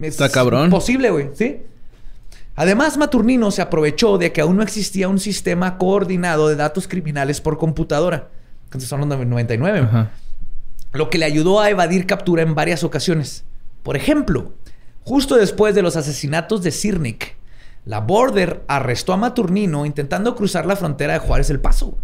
Está 0.00 0.28
cabrón. 0.28 0.66
Imposible, 0.66 1.10
güey, 1.10 1.30
¿sí? 1.34 1.62
Además, 2.56 2.98
Maturnino 2.98 3.50
se 3.50 3.62
aprovechó 3.62 4.18
de 4.18 4.32
que 4.32 4.40
aún 4.40 4.56
no 4.56 4.62
existía 4.62 5.08
un 5.08 5.18
sistema 5.18 5.78
coordinado 5.78 6.48
de 6.48 6.56
datos 6.56 6.88
criminales 6.88 7.40
por 7.40 7.58
computadora. 7.58 8.28
Entonces 8.64 8.88
son 8.88 9.00
los 9.00 9.26
99. 9.26 9.88
Lo 10.92 11.08
que 11.08 11.18
le 11.18 11.24
ayudó 11.24 11.60
a 11.60 11.70
evadir 11.70 12.06
captura 12.06 12.42
en 12.42 12.54
varias 12.54 12.84
ocasiones. 12.84 13.44
Por 13.82 13.96
ejemplo, 13.96 14.52
justo 15.04 15.36
después 15.36 15.74
de 15.74 15.82
los 15.82 15.96
asesinatos 15.96 16.62
de 16.62 16.70
Sirnik, 16.70 17.36
la 17.84 18.00
Border 18.00 18.62
arrestó 18.68 19.12
a 19.12 19.16
Maturnino 19.16 19.86
intentando 19.86 20.34
cruzar 20.34 20.66
la 20.66 20.76
frontera 20.76 21.14
de 21.14 21.18
Juárez 21.18 21.50
El 21.50 21.60
Paso. 21.60 21.96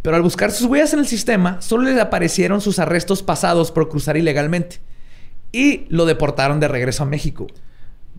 Pero 0.00 0.16
al 0.16 0.22
buscar 0.22 0.50
sus 0.50 0.66
huellas 0.66 0.92
en 0.92 0.98
el 0.98 1.06
sistema, 1.06 1.60
solo 1.62 1.84
le 1.84 2.00
aparecieron 2.00 2.60
sus 2.60 2.78
arrestos 2.78 3.22
pasados 3.22 3.70
por 3.70 3.88
cruzar 3.88 4.16
ilegalmente. 4.16 4.80
Y 5.52 5.86
lo 5.90 6.06
deportaron 6.06 6.58
de 6.58 6.68
regreso 6.68 7.04
a 7.04 7.06
México. 7.06 7.46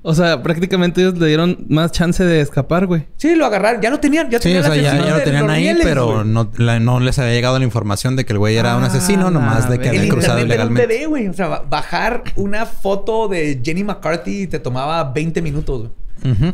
O 0.05 0.13
sea, 0.13 0.43
prácticamente 0.43 0.99
ellos 0.99 1.17
le 1.17 1.27
dieron 1.27 1.65
más 1.69 1.93
chance 1.93 2.23
de 2.25 2.41
escapar, 2.41 2.87
güey. 2.87 3.07
Sí, 3.15 3.35
lo 3.35 3.45
agarraron. 3.45 3.81
Ya 3.81 3.89
lo 3.89 4.01
tenían. 4.01 4.29
Ya 4.29 4.39
sí, 4.39 4.53
o 4.55 4.61
sea, 4.61 4.75
ya, 4.75 4.95
lo 4.95 5.23
tenían 5.23 5.49
ahí, 5.49 5.73
pero 5.81 6.25
no, 6.25 6.99
les 6.99 7.19
había 7.19 7.33
llegado 7.33 7.57
la 7.57 7.63
información 7.63 8.17
de 8.17 8.25
que 8.25 8.33
el 8.33 8.39
güey 8.39 8.57
era 8.57 8.75
un 8.75 8.83
ah, 8.83 8.87
asesino, 8.87 9.31
nomás 9.31 9.69
de 9.69 9.79
que 9.79 9.89
había 9.89 10.09
cruzado 10.09 10.39
ilegalmente. 10.39 10.83
Era 10.83 10.87
un 10.87 10.89
bebé, 10.89 11.05
güey. 11.07 11.27
O 11.29 11.33
sea, 11.33 11.63
bajar 11.69 12.23
una 12.35 12.65
foto 12.65 13.29
de 13.29 13.61
Jenny 13.63 13.85
McCarthy 13.85 14.47
te 14.47 14.59
tomaba 14.59 15.11
20 15.13 15.41
minutos, 15.41 15.79
güey. 15.79 15.91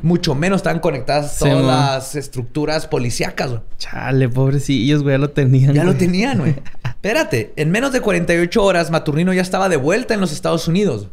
Mucho 0.02 0.34
menos 0.34 0.58
estaban 0.58 0.80
conectadas 0.80 1.38
todas 1.38 1.64
las 1.64 2.16
estructuras 2.16 2.88
policíacas, 2.88 3.50
güey. 3.50 3.62
Chale, 3.78 4.30
pobrecillos, 4.30 5.04
güey, 5.04 5.16
ya 5.16 5.20
lo 5.20 5.30
tenían. 5.32 5.74
Ya 5.74 5.84
lo 5.84 5.95
tenían, 5.95 6.39
güey. 6.39 6.56
Espérate, 6.84 7.54
en 7.56 7.72
menos 7.72 7.91
de 7.93 8.02
48 8.02 8.64
horas, 8.64 8.91
Maturnino 8.91 9.34
ya 9.34 9.41
estaba 9.41 9.70
de 9.70 9.78
vuelta 9.78 10.14
en 10.14 10.22
los 10.22 10.32
Estados 10.32 10.68
Unidos. 10.68 11.10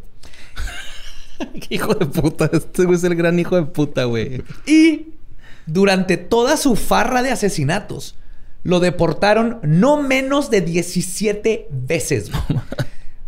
hijo 1.71 1.95
de 1.95 2.07
puta. 2.07 2.51
Este 2.53 2.91
es 2.93 3.05
el 3.05 3.15
gran 3.15 3.39
hijo 3.39 3.57
de 3.57 3.63
puta, 3.63 4.05
güey. 4.05 4.43
Y 4.67 5.15
durante 5.67 6.17
toda 6.17 6.57
su 6.57 6.77
farra 6.77 7.23
de 7.23 7.31
asesinatos, 7.31 8.17
lo 8.63 8.81
deportaron 8.81 9.59
no 9.63 10.03
menos 10.03 10.51
de 10.51 10.61
17 10.61 11.69
veces. 11.71 12.31
o 12.31 12.63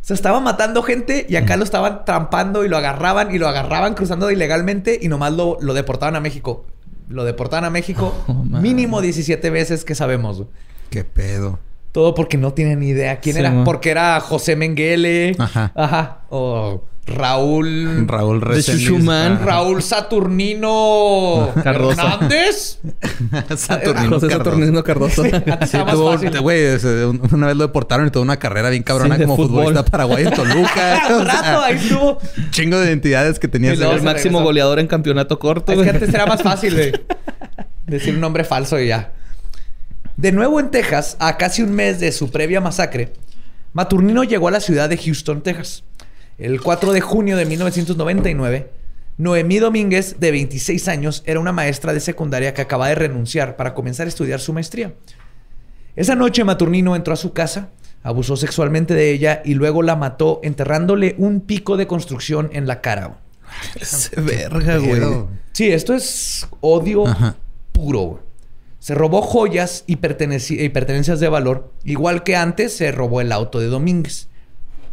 sea, 0.00 0.14
estaba 0.14 0.40
matando 0.40 0.82
gente 0.82 1.26
y 1.28 1.36
acá 1.36 1.56
lo 1.56 1.64
estaban 1.64 2.04
trampando 2.04 2.64
y 2.64 2.68
lo 2.68 2.76
agarraban 2.76 3.34
y 3.34 3.38
lo 3.38 3.48
agarraban 3.48 3.94
cruzando 3.94 4.30
ilegalmente 4.30 4.98
y 5.00 5.08
nomás 5.08 5.32
lo, 5.32 5.58
lo 5.60 5.74
deportaban 5.74 6.16
a 6.16 6.20
México. 6.20 6.66
Lo 7.08 7.24
deportaban 7.24 7.64
a 7.64 7.70
México 7.70 8.14
mínimo 8.44 9.00
17 9.00 9.50
veces 9.50 9.84
que 9.84 9.94
sabemos. 9.94 10.44
Qué 10.90 11.04
pedo. 11.04 11.58
Todo 11.92 12.14
porque 12.14 12.36
no 12.36 12.52
tienen 12.52 12.80
ni 12.80 12.88
idea 12.88 13.18
quién 13.20 13.36
era. 13.38 13.64
Porque 13.64 13.90
era 13.90 14.20
José 14.20 14.56
Menguele. 14.56 15.34
Ajá. 15.38 15.72
Ajá. 15.74 16.20
O 16.28 16.82
Raúl. 17.14 18.06
Raúl 18.06 18.40
Reséndiz. 18.40 18.90
Raúl 19.40 19.82
Saturnino 19.82 21.52
Hernández. 21.64 22.78
Saturnino 23.56 24.10
José 24.10 24.30
Saturnino 24.30 24.84
Cardoso. 24.84 25.22
güey, 26.42 26.66
una 27.32 27.46
vez 27.46 27.56
lo 27.56 27.66
deportaron 27.66 28.06
y 28.06 28.10
toda 28.10 28.24
una 28.24 28.38
carrera 28.38 28.70
bien 28.70 28.82
cabrona 28.82 29.18
como 29.18 29.36
futbolista 29.36 29.84
paraguay 29.84 30.26
en 30.26 30.32
Toluca. 30.32 31.02
Un 31.18 31.26
rato, 31.26 31.62
ahí 31.62 31.76
estuvo. 31.76 32.18
Chingo 32.50 32.78
de 32.78 32.88
identidades 32.88 33.38
que 33.38 33.48
tenía. 33.48 33.72
el 33.72 34.02
máximo 34.02 34.42
goleador 34.42 34.78
en 34.78 34.86
campeonato 34.86 35.38
corto. 35.38 35.72
Es 35.72 35.82
que 35.82 35.90
antes 35.90 36.12
era 36.12 36.26
más 36.26 36.42
fácil 36.42 36.76
de 36.76 37.04
decir 37.86 38.14
un 38.14 38.20
nombre 38.20 38.44
falso 38.44 38.78
y 38.78 38.88
ya. 38.88 39.12
De 40.16 40.32
nuevo 40.32 40.58
en 40.58 40.70
Texas, 40.70 41.16
a 41.20 41.36
casi 41.36 41.62
un 41.62 41.72
mes 41.72 42.00
de 42.00 42.10
su 42.10 42.30
previa 42.30 42.60
masacre, 42.60 43.12
Maturnino 43.72 44.24
llegó 44.24 44.48
a 44.48 44.50
la 44.50 44.60
ciudad 44.60 44.88
de 44.88 44.96
Houston, 44.96 45.42
Texas 45.42 45.84
el 46.38 46.60
4 46.60 46.92
de 46.92 47.00
junio 47.00 47.36
de 47.36 47.44
1999, 47.44 48.70
Noemí 49.18 49.58
Domínguez, 49.58 50.20
de 50.20 50.30
26 50.30 50.86
años, 50.86 51.22
era 51.26 51.40
una 51.40 51.50
maestra 51.50 51.92
de 51.92 51.98
secundaria 51.98 52.54
que 52.54 52.62
acaba 52.62 52.88
de 52.88 52.94
renunciar 52.94 53.56
para 53.56 53.74
comenzar 53.74 54.06
a 54.06 54.08
estudiar 54.08 54.38
su 54.38 54.52
maestría. 54.52 54.94
Esa 55.96 56.14
noche 56.14 56.44
Maturnino 56.44 56.94
entró 56.94 57.14
a 57.14 57.16
su 57.16 57.32
casa, 57.32 57.70
abusó 58.04 58.36
sexualmente 58.36 58.94
de 58.94 59.10
ella 59.10 59.42
y 59.44 59.54
luego 59.54 59.82
la 59.82 59.96
mató 59.96 60.38
enterrándole 60.44 61.16
un 61.18 61.40
pico 61.40 61.76
de 61.76 61.88
construcción 61.88 62.50
en 62.52 62.68
la 62.68 62.80
cara. 62.80 63.18
Ese 63.80 64.20
verga, 64.20 64.76
güey. 64.78 65.02
Sí, 65.52 65.72
esto 65.72 65.92
es 65.94 66.46
odio 66.60 67.04
puro. 67.72 68.22
Se 68.78 68.94
robó 68.94 69.22
joyas 69.22 69.82
y, 69.88 69.94
y 69.94 70.68
pertenencias 70.68 71.18
de 71.18 71.28
valor, 71.28 71.72
igual 71.82 72.22
que 72.22 72.36
antes 72.36 72.76
se 72.76 72.92
robó 72.92 73.20
el 73.20 73.32
auto 73.32 73.58
de 73.58 73.66
Domínguez. 73.66 74.27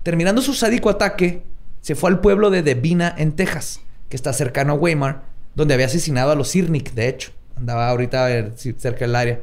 Terminando 0.05 0.43
su 0.43 0.53
sádico 0.53 0.91
ataque, 0.91 1.41
se 1.81 1.95
fue 1.95 2.11
al 2.11 2.19
pueblo 2.19 2.51
de 2.51 2.61
Devina, 2.61 3.11
en 3.17 3.31
Texas, 3.31 3.81
que 4.07 4.15
está 4.15 4.33
cercano 4.33 4.73
a 4.73 4.75
Weimar, 4.75 5.23
donde 5.55 5.73
había 5.73 5.87
asesinado 5.87 6.29
a 6.29 6.35
los 6.35 6.49
Sirnik, 6.49 6.93
de 6.93 7.09
hecho. 7.09 7.31
Andaba 7.55 7.89
ahorita 7.89 8.51
cerca 8.55 8.99
del 8.99 9.15
área. 9.15 9.39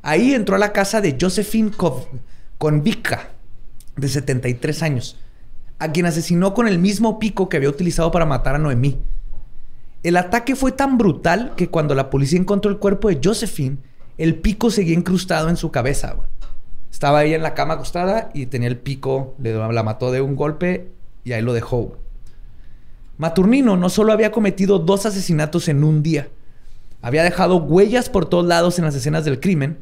Ahí 0.00 0.32
entró 0.32 0.56
a 0.56 0.58
la 0.58 0.72
casa 0.72 1.02
de 1.02 1.18
Josephine 1.20 1.70
Convica, 2.56 3.28
de 3.94 4.08
73 4.08 4.82
años, 4.82 5.18
a 5.78 5.92
quien 5.92 6.06
asesinó 6.06 6.54
con 6.54 6.66
el 6.66 6.78
mismo 6.78 7.18
pico 7.18 7.50
que 7.50 7.58
había 7.58 7.68
utilizado 7.68 8.10
para 8.10 8.24
matar 8.24 8.54
a 8.54 8.58
Noemí. 8.58 9.02
El 10.02 10.16
ataque 10.16 10.56
fue 10.56 10.72
tan 10.72 10.96
brutal 10.96 11.52
que 11.58 11.68
cuando 11.68 11.94
la 11.94 12.08
policía 12.08 12.40
encontró 12.40 12.70
el 12.70 12.78
cuerpo 12.78 13.10
de 13.10 13.20
Josephine, 13.22 13.76
el 14.16 14.36
pico 14.36 14.70
seguía 14.70 14.94
incrustado 14.94 15.50
en 15.50 15.58
su 15.58 15.70
cabeza. 15.70 16.16
Estaba 16.94 17.18
ahí 17.18 17.34
en 17.34 17.42
la 17.42 17.54
cama 17.54 17.74
acostada 17.74 18.30
y 18.34 18.46
tenía 18.46 18.68
el 18.68 18.76
pico, 18.76 19.34
le, 19.42 19.52
la 19.52 19.82
mató 19.82 20.12
de 20.12 20.20
un 20.20 20.36
golpe 20.36 20.92
y 21.24 21.32
ahí 21.32 21.42
lo 21.42 21.52
dejó. 21.52 21.98
Maturnino 23.18 23.76
no 23.76 23.88
solo 23.88 24.12
había 24.12 24.30
cometido 24.30 24.78
dos 24.78 25.04
asesinatos 25.04 25.66
en 25.66 25.82
un 25.82 26.04
día, 26.04 26.28
había 27.02 27.24
dejado 27.24 27.56
huellas 27.56 28.08
por 28.08 28.26
todos 28.26 28.46
lados 28.46 28.78
en 28.78 28.84
las 28.84 28.94
escenas 28.94 29.24
del 29.24 29.40
crimen 29.40 29.78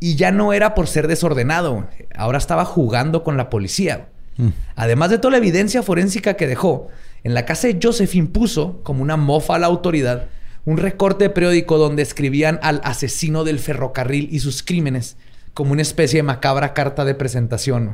y 0.00 0.16
ya 0.16 0.32
no 0.32 0.52
era 0.52 0.74
por 0.74 0.88
ser 0.88 1.06
desordenado, 1.06 1.86
ahora 2.16 2.38
estaba 2.38 2.64
jugando 2.64 3.22
con 3.22 3.36
la 3.36 3.48
policía. 3.48 4.08
Mm. 4.36 4.48
Además 4.74 5.10
de 5.10 5.18
toda 5.18 5.30
la 5.30 5.38
evidencia 5.38 5.84
forénsica 5.84 6.34
que 6.34 6.48
dejó, 6.48 6.88
en 7.22 7.32
la 7.32 7.46
casa 7.46 7.68
de 7.68 7.78
Josephine 7.80 8.26
puso, 8.26 8.80
como 8.82 9.04
una 9.04 9.16
mofa 9.16 9.54
a 9.54 9.60
la 9.60 9.68
autoridad, 9.68 10.26
un 10.64 10.78
recorte 10.78 11.22
de 11.26 11.30
periódico 11.30 11.78
donde 11.78 12.02
escribían 12.02 12.58
al 12.60 12.80
asesino 12.82 13.44
del 13.44 13.60
ferrocarril 13.60 14.30
y 14.32 14.40
sus 14.40 14.64
crímenes 14.64 15.16
como 15.54 15.72
una 15.72 15.82
especie 15.82 16.18
de 16.18 16.22
macabra 16.24 16.74
carta 16.74 17.04
de 17.04 17.14
presentación. 17.14 17.92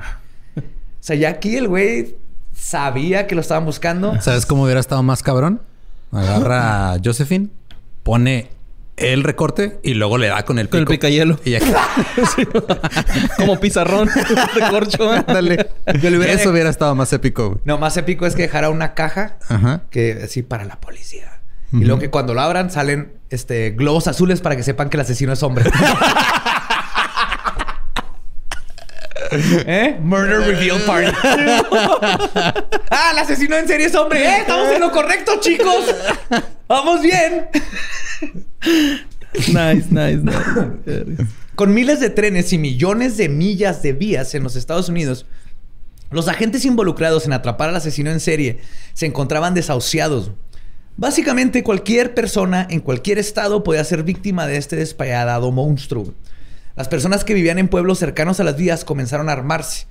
O 0.57 0.63
sea, 1.03 1.17
ya 1.17 1.29
aquí 1.29 1.57
el 1.57 1.69
güey 1.69 2.17
sabía 2.55 3.27
que 3.27 3.35
lo 3.35 3.41
estaban 3.41 3.65
buscando. 3.65 4.21
¿Sabes 4.21 4.47
cómo 4.47 4.65
hubiera 4.65 4.81
estado 4.81 5.03
más 5.03 5.23
cabrón? 5.23 5.63
Agarra 6.13 6.93
a 6.93 6.99
Josephine, 7.03 7.49
pone 8.03 8.49
el 8.97 9.23
recorte 9.25 9.79
y 9.83 9.95
luego 9.95 10.19
le 10.19 10.29
da 10.29 10.45
con 10.45 10.59
el 10.59 10.67
pico. 10.67 10.73
Con 10.73 10.81
el 10.81 10.87
picayelo. 10.87 11.41
Y 11.45 11.53
ya 11.53 11.61
Como 13.37 13.59
pizarrón 13.61 14.09
de 14.55 14.71
corcho. 14.71 15.11
Dale. 15.27 15.71
Eso 15.87 16.51
hubiera 16.51 16.69
estado 16.69 16.95
más 16.95 17.13
épico. 17.13 17.61
No, 17.65 17.79
más 17.79 17.97
épico 17.97 18.27
es 18.27 18.35
que 18.35 18.43
dejara 18.43 18.71
una 18.71 18.95
caja 18.95 19.39
que 19.91 20.21
así 20.25 20.43
para 20.43 20.65
la 20.65 20.81
policía. 20.81 21.41
Y 21.73 21.85
luego 21.85 22.01
que 22.01 22.11
cuando 22.11 22.35
lo 22.35 22.41
abran 22.41 22.71
salen 22.71 23.13
este 23.31 23.71
globos 23.71 24.09
azules 24.09 24.41
para 24.41 24.57
que 24.57 24.65
sepan 24.65 24.91
que 24.91 24.97
el 24.97 25.03
asesino 25.03 25.33
es 25.33 25.43
hombre. 25.43 25.65
¿Eh? 29.67 29.99
Murder 30.01 30.41
Reveal 30.41 30.81
Party. 30.83 31.13
ah, 32.91 33.11
el 33.13 33.19
asesino 33.19 33.57
en 33.57 33.69
serie 33.69 33.87
es 33.87 33.95
hombre. 33.95 34.25
¿Eh? 34.25 34.39
Estamos 34.41 34.69
en 34.73 34.81
lo 34.81 34.91
correcto, 34.91 35.39
chicos. 35.41 35.95
Vamos 36.67 37.03
bien. 37.03 37.49
nice, 39.35 39.87
nice, 39.91 40.21
nice. 40.23 41.27
Con 41.55 41.75
miles 41.75 42.01
de 42.01 42.11
trenes 42.11 42.53
y 42.53 42.59
millones 42.59 43.17
de 43.17 43.29
millas 43.29 43.83
de 43.83 43.93
vías 43.93 44.35
en 44.35 44.43
los 44.43 44.57
Estados 44.57 44.89
Unidos, 44.89 45.27
los 46.11 46.27
agentes 46.27 46.65
involucrados 46.65 47.27
en 47.27 47.33
atrapar 47.33 47.69
al 47.69 47.77
asesino 47.77 48.11
en 48.11 48.21
serie 48.21 48.59
se 48.95 49.07
encontraban 49.07 49.55
desahuciados. 49.55 50.33
Básicamente, 50.97 51.63
cualquier 51.63 52.15
persona 52.15 52.67
en 52.69 52.81
cualquier 52.81 53.19
estado 53.19 53.63
podía 53.63 53.85
ser 53.85 54.03
víctima 54.03 54.47
de 54.47 54.57
este 54.57 54.77
despayadado 54.77 55.53
monstruo. 55.53 56.15
Las 56.77 56.89
personas 56.89 57.25
que 57.25 57.35
vivían 57.35 57.59
en 57.59 57.69
pueblos 57.69 57.99
cercanos 57.99 58.41
a 58.41 58.45
las 58.45 58.57
vías 58.57 58.85
comenzaron 58.85 59.29
a 59.29 59.33
armarse. 59.33 59.87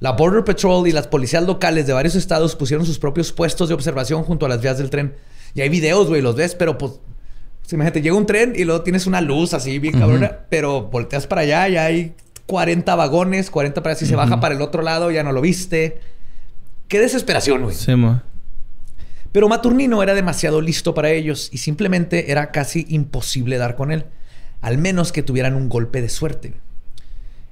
La 0.00 0.12
Border 0.12 0.44
Patrol 0.44 0.88
y 0.88 0.92
las 0.92 1.06
policías 1.06 1.44
locales 1.44 1.86
de 1.86 1.92
varios 1.92 2.14
estados 2.14 2.56
pusieron 2.56 2.84
sus 2.84 2.98
propios 2.98 3.32
puestos 3.32 3.68
de 3.68 3.74
observación 3.74 4.24
junto 4.24 4.46
a 4.46 4.48
las 4.48 4.60
vías 4.60 4.78
del 4.78 4.90
tren. 4.90 5.14
Y 5.54 5.60
hay 5.60 5.68
videos, 5.68 6.08
güey, 6.08 6.22
los 6.22 6.34
ves, 6.34 6.54
pero 6.54 6.78
pues... 6.78 6.94
imagínate, 7.70 8.02
llega 8.02 8.16
un 8.16 8.26
tren 8.26 8.54
y 8.56 8.64
luego 8.64 8.82
tienes 8.82 9.06
una 9.06 9.20
luz 9.20 9.54
así 9.54 9.78
bien 9.78 9.98
cabrona, 9.98 10.40
pero 10.48 10.82
volteas 10.82 11.26
para 11.26 11.42
allá 11.42 11.68
y 11.68 11.76
hay 11.76 12.14
40 12.46 12.94
vagones, 12.96 13.50
40 13.50 13.82
para 13.82 13.92
así, 13.92 14.06
se 14.06 14.16
baja 14.16 14.40
para 14.40 14.54
el 14.54 14.62
otro 14.62 14.82
lado, 14.82 15.10
ya 15.10 15.22
no 15.22 15.32
lo 15.32 15.40
viste. 15.40 16.00
Qué 16.88 16.98
desesperación, 16.98 17.62
güey. 17.62 17.76
Sí, 17.76 17.92
Pero 19.30 19.48
Maturnino 19.48 20.02
era 20.02 20.14
demasiado 20.14 20.60
listo 20.60 20.94
para 20.94 21.10
ellos 21.10 21.48
y 21.52 21.58
simplemente 21.58 22.32
era 22.32 22.50
casi 22.50 22.86
imposible 22.88 23.56
dar 23.58 23.76
con 23.76 23.92
él 23.92 24.06
al 24.62 24.78
menos 24.78 25.12
que 25.12 25.22
tuvieran 25.22 25.54
un 25.54 25.68
golpe 25.68 26.00
de 26.00 26.08
suerte. 26.08 26.54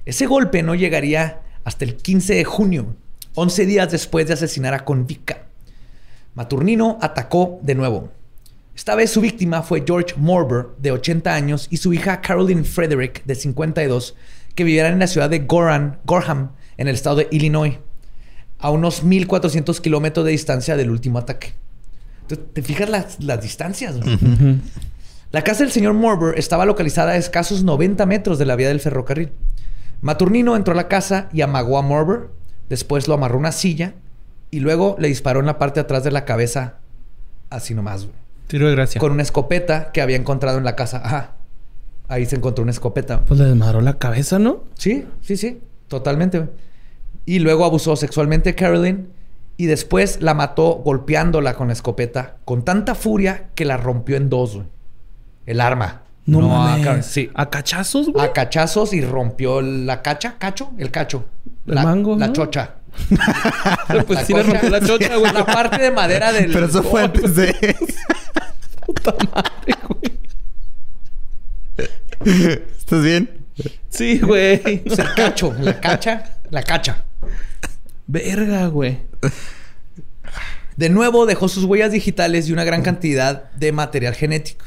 Ese 0.05 0.25
golpe 0.25 0.63
no 0.63 0.73
llegaría 0.73 1.41
hasta 1.63 1.85
el 1.85 1.95
15 1.95 2.33
de 2.33 2.43
junio, 2.43 2.95
11 3.35 3.65
días 3.65 3.91
después 3.91 4.27
de 4.27 4.33
asesinar 4.33 4.73
a 4.73 4.83
Convica. 4.83 5.43
Maturnino 6.33 6.97
atacó 7.01 7.59
de 7.61 7.75
nuevo. 7.75 8.09
Esta 8.75 8.95
vez 8.95 9.11
su 9.11 9.21
víctima 9.21 9.61
fue 9.61 9.83
George 9.85 10.15
Morber, 10.17 10.67
de 10.79 10.91
80 10.91 11.35
años, 11.35 11.67
y 11.69 11.77
su 11.77 11.93
hija 11.93 12.21
Caroline 12.21 12.63
Frederick, 12.63 13.23
de 13.25 13.35
52, 13.35 14.15
que 14.55 14.63
vivían 14.63 14.93
en 14.93 14.99
la 14.99 15.07
ciudad 15.07 15.29
de 15.29 15.39
Gorham, 15.39 16.51
en 16.77 16.87
el 16.87 16.95
estado 16.95 17.17
de 17.17 17.27
Illinois, 17.31 17.77
a 18.57 18.71
unos 18.71 19.03
1400 19.03 19.81
kilómetros 19.81 20.25
de 20.25 20.31
distancia 20.31 20.77
del 20.77 20.89
último 20.89 21.19
ataque. 21.19 21.53
¿te 22.53 22.61
fijas 22.61 22.89
las, 23.19 23.41
distancias? 23.41 23.95
La 25.31 25.45
casa 25.45 25.63
del 25.63 25.71
señor 25.71 25.93
Morber 25.93 26.37
estaba 26.37 26.65
localizada 26.65 27.13
a 27.13 27.15
escasos 27.15 27.63
90 27.63 28.05
metros 28.05 28.37
de 28.37 28.45
la 28.45 28.57
vía 28.57 28.67
del 28.67 28.81
ferrocarril. 28.81 29.31
Maturnino 30.01 30.57
entró 30.57 30.73
a 30.73 30.75
la 30.75 30.89
casa 30.89 31.29
y 31.31 31.39
amagó 31.39 31.77
a 31.77 31.81
Morber. 31.81 32.27
Después 32.67 33.07
lo 33.07 33.13
amarró 33.13 33.35
a 33.35 33.39
una 33.39 33.51
silla 33.53 33.93
y 34.49 34.59
luego 34.59 34.97
le 34.99 35.07
disparó 35.07 35.39
en 35.39 35.45
la 35.45 35.57
parte 35.57 35.79
de 35.79 35.85
atrás 35.85 36.03
de 36.03 36.11
la 36.11 36.25
cabeza, 36.25 36.79
así 37.49 37.73
nomás. 37.73 38.07
Tiro 38.47 38.67
de 38.67 38.75
gracia. 38.75 38.99
Con 38.99 39.13
una 39.13 39.23
escopeta 39.23 39.93
que 39.93 40.01
había 40.01 40.17
encontrado 40.17 40.57
en 40.57 40.65
la 40.65 40.75
casa. 40.75 41.01
Ajá. 41.01 41.35
Ahí 42.09 42.25
se 42.25 42.35
encontró 42.35 42.63
una 42.63 42.71
escopeta. 42.71 43.23
Pues 43.23 43.39
le 43.39 43.45
desmadró 43.45 43.79
la 43.79 43.97
cabeza, 43.97 44.37
¿no? 44.37 44.65
Sí, 44.77 45.07
sí, 45.21 45.37
sí. 45.37 45.61
Totalmente. 45.87 46.49
Y 47.25 47.39
luego 47.39 47.63
abusó 47.63 47.95
sexualmente 47.95 48.49
a 48.49 48.55
Carolyn 48.57 49.07
y 49.55 49.67
después 49.67 50.21
la 50.21 50.33
mató 50.33 50.81
golpeándola 50.83 51.53
con 51.53 51.67
la 51.67 51.73
escopeta 51.73 52.35
con 52.43 52.65
tanta 52.65 52.95
furia 52.95 53.47
que 53.55 53.63
la 53.63 53.77
rompió 53.77 54.17
en 54.17 54.29
dos. 54.29 54.55
Güey 54.55 54.80
el 55.45 55.61
arma. 55.61 56.03
No, 56.25 56.63
a, 56.63 57.01
sí. 57.01 57.29
¿A 57.33 57.49
cachazos, 57.49 58.09
güey? 58.09 58.23
A 58.23 58.31
cachazos 58.31 58.93
y 58.93 59.01
rompió 59.01 59.61
la 59.61 60.01
cacha, 60.01 60.35
cacho, 60.37 60.71
el 60.77 60.91
cacho. 60.91 61.25
El 61.67 61.75
la, 61.75 61.83
mango. 61.83 62.15
La 62.15 62.31
chocha. 62.31 62.75
pues 64.07 64.27
sí 64.27 64.33
le 64.33 64.43
rompió 64.43 64.69
la 64.69 64.81
chocha, 64.81 65.15
güey. 65.15 65.33
La 65.33 65.45
parte 65.45 65.81
de 65.81 65.91
madera 65.91 66.31
del. 66.33 66.51
Pero 66.51 66.65
eso 66.67 66.83
fue 66.83 67.03
antes 67.03 67.35
de. 67.35 67.53
Puta 68.85 69.15
madre, 69.33 69.75
güey. 69.87 70.19
¿Estás 72.77 73.03
bien? 73.03 73.29
Sí, 73.89 74.19
güey. 74.19 74.83
O 74.89 74.95
sea, 74.95 75.05
el 75.05 75.13
cacho, 75.15 75.53
la 75.59 75.79
cacha, 75.81 76.37
la 76.49 76.63
cacha. 76.63 77.03
Verga, 78.07 78.67
güey. 78.67 78.99
De 80.75 80.89
nuevo 80.89 81.25
dejó 81.25 81.47
sus 81.47 81.63
huellas 81.63 81.91
digitales 81.91 82.47
y 82.47 82.53
una 82.53 82.63
gran 82.63 82.81
cantidad 82.81 83.51
de 83.53 83.71
material 83.71 84.15
genético. 84.15 84.65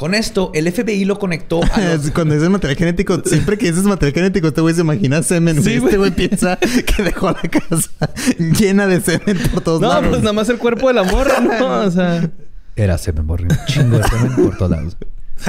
Con 0.00 0.14
esto, 0.14 0.50
el 0.54 0.72
FBI 0.72 1.04
lo 1.04 1.18
conectó 1.18 1.60
a 1.62 1.78
los... 1.78 2.10
Cuando 2.14 2.32
dices 2.32 2.48
material 2.48 2.78
genético, 2.78 3.20
siempre 3.22 3.58
que 3.58 3.66
dices 3.66 3.84
material 3.84 4.14
genético, 4.14 4.48
este 4.48 4.62
güey 4.62 4.74
se 4.74 4.80
imagina 4.80 5.22
semen. 5.22 5.62
Sí, 5.62 5.74
este 5.74 5.98
güey 5.98 6.10
piensa 6.10 6.56
que 6.56 7.02
dejó 7.02 7.30
la 7.30 7.42
casa 7.42 8.08
llena 8.38 8.86
de 8.86 9.02
semen 9.02 9.36
por 9.52 9.60
todos 9.60 9.82
lados. 9.82 10.04
No, 10.04 10.08
pues 10.08 10.22
nada 10.22 10.32
más 10.32 10.48
el 10.48 10.56
cuerpo 10.56 10.88
de 10.88 10.94
la 10.94 11.02
morra, 11.02 11.40
¿no? 11.40 11.80
O 11.82 11.90
sea... 11.90 12.30
Era 12.76 12.96
semen, 12.96 13.26
morra. 13.26 13.44
Un 13.50 13.66
chingo 13.66 13.98
de 13.98 14.04
semen 14.04 14.36
por 14.36 14.56
todos 14.56 14.70
lados. 14.70 14.96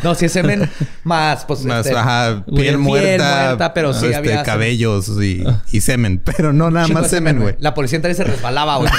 No, 0.04 0.16
si 0.16 0.26
es 0.26 0.34
semen 0.34 0.70
más, 1.06 1.45
pues. 1.45 1.64
Más, 1.64 1.86
este, 1.86 1.97
ajá, 1.97 2.43
piel, 2.54 2.78
muerta, 2.78 3.74
pero 3.74 3.93
sí 3.93 4.08
este, 4.08 4.18
había. 4.18 4.43
cabellos 4.43 5.10
y, 5.22 5.45
y, 5.72 5.82
semen, 5.82 6.22
pero 6.24 6.54
no 6.54 6.72
nada 6.72 6.88
más 6.89 7.10
semen, 7.10 7.39
güey. 7.39 7.56
La 7.60 7.74
policía 7.74 7.97
entraba 7.97 8.12
y 8.14 8.16
se 8.16 8.24
resbalaba, 8.24 8.78
güey. 8.78 8.91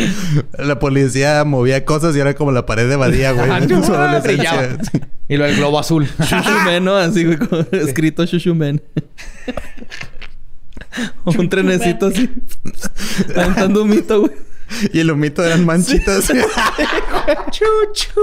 la 0.58 0.78
policía 0.78 1.44
movía 1.44 1.84
cosas 1.84 2.16
y 2.16 2.20
era 2.20 2.34
como 2.34 2.52
la 2.52 2.66
pared 2.66 2.88
de 2.88 2.96
Badía, 2.96 3.32
güey. 3.32 3.50
adolescencia. 3.50 4.78
Y 5.28 5.36
luego 5.36 5.52
el 5.52 5.58
globo 5.58 5.78
azul. 5.78 6.08
Shushumen, 6.18 6.84
¿no? 6.84 6.96
Así, 6.96 7.24
güey, 7.24 7.38
escrito 7.72 8.24
Shushumen. 8.24 8.82
un 11.24 11.48
trenecito 11.48 12.06
así. 12.06 12.30
Aventando 13.36 13.82
un 13.82 13.90
mito, 13.90 14.20
güey. 14.20 14.32
Y 14.92 15.00
el 15.00 15.10
humito 15.10 15.44
eran 15.44 15.64
manchitas. 15.64 16.26
chuchu. 17.50 18.20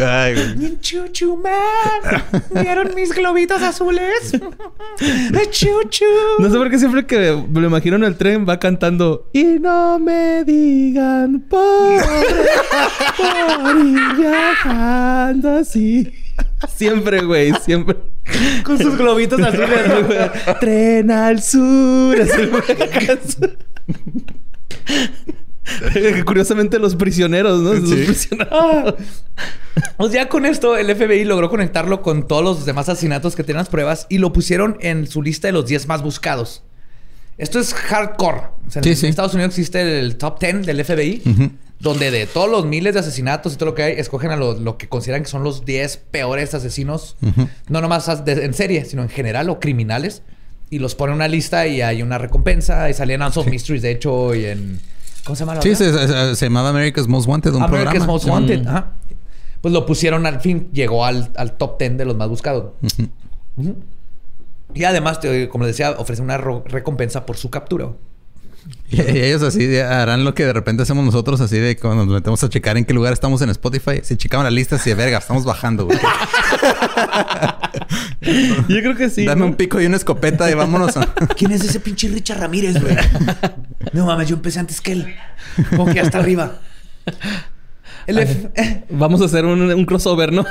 Ay, 0.00 0.34
güey. 0.34 0.80
Chuchu 0.80 1.36
man. 1.36 2.22
¿Vieron 2.50 2.94
mis 2.94 3.12
globitos 3.12 3.62
azules? 3.62 4.32
chuchu. 5.50 6.04
No 6.38 6.50
sé 6.50 6.56
por 6.56 6.70
qué 6.70 6.78
siempre 6.78 7.06
que 7.06 7.42
me 7.48 7.60
lo 7.60 7.66
imagino 7.66 7.96
en 7.96 8.04
el 8.04 8.16
tren 8.16 8.46
va 8.48 8.58
cantando 8.58 9.28
Y 9.32 9.44
no 9.44 9.98
me 9.98 10.44
digan 10.44 11.40
pobre 11.48 12.04
por 13.16 13.76
ir 13.86 14.14
viajando 14.16 15.56
así. 15.56 16.12
Siempre, 16.76 17.22
güey, 17.22 17.52
siempre. 17.64 17.96
Con 18.64 18.78
sus 18.78 18.96
globitos 18.96 19.40
azules, 19.40 20.06
güey. 20.06 20.18
Tren 20.60 21.10
al 21.10 21.42
sur. 21.42 22.20
Así, 22.20 22.50
Curiosamente 26.24 26.78
los 26.78 26.96
prisioneros, 26.96 27.60
¿no? 27.60 27.74
Los 27.74 27.90
prisioneros. 27.90 28.52
Ah. 28.52 28.94
O 29.96 30.08
sea, 30.08 30.28
con 30.28 30.46
esto 30.46 30.76
el 30.76 30.94
FBI 30.94 31.24
logró 31.24 31.48
conectarlo 31.48 32.02
con 32.02 32.26
todos 32.26 32.42
los 32.42 32.66
demás 32.66 32.88
asesinatos 32.88 33.36
que 33.36 33.44
tenían 33.44 33.60
las 33.60 33.68
pruebas 33.68 34.06
y 34.08 34.18
lo 34.18 34.32
pusieron 34.32 34.76
en 34.80 35.06
su 35.06 35.22
lista 35.22 35.48
de 35.48 35.52
los 35.52 35.66
10 35.66 35.86
más 35.88 36.02
buscados. 36.02 36.62
Esto 37.36 37.60
es 37.60 37.72
hardcore. 37.72 38.42
en 38.74 38.88
Estados 38.88 39.34
Unidos 39.34 39.50
existe 39.50 40.00
el 40.00 40.16
top 40.16 40.40
10 40.40 40.66
del 40.66 40.84
FBI, 40.84 41.22
donde 41.78 42.10
de 42.10 42.26
todos 42.26 42.50
los 42.50 42.66
miles 42.66 42.94
de 42.94 43.00
asesinatos 43.00 43.52
y 43.52 43.56
todo 43.56 43.66
lo 43.66 43.74
que 43.76 43.84
hay, 43.84 43.92
escogen 43.92 44.32
a 44.32 44.36
lo, 44.36 44.76
que 44.76 44.88
consideran 44.88 45.22
que 45.22 45.28
son 45.28 45.44
los 45.44 45.64
10 45.64 45.98
peores 46.10 46.54
asesinos, 46.54 47.16
no 47.68 47.80
nomás 47.80 48.08
en 48.26 48.54
serie, 48.54 48.84
sino 48.84 49.02
en 49.02 49.08
general 49.08 49.50
o 49.50 49.60
criminales 49.60 50.22
y 50.70 50.78
los 50.78 50.94
pone 50.94 51.12
en 51.12 51.16
una 51.16 51.28
lista 51.28 51.66
y 51.66 51.80
hay 51.80 52.02
una 52.02 52.18
recompensa. 52.18 52.88
Y 52.90 52.94
salía 52.94 53.16
en 53.16 53.50
Mysteries, 53.50 53.82
de 53.82 53.90
hecho, 53.90 54.34
y 54.34 54.46
en. 54.46 54.80
¿Cómo 55.24 55.36
se 55.36 55.40
llama 55.40 55.56
la 55.56 55.62
Sí, 55.62 55.74
se, 55.74 56.46
llamaba 56.46 56.70
America's 56.70 57.06
Most 57.06 57.28
Wanted, 57.28 57.54
un 57.54 57.62
America's 57.62 58.06
Most 58.06 58.26
Wanted, 58.26 58.66
ajá. 58.66 58.92
Pues 59.60 59.74
lo 59.74 59.84
pusieron 59.84 60.24
al 60.24 60.40
fin, 60.40 60.68
llegó 60.72 61.04
al, 61.04 61.32
top 61.58 61.78
10 61.78 61.98
de 61.98 62.04
los 62.04 62.16
más 62.16 62.28
buscados. 62.28 62.72
Y 64.74 64.84
además, 64.84 65.18
como 65.50 65.64
les 65.64 65.76
decía, 65.76 65.96
ofrece 65.98 66.22
una 66.22 66.38
recompensa 66.38 67.26
por 67.26 67.36
su 67.36 67.50
captura. 67.50 67.90
Y 68.90 69.00
ellos 69.00 69.42
así 69.42 69.76
harán 69.78 70.24
lo 70.24 70.34
que 70.34 70.46
de 70.46 70.52
repente 70.52 70.82
hacemos 70.82 71.04
nosotros, 71.04 71.40
así 71.40 71.58
de 71.58 71.76
cuando 71.76 72.06
nos 72.06 72.14
metemos 72.14 72.42
a 72.42 72.48
checar 72.48 72.78
en 72.78 72.84
qué 72.84 72.94
lugar 72.94 73.12
estamos 73.12 73.42
en 73.42 73.50
Spotify. 73.50 74.00
Si 74.02 74.16
checaban 74.16 74.44
la 74.44 74.50
lista, 74.50 74.76
así 74.76 74.88
de 74.90 74.96
verga, 74.96 75.18
estamos 75.18 75.44
bajando, 75.44 75.84
güey. 75.86 75.98
Yo 78.22 78.80
creo 78.80 78.96
que 78.96 79.10
sí. 79.10 79.24
Dame 79.26 79.44
un 79.44 79.54
pico 79.54 79.80
y 79.80 79.86
una 79.86 79.96
escopeta 79.96 80.50
y 80.50 80.54
vámonos. 80.54 80.94
¿Quién 81.36 81.52
es 81.52 81.64
ese 81.64 81.80
pinche 81.80 82.08
Richard 82.08 82.40
Ramírez, 82.40 82.80
güey? 82.80 82.96
No 83.92 84.06
mames, 84.06 84.28
yo 84.28 84.36
empecé 84.36 84.58
antes 84.60 84.80
que 84.80 84.92
él. 84.92 85.14
Como 85.70 85.86
que 85.92 86.00
hasta 86.00 86.18
arriba. 86.18 86.58
Vamos 88.90 89.22
a 89.22 89.26
hacer 89.26 89.44
un, 89.44 89.60
un 89.60 89.84
crossover, 89.84 90.32
¿no? 90.32 90.44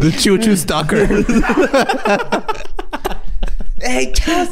The 0.00 0.12
Choo 0.12 0.38
Choo 0.38 0.56
Stalker. 0.56 1.24
Hey, 3.90 4.12
Chas, 4.12 4.50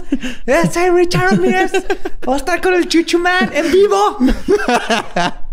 soy 0.73 0.89
Richard 0.89 1.33
Ramírez. 1.33 1.71
Voy 2.25 2.35
a 2.35 2.39
estar 2.39 2.59
con 2.63 2.73
el 2.73 2.89
Chuchu 2.89 3.19
Man 3.19 3.51
en 3.53 3.71
vivo. 3.71 4.19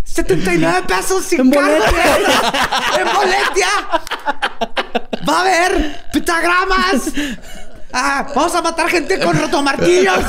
79 0.06 0.84
pesos 0.88 1.26
sin 1.26 1.42
en 1.42 1.50
boletia. 1.50 1.82
¡En 2.98 3.14
boletia! 3.14 3.68
¡Va 5.28 5.38
a 5.38 5.42
haber 5.42 6.02
pentagramas! 6.14 7.12
Ah, 7.92 8.26
¡Vamos 8.34 8.56
a 8.56 8.62
matar 8.62 8.88
gente 8.90 9.20
con 9.20 9.38
rotomartillos! 9.38 10.20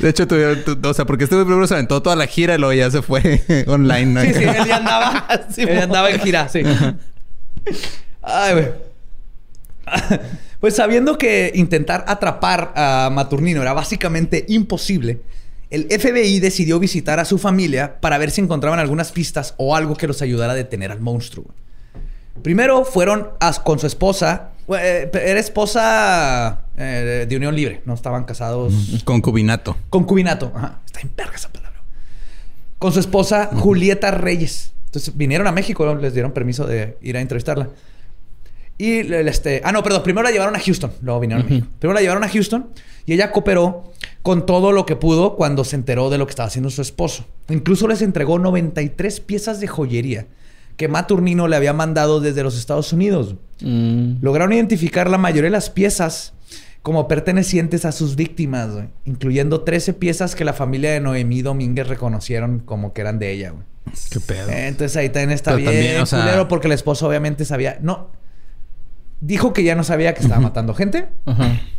De 0.00 0.08
hecho, 0.08 0.26
o 0.82 0.94
sea, 0.94 1.04
porque 1.04 1.24
este 1.24 1.36
primero 1.36 1.66
se 1.66 1.74
aventó 1.74 2.00
toda 2.00 2.16
la 2.16 2.26
gira 2.26 2.54
y 2.54 2.58
luego 2.58 2.72
ya 2.72 2.90
se 2.90 3.02
fue 3.02 3.44
online. 3.66 4.32
Sí, 4.32 4.34
sí, 4.38 4.44
él 4.44 4.64
ya 4.66 4.76
andaba. 4.76 5.26
él 5.58 5.78
andaba 5.78 6.08
en 6.10 6.20
gira, 6.20 6.48
sí. 6.48 6.62
Ay, 8.22 8.52
güey. 8.54 8.85
Pues 10.60 10.74
sabiendo 10.74 11.18
que 11.18 11.52
intentar 11.54 12.04
atrapar 12.08 12.72
a 12.74 13.10
Maturnino 13.12 13.60
era 13.60 13.74
básicamente 13.74 14.46
imposible, 14.48 15.20
el 15.70 15.84
FBI 15.84 16.40
decidió 16.40 16.78
visitar 16.78 17.20
a 17.20 17.24
su 17.24 17.38
familia 17.38 18.00
para 18.00 18.18
ver 18.18 18.30
si 18.30 18.40
encontraban 18.40 18.78
algunas 18.78 19.12
pistas 19.12 19.54
o 19.58 19.76
algo 19.76 19.96
que 19.96 20.06
los 20.06 20.22
ayudara 20.22 20.52
a 20.52 20.56
detener 20.56 20.92
al 20.92 21.00
monstruo. 21.00 21.44
Primero 22.42 22.84
fueron 22.84 23.28
con 23.64 23.78
su 23.78 23.86
esposa. 23.86 24.50
Eh, 24.68 25.10
era 25.12 25.40
esposa 25.40 26.62
eh, 26.76 27.26
de 27.28 27.36
unión 27.36 27.54
libre. 27.54 27.82
No 27.84 27.94
estaban 27.94 28.24
casados. 28.24 28.72
Concubinato. 29.04 29.76
Concubinato. 29.90 30.52
Ajá. 30.54 30.80
Está 30.86 31.00
en 31.00 31.08
perga 31.08 31.34
esa 31.34 31.48
palabra. 31.48 31.82
Con 32.78 32.92
su 32.92 33.00
esposa 33.00 33.50
Julieta 33.52 34.10
Reyes. 34.10 34.72
Entonces 34.86 35.16
vinieron 35.16 35.46
a 35.46 35.52
México. 35.52 35.92
Les 35.96 36.12
dieron 36.12 36.32
permiso 36.32 36.66
de 36.66 36.96
ir 37.00 37.16
a 37.16 37.20
entrevistarla. 37.20 37.68
Y 38.78 39.12
este... 39.12 39.62
Ah, 39.64 39.72
no, 39.72 39.82
perdón. 39.82 40.02
Primero 40.02 40.24
la 40.24 40.30
llevaron 40.30 40.54
a 40.54 40.60
Houston. 40.60 40.92
Luego 41.02 41.20
vinieron 41.20 41.46
a 41.46 41.48
México. 41.48 41.68
Primero 41.78 41.94
la 41.94 42.00
llevaron 42.00 42.24
a 42.24 42.28
Houston. 42.28 42.68
Y 43.06 43.14
ella 43.14 43.30
cooperó 43.30 43.92
con 44.22 44.44
todo 44.44 44.72
lo 44.72 44.84
que 44.86 44.96
pudo 44.96 45.36
cuando 45.36 45.64
se 45.64 45.76
enteró 45.76 46.10
de 46.10 46.18
lo 46.18 46.26
que 46.26 46.30
estaba 46.30 46.48
haciendo 46.48 46.70
su 46.70 46.82
esposo. 46.82 47.26
Incluso 47.48 47.88
les 47.88 48.02
entregó 48.02 48.38
93 48.38 49.20
piezas 49.20 49.60
de 49.60 49.68
joyería 49.68 50.26
que 50.76 50.88
Maturnino 50.88 51.48
le 51.48 51.56
había 51.56 51.72
mandado 51.72 52.20
desde 52.20 52.42
los 52.42 52.58
Estados 52.58 52.92
Unidos. 52.92 53.36
Mm. 53.60 54.16
Lograron 54.20 54.52
identificar 54.52 55.08
la 55.08 55.18
mayoría 55.18 55.44
de 55.44 55.50
las 55.50 55.70
piezas 55.70 56.34
como 56.82 57.08
pertenecientes 57.08 57.84
a 57.84 57.92
sus 57.92 58.14
víctimas, 58.14 58.68
incluyendo 59.04 59.62
13 59.62 59.94
piezas 59.94 60.36
que 60.36 60.44
la 60.44 60.52
familia 60.52 60.92
de 60.92 61.00
Noemí 61.00 61.42
Domínguez 61.42 61.88
reconocieron 61.88 62.60
como 62.60 62.92
que 62.92 63.00
eran 63.00 63.18
de 63.18 63.32
ella. 63.32 63.50
Güey. 63.50 63.64
Qué 64.10 64.20
pedo. 64.20 64.50
Entonces 64.50 64.96
ahí 64.96 65.08
también 65.08 65.30
está 65.30 65.54
bien 65.54 66.04
porque 66.48 66.68
el 66.68 66.72
esposo 66.72 67.08
obviamente 67.08 67.44
sabía, 67.44 67.78
no, 67.80 68.10
dijo 69.20 69.52
que 69.52 69.64
ya 69.64 69.74
no 69.74 69.84
sabía 69.84 70.14
que 70.14 70.22
estaba 70.22 70.40
matando 70.40 70.74
gente, 70.74 71.08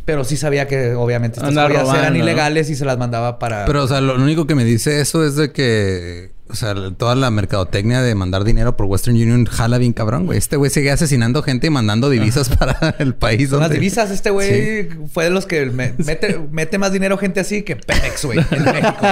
pero 0.04 0.24
sí 0.24 0.36
sabía 0.36 0.66
que 0.66 0.94
obviamente 0.94 1.38
estas 1.40 1.54
cosas 1.54 1.98
eran 1.98 2.16
ilegales 2.16 2.70
y 2.70 2.74
se 2.76 2.84
las 2.84 2.98
mandaba 2.98 3.38
para. 3.38 3.64
Pero, 3.64 3.84
o 3.84 3.88
sea, 3.88 4.00
lo 4.00 4.14
único 4.14 4.46
que 4.46 4.54
me 4.54 4.64
dice 4.64 5.00
eso 5.00 5.24
es 5.24 5.36
de 5.36 5.52
que, 5.52 6.32
o 6.48 6.54
sea, 6.54 6.74
toda 6.96 7.14
la 7.14 7.30
mercadotecnia 7.30 8.02
de 8.02 8.14
mandar 8.14 8.42
dinero 8.44 8.76
por 8.76 8.86
Western 8.86 9.16
Union 9.16 9.44
jala 9.46 9.78
bien 9.78 9.92
cabrón, 9.92 10.26
güey. 10.26 10.38
Este 10.38 10.56
güey 10.56 10.70
sigue 10.70 10.90
asesinando 10.90 11.42
gente 11.42 11.68
y 11.68 11.70
mandando 11.70 12.10
divisas 12.10 12.48
para 12.56 12.96
el 12.98 13.14
país. 13.14 13.50
Las 13.50 13.70
divisas, 13.70 14.10
este 14.10 14.30
güey 14.30 14.88
fue 15.12 15.24
de 15.24 15.30
los 15.30 15.46
que 15.46 15.66
mete, 15.98 16.40
mete 16.50 16.78
más 16.78 16.92
dinero 16.92 17.18
gente 17.18 17.40
así 17.40 17.62
que 17.62 17.76
Pemex, 17.76 18.24
güey, 18.24 18.38
en 18.50 18.64
México. 18.64 19.06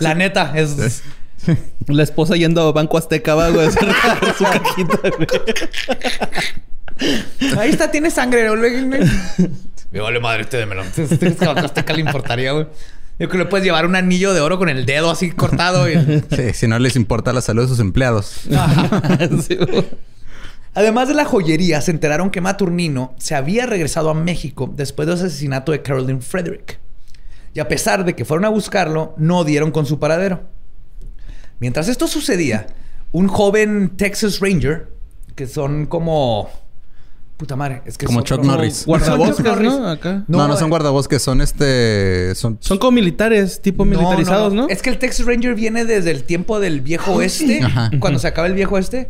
la, 0.00 0.14
neta, 0.14 0.52
es. 0.56 1.02
La 1.86 2.02
esposa 2.02 2.36
yendo 2.36 2.62
a 2.66 2.72
Banco 2.72 2.96
Azteca, 2.96 3.34
va, 3.34 3.50
güey, 3.50 3.66
a 3.66 3.70
su 3.70 4.44
cajita, 4.44 4.98
güey. 5.16 5.28
Ahí 7.58 7.70
está, 7.70 7.90
tiene 7.90 8.10
sangre. 8.10 8.48
Me 9.90 10.00
vale 10.00 10.20
madre 10.20 10.42
este 10.42 10.56
de 10.58 10.66
melón. 10.66 10.86
Este 10.96 11.94
le 11.94 12.00
importaría, 12.00 12.52
güey. 12.52 12.66
Yo 13.16 13.28
creo 13.28 13.30
que 13.30 13.38
le 13.38 13.46
puedes 13.46 13.64
llevar 13.64 13.86
un 13.86 13.94
anillo 13.94 14.34
de 14.34 14.40
oro 14.40 14.58
con 14.58 14.68
el 14.68 14.86
dedo 14.86 15.08
así 15.10 15.30
cortado. 15.30 15.86
Sí, 15.86 16.52
si 16.52 16.66
no 16.66 16.78
les 16.80 16.96
importa 16.96 17.32
la 17.32 17.40
salud 17.40 17.62
de 17.62 17.68
sus 17.68 17.78
empleados. 17.78 18.40
Además 20.74 21.06
de 21.06 21.14
la 21.14 21.24
joyería, 21.24 21.80
se 21.80 21.92
enteraron 21.92 22.30
que 22.30 22.40
Maturnino 22.40 23.14
se 23.18 23.36
había 23.36 23.66
regresado 23.66 24.10
a 24.10 24.14
México 24.14 24.68
después 24.74 25.06
del 25.06 25.16
asesinato 25.16 25.70
de 25.70 25.82
Carolyn 25.82 26.20
Frederick. 26.20 26.80
Y 27.54 27.60
a 27.60 27.68
pesar 27.68 28.04
de 28.04 28.16
que 28.16 28.24
fueron 28.24 28.46
a 28.46 28.48
buscarlo, 28.48 29.14
no 29.16 29.44
dieron 29.44 29.70
con 29.70 29.86
su 29.86 30.00
paradero. 30.00 30.48
Mientras 31.60 31.86
esto 31.86 32.08
sucedía, 32.08 32.66
un 33.12 33.28
joven 33.28 33.92
Texas 33.96 34.40
Ranger, 34.40 34.88
que 35.36 35.46
son 35.46 35.86
como 35.86 36.50
Puta 37.36 37.56
madre, 37.56 37.82
es 37.84 37.98
que 37.98 38.06
como 38.06 38.20
son 38.20 38.24
Chuck 38.24 38.44
Norris. 38.44 38.86
Guardabosques, 38.86 39.60
¿no? 39.60 39.88
Acá. 39.88 40.24
No, 40.28 40.46
no, 40.46 40.56
son 40.56 40.70
guardabosques, 40.70 41.20
son 41.20 41.40
este. 41.40 42.32
Son, 42.36 42.58
son 42.60 42.78
como 42.78 42.92
militares, 42.92 43.60
tipo 43.60 43.84
militarizados, 43.84 44.54
no, 44.54 44.68
Es 44.68 44.82
que 44.82 44.90
el 44.90 44.98
Texas 44.98 45.26
Ranger 45.26 45.54
viene 45.54 45.84
desde 45.84 46.12
el 46.12 46.22
tiempo 46.22 46.60
del 46.60 46.80
viejo 46.80 47.12
oeste, 47.14 47.60
cuando 47.98 48.20
se 48.20 48.28
acaba 48.28 48.46
el 48.46 48.54
viejo 48.54 48.76
oeste. 48.76 49.08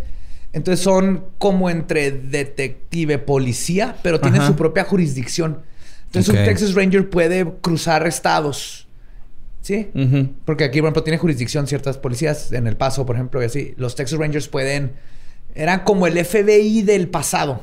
Entonces 0.54 0.82
son 0.82 1.24
como 1.38 1.68
entre 1.68 2.12
detective, 2.12 3.18
policía, 3.18 3.96
pero 4.02 4.20
tienen 4.20 4.46
su 4.46 4.54
propia 4.56 4.84
jurisdicción. 4.84 5.60
Entonces 6.06 6.34
un 6.34 6.44
Texas 6.44 6.74
Ranger 6.74 7.10
puede 7.10 7.44
cruzar 7.60 8.06
estados. 8.06 8.86
¿Sí? 9.60 9.88
Porque 10.44 10.64
aquí, 10.64 10.80
por 10.80 10.86
ejemplo, 10.86 11.02
tiene 11.02 11.18
jurisdicción 11.18 11.66
ciertas 11.66 11.98
policías 11.98 12.52
en 12.52 12.66
El 12.66 12.76
Paso, 12.76 13.04
por 13.04 13.16
ejemplo, 13.16 13.42
y 13.42 13.46
así. 13.46 13.74
Los 13.76 13.96
Texas 13.96 14.18
Rangers 14.18 14.48
pueden... 14.48 14.92
Eran 15.54 15.80
como 15.80 16.06
el 16.06 16.22
FBI 16.24 16.82
del 16.82 17.08
pasado 17.08 17.60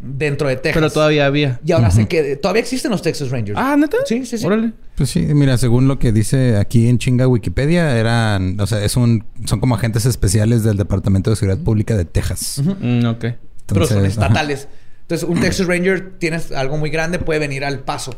dentro 0.00 0.48
de 0.48 0.56
Texas. 0.56 0.74
Pero 0.74 0.90
todavía 0.90 1.26
había. 1.26 1.60
Y 1.64 1.72
ahora 1.72 1.90
sé 1.90 2.06
que 2.06 2.36
todavía 2.36 2.62
existen 2.62 2.90
los 2.90 3.02
Texas 3.02 3.30
Rangers. 3.30 3.58
Ah, 3.60 3.76
¿neta? 3.76 3.98
Sí, 4.06 4.24
sí, 4.24 4.38
sí. 4.38 4.46
Órale. 4.46 4.72
Pues 4.94 5.10
sí, 5.10 5.20
mira, 5.20 5.58
según 5.58 5.88
lo 5.88 5.98
que 5.98 6.12
dice 6.12 6.56
aquí 6.56 6.88
en 6.88 6.98
chinga 6.98 7.26
Wikipedia, 7.26 7.96
eran, 7.98 8.60
o 8.60 8.66
sea, 8.66 8.84
es 8.84 8.96
un, 8.96 9.24
son 9.44 9.60
como 9.60 9.74
agentes 9.74 10.06
especiales 10.06 10.62
del 10.62 10.76
Departamento 10.76 11.30
de 11.30 11.36
Seguridad 11.36 11.62
Pública 11.62 11.96
de 11.96 12.04
Texas. 12.04 12.62
Mm, 12.64 13.06
ok. 13.06 13.24
Pero 13.66 13.86
son 13.86 14.06
estatales. 14.06 14.68
Entonces, 15.02 15.28
un 15.28 15.40
Texas 15.40 15.66
Ranger 15.68 16.18
tienes 16.18 16.52
algo 16.52 16.76
muy 16.76 16.90
grande, 16.90 17.18
puede 17.18 17.40
venir 17.40 17.64
al 17.64 17.80
paso. 17.80 18.14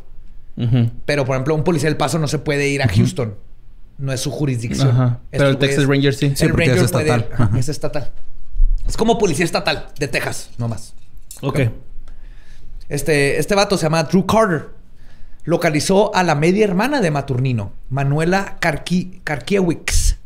Pero, 1.06 1.24
por 1.24 1.36
ejemplo, 1.36 1.54
un 1.54 1.64
policía 1.64 1.88
del 1.88 1.96
paso 1.96 2.18
no 2.18 2.28
se 2.28 2.38
puede 2.38 2.68
ir 2.68 2.82
a 2.82 2.88
Houston. 2.88 3.34
No 3.96 4.12
es 4.12 4.20
su 4.20 4.30
jurisdicción. 4.30 5.18
Pero 5.30 5.48
el 5.48 5.56
Texas 5.56 5.86
Ranger 5.86 6.12
sí. 6.12 6.34
El 6.40 6.50
Ranger 6.50 6.76
es 6.76 6.82
estatal. 6.82 7.28
es 7.56 7.68
estatal. 7.70 8.10
Es 8.86 8.96
como 8.96 9.18
policía 9.18 9.44
estatal 9.46 9.86
de 9.98 10.08
Texas, 10.08 10.50
no 10.58 10.68
más. 10.68 10.94
Ok. 11.40 11.60
Este, 12.88 13.38
este 13.38 13.54
vato 13.54 13.76
se 13.76 13.84
llama 13.84 14.02
Drew 14.04 14.26
Carter. 14.26 14.68
Localizó 15.44 16.14
a 16.14 16.22
la 16.22 16.34
media 16.34 16.64
hermana 16.64 17.00
de 17.00 17.10
Maturnino, 17.10 17.72
Manuela 17.88 18.58
Karkiewicz, 18.60 20.16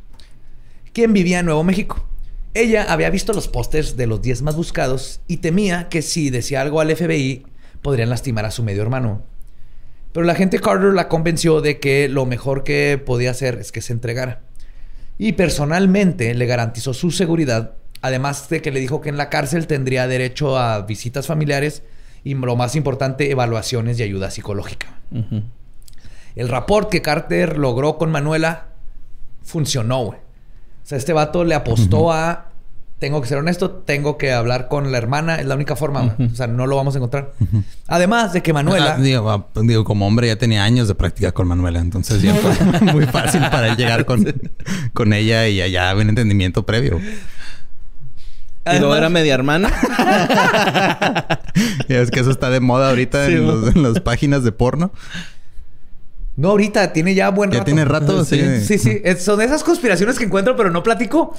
quien 0.92 1.12
vivía 1.12 1.38
en 1.38 1.46
Nuevo 1.46 1.62
México. 1.62 2.04
Ella 2.52 2.86
había 2.88 3.10
visto 3.10 3.32
los 3.32 3.48
pósters 3.48 3.96
de 3.96 4.06
los 4.06 4.22
10 4.22 4.42
más 4.42 4.56
buscados 4.56 5.20
y 5.28 5.38
temía 5.38 5.88
que 5.88 6.02
si 6.02 6.30
decía 6.30 6.60
algo 6.60 6.80
al 6.80 6.94
FBI 6.94 7.46
podrían 7.82 8.10
lastimar 8.10 8.44
a 8.44 8.50
su 8.50 8.62
medio 8.62 8.82
hermano. 8.82 9.22
Pero 10.12 10.24
la 10.24 10.34
gente 10.34 10.60
Carter 10.60 10.94
la 10.94 11.08
convenció 11.08 11.60
de 11.60 11.80
que 11.80 12.08
lo 12.08 12.26
mejor 12.26 12.64
que 12.64 13.02
podía 13.04 13.32
hacer 13.32 13.58
es 13.58 13.72
que 13.72 13.82
se 13.82 13.92
entregara. 13.92 14.42
Y 15.18 15.32
personalmente 15.32 16.32
le 16.34 16.46
garantizó 16.46 16.94
su 16.94 17.10
seguridad 17.10 17.74
Además 18.04 18.50
de 18.50 18.60
que 18.60 18.70
le 18.70 18.80
dijo 18.80 19.00
que 19.00 19.08
en 19.08 19.16
la 19.16 19.30
cárcel 19.30 19.66
tendría 19.66 20.06
derecho 20.06 20.58
a 20.58 20.82
visitas 20.82 21.26
familiares 21.26 21.82
y 22.22 22.34
lo 22.34 22.54
más 22.54 22.76
importante, 22.76 23.30
evaluaciones 23.30 23.98
y 23.98 24.02
ayuda 24.02 24.30
psicológica. 24.30 24.98
El 26.36 26.50
rapport 26.50 26.90
que 26.90 27.00
Carter 27.00 27.56
logró 27.56 27.96
con 27.96 28.10
Manuela 28.10 28.66
funcionó, 29.42 30.04
güey. 30.04 30.18
O 30.18 30.86
sea, 30.86 30.98
este 30.98 31.14
vato 31.14 31.44
le 31.44 31.54
apostó 31.54 32.12
a 32.12 32.50
tengo 32.98 33.22
que 33.22 33.28
ser 33.28 33.38
honesto, 33.38 33.70
tengo 33.70 34.18
que 34.18 34.32
hablar 34.32 34.68
con 34.68 34.92
la 34.92 34.98
hermana, 34.98 35.36
es 35.36 35.46
la 35.46 35.54
única 35.54 35.74
forma, 35.74 36.14
o 36.18 36.34
sea, 36.34 36.46
no 36.46 36.66
lo 36.66 36.76
vamos 36.76 36.94
a 36.94 36.98
encontrar. 36.98 37.32
Además 37.86 38.34
de 38.34 38.42
que 38.42 38.52
Manuela... 38.52 38.96
Ah, 38.98 39.46
digo, 39.62 39.84
como 39.84 40.06
hombre 40.06 40.26
ya 40.26 40.36
tenía 40.36 40.62
años 40.62 40.88
de 40.88 40.94
práctica 40.94 41.32
con 41.32 41.48
Manuela, 41.48 41.80
entonces 41.80 42.20
ya 42.20 42.34
fue 42.34 42.52
muy 42.92 43.06
fácil 43.06 43.40
para 43.50 43.68
él 43.68 43.76
llegar 43.76 44.04
con, 44.04 44.26
con 44.92 45.14
ella 45.14 45.48
y 45.48 45.62
allá 45.62 45.88
había 45.88 46.02
un 46.02 46.10
entendimiento 46.10 46.66
previo. 46.66 47.00
¿Y 48.66 48.80
no 48.80 48.96
era 48.96 49.08
media 49.08 49.34
hermana? 49.34 49.68
es 51.88 52.10
que 52.10 52.20
eso 52.20 52.30
está 52.30 52.48
de 52.50 52.60
moda 52.60 52.90
ahorita 52.90 53.26
en, 53.26 53.82
las 53.82 54.00
páginas 54.00 54.42
de 54.42 54.52
porno. 54.52 54.92
No, 56.36 56.50
ahorita 56.50 56.92
tiene 56.92 57.14
ya 57.14 57.28
buen 57.30 57.50
rato. 57.50 57.60
Ya 57.60 57.64
tiene 57.64 57.84
rato, 57.84 58.24
sí. 58.24 58.60
Sí, 58.60 58.78
sí. 58.78 59.00
Son 59.18 59.40
esas 59.40 59.62
conspiraciones 59.62 60.18
que 60.18 60.24
encuentro, 60.24 60.56
pero 60.56 60.70
no 60.70 60.82
platico. 60.82 61.36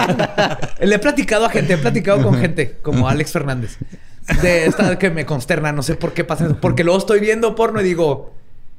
Le 0.80 0.94
he 0.94 0.98
platicado 0.98 1.46
a 1.46 1.50
gente, 1.50 1.72
he 1.72 1.78
platicado 1.78 2.22
con 2.22 2.38
gente, 2.38 2.76
como 2.82 3.08
Alex 3.08 3.32
Fernández. 3.32 3.78
De 4.42 4.66
esta 4.66 4.98
que 4.98 5.10
me 5.10 5.26
consterna, 5.26 5.72
no 5.72 5.82
sé 5.82 5.96
por 5.96 6.12
qué 6.12 6.22
pasa 6.22 6.44
eso. 6.44 6.58
Porque 6.60 6.84
luego 6.84 6.98
estoy 6.98 7.18
viendo 7.18 7.54
porno 7.56 7.80
y 7.80 7.84
digo, 7.84 8.32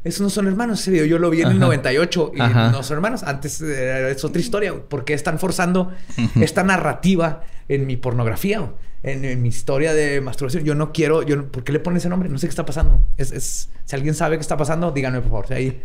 esos 0.04 0.22
no 0.22 0.30
son 0.30 0.48
hermanos. 0.48 0.82
Ese 0.82 0.92
video 0.92 1.06
yo 1.06 1.18
lo 1.18 1.30
vi 1.30 1.42
en 1.42 1.50
el 1.50 1.60
98 1.60 2.32
y 2.36 2.40
no 2.40 2.84
son 2.84 2.98
hermanos. 2.98 3.24
Antes 3.24 3.62
eh, 3.62 4.12
es 4.12 4.24
otra 4.24 4.42
historia. 4.42 4.74
¿Por 4.74 5.06
qué 5.06 5.14
están 5.14 5.40
forzando 5.40 5.92
esta 6.36 6.64
narrativa 6.64 7.44
en 7.70 7.88
mi 7.88 7.96
pornografía? 7.96 8.72
En, 9.02 9.42
mi 9.42 9.50
historia 9.50 9.94
de 9.94 10.22
masturbación. 10.22 10.64
Yo 10.64 10.76
no 10.76 10.92
quiero... 10.92 11.24
Yo 11.24 11.48
¿Por 11.48 11.64
qué 11.64 11.72
le 11.72 11.80
ponen 11.80 11.98
ese 11.98 12.10
nombre? 12.10 12.30
No 12.30 12.38
sé 12.38 12.48
qué 12.48 12.52
está 12.52 12.66
pasando. 12.66 13.06
Es, 13.18 13.70
si 13.86 13.96
alguien 13.96 14.14
sabe 14.14 14.38
qué 14.38 14.42
está 14.42 14.58
pasando, 14.58 14.92
díganme 14.92 15.20
por 15.22 15.30
favor. 15.30 15.48
Si 15.48 15.54
hay 15.54 15.82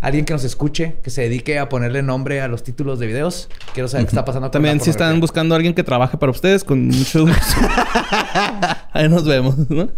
alguien 0.00 0.24
que 0.24 0.34
nos 0.34 0.44
escuche, 0.44 0.96
que 1.02 1.10
se 1.10 1.22
dedique 1.22 1.58
a 1.58 1.68
ponerle 1.68 2.02
nombre 2.02 2.42
a 2.42 2.48
los 2.48 2.62
títulos 2.62 2.98
de 2.98 3.06
videos, 3.06 3.48
quiero 3.72 3.88
saber 3.88 4.06
qué 4.06 4.10
está 4.10 4.24
pasando. 4.24 4.50
También 4.50 4.80
si 4.80 4.90
están 4.90 5.20
buscando 5.20 5.54
a 5.54 5.56
alguien 5.56 5.74
que 5.74 5.84
trabaje 5.84 6.18
para 6.18 6.30
ustedes, 6.30 6.64
con 6.64 6.88
mucho 6.88 7.26
gusto. 7.26 7.56
Ahí 8.92 9.08
nos 9.08 9.24
vemos, 9.24 9.56
¿no? 9.70 9.88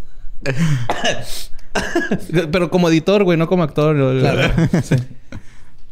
Pero 2.53 2.71
como 2.71 2.89
editor, 2.89 3.25
güey, 3.25 3.39
no 3.39 3.49
como 3.49 3.63
actor. 3.63 3.97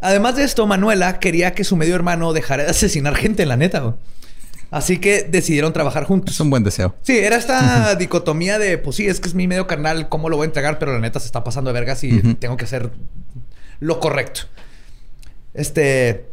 Además 0.00 0.36
de 0.36 0.44
esto, 0.44 0.66
Manuela 0.66 1.18
quería 1.20 1.54
que 1.54 1.64
su 1.64 1.76
medio 1.76 1.94
hermano 1.94 2.32
dejara 2.32 2.64
de 2.64 2.70
asesinar 2.70 3.14
gente, 3.14 3.42
en 3.42 3.48
la 3.48 3.56
neta, 3.56 3.96
Así 4.70 4.98
que 4.98 5.22
decidieron 5.22 5.74
trabajar 5.74 6.04
juntos. 6.04 6.34
Es 6.34 6.40
un 6.40 6.48
buen 6.48 6.64
deseo. 6.64 6.94
Sí, 7.02 7.18
era 7.18 7.36
esta 7.36 7.94
dicotomía 7.94 8.58
de, 8.58 8.78
pues 8.78 8.96
sí, 8.96 9.06
es 9.06 9.20
que 9.20 9.28
es 9.28 9.34
mi 9.34 9.46
medio 9.46 9.66
carnal, 9.66 10.08
¿cómo 10.08 10.30
lo 10.30 10.38
voy 10.38 10.44
a 10.44 10.46
entregar? 10.46 10.78
Pero 10.78 10.94
la 10.94 10.98
neta 10.98 11.20
se 11.20 11.26
está 11.26 11.44
pasando 11.44 11.68
de 11.68 11.74
vergas 11.74 12.02
y 12.04 12.20
tengo 12.34 12.56
que 12.56 12.64
hacer 12.64 12.90
lo 13.80 14.00
correcto. 14.00 14.42
Este. 15.52 16.26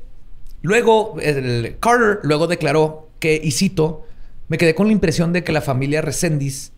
Luego, 0.61 1.17
el 1.21 1.77
Carter 1.81 2.19
luego 2.23 2.47
declaró 2.47 3.09
que, 3.19 3.39
y 3.43 3.51
cito, 3.51 4.05
me 4.47 4.57
quedé 4.57 4.73
con 4.73 4.87
la 4.87 4.93
impresión 4.93 5.33
de 5.33 5.43
que 5.43 5.51
la 5.51 5.61
familia 5.61 6.01
Resendiz 6.01 6.71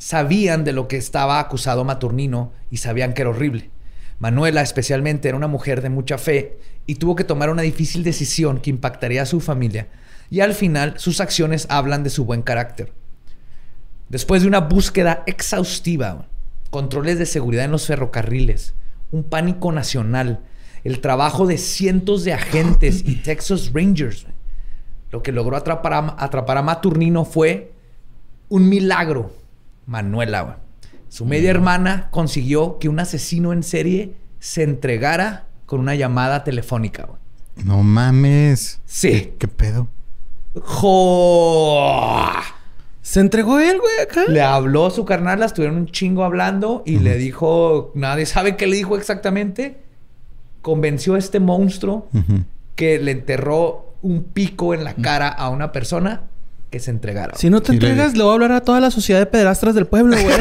sabían 0.00 0.64
de 0.64 0.72
lo 0.72 0.88
que 0.88 0.96
estaba 0.96 1.38
acusado 1.38 1.84
Maturnino 1.84 2.52
y 2.70 2.78
sabían 2.78 3.12
que 3.12 3.20
era 3.20 3.30
horrible. 3.30 3.70
Manuela 4.18 4.62
especialmente 4.62 5.28
era 5.28 5.36
una 5.36 5.46
mujer 5.46 5.82
de 5.82 5.90
mucha 5.90 6.16
fe 6.16 6.58
y 6.86 6.94
tuvo 6.94 7.14
que 7.14 7.24
tomar 7.24 7.50
una 7.50 7.62
difícil 7.62 8.02
decisión 8.02 8.60
que 8.60 8.70
impactaría 8.70 9.22
a 9.22 9.26
su 9.26 9.40
familia 9.40 9.88
y 10.30 10.40
al 10.40 10.54
final 10.54 10.94
sus 10.96 11.20
acciones 11.20 11.66
hablan 11.68 12.02
de 12.02 12.08
su 12.08 12.24
buen 12.24 12.40
carácter. 12.40 12.94
Después 14.08 14.40
de 14.40 14.48
una 14.48 14.60
búsqueda 14.60 15.22
exhaustiva, 15.26 16.26
controles 16.70 17.18
de 17.18 17.26
seguridad 17.26 17.66
en 17.66 17.72
los 17.72 17.86
ferrocarriles, 17.86 18.74
un 19.10 19.22
pánico 19.22 19.70
nacional, 19.70 20.40
el 20.82 21.00
trabajo 21.00 21.46
de 21.46 21.58
cientos 21.58 22.24
de 22.24 22.32
agentes 22.32 23.02
y 23.04 23.16
Texas 23.16 23.70
Rangers, 23.74 24.26
lo 25.10 25.22
que 25.22 25.32
logró 25.32 25.56
atrapar 25.56 25.92
a, 25.92 26.62
Maturnino 26.62 27.26
fue 27.26 27.72
un 28.48 28.68
milagro 28.68 29.39
Manuela, 29.90 30.60
Su 31.08 31.26
media 31.26 31.50
hermana 31.50 32.10
consiguió 32.12 32.78
que 32.78 32.88
un 32.88 33.00
asesino 33.00 33.52
en 33.52 33.64
serie 33.64 34.14
se 34.38 34.62
entregara 34.62 35.48
con 35.66 35.80
una 35.80 35.96
llamada 35.96 36.44
telefónica, 36.44 37.08
No 37.64 37.82
mames. 37.82 38.80
Sí. 38.84 39.34
¿Qué 39.36 39.48
pedo? 39.48 39.88
¡Jo! 40.54 42.30
¿Se 43.02 43.18
entregó 43.18 43.58
él, 43.58 43.80
güey, 43.80 43.98
acá? 44.00 44.26
Le 44.28 44.40
habló 44.40 44.86
a 44.86 44.90
su 44.92 45.04
carnal, 45.04 45.42
estuvieron 45.42 45.76
un 45.76 45.86
chingo 45.86 46.22
hablando 46.22 46.84
y 46.86 47.00
le 47.00 47.16
dijo, 47.16 47.90
nadie 47.96 48.26
sabe 48.26 48.56
qué 48.56 48.68
le 48.68 48.76
dijo 48.76 48.96
exactamente. 48.96 49.82
Convenció 50.62 51.16
a 51.16 51.18
este 51.18 51.40
monstruo 51.40 52.08
que 52.76 53.00
le 53.00 53.10
enterró 53.10 53.96
un 54.02 54.22
pico 54.22 54.72
en 54.72 54.84
la 54.84 54.94
cara 54.94 55.28
a 55.28 55.48
una 55.48 55.72
persona 55.72 56.30
que 56.70 56.80
se 56.80 56.90
entregara. 56.90 57.36
Si 57.36 57.50
no 57.50 57.60
te 57.60 57.72
entregas, 57.72 58.16
le... 58.16 58.22
voy 58.22 58.30
a 58.30 58.34
hablar 58.34 58.52
a 58.52 58.60
toda 58.62 58.80
la 58.80 58.90
sociedad 58.90 59.18
de 59.18 59.26
pedrastras 59.26 59.74
del 59.74 59.86
pueblo, 59.86 60.16
güey. 60.16 60.36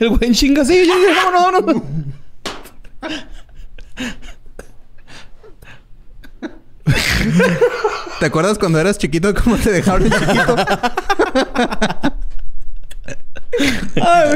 el 0.00 0.08
güey 0.08 0.32
chinga 0.32 0.62
así. 0.62 0.88
No, 1.32 1.50
no, 1.50 1.60
no. 1.60 1.82
¿Te 8.18 8.26
acuerdas 8.26 8.58
cuando 8.58 8.80
eras 8.80 8.98
chiquito 8.98 9.32
cómo 9.34 9.56
te 9.56 9.70
dejaron 9.70 10.10
chiquito? 10.10 10.56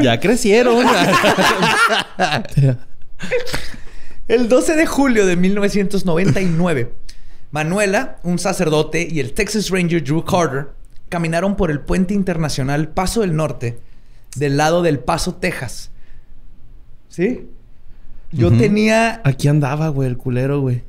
ya 0.01 0.19
crecieron. 0.19 0.85
El 4.27 4.49
12 4.49 4.75
de 4.75 4.85
julio 4.85 5.25
de 5.25 5.37
1999, 5.37 6.93
Manuela, 7.51 8.17
un 8.23 8.39
sacerdote, 8.39 9.07
y 9.09 9.19
el 9.19 9.33
Texas 9.33 9.69
Ranger 9.69 10.03
Drew 10.03 10.23
Carter 10.23 10.69
caminaron 11.09 11.55
por 11.55 11.71
el 11.71 11.79
puente 11.79 12.13
internacional 12.13 12.89
Paso 12.89 13.21
del 13.21 13.35
Norte, 13.35 13.79
del 14.35 14.57
lado 14.57 14.81
del 14.81 14.99
Paso, 14.99 15.35
Texas. 15.35 15.91
¿Sí? 17.09 17.49
Yo 18.31 18.51
tenía. 18.51 19.21
Aquí 19.23 19.47
andaba, 19.47 19.87
güey, 19.89 20.09
el 20.09 20.17
culero, 20.17 20.59
güey. 20.61 20.83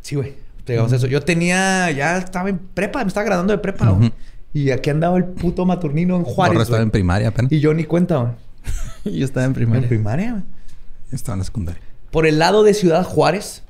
Sí, 0.00 0.16
güey. 0.16 0.34
Digamos 0.66 0.92
eso. 0.92 1.06
Yo 1.06 1.22
tenía. 1.22 1.90
Ya 1.90 2.18
estaba 2.18 2.48
en 2.48 2.58
prepa, 2.58 3.02
me 3.02 3.08
estaba 3.08 3.24
graduando 3.24 3.52
de 3.52 3.58
prepa, 3.58 3.88
güey. 3.90 4.12
Y 4.52 4.70
aquí 4.70 4.90
andaba 4.90 5.16
el 5.16 5.24
puto 5.24 5.64
maturnino 5.66 6.16
en 6.16 6.22
Juárez. 6.22 6.60
estaba 6.60 6.82
en 6.82 6.90
primaria 6.90 7.28
apenas. 7.28 7.50
Y 7.50 7.60
yo 7.60 7.74
ni 7.74 7.84
cuenta, 7.84 8.16
güey. 8.18 8.32
yo 9.18 9.24
estaba 9.24 9.46
en 9.46 9.54
primaria. 9.54 9.82
En 9.82 9.88
primaria, 9.88 10.30
güey. 10.32 10.44
Estaba 11.10 11.34
en 11.34 11.38
la 11.40 11.44
secundaria. 11.44 11.82
Por 12.10 12.26
el 12.26 12.38
lado 12.38 12.62
de 12.62 12.74
Ciudad 12.74 13.04
Juárez, 13.04 13.64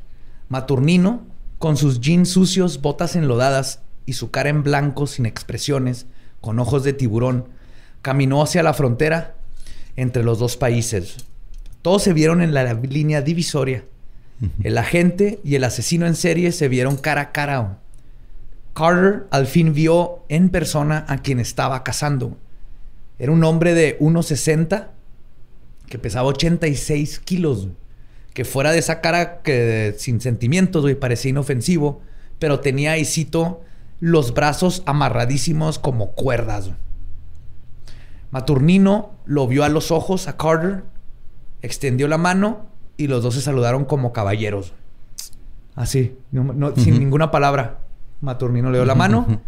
Maturnino, 0.49 1.23
con 1.59 1.77
sus 1.77 2.01
jeans 2.01 2.29
sucios, 2.29 2.81
botas 2.81 3.17
enlodadas 3.17 3.81
y 4.07 4.15
su 4.15 4.31
cara 4.31 4.51
en 4.51 4.63
blanco 4.63 5.07
sin 5.07 5.27
expresiones, 5.27 6.07
con 6.41 6.59
ojos 6.59 6.85
de 6.85 6.93
tiburón, 6.93 7.49
caminó 8.03 8.43
hacia 8.43 8.63
la 8.63 8.75
frontera 8.75 9.35
entre 9.97 10.23
los 10.23 10.39
dos 10.39 10.57
países. 10.57 11.25
Todos 11.83 12.03
se 12.03 12.13
vieron 12.13 12.43
en 12.43 12.55
la 12.55 12.75
línea 12.75 13.23
divisoria. 13.23 13.85
El 14.63 14.77
agente 14.79 15.41
y 15.45 15.55
el 15.55 15.65
asesino 15.65 16.07
en 16.07 16.17
serie 16.17 16.53
se 16.53 16.69
vieron 16.69 16.97
cara 16.97 17.21
a 17.21 17.33
cara. 17.33 17.79
Carter 18.75 19.27
al 19.31 19.47
fin 19.47 19.73
vio 19.73 20.25
en 20.29 20.51
persona 20.51 21.07
a 21.09 21.19
quien 21.19 21.41
estaba 21.41 21.83
cazando. 21.85 22.37
Era 23.19 23.33
un 23.33 23.45
hombre 23.45 23.75
de 23.75 23.99
1,60 24.01 24.89
que 25.87 25.99
pesaba 25.99 26.29
86 26.29 27.21
kilos 27.21 27.69
que 28.35 28.45
fuera 28.45 28.73
de 28.73 28.79
esa 28.79 29.01
cara 29.01 29.41
que 29.43 29.95
sin 29.97 30.21
sentimientos, 30.21 30.83
güey, 30.83 30.97
parecía 30.97 31.31
inofensivo, 31.31 32.03
pero 32.39 32.61
tenía 32.61 32.93
ahí 32.93 33.05
cito 33.05 33.63
los 34.01 34.35
brazos 34.35 34.83
amarradísimos 34.87 35.79
como 35.79 36.11
cuerdas. 36.13 36.73
Maturnino 38.33 39.13
lo 39.25 39.47
vio 39.47 39.63
a 39.63 39.69
los 39.69 39.93
ojos 39.93 40.27
a 40.27 40.37
Carter, 40.37 40.83
extendió 41.63 42.09
la 42.09 42.19
mano 42.19 42.67
y 42.97 43.07
los 43.07 43.23
dos 43.23 43.35
se 43.35 43.41
saludaron 43.41 43.85
como 43.85 44.13
caballeros. 44.13 44.75
Así, 45.77 46.17
sin 46.77 46.99
ninguna 46.99 47.31
palabra. 47.31 47.79
Maturnino 48.21 48.71
le 48.71 48.79
dio 48.79 48.85
la 48.85 48.97
mano 48.97 49.41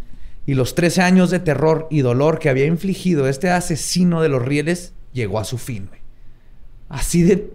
y 0.46 0.54
los 0.54 0.76
13 0.76 1.02
años 1.02 1.30
de 1.30 1.40
terror 1.40 1.88
y 1.90 2.00
dolor 2.02 2.38
que 2.38 2.48
había 2.48 2.66
infligido 2.66 3.26
este 3.26 3.50
asesino 3.50 4.22
de 4.22 4.28
los 4.28 4.42
rieles 4.42 4.94
llegó 5.12 5.40
a 5.40 5.44
su 5.44 5.58
fin. 5.58 5.88
Así 6.88 7.24
de 7.24 7.52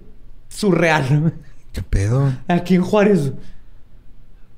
surreal. 0.51 1.33
¿Qué 1.71 1.81
pedo? 1.81 2.33
Aquí 2.47 2.75
en 2.75 2.81
Juárez. 2.81 3.31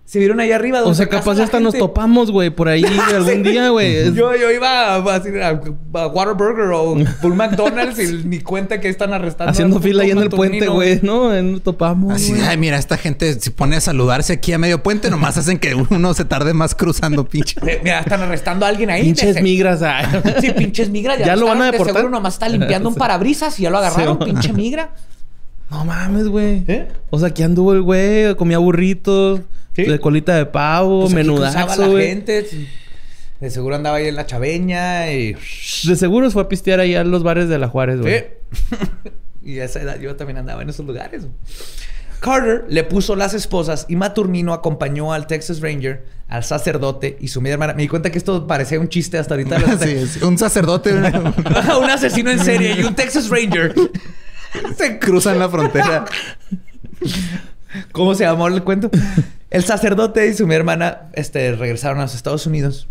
Se 0.06 0.20
vieron 0.20 0.40
ahí 0.40 0.52
arriba. 0.52 0.84
o 0.84 0.94
sea, 0.94 1.08
capaz 1.08 1.40
hasta 1.40 1.60
nos 1.60 1.76
topamos, 1.76 2.30
güey, 2.30 2.52
por 2.52 2.68
ahí 2.68 2.84
algún 3.16 3.42
día, 3.42 3.70
güey. 3.70 4.14
Yo, 4.14 4.36
yo 4.36 4.52
iba 4.52 4.94
a, 4.94 4.98
a, 4.98 6.08
Waterburger 6.08 6.66
o 6.72 6.96
Full 7.20 7.34
McDonald's 7.34 7.98
y 7.98 8.24
ni 8.24 8.40
cuenta 8.40 8.80
que 8.80 8.90
están 8.90 9.12
arrestando. 9.14 9.50
Haciendo 9.50 9.80
fila 9.80 10.04
ahí 10.04 10.12
en 10.12 10.20
el 10.20 10.30
puente, 10.30 10.68
güey, 10.68 11.00
¿no? 11.02 11.42
Nos 11.42 11.64
topamos. 11.64 12.14
Así, 12.14 12.34
ay, 12.34 12.58
mira, 12.58 12.78
esta 12.78 12.98
gente 12.98 13.40
se 13.40 13.50
pone 13.50 13.78
a 13.78 13.82
saludarse 13.82 14.34
aquí 14.34 14.54
a 14.54 14.60
medio 14.60 14.84
puente, 14.84 15.10
nomás 15.10 15.38
hacen 15.40 15.58
que 15.58 15.74
uno 15.74 16.14
se 16.14 16.26
tarde 16.26 16.54
más 16.54 16.76
cruzando, 16.76 17.26
pinche. 17.26 17.60
Mira, 17.82 18.02
están 18.02 18.22
arrestando 18.22 18.68
a 18.68 18.70
alguien 18.70 18.92
ahí. 18.92 19.02
Pinches 19.02 19.42
migras. 19.42 19.82
Sí, 20.42 20.52
pinches 20.52 20.90
migras. 20.90 21.18
Ya, 21.18 21.36
lo 21.36 21.48
van 21.48 21.64
a 21.64 21.72
deportar. 21.72 21.96
Seguro 21.96 22.12
nomás 22.12 22.36
está 22.36 22.50
limpiando 22.50 22.90
un 22.90 22.96
parabrisas 23.04 23.60
y 23.60 23.64
ya 23.64 23.72
lo 23.72 23.80
agarraron, 23.80 24.20
pinche 24.20 24.54
migra. 24.54 24.92
No 25.74 25.86
mames, 25.86 26.28
güey. 26.28 26.64
¿Eh? 26.68 26.88
O 27.10 27.18
sea, 27.18 27.30
aquí 27.30 27.42
anduvo 27.42 27.74
el 27.74 27.82
güey, 27.82 28.36
comía 28.36 28.60
burritos, 28.60 29.42
de 29.76 30.00
colita 30.00 30.36
de 30.36 30.46
pavo, 30.46 31.02
pues 31.02 31.14
menudazo, 31.14 31.90
güey. 31.90 32.08
gente. 32.08 32.46
De 33.40 33.50
seguro 33.50 33.76
andaba 33.76 33.98
ahí 33.98 34.08
en 34.08 34.16
la 34.16 34.26
chaveña 34.26 35.12
y... 35.12 35.36
De 35.84 35.96
seguro 35.96 36.30
fue 36.32 36.44
a 36.44 36.48
pistear 36.48 36.80
ahí 36.80 36.96
a 36.96 37.04
los 37.04 37.24
bares 37.24 37.50
de 37.50 37.58
la 37.58 37.68
Juárez, 37.68 38.00
güey. 38.00 38.24
Sí. 38.52 38.78
y 39.52 39.60
a 39.60 39.66
esa 39.66 39.82
edad 39.82 40.00
yo 40.00 40.16
también 40.16 40.38
andaba 40.38 40.62
en 40.62 40.70
esos 40.70 40.86
lugares. 40.86 41.24
Carter 42.22 42.64
le 42.70 42.84
puso 42.86 43.18
las 43.18 43.34
esposas 43.34 43.86
y 43.90 43.98
Maturnino 43.98 44.54
acompañó 44.54 45.12
al 45.12 45.28
Texas 45.28 45.60
Ranger, 45.60 46.06
al 46.30 46.44
sacerdote 46.46 47.18
y 47.20 47.28
su 47.28 47.42
media 47.42 47.56
hermana. 47.56 47.74
Me 47.74 47.82
di 47.82 47.90
cuenta 47.90 48.12
que 48.12 48.18
esto 48.18 48.48
parecía 48.48 48.80
un 48.80 48.88
chiste 48.88 49.18
hasta 49.18 49.34
ahorita. 49.34 49.78
sí, 50.08 50.24
un 50.24 50.38
sacerdote. 50.38 50.94
un 50.94 51.90
asesino 51.90 52.32
en 52.32 52.40
serie 52.40 52.76
y 52.80 52.84
un 52.84 52.96
Texas 52.96 53.28
Ranger. 53.30 53.74
Se 54.78 55.00
cruzan 55.00 55.40
la 55.40 55.50
frontera. 55.50 56.06
¿Cómo 57.92 58.14
se 58.16 58.24
llamó 58.24 58.48
el 58.48 58.64
cuento? 58.64 58.90
El 59.50 59.64
sacerdote 59.64 60.28
y 60.28 60.34
su 60.34 60.52
hermana 60.52 61.10
este, 61.14 61.54
regresaron 61.54 62.00
a 62.00 62.04
los 62.04 62.16
Estados 62.16 62.46
Unidos. 62.46 62.88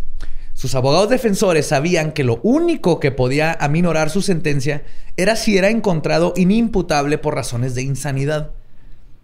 Sus 0.54 0.74
abogados 0.74 1.08
defensores 1.08 1.66
sabían 1.66 2.12
que 2.12 2.24
lo 2.24 2.40
único 2.42 3.00
que 3.00 3.10
podía 3.10 3.52
aminorar 3.52 4.10
su 4.10 4.22
sentencia 4.22 4.82
era 5.16 5.36
si 5.36 5.56
era 5.56 5.70
encontrado 5.70 6.34
inimputable 6.36 7.18
por 7.18 7.34
razones 7.34 7.74
de 7.74 7.82
insanidad. 7.82 8.50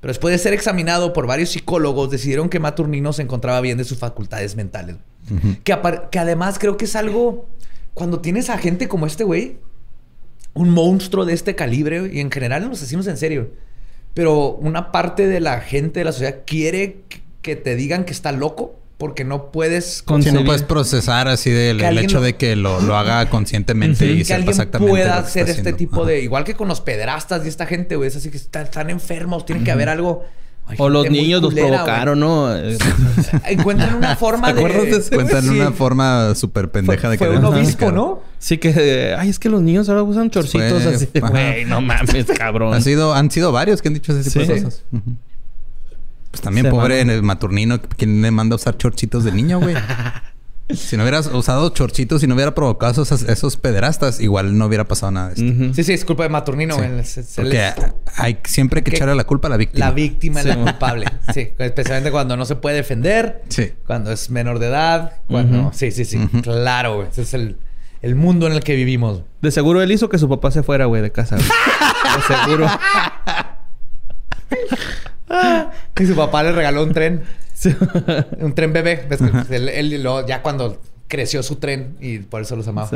Pero 0.00 0.12
después 0.12 0.32
de 0.32 0.38
ser 0.38 0.52
examinado 0.52 1.12
por 1.12 1.26
varios 1.26 1.50
psicólogos, 1.50 2.10
decidieron 2.10 2.48
que 2.48 2.60
Maturnino 2.60 3.12
se 3.12 3.22
encontraba 3.22 3.60
bien 3.60 3.78
de 3.78 3.84
sus 3.84 3.98
facultades 3.98 4.56
mentales. 4.56 4.96
que, 5.64 5.78
que 6.10 6.18
además 6.18 6.58
creo 6.58 6.76
que 6.76 6.86
es 6.86 6.96
algo... 6.96 7.48
Cuando 7.94 8.20
tienes 8.20 8.48
a 8.48 8.58
gente 8.58 8.86
como 8.86 9.06
este 9.06 9.24
güey, 9.24 9.58
un 10.58 10.70
monstruo 10.70 11.24
de 11.24 11.32
este 11.32 11.54
calibre 11.54 12.10
y 12.12 12.20
en 12.20 12.30
general 12.30 12.64
los 12.68 12.78
asesinos 12.78 13.06
en 13.06 13.16
serio. 13.16 13.50
Pero 14.14 14.54
una 14.54 14.90
parte 14.90 15.26
de 15.26 15.40
la 15.40 15.60
gente 15.60 16.00
de 16.00 16.04
la 16.04 16.12
sociedad 16.12 16.40
quiere 16.44 17.02
que 17.42 17.54
te 17.56 17.76
digan 17.76 18.04
que 18.04 18.12
está 18.12 18.32
loco 18.32 18.78
porque 18.98 19.22
no 19.22 19.52
puedes... 19.52 20.04
Si 20.20 20.32
no 20.32 20.44
puedes 20.44 20.64
procesar 20.64 21.28
así 21.28 21.50
del 21.50 21.80
el 21.80 21.98
hecho 21.98 22.20
de 22.20 22.34
que 22.34 22.56
lo, 22.56 22.76
haga 22.96 23.30
conscientemente 23.30 24.06
y 24.06 24.24
que 24.24 24.34
alguien 24.34 24.50
exactamente 24.50 24.90
pueda 24.90 25.18
hacer 25.18 25.48
este 25.48 25.72
tipo 25.72 26.04
de... 26.04 26.20
Igual 26.20 26.42
que 26.42 26.54
con 26.54 26.66
los 26.66 26.80
pedrastas 26.80 27.44
y 27.44 27.48
esta 27.48 27.66
gente, 27.66 27.94
güey. 27.94 28.08
Es 28.08 28.16
así 28.16 28.28
que 28.30 28.36
están, 28.36 28.90
enfermos. 28.90 29.46
Tiene 29.46 29.62
que 29.62 29.70
haber 29.70 29.88
algo 29.88 30.24
o 30.76 30.88
los 30.88 31.10
niños 31.10 31.40
los 31.40 31.54
provocaron, 31.54 32.20
¿no? 32.20 32.54
Encuentran 33.46 33.94
una 33.94 34.16
forma 34.16 34.52
de... 34.52 34.60
Encuentran 34.60 35.48
una 35.48 35.72
forma 35.72 36.34
súper 36.34 36.70
pendeja 36.70 37.08
de 37.08 37.16
que... 37.18 37.24
Fue 37.24 37.36
un 37.36 37.44
obispo, 37.44 37.90
¿no? 37.90 38.20
Sí 38.38 38.58
que... 38.58 39.14
Ay, 39.18 39.30
es 39.30 39.38
que 39.38 39.48
los 39.48 39.62
niños 39.62 39.88
ahora 39.88 40.02
usan 40.02 40.30
chorcitos 40.30 40.84
así. 40.84 41.08
Güey, 41.18 41.64
no 41.64 41.80
mames, 41.80 42.26
cabrón. 42.36 42.74
Han 42.74 42.82
sido, 42.82 43.14
han 43.14 43.30
sido 43.30 43.52
varios 43.52 43.80
que 43.80 43.88
han 43.88 43.94
dicho 43.94 44.12
ese 44.12 44.30
tipo 44.30 44.52
de 44.52 44.62
cosas. 44.62 44.84
Pues 46.30 46.42
también 46.42 46.68
pobre 46.68 47.00
en 47.00 47.10
el 47.10 47.22
maturnino. 47.22 47.80
¿Quién 47.80 48.20
le 48.20 48.30
manda 48.30 48.54
a 48.54 48.56
usar 48.56 48.76
chorcitos 48.76 49.24
de 49.24 49.32
niño, 49.32 49.60
güey? 49.60 49.74
Si 50.70 50.98
no 50.98 51.02
hubieras 51.02 51.28
usado 51.28 51.70
chorchitos 51.70 52.22
y 52.22 52.26
no 52.26 52.34
hubiera 52.34 52.54
provocado 52.54 53.02
esos, 53.02 53.22
esos 53.22 53.56
pederastas, 53.56 54.20
igual 54.20 54.58
no 54.58 54.66
hubiera 54.66 54.86
pasado 54.86 55.12
nada 55.12 55.30
de 55.30 55.34
esto. 55.34 55.74
Sí, 55.74 55.84
sí, 55.84 55.92
es 55.94 56.04
culpa 56.04 56.24
de 56.24 56.28
Maturnino. 56.28 56.76
Porque 56.76 57.72
hay 58.16 58.38
siempre 58.44 58.82
que 58.82 58.94
echarle 58.94 59.14
la 59.14 59.24
culpa 59.24 59.48
a 59.48 59.50
la 59.50 59.56
víctima. 59.56 59.86
La 59.86 59.92
víctima 59.92 60.40
es 60.40 60.46
la 60.46 60.56
culpable. 60.56 61.06
Sí, 61.32 61.50
especialmente 61.58 62.10
cuando 62.10 62.36
no 62.36 62.46
se 62.46 62.56
puede 62.56 62.76
defender. 62.76 63.42
Sí. 63.48 63.72
Cuando 63.86 64.12
es 64.12 64.30
menor 64.30 64.58
de 64.58 64.68
edad. 64.68 65.12
Cuando... 65.28 65.70
Sí, 65.74 65.90
sí, 65.90 66.04
sí. 66.04 66.18
Claro, 66.42 66.96
güey. 66.96 67.08
Ese 67.08 67.22
es 67.22 67.34
el, 67.34 67.58
el, 68.02 68.14
mundo 68.14 68.46
en 68.46 68.54
el 68.54 68.60
que 68.60 68.74
vivimos. 68.74 69.22
De 69.42 69.50
seguro 69.50 69.82
él 69.82 69.92
hizo 69.92 70.08
que 70.08 70.18
su 70.18 70.28
papá 70.28 70.50
se 70.50 70.62
fuera, 70.62 70.86
güey, 70.86 71.02
de 71.02 71.12
casa. 71.12 71.36
de 71.36 71.42
seguro. 72.26 72.66
y 75.98 76.06
su 76.06 76.14
papá 76.14 76.42
le 76.42 76.52
regaló 76.52 76.82
un 76.82 76.92
tren. 76.92 77.22
un 78.40 78.54
tren 78.54 78.72
bebé. 78.72 79.06
Él, 79.50 80.06
ya 80.26 80.42
cuando 80.42 80.80
creció 81.08 81.42
su 81.42 81.56
tren 81.56 81.96
y 82.00 82.18
por 82.18 82.42
eso 82.42 82.54
los 82.54 82.68
amaba. 82.68 82.90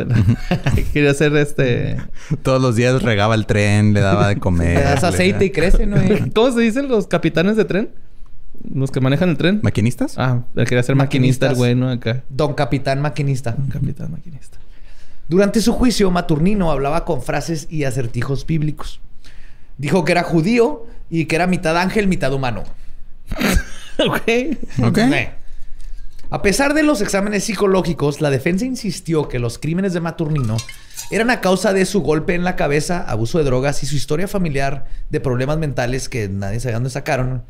Quería 0.92 1.10
hacer 1.10 1.34
este. 1.36 1.96
Todos 2.42 2.60
los 2.60 2.76
días 2.76 3.02
regaba 3.02 3.34
el 3.34 3.46
tren, 3.46 3.94
le 3.94 4.00
daba 4.00 4.28
de 4.28 4.36
comer. 4.36 4.78
Le 4.78 4.84
das 4.84 5.04
aceite 5.04 5.46
y 5.46 5.50
crece, 5.50 5.86
¿no? 5.86 5.96
¿Cómo 6.34 6.52
se 6.52 6.60
dicen 6.60 6.88
los 6.88 7.06
capitanes 7.06 7.56
de 7.56 7.64
tren? 7.64 7.90
Los 8.72 8.90
que 8.90 9.00
manejan 9.00 9.30
el 9.30 9.36
tren. 9.38 9.60
¿Maquinistas? 9.62 10.14
Ah, 10.18 10.42
él 10.54 10.66
quería 10.66 10.82
ser 10.82 10.94
maquinista 10.94 11.48
el 11.48 11.56
güey, 11.56 11.74
¿no? 11.74 11.90
Acá. 11.90 12.22
Don 12.28 12.54
Capitán 12.54 13.00
Maquinista. 13.00 13.52
Don 13.52 13.68
Capitán 13.68 14.12
Maquinista. 14.12 14.58
Durante 15.28 15.60
su 15.60 15.72
juicio, 15.72 16.10
Maturnino 16.10 16.70
hablaba 16.70 17.04
con 17.04 17.22
frases 17.22 17.66
y 17.70 17.84
acertijos 17.84 18.46
bíblicos. 18.46 19.00
Dijo 19.78 20.04
que 20.04 20.12
era 20.12 20.22
judío 20.22 20.86
y 21.10 21.24
que 21.24 21.36
era 21.36 21.46
mitad 21.46 21.76
ángel, 21.76 22.06
mitad 22.06 22.32
humano. 22.32 22.64
ok. 24.06 24.88
Ok. 24.88 24.98
A 26.30 26.40
pesar 26.40 26.72
de 26.72 26.82
los 26.82 27.02
exámenes 27.02 27.44
psicológicos, 27.44 28.22
la 28.22 28.30
defensa 28.30 28.64
insistió 28.64 29.28
que 29.28 29.38
los 29.38 29.58
crímenes 29.58 29.92
de 29.92 30.00
Maturnino 30.00 30.56
eran 31.10 31.28
a 31.28 31.42
causa 31.42 31.74
de 31.74 31.84
su 31.84 32.00
golpe 32.00 32.34
en 32.34 32.42
la 32.42 32.56
cabeza, 32.56 33.04
abuso 33.06 33.36
de 33.36 33.44
drogas 33.44 33.82
y 33.82 33.86
su 33.86 33.96
historia 33.96 34.26
familiar 34.26 34.86
de 35.10 35.20
problemas 35.20 35.58
mentales 35.58 36.08
que 36.08 36.30
nadie 36.30 36.58
sabe 36.58 36.72
dónde 36.72 36.88
sacaron. 36.88 37.44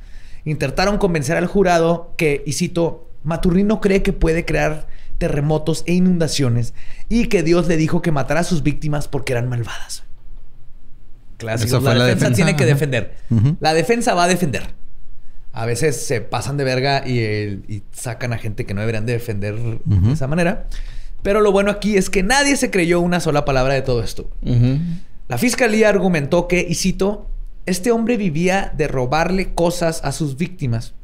Intentaron 0.45 0.99
convencer 0.99 1.37
al 1.37 1.47
jurado 1.47 2.13
que, 2.17 2.43
y 2.45 2.55
cito, 2.55 3.09
Maturnino 3.23 3.81
cree 3.81 4.03
que 4.03 4.13
puede 4.13 4.45
crear 4.45 4.89
terremotos 5.19 5.85
e 5.87 5.93
inundaciones 5.93 6.75
y 7.09 7.27
que 7.27 7.45
Dios 7.45 7.69
le 7.69 7.77
dijo 7.77 8.03
que 8.03 8.11
matara 8.11 8.41
a 8.41 8.45
sus 8.45 8.65
víctimas 8.65 9.07
porque 9.07 9.33
eran 9.33 9.49
malvadas. 9.49 10.03
Clásico. 11.37 11.79
La, 11.79 12.05
defensa 12.05 12.35
tiene 12.35 12.57
que 12.57 12.67
defender. 12.67 13.15
La 13.61 13.75
defensa 13.75 14.15
va 14.15 14.25
a 14.25 14.29
defender. 14.29 14.75
A 15.53 15.67
veces 15.67 16.07
se 16.07 16.21
pasan 16.21 16.57
de 16.57 16.65
verga 16.65 17.07
y, 17.07 17.83
sacan 17.93 18.33
a 18.33 18.39
gente 18.39 18.65
que 18.65 18.75
no 18.75 18.81
deberían 18.81 19.07
defender 19.07 19.57
de 19.57 20.13
esa 20.13 20.27
manera. 20.27 20.67
Pero 21.23 21.41
lo 21.41 21.53
bueno 21.53 21.71
aquí 21.71 21.97
es 21.97 22.11
que 22.11 22.23
nadie 22.23 22.57
se 22.57 22.71
creyó 22.71 23.01
una 23.01 23.21
sola 23.21 23.45
palabra 23.45 23.75
de 23.75 23.83
todo 23.83 24.03
esto. 24.03 24.31
La 25.29 25.39
fiscalía 25.39 25.89
argumentó 25.89 26.49
que, 26.49 26.67
y 26.69 26.75
cito, 26.75 27.29
este 27.67 27.93
hombre 27.93 28.17
vivía 28.17 28.73
de 28.77 28.89
robarle 28.89 29.55
cosas 29.55 30.01
a 30.05 30.13
sus 30.13 30.37
víctimas, 30.37 30.95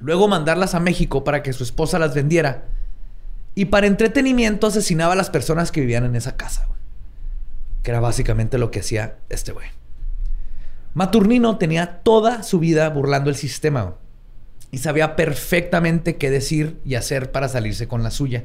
luego 0.00 0.26
mandarlas 0.26 0.74
a 0.74 0.80
México 0.80 1.22
para 1.22 1.42
que 1.42 1.52
su 1.52 1.62
esposa 1.62 1.98
las 1.98 2.14
vendiera 2.14 2.64
y 3.54 3.66
para 3.66 3.86
entretenimiento 3.86 4.66
asesinaba 4.66 5.12
a 5.12 5.16
las 5.16 5.30
personas 5.30 5.70
que 5.70 5.80
vivían 5.80 6.04
en 6.04 6.16
esa 6.16 6.36
casa, 6.36 6.68
que 7.82 7.90
era 7.90 8.00
básicamente 8.00 8.58
lo 8.58 8.70
que 8.70 8.80
hacía 8.80 9.18
este 9.28 9.52
güey. 9.52 9.68
Maturnino 10.94 11.58
tenía 11.58 12.02
toda 12.02 12.42
su 12.42 12.58
vida 12.58 12.88
burlando 12.90 13.30
el 13.30 13.36
sistema 13.36 13.94
y 14.70 14.78
sabía 14.78 15.16
perfectamente 15.16 16.16
qué 16.16 16.30
decir 16.30 16.80
y 16.84 16.94
hacer 16.94 17.32
para 17.32 17.48
salirse 17.48 17.88
con 17.88 18.02
la 18.02 18.10
suya. 18.10 18.44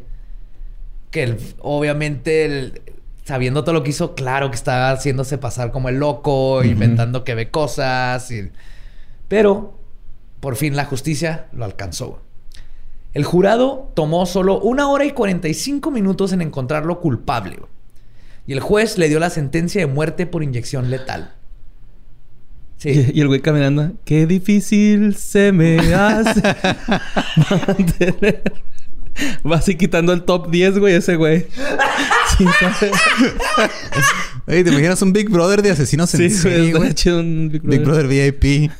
Que 1.11 1.37
obviamente 1.59 2.73
sabiendo 3.27 3.63
todo 3.65 3.73
lo 3.73 3.83
que 3.83 3.89
hizo, 3.89 4.15
claro 4.15 4.49
que 4.49 4.55
estaba 4.55 4.91
haciéndose 4.91 5.37
pasar 5.37 5.71
como 5.71 5.89
el 5.89 5.97
loco, 5.97 6.63
inventando 6.63 7.25
que 7.25 7.35
ve 7.35 7.51
cosas. 7.51 8.31
Pero 9.27 9.77
por 10.39 10.55
fin 10.55 10.77
la 10.77 10.85
justicia 10.85 11.47
lo 11.51 11.65
alcanzó. 11.65 12.21
El 13.13 13.25
jurado 13.25 13.91
tomó 13.95 14.25
solo 14.25 14.59
una 14.59 14.89
hora 14.89 15.03
y 15.03 15.11
45 15.11 15.91
minutos 15.91 16.31
en 16.31 16.41
encontrarlo 16.41 17.01
culpable. 17.01 17.59
Y 18.45 18.53
el 18.53 18.61
juez 18.61 18.97
le 18.97 19.09
dio 19.09 19.19
la 19.19 19.29
sentencia 19.29 19.81
de 19.81 19.87
muerte 19.87 20.25
por 20.25 20.41
inyección 20.41 20.89
letal. 20.89 21.33
Sí. 22.77 23.11
Y 23.13 23.21
el 23.21 23.27
güey 23.27 23.41
caminando, 23.41 23.93
qué 24.05 24.27
difícil 24.27 25.15
se 25.15 25.51
me 25.51 25.93
hace 25.93 26.41
mantener. 27.67 28.43
Va 29.49 29.57
así 29.57 29.75
quitando 29.75 30.13
el 30.13 30.23
top 30.23 30.51
10, 30.51 30.79
güey, 30.79 30.93
ese 30.93 31.15
güey. 31.15 31.47
¿te 34.45 34.59
imaginas 34.59 35.01
un 35.01 35.11
Big 35.11 35.29
Brother 35.29 35.63
de 35.63 35.71
asesinos 35.71 36.13
en 36.13 36.29
sí, 36.29 36.37
serie, 36.37 36.71
güey? 36.71 36.93
Un 37.07 37.49
Big 37.63 37.81
Brother. 37.81 38.07
VIP. 38.07 38.71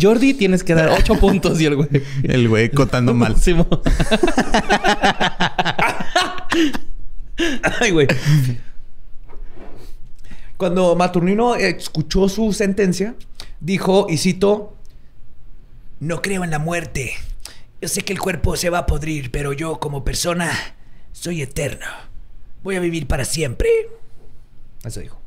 Jordi, 0.00 0.32
tienes 0.34 0.64
que 0.64 0.74
dar 0.74 0.88
8 0.88 1.14
puntos 1.16 1.60
y 1.60 1.66
el 1.66 1.76
güey. 1.76 1.88
El 2.22 2.48
güey 2.48 2.70
cotando 2.70 3.12
mal. 3.12 3.36
Ay, 7.80 7.90
güey. 7.90 8.06
Cuando 10.56 10.96
Maturnino 10.96 11.54
escuchó 11.54 12.28
su 12.28 12.52
sentencia, 12.52 13.14
dijo, 13.60 14.06
y 14.08 14.16
cito, 14.16 14.74
no 16.00 16.22
creo 16.22 16.44
en 16.44 16.50
la 16.50 16.58
muerte. 16.58 17.12
Yo 17.80 17.88
sé 17.88 18.02
que 18.02 18.12
el 18.12 18.20
cuerpo 18.20 18.56
se 18.56 18.70
va 18.70 18.78
a 18.78 18.86
podrir, 18.86 19.30
pero 19.30 19.52
yo 19.52 19.78
como 19.78 20.04
persona 20.04 20.50
soy 21.12 21.42
eterno. 21.42 21.86
Voy 22.62 22.76
a 22.76 22.80
vivir 22.80 23.06
para 23.06 23.24
siempre. 23.24 23.68
Eso 24.84 25.00
dijo. 25.00 25.20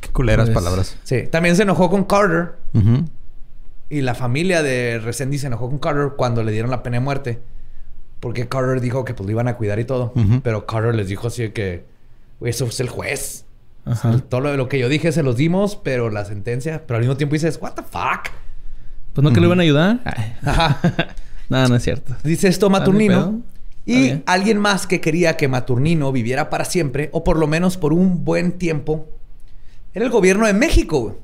Qué 0.00 0.08
culeras 0.10 0.46
pues, 0.46 0.54
palabras. 0.54 0.96
Sí. 1.04 1.26
También 1.30 1.56
se 1.56 1.62
enojó 1.62 1.90
con 1.90 2.04
Carter. 2.04 2.54
Y 3.88 4.00
la 4.00 4.14
familia 4.14 4.62
de 4.62 4.98
Resendiz 4.98 5.42
se 5.42 5.46
enojó 5.46 5.68
con 5.68 5.78
Carter 5.78 6.12
cuando 6.16 6.42
le 6.42 6.52
dieron 6.52 6.70
la 6.70 6.82
pena 6.82 6.96
de 6.96 7.00
muerte. 7.00 7.40
Porque 8.20 8.48
Carter 8.48 8.80
dijo 8.80 9.04
que 9.04 9.14
pues 9.14 9.26
lo 9.26 9.30
iban 9.30 9.48
a 9.48 9.56
cuidar 9.56 9.78
y 9.78 9.84
todo. 9.84 10.12
Pero 10.42 10.66
Carter 10.66 10.94
les 10.94 11.08
dijo 11.08 11.28
así 11.28 11.50
que... 11.50 11.84
eso 12.40 12.64
es 12.66 12.80
el 12.80 12.88
juez. 12.88 13.45
Todo 14.28 14.40
lo, 14.40 14.56
lo, 14.56 14.68
que 14.68 14.78
yo 14.78 14.88
dije 14.88 15.12
se 15.12 15.22
los 15.22 15.36
dimos, 15.36 15.76
pero 15.76 16.10
la 16.10 16.24
sentencia... 16.24 16.82
Pero 16.86 16.96
al 16.96 17.02
mismo 17.02 17.16
tiempo 17.16 17.34
dices, 17.34 17.58
what 17.60 17.74
the 17.74 17.82
fuck? 17.82 18.30
Pues 19.12 19.22
no 19.22 19.32
que 19.32 19.40
le 19.40 19.46
iban 19.46 19.60
a 19.60 19.62
ayudar. 19.62 20.00
No, 21.48 21.68
no 21.68 21.76
es 21.76 21.82
cierto. 21.84 22.12
Dice 22.24 22.48
esto 22.48 22.70
Maturnino. 22.70 23.40
Y 23.84 24.20
alguien 24.26 24.58
más 24.58 24.88
que 24.88 25.00
quería 25.00 25.36
que 25.36 25.46
Maturnino 25.46 26.10
viviera 26.10 26.50
para 26.50 26.64
siempre, 26.64 27.08
o 27.12 27.22
por 27.22 27.38
lo 27.38 27.46
menos 27.46 27.76
por 27.76 27.92
un 27.92 28.24
buen 28.24 28.52
tiempo, 28.58 29.08
era 29.94 30.04
el 30.04 30.10
gobierno 30.10 30.44
de 30.46 30.54
México, 30.54 31.20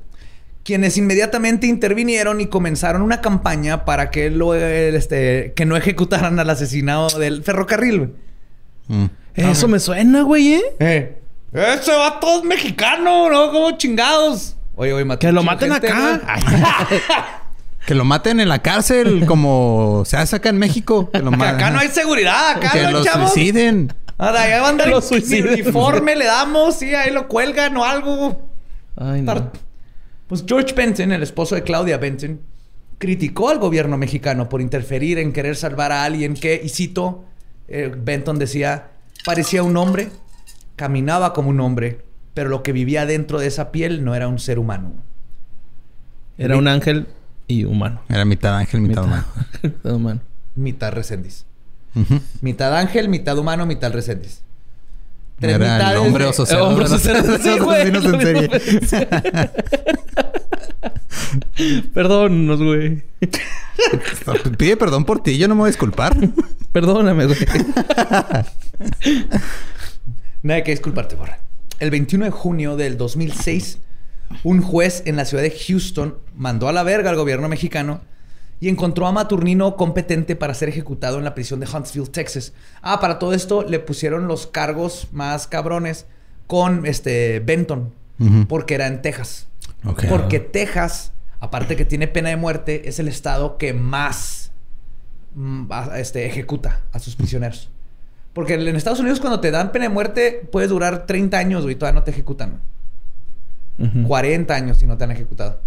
quienes 0.63 0.97
inmediatamente 0.97 1.67
intervinieron 1.67 2.39
y 2.39 2.47
comenzaron 2.47 3.01
una 3.01 3.19
campaña 3.19 3.83
para 3.83 4.11
que, 4.11 4.29
lo, 4.29 4.55
este, 4.55 5.51
que 5.57 5.65
no 5.65 5.75
ejecutaran 5.75 6.39
al 6.39 6.49
asesinado 6.49 7.09
del 7.19 7.43
ferrocarril. 7.43 8.13
Mm. 8.87 9.05
Eso 9.35 9.67
me 9.67 9.79
suena, 9.79 10.21
güey, 10.21 10.53
¿eh? 10.53 10.63
¿eh? 10.79 11.17
Ese 11.53 11.91
vato 11.91 12.39
es 12.39 12.43
mexicano, 12.43 13.29
¿no? 13.29 13.51
Como 13.51 13.71
chingados. 13.77 14.55
Oye, 14.75 14.93
oye, 14.93 15.17
Que 15.19 15.31
lo 15.31 15.43
maten 15.43 15.71
acá. 15.71 16.21
Que 17.85 17.95
lo 17.95 18.05
maten 18.05 18.39
en 18.39 18.47
la 18.47 18.59
cárcel, 18.59 19.25
como 19.25 20.03
se 20.05 20.15
hace 20.15 20.37
acá 20.37 20.49
en 20.49 20.57
México. 20.57 21.11
Que, 21.11 21.17
acá 21.17 21.69
no 21.69 21.79
hay 21.79 21.89
seguridad, 21.89 22.51
acá 22.51 22.71
que 22.71 22.89
lo 22.89 23.03
suiciden. 23.03 23.93
Ahora, 24.17 24.47
ya 24.47 24.61
van 24.61 24.79
a 24.79 24.85
dar 24.85 24.93
uniforme, 24.93 26.15
le 26.15 26.25
damos, 26.25 26.75
sí, 26.75 26.95
ahí 26.95 27.11
lo 27.11 27.27
cuelgan 27.27 27.75
o 27.75 27.83
algo. 27.83 28.47
Ay, 28.95 29.21
no. 29.21 29.51
Pues 30.27 30.45
George 30.47 30.73
Benton, 30.73 31.11
el 31.11 31.23
esposo 31.23 31.55
de 31.55 31.63
Claudia 31.63 31.97
Benton, 31.97 32.39
criticó 32.99 33.49
al 33.49 33.59
gobierno 33.59 33.97
mexicano 33.97 34.47
por 34.47 34.61
interferir 34.61 35.19
en 35.19 35.33
querer 35.33 35.57
salvar 35.57 35.91
a 35.91 36.05
alguien 36.05 36.35
que, 36.35 36.61
y 36.63 36.69
cito, 36.69 37.25
eh, 37.67 37.91
Benton 37.93 38.39
decía, 38.39 38.91
parecía 39.25 39.61
un 39.61 39.75
hombre, 39.75 40.09
caminaba 40.75 41.33
como 41.33 41.49
un 41.49 41.59
hombre, 41.59 42.01
pero 42.33 42.49
lo 42.49 42.63
que 42.63 42.71
vivía 42.71 43.05
dentro 43.05 43.39
de 43.39 43.45
esa 43.47 43.71
piel 43.71 44.03
no 44.03 44.15
era 44.15 44.27
un 44.27 44.39
ser 44.39 44.57
humano. 44.59 44.93
Era 46.37 46.57
un 46.57 46.67
ángel 46.67 47.07
y 47.47 47.63
humano. 47.65 48.01
Era 48.09 48.25
mitad 48.25 48.57
ángel, 48.57 48.81
mitad, 48.81 49.03
humano. 49.03 49.25
mitad 49.61 49.93
humano. 49.93 50.21
Mitad 50.55 50.91
recendis. 50.91 51.45
Mitad 52.41 52.75
ángel, 52.75 53.07
mitad 53.07 53.37
humano, 53.37 53.67
mitad 53.67 53.93
recendis. 53.93 54.41
Tres 55.39 55.55
Era 55.55 55.91
el 55.91 55.97
hombre 55.97 56.25
o 56.25 56.33
social. 56.33 56.61
Hombre 56.61 56.87
sí, 57.39 57.59
güey. 57.59 57.91
Perdónanos, 61.93 62.61
güey. 62.61 63.03
Pide 64.57 64.77
perdón 64.77 65.05
por 65.05 65.21
ti, 65.21 65.37
yo 65.37 65.47
no 65.47 65.53
me 65.55 65.59
voy 65.59 65.67
a 65.67 65.71
disculpar. 65.71 66.15
Perdóname, 66.71 67.25
güey. 67.25 67.37
Nada 70.43 70.63
que 70.63 70.71
disculparte, 70.71 71.15
borra. 71.15 71.39
El 71.79 71.89
21 71.89 72.25
de 72.25 72.31
junio 72.31 72.75
del 72.77 72.97
2006 72.97 73.79
un 74.43 74.61
juez 74.61 75.03
en 75.05 75.15
la 75.15 75.25
ciudad 75.25 75.43
de 75.43 75.51
Houston 75.51 76.17
mandó 76.35 76.67
a 76.67 76.73
la 76.73 76.83
verga 76.83 77.09
al 77.09 77.15
gobierno 77.15 77.47
mexicano 77.47 78.01
y 78.59 78.69
encontró 78.69 79.07
a 79.07 79.11
Maturnino 79.11 79.75
competente 79.75 80.35
para 80.35 80.53
ser 80.53 80.69
ejecutado 80.69 81.17
en 81.17 81.23
la 81.23 81.35
prisión 81.35 81.59
de 81.59 81.67
Huntsville, 81.67 82.07
Texas. 82.07 82.53
Ah, 82.81 82.99
para 82.99 83.19
todo 83.19 83.33
esto 83.33 83.63
le 83.63 83.79
pusieron 83.79 84.27
los 84.27 84.47
cargos 84.47 85.07
más 85.11 85.47
cabrones 85.47 86.05
con 86.47 86.85
este 86.85 87.41
Benton, 87.41 87.93
porque 88.47 88.75
era 88.75 88.87
en 88.87 89.01
Texas. 89.01 89.47
Porque 90.09 90.39
Texas, 90.39 91.11
aparte 91.39 91.75
que 91.75 91.83
tiene 91.83 92.07
pena 92.07 92.29
de 92.29 92.37
muerte, 92.37 92.87
es 92.87 92.99
el 92.99 93.09
estado 93.09 93.57
que 93.57 93.73
más 93.73 94.51
mm, 95.35 95.65
este, 95.97 96.25
ejecuta 96.25 96.81
a 96.93 96.99
sus 96.99 97.15
prisioneros. 97.15 97.69
Porque 98.33 98.55
en 98.55 98.75
Estados 98.75 98.99
Unidos 98.99 99.19
cuando 99.19 99.39
te 99.39 99.51
dan 99.51 99.71
pena 99.71 99.85
de 99.85 99.89
muerte 99.89 100.47
puedes 100.51 100.69
durar 100.69 101.05
30 101.05 101.37
años 101.37 101.65
y 101.69 101.75
todavía 101.75 101.99
no 101.99 102.03
te 102.03 102.11
ejecutan. 102.11 102.61
40 104.07 104.53
años 104.53 104.77
si 104.77 104.85
no 104.85 104.97
te 104.97 105.03
han 105.03 105.11
ejecutado. 105.11 105.59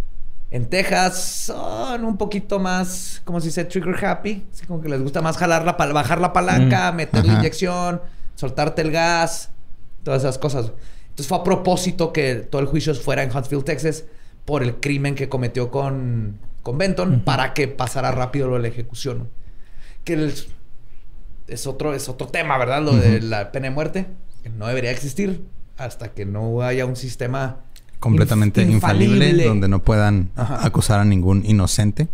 En 0.51 0.67
Texas 0.67 1.19
son 1.47 2.05
un 2.05 2.17
poquito 2.17 2.59
más, 2.59 3.21
como 3.25 3.41
si 3.41 3.51
se 3.51 3.65
trigger 3.65 4.05
happy. 4.05 4.47
Así 4.53 4.65
como 4.67 4.81
que 4.81 4.89
les 4.89 5.03
gusta 5.03 5.21
más 5.21 5.37
jalar 5.37 5.65
la 5.65 5.73
bajar 5.73 6.21
la 6.21 6.33
palanca, 6.33 6.93
mm. 6.93 6.97
meter 6.97 7.27
la 7.27 7.35
inyección, 7.35 8.01
soltarte 8.37 8.83
el 8.83 8.93
gas, 8.93 9.51
todas 10.03 10.23
esas 10.23 10.39
cosas. 10.39 10.73
Entonces 11.09 11.29
fue 11.29 11.39
a 11.39 11.45
propósito 11.45 12.13
que 12.13 12.37
todo 12.37 12.61
el 12.61 12.69
juicio 12.69 12.95
fuera 12.95 13.23
en 13.23 13.35
Huntsville, 13.35 13.65
Texas, 13.65 14.05
por 14.45 14.63
el 14.63 14.77
crimen 14.77 15.15
que 15.15 15.29
cometió 15.29 15.71
con, 15.71 16.39
con 16.63 16.79
Benton, 16.79 17.21
para 17.21 17.53
que 17.53 17.67
pasara 17.67 18.13
rápido 18.13 18.49
lo 18.49 18.55
de 18.55 18.63
la 18.63 18.69
ejecución. 18.69 19.29
Que 20.05 20.33
es, 21.49 21.67
otro, 21.67 21.95
es 21.95 22.09
otro 22.09 22.29
tema, 22.29 22.59
¿verdad? 22.59 22.83
Lo 22.83 22.93
de 22.93 23.21
la 23.21 23.53
pena 23.53 23.69
de 23.69 23.75
muerte, 23.75 24.07
que 24.43 24.49
no 24.49 24.67
debería 24.67 24.91
existir 24.91 25.45
hasta 25.77 26.13
que 26.13 26.25
no 26.25 26.63
haya 26.63 26.87
un 26.87 26.97
sistema 26.97 27.61
completamente 27.99 28.63
infalible, 28.63 29.45
donde 29.45 29.69
no 29.69 29.83
puedan 29.83 30.31
acusar 30.37 31.01
a 31.01 31.05
ningún 31.05 31.45
inocente. 31.45 32.09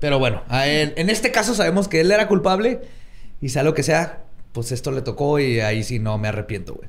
Pero 0.00 0.18
bueno, 0.18 0.42
en 0.50 1.10
este 1.10 1.30
caso 1.30 1.54
sabemos 1.54 1.88
que 1.88 2.00
él 2.00 2.10
era 2.10 2.28
culpable 2.28 2.82
y 3.40 3.48
sea 3.48 3.62
lo 3.62 3.74
que 3.74 3.82
sea, 3.82 4.24
pues 4.52 4.70
esto 4.72 4.90
le 4.92 5.02
tocó 5.02 5.38
y 5.38 5.60
ahí 5.60 5.82
sí 5.82 5.98
no 5.98 6.18
me 6.18 6.28
arrepiento, 6.28 6.74
güey. 6.74 6.88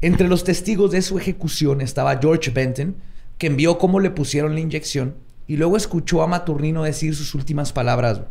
Entre 0.00 0.26
los 0.26 0.42
testigos 0.42 0.90
de 0.90 1.00
su 1.00 1.16
ejecución 1.16 1.80
estaba 1.80 2.18
George 2.20 2.50
Benton, 2.50 2.96
que 3.38 3.46
envió 3.46 3.78
cómo 3.78 4.00
le 4.00 4.10
pusieron 4.10 4.54
la 4.54 4.60
inyección 4.60 5.14
y 5.46 5.56
luego 5.56 5.76
escuchó 5.76 6.22
a 6.22 6.26
Maturnino 6.26 6.82
decir 6.82 7.14
sus 7.14 7.34
últimas 7.34 7.72
palabras. 7.72 8.22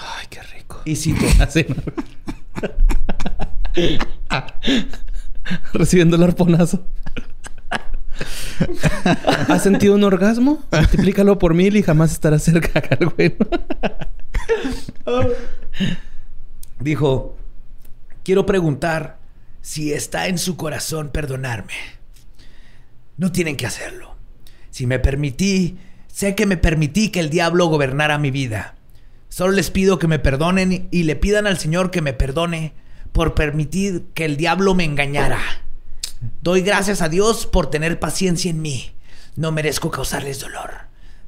Ay, 0.00 0.26
qué 0.28 0.42
rico. 0.42 0.82
Y 0.84 0.96
cito. 0.96 1.24
Recibiendo 5.72 6.16
el 6.16 6.22
arponazo. 6.22 6.84
¿Has 9.48 9.62
sentido 9.62 9.94
un 9.94 10.04
orgasmo? 10.04 10.62
Multiplícalo 10.70 11.38
por 11.38 11.54
mil 11.54 11.76
y 11.76 11.82
jamás 11.82 12.12
estarás 12.12 12.42
cerca, 12.42 12.82
güey. 13.16 13.36
Dijo, 16.78 17.36
quiero 18.24 18.46
preguntar 18.46 19.18
si 19.62 19.92
está 19.92 20.28
en 20.28 20.38
su 20.38 20.56
corazón 20.56 21.10
perdonarme. 21.10 21.74
No 23.16 23.32
tienen 23.32 23.56
que 23.56 23.66
hacerlo. 23.66 24.16
Si 24.70 24.86
me 24.86 24.98
permití, 24.98 25.78
sé 26.08 26.34
que 26.34 26.46
me 26.46 26.56
permití 26.56 27.10
que 27.10 27.20
el 27.20 27.30
diablo 27.30 27.66
gobernara 27.66 28.18
mi 28.18 28.30
vida. 28.30 28.76
Solo 29.30 29.52
les 29.52 29.70
pido 29.70 30.00
que 30.00 30.08
me 30.08 30.18
perdonen 30.18 30.88
y 30.90 31.04
le 31.04 31.14
pidan 31.14 31.46
al 31.46 31.56
Señor 31.56 31.92
que 31.92 32.02
me 32.02 32.12
perdone 32.12 32.74
por 33.12 33.34
permitir 33.34 34.06
que 34.12 34.24
el 34.24 34.36
diablo 34.36 34.74
me 34.74 34.84
engañara. 34.84 35.40
Doy 36.42 36.62
gracias 36.62 37.00
a 37.00 37.08
Dios 37.08 37.46
por 37.46 37.70
tener 37.70 38.00
paciencia 38.00 38.50
en 38.50 38.60
mí. 38.60 38.90
No 39.36 39.52
merezco 39.52 39.90
causarles 39.90 40.40
dolor. 40.40 40.72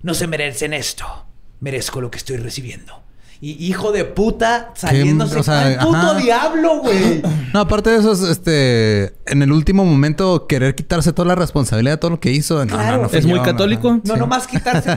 No 0.02 0.14
se 0.14 0.26
merecen 0.26 0.72
esto. 0.72 1.26
Merezco 1.60 2.00
lo 2.00 2.10
que 2.10 2.18
estoy 2.18 2.38
recibiendo. 2.38 3.04
Y 3.44 3.66
hijo 3.66 3.90
de 3.90 4.05
puta 4.05 4.70
saliéndose 4.77 5.36
o 5.36 5.43
sea, 5.43 5.77
puto 5.81 6.14
diablo, 6.14 6.78
güey. 6.78 7.20
No, 7.52 7.59
aparte 7.59 7.90
de 7.90 7.98
eso, 7.98 8.12
este, 8.31 9.16
en 9.27 9.43
el 9.43 9.51
último 9.51 9.85
momento 9.85 10.47
querer 10.47 10.77
quitarse 10.77 11.12
toda 11.12 11.27
la 11.27 11.35
responsabilidad 11.35 11.94
de 11.94 11.97
todo 11.98 12.12
lo 12.12 12.20
que 12.20 12.31
hizo. 12.31 12.64
No, 12.64 13.06
es 13.10 13.27
muy 13.27 13.40
católico. 13.40 14.01
No, 14.05 14.14
nomás 14.14 14.47
quitarse. 14.47 14.97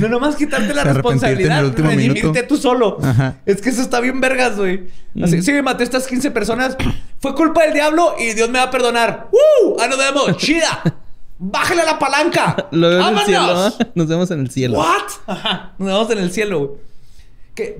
no 0.00 0.08
nomás 0.08 0.36
quitarte 0.36 0.74
la 0.74 0.84
responsabilidad. 0.84 1.72
Redimirte 1.74 2.42
tú 2.42 2.58
solo. 2.58 2.98
Es 3.46 3.62
que 3.62 3.70
eso 3.70 3.80
está 3.80 3.98
bien 4.00 4.20
vergas, 4.20 4.58
güey. 4.58 4.88
Así, 5.22 5.38
mm. 5.38 5.42
sí, 5.42 5.52
me 5.52 5.62
maté 5.62 5.84
a 5.84 5.86
estas 5.86 6.06
15 6.06 6.30
personas. 6.32 6.76
Fue 7.18 7.34
culpa 7.34 7.62
del 7.62 7.72
diablo 7.72 8.16
y 8.18 8.34
Dios 8.34 8.50
me 8.50 8.58
va 8.58 8.64
a 8.64 8.70
perdonar. 8.70 9.30
¡Uh! 9.32 9.76
¡Ah, 9.80 9.86
nos 9.86 9.96
vemos! 9.96 10.36
¡Chida! 10.36 10.82
¡Bájale 11.42 11.80
a 11.80 11.86
la 11.86 11.98
palanca! 11.98 12.68
¡Vámonos! 12.70 13.78
Nos 13.94 14.06
vemos 14.06 14.30
en 14.30 14.40
el 14.40 14.50
cielo. 14.50 14.78
¿What? 14.78 15.10
Nos 15.78 15.88
vemos 15.88 16.10
en 16.10 16.18
el 16.18 16.30
cielo, 16.32 16.76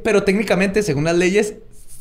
Pero 0.03 0.23
técnicamente, 0.24 0.82
según 0.82 1.05
las 1.05 1.16
leyes, 1.16 1.57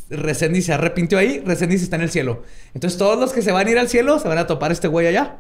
Resendiz 0.10 0.65
se 0.65 0.73
arrepintió 0.73 1.19
ahí, 1.19 1.41
Resendiz 1.45 1.84
está 1.84 1.95
en 1.95 2.02
el 2.02 2.10
cielo. 2.10 2.44
Entonces 2.73 2.98
todos 2.98 3.19
los 3.19 3.31
que 3.31 3.44
se 3.44 3.52
van 3.52 3.68
a 3.68 3.72
ir 3.72 3.77
al 3.77 3.90
cielo 3.90 4.19
se 4.19 4.27
van 4.27 4.40
a 4.40 4.48
topar 4.48 4.72
este 4.72 4.88
güey 4.88 5.06
allá. 5.06 5.38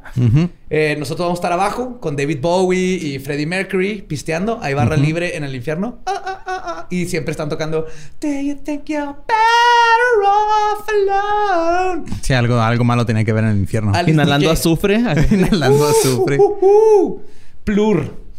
Eh, 0.69 0.95
nosotros 0.99 1.25
vamos 1.25 1.39
a 1.39 1.41
estar 1.41 1.51
abajo 1.51 1.99
con 1.99 2.15
David 2.15 2.39
Bowie 2.39 2.95
y 2.95 3.19
Freddie 3.19 3.47
Mercury 3.47 4.03
pisteando. 4.03 4.59
Hay 4.61 4.75
barra 4.75 4.95
libre 4.95 5.35
en 5.37 5.43
el 5.43 5.55
infierno. 5.55 5.99
Ah, 6.05 6.21
ah, 6.23 6.43
ah, 6.45 6.87
y 6.91 7.07
siempre 7.07 7.31
están 7.31 7.49
tocando 7.49 7.87
Do 8.21 8.27
you 8.27 8.55
think 8.63 8.85
you're 8.85 9.15
better 9.27 10.19
off 10.25 10.87
alone? 10.87 12.05
Sí, 12.21 12.33
algo, 12.33 12.59
algo 12.61 12.83
malo 12.83 13.05
tenía 13.05 13.23
que 13.23 13.33
ver 13.33 13.45
en 13.45 13.51
el 13.51 13.57
infierno. 13.57 13.91
Inhalando 14.05 14.51
azufre. 14.51 14.95
Inhalando 15.31 15.87
azufre. 15.87 16.37
Uh, 16.37 16.43
uh, 16.43 17.05
uh, 17.05 17.21
Plur. 17.63 18.29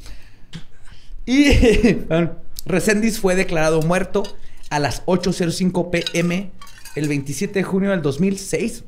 Y 1.27 1.47
Resendiz 2.67 3.19
fue 3.19 3.35
declarado 3.35 3.83
muerto 3.83 4.23
a 4.71 4.79
las 4.79 5.05
8.05 5.07 5.91
pm 5.91 6.51
el 6.97 7.09
27 7.09 7.59
de 7.59 7.63
junio 7.63 7.91
del 7.91 8.03
2006. 8.03 8.85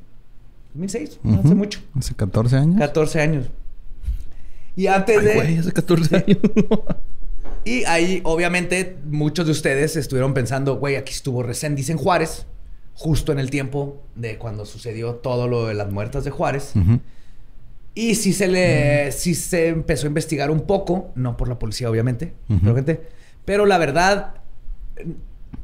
2006, 0.75 1.21
no 1.23 1.41
hace 1.41 1.55
mucho. 1.55 1.81
Hace 1.99 2.15
14 2.15 2.57
años. 2.57 2.79
14 2.79 3.21
años. 3.21 3.47
Y 4.75 4.87
antes 4.87 5.23
de... 5.23 5.35
Güey, 5.35 5.59
hace 5.59 5.73
14 5.73 6.17
años. 6.17 6.39
y 7.65 7.85
ahí, 7.85 8.21
obviamente, 8.25 8.97
muchos 9.05 9.45
de 9.45 9.53
ustedes 9.53 9.97
estuvieron 9.97 10.33
pensando, 10.33 10.77
güey, 10.77 10.97
aquí 10.97 11.13
estuvo 11.13 11.43
Reséndiz 11.43 11.91
en 11.91 11.99
Juárez, 11.99 12.47
justo 12.95 13.33
en 13.33 13.39
el 13.39 13.51
tiempo 13.51 14.03
de 14.15 14.39
cuando 14.39 14.65
sucedió 14.65 15.17
todo 15.17 15.47
lo 15.47 15.67
de 15.67 15.75
las 15.75 15.91
muertas 15.93 16.25
de 16.25 16.31
Juárez. 16.31 16.73
Y 17.95 18.15
si 18.15 18.33
se 18.33 18.49
le... 18.49 19.13
si 19.13 19.35
se 19.35 19.69
empezó 19.69 20.07
a 20.07 20.09
investigar 20.09 20.51
un 20.51 20.63
poco, 20.63 21.11
no 21.17 21.37
por 21.37 21.49
la 21.49 21.59
policía, 21.59 21.91
obviamente, 21.91 22.33
pero, 22.63 22.75
gente, 22.75 23.03
pero 23.45 23.67
la 23.67 23.77
verdad 23.77 24.37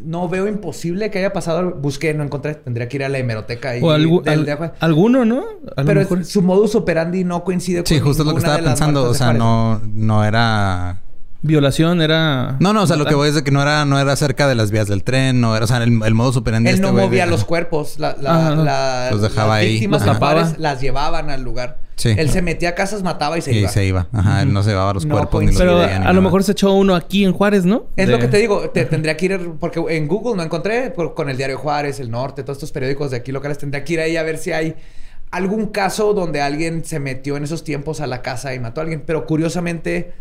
no 0.01 0.29
veo 0.29 0.47
imposible 0.47 1.11
que 1.11 1.19
haya 1.19 1.33
pasado. 1.33 1.73
Busqué, 1.73 2.15
no 2.15 2.23
encontré. 2.23 2.55
Tendría 2.55 2.89
que 2.89 2.97
ir 2.97 3.05
a 3.05 3.09
la 3.09 3.19
hemeroteca. 3.19 3.77
Y 3.77 3.83
o 3.83 3.91
alguno, 4.81 5.25
¿no? 5.25 5.45
Pero 5.85 6.25
su 6.25 6.43
modus 6.43 6.75
operandi 6.75 7.25
no 7.25 7.45
coincide 7.45 7.79
con. 7.79 7.87
Sí, 7.87 7.99
justo 8.01 8.25
lo 8.25 8.33
que 8.33 8.39
estaba 8.39 8.59
pensando. 8.59 9.05
O 9.05 9.15
sea, 9.15 9.33
no, 9.33 9.81
no 9.93 10.25
era. 10.25 11.03
Violación 11.43 12.03
era. 12.03 12.57
No, 12.61 12.73
no, 12.73 12.83
o 12.83 12.87
sea, 12.87 12.97
lo 12.97 13.07
que 13.07 13.15
voy 13.15 13.29
es 13.29 13.35
de 13.35 13.45
que 13.45 13.51
no 13.51 13.63
era, 13.63 13.85
no 13.85 13.99
era 13.99 14.17
cerca 14.17 14.49
de 14.49 14.55
las 14.55 14.71
vías 14.71 14.89
del 14.89 15.05
tren, 15.05 15.41
no 15.41 15.55
era, 15.55 15.65
o 15.65 15.69
sea, 15.69 15.77
el, 15.79 16.01
el 16.05 16.15
modus 16.15 16.37
operandi. 16.37 16.69
Él 16.69 16.75
este 16.77 16.87
no 16.87 16.93
movía 16.93 17.27
los 17.27 17.45
cuerpos. 17.45 17.99
La, 17.99 18.17
la, 18.21 19.11
los 19.11 19.23
dejaba 19.23 19.55
las 19.55 19.65
ahí. 19.65 19.73
víctimas 19.73 20.59
las 20.59 20.81
llevaban 20.81 21.31
al 21.31 21.43
lugar. 21.43 21.79
Él 22.05 22.31
se 22.31 22.43
metía 22.43 22.71
a 22.71 22.75
casas, 22.75 23.03
mataba 23.03 23.39
y 23.39 23.43
se 23.43 23.53
iba. 23.53 23.69
Y 23.69 23.73
se 23.73 23.85
iba. 23.85 24.07
Ajá, 24.13 24.43
él 24.43 24.53
no 24.53 24.63
se 24.63 24.71
llevaba 24.71 24.95
los 24.95 25.07
cuerpos 25.07 25.41
ni 25.41 25.49
los 25.49 25.57
Pero 25.57 25.81
a 25.81 26.13
lo 26.13 26.23
mejor 26.23 26.45
se 26.45 26.53
echó 26.53 26.73
uno 26.73 26.95
aquí 26.95 27.25
en 27.25 27.33
Juárez, 27.33 27.65
¿no? 27.65 27.87
Es 27.97 28.09
lo 28.09 28.19
que 28.19 28.29
te 28.29 28.39
digo. 28.39 28.71
Te, 28.71 28.85
tendría 28.85 29.17
que 29.17 29.27
ir... 29.27 29.51
Porque 29.59 29.83
en 29.89 30.07
Google 30.07 30.37
no 30.37 30.43
encontré. 30.43 30.93
con 31.15 31.29
el 31.29 31.37
Diario 31.37 31.59
Juárez, 31.59 32.01
El 32.01 32.11
Norte, 32.11 32.43
todos 32.43 32.59
estos 32.59 32.73
periódicos 32.73 33.11
de 33.11 33.17
aquí 33.17 33.33
locales. 33.33 33.59
Tendría 33.59 33.85
que 33.85 33.93
ir 33.95 34.01
ahí 34.01 34.17
a 34.17 34.23
ver 34.23 34.39
si 34.39 34.53
hay 34.53 34.77
algún 35.31 35.67
caso 35.67 36.15
donde 36.15 36.41
alguien 36.41 36.85
se 36.85 37.01
metió 37.01 37.37
en 37.37 37.45
esos 37.45 37.65
tiempos 37.65 38.01
a 38.01 38.07
la 38.07 38.23
casa 38.23 38.55
y 38.55 38.61
mató 38.61 38.81
a 38.81 38.83
alguien. 38.83 39.03
Pero 39.05 39.27
curiosamente... 39.27 40.13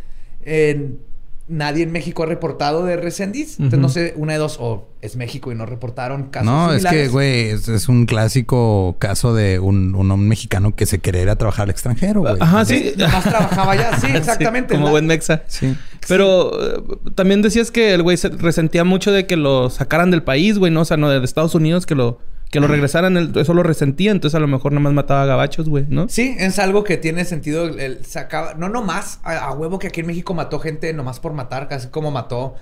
En 0.50 1.00
nadie 1.48 1.84
en 1.84 1.92
México 1.92 2.24
ha 2.24 2.26
reportado 2.26 2.86
de 2.86 2.98
Resendiz. 2.98 3.60
Entonces, 3.60 3.80
no 3.80 3.90
sé, 3.90 4.14
una 4.18 4.34
de 4.34 4.40
dos, 4.40 4.58
o 4.60 4.88
es 5.02 5.16
México 5.16 5.52
y 5.52 5.56
no 5.56 5.66
reportaron 5.66 6.24
casos 6.30 6.46
No, 6.46 6.74
es 6.74 6.86
que, 6.86 7.08
güey, 7.08 7.50
es, 7.50 7.88
un 7.88 8.06
clásico 8.06 8.98
caso 9.00 9.34
de 9.34 9.60
un, 9.60 9.96
un, 9.96 10.28
mexicano 10.28 10.76
que 10.76 10.86
se 10.86 11.00
quería 11.00 11.22
ir 11.22 11.30
a 11.30 11.36
trabajar 11.36 11.64
al 11.64 11.70
extranjero, 11.70 12.22
güey. 12.22 12.36
Ajá, 12.40 12.66
sí. 12.66 12.94
Más 12.98 13.24
trabajaba 13.24 13.74
allá, 13.74 13.98
sí, 14.02 14.08
exactamente. 14.14 14.76
como 14.76 14.90
buen 14.90 15.06
mexa. 15.06 15.44
Sí. 15.48 15.76
Pero 16.08 16.52
eh, 16.62 16.82
también 17.16 17.42
decías 17.42 17.72
que 17.72 17.94
el 17.94 18.04
güey 18.04 18.18
se 18.18 18.30
resentía 18.30 18.84
mucho 18.84 19.12
de 19.12 19.26
que 19.26 19.38
lo 19.38 19.70
sacaran 19.70 20.12
del 20.12 20.24
país, 20.24 20.58
güey, 20.58 20.72
¿no? 20.72 20.82
O 20.82 20.86
sea, 20.86 20.98
no 20.98 21.10
de 21.10 21.24
Estados 21.24 21.56
Unidos, 21.56 21.86
que 21.86 21.96
lo 21.96 22.20
que 22.50 22.60
lo 22.60 22.68
regresaran, 22.68 23.34
eso 23.36 23.54
lo 23.54 23.64
resentía, 23.64 24.12
entonces 24.12 24.36
a 24.36 24.40
lo 24.40 24.48
mejor 24.48 24.72
nada 24.72 24.82
más 24.82 24.94
mataba 24.94 25.24
a 25.24 25.26
gabachos, 25.26 25.68
güey, 25.68 25.86
¿no? 25.90 26.08
Sí, 26.08 26.36
es 26.40 26.60
algo 26.60 26.84
que 26.84 26.98
tiene 26.98 27.26
sentido. 27.26 27.68
El, 27.68 28.06
sacaba, 28.06 28.54
no 28.54 28.70
nomás 28.70 29.20
a, 29.24 29.38
a, 29.38 29.52
huevo 29.52 29.80
que 29.80 29.88
aquí 29.88 30.00
en 30.00 30.08
México 30.08 30.34
mató 30.34 30.60
gente 30.60 30.94
nomás 30.94 31.20
por 31.20 31.34
matar, 31.34 31.68
casi 31.68 31.90
como 31.90 32.10
mató. 32.10 32.56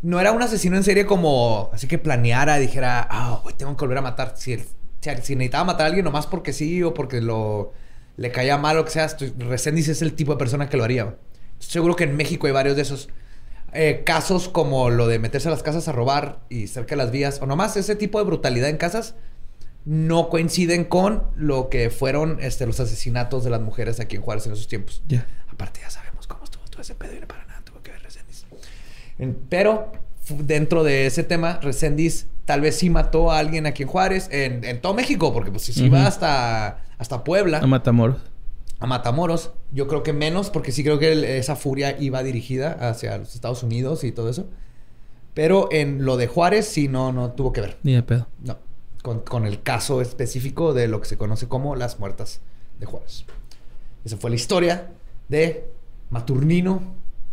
No 0.00 0.20
era 0.20 0.32
un 0.32 0.42
asesino 0.42 0.76
en 0.76 0.84
serie 0.84 1.04
como 1.04 1.70
así 1.72 1.86
que 1.88 1.98
planeara, 1.98 2.56
dijera, 2.56 3.06
ah, 3.10 3.42
oh, 3.44 3.50
tengo 3.52 3.76
que 3.76 3.84
volver 3.84 3.98
a 3.98 4.02
matar. 4.02 4.34
Si, 4.36 4.56
si, 4.56 5.10
necesitaba 5.36 5.64
matar 5.64 5.82
a 5.82 5.86
alguien 5.88 6.04
nomás 6.04 6.26
porque 6.26 6.52
sí 6.52 6.82
o 6.82 6.94
porque 6.94 7.20
lo 7.20 7.72
le 8.16 8.32
caía 8.32 8.56
mal 8.58 8.78
o 8.78 8.84
que 8.84 8.90
sea, 8.90 9.08
Resendiz 9.38 9.88
es 9.88 10.02
el 10.02 10.14
tipo 10.14 10.32
de 10.32 10.38
persona 10.38 10.68
que 10.68 10.76
lo 10.76 10.84
haría. 10.84 11.16
Seguro 11.58 11.96
que 11.96 12.04
en 12.04 12.16
México 12.16 12.46
hay 12.46 12.52
varios 12.52 12.76
de 12.76 12.82
esos. 12.82 13.08
Eh, 13.72 14.02
casos 14.04 14.48
como 14.48 14.88
lo 14.88 15.06
de 15.06 15.18
meterse 15.18 15.48
a 15.48 15.50
las 15.50 15.62
casas 15.62 15.88
a 15.88 15.92
robar 15.92 16.40
y 16.48 16.68
cerca 16.68 16.90
de 16.90 16.96
las 16.96 17.10
vías, 17.10 17.40
o 17.42 17.46
nomás 17.46 17.76
ese 17.76 17.96
tipo 17.96 18.18
de 18.18 18.24
brutalidad 18.24 18.68
en 18.68 18.78
casas, 18.78 19.14
no 19.84 20.30
coinciden 20.30 20.84
con 20.84 21.24
lo 21.36 21.68
que 21.68 21.90
fueron 21.90 22.38
este, 22.40 22.66
los 22.66 22.80
asesinatos 22.80 23.44
de 23.44 23.50
las 23.50 23.60
mujeres 23.60 24.00
aquí 24.00 24.16
en 24.16 24.22
Juárez 24.22 24.46
en 24.46 24.52
esos 24.52 24.68
tiempos. 24.68 25.02
Aparte, 25.50 25.80
ya 25.80 25.90
sabemos 25.90 26.26
cómo 26.26 26.44
estuvo 26.44 26.64
todo 26.64 26.82
ese 26.82 26.94
pedo 26.94 27.14
y 27.14 27.26
para 27.26 27.44
nada 27.46 27.60
tuvo 27.62 27.82
que 27.82 27.90
ver 27.90 28.02
Resendiz. 28.02 28.46
Pero 29.48 29.92
dentro 30.28 30.82
de 30.82 31.06
ese 31.06 31.22
tema, 31.22 31.58
Resendiz 31.62 32.26
tal 32.44 32.62
vez 32.62 32.76
sí 32.76 32.88
mató 32.88 33.30
a 33.30 33.38
alguien 33.38 33.66
aquí 33.66 33.82
en 33.82 33.88
Juárez, 33.88 34.28
en, 34.30 34.80
todo 34.80 34.94
México, 34.94 35.32
porque 35.32 35.50
pues 35.50 35.64
si 35.64 35.84
iba 35.84 36.06
hasta, 36.06 36.84
hasta 36.96 37.22
Puebla. 37.24 37.58
A 37.58 37.66
Matamoros 37.66 38.18
a 38.78 38.86
Matamoros. 38.86 39.52
Yo 39.72 39.86
creo 39.88 40.02
que 40.02 40.12
menos, 40.12 40.50
porque 40.50 40.72
sí 40.72 40.82
creo 40.82 40.98
que 40.98 41.38
esa 41.38 41.56
furia 41.56 41.96
iba 42.00 42.22
dirigida 42.22 42.72
hacia 42.88 43.18
los 43.18 43.34
Estados 43.34 43.62
Unidos 43.62 44.04
y 44.04 44.12
todo 44.12 44.28
eso. 44.28 44.48
Pero 45.34 45.68
en 45.70 46.04
lo 46.04 46.16
de 46.16 46.26
Juárez 46.26 46.66
sí 46.66 46.88
no, 46.88 47.12
no 47.12 47.32
tuvo 47.32 47.52
que 47.52 47.60
ver. 47.60 47.78
Ni 47.82 47.94
de 47.94 48.02
pedo. 48.02 48.26
No. 48.40 48.58
Con, 49.02 49.46
el 49.46 49.62
caso 49.62 50.02
específico 50.02 50.74
de 50.74 50.86
lo 50.86 51.00
que 51.00 51.06
se 51.06 51.16
conoce 51.16 51.48
como 51.48 51.76
las 51.76 51.98
muertas 51.98 52.40
de 52.78 52.86
Juárez. 52.86 53.24
Esa 54.04 54.16
fue 54.16 54.30
la 54.30 54.36
historia 54.36 54.90
de 55.28 55.70
Maturnino, 56.10 56.82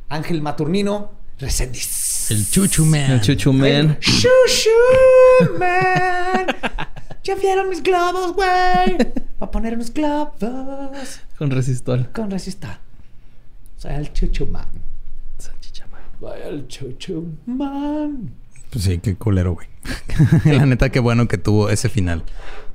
Ángel 0.07 0.41
Maturnino 0.41 1.11
Resendiz. 1.37 2.04
El 2.29 2.49
Chuchu 2.49 2.85
Man. 2.85 3.11
El 3.11 3.21
Chuchu 3.21 3.53
Man. 3.53 3.97
Chuchu 3.99 5.59
Man. 5.59 6.47
¿Ya 7.23 7.35
vieron 7.35 7.69
mis 7.69 7.83
globos, 7.83 8.33
güey? 8.33 8.97
a 9.39 9.51
poner 9.51 9.75
unos 9.75 9.93
globos. 9.93 11.19
Con 11.37 11.51
resistol. 11.51 12.09
Con 12.13 12.31
resistol. 12.31 12.77
Soy 13.77 13.93
el 13.93 14.13
chuchuman. 14.13 14.65
Soy 15.37 15.53
el 16.45 16.67
chuchuman. 16.67 18.31
Pues 18.71 18.83
sí, 18.83 18.97
qué 18.99 19.15
culero, 19.15 19.53
güey. 19.53 19.67
la 20.45 20.65
neta, 20.65 20.89
qué 20.89 20.99
bueno 20.99 21.27
que 21.27 21.37
tuvo 21.37 21.69
ese 21.69 21.89
final. 21.89 22.23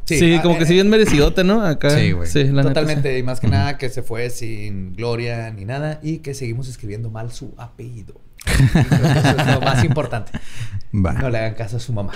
Sí, 0.04 0.38
como 0.42 0.58
que 0.58 0.66
sí 0.66 0.74
bien 0.74 0.88
merecidote, 0.88 1.44
¿no? 1.44 1.64
Acá. 1.64 1.90
Sí, 1.90 2.12
güey. 2.12 2.28
Sí, 2.28 2.44
Totalmente. 2.44 3.18
Y 3.18 3.22
más 3.22 3.40
que 3.40 3.48
nada 3.48 3.78
que 3.78 3.88
se 3.88 4.02
fue 4.02 4.30
sin 4.30 4.94
gloria 4.94 5.50
ni 5.50 5.64
nada 5.64 6.00
y 6.02 6.18
que 6.18 6.34
seguimos 6.34 6.68
escribiendo 6.68 7.10
mal 7.10 7.32
su 7.32 7.54
apellido. 7.56 8.20
Eso 8.46 9.36
es 9.38 9.46
lo 9.54 9.60
más 9.60 9.84
importante. 9.84 10.32
No 10.92 11.30
le 11.30 11.38
hagan 11.38 11.54
caso 11.54 11.76
a 11.76 11.80
su 11.80 11.92
mamá. 11.92 12.12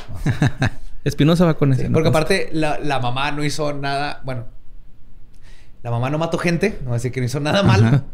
Espinosa 1.05 1.45
va 1.45 1.55
con 1.55 1.73
ese. 1.73 1.91
porque 1.91 2.09
aparte, 2.09 2.49
la, 2.53 2.79
la, 2.79 2.99
mamá 2.99 3.31
no 3.31 3.45
hizo 3.45 3.73
nada. 3.73 4.21
Bueno, 4.25 4.47
La 5.83 5.91
mamá 5.91 6.09
no 6.11 6.19
mató 6.19 6.39
gente, 6.39 6.79
no 6.85 6.95
decir 6.95 7.13
que 7.13 7.21
no 7.21 7.27
hizo 7.27 7.41
nada 7.41 7.63
mal. 7.63 8.05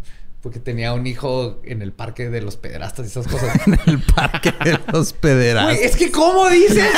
Porque 0.43 0.59
tenía 0.59 0.95
un 0.95 1.07
hijo 1.07 1.61
en 1.65 1.82
el 1.82 1.93
parque 1.93 2.31
de 2.31 2.41
los 2.41 2.57
pederastas 2.57 3.05
y 3.05 3.09
esas 3.11 3.27
cosas. 3.28 3.55
en 3.66 3.78
el 3.87 4.03
parque 4.03 4.55
de 4.65 4.81
los 4.91 5.12
pederastas. 5.12 5.78
es 5.78 5.97
que, 5.97 6.11
¿cómo 6.11 6.49
dices? 6.49 6.91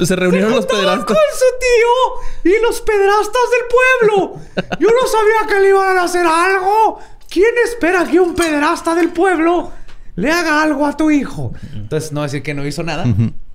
se 0.00 0.16
reunieron 0.16 0.52
los 0.52 0.64
pederastas. 0.64 1.04
con 1.04 1.16
su 1.16 1.44
tío 1.60 2.54
y 2.54 2.62
los 2.62 2.80
pederastas 2.80 3.42
del 3.50 4.08
pueblo. 4.08 4.40
Yo 4.80 4.88
no 4.88 5.06
sabía 5.06 5.46
que 5.54 5.60
le 5.60 5.68
iban 5.68 5.98
a 5.98 6.04
hacer 6.04 6.26
algo. 6.26 6.98
¿Quién 7.32 7.54
espera 7.64 8.04
que 8.04 8.20
un 8.20 8.34
pederasta 8.34 8.94
del 8.94 9.08
pueblo 9.10 9.70
le 10.16 10.30
haga 10.30 10.62
algo 10.62 10.86
a 10.86 10.96
tu 10.96 11.10
hijo? 11.10 11.54
Entonces, 11.72 12.12
no 12.12 12.22
decir 12.22 12.42
que 12.42 12.52
no 12.52 12.66
hizo 12.66 12.82
nada. 12.82 13.06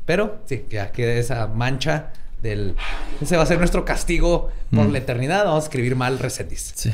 Pero 0.05 0.39
sí, 0.45 0.65
ya 0.69 0.91
queda 0.91 1.13
esa 1.13 1.47
mancha 1.47 2.11
del... 2.41 2.75
Ese 3.21 3.37
va 3.37 3.43
a 3.43 3.45
ser 3.45 3.59
nuestro 3.59 3.85
castigo 3.85 4.49
por 4.73 4.89
la 4.89 4.97
eternidad. 4.97 5.45
Vamos 5.45 5.65
a 5.65 5.67
escribir 5.67 5.95
mal 5.95 6.17
Resendiz. 6.17 6.71
Sí. 6.75 6.91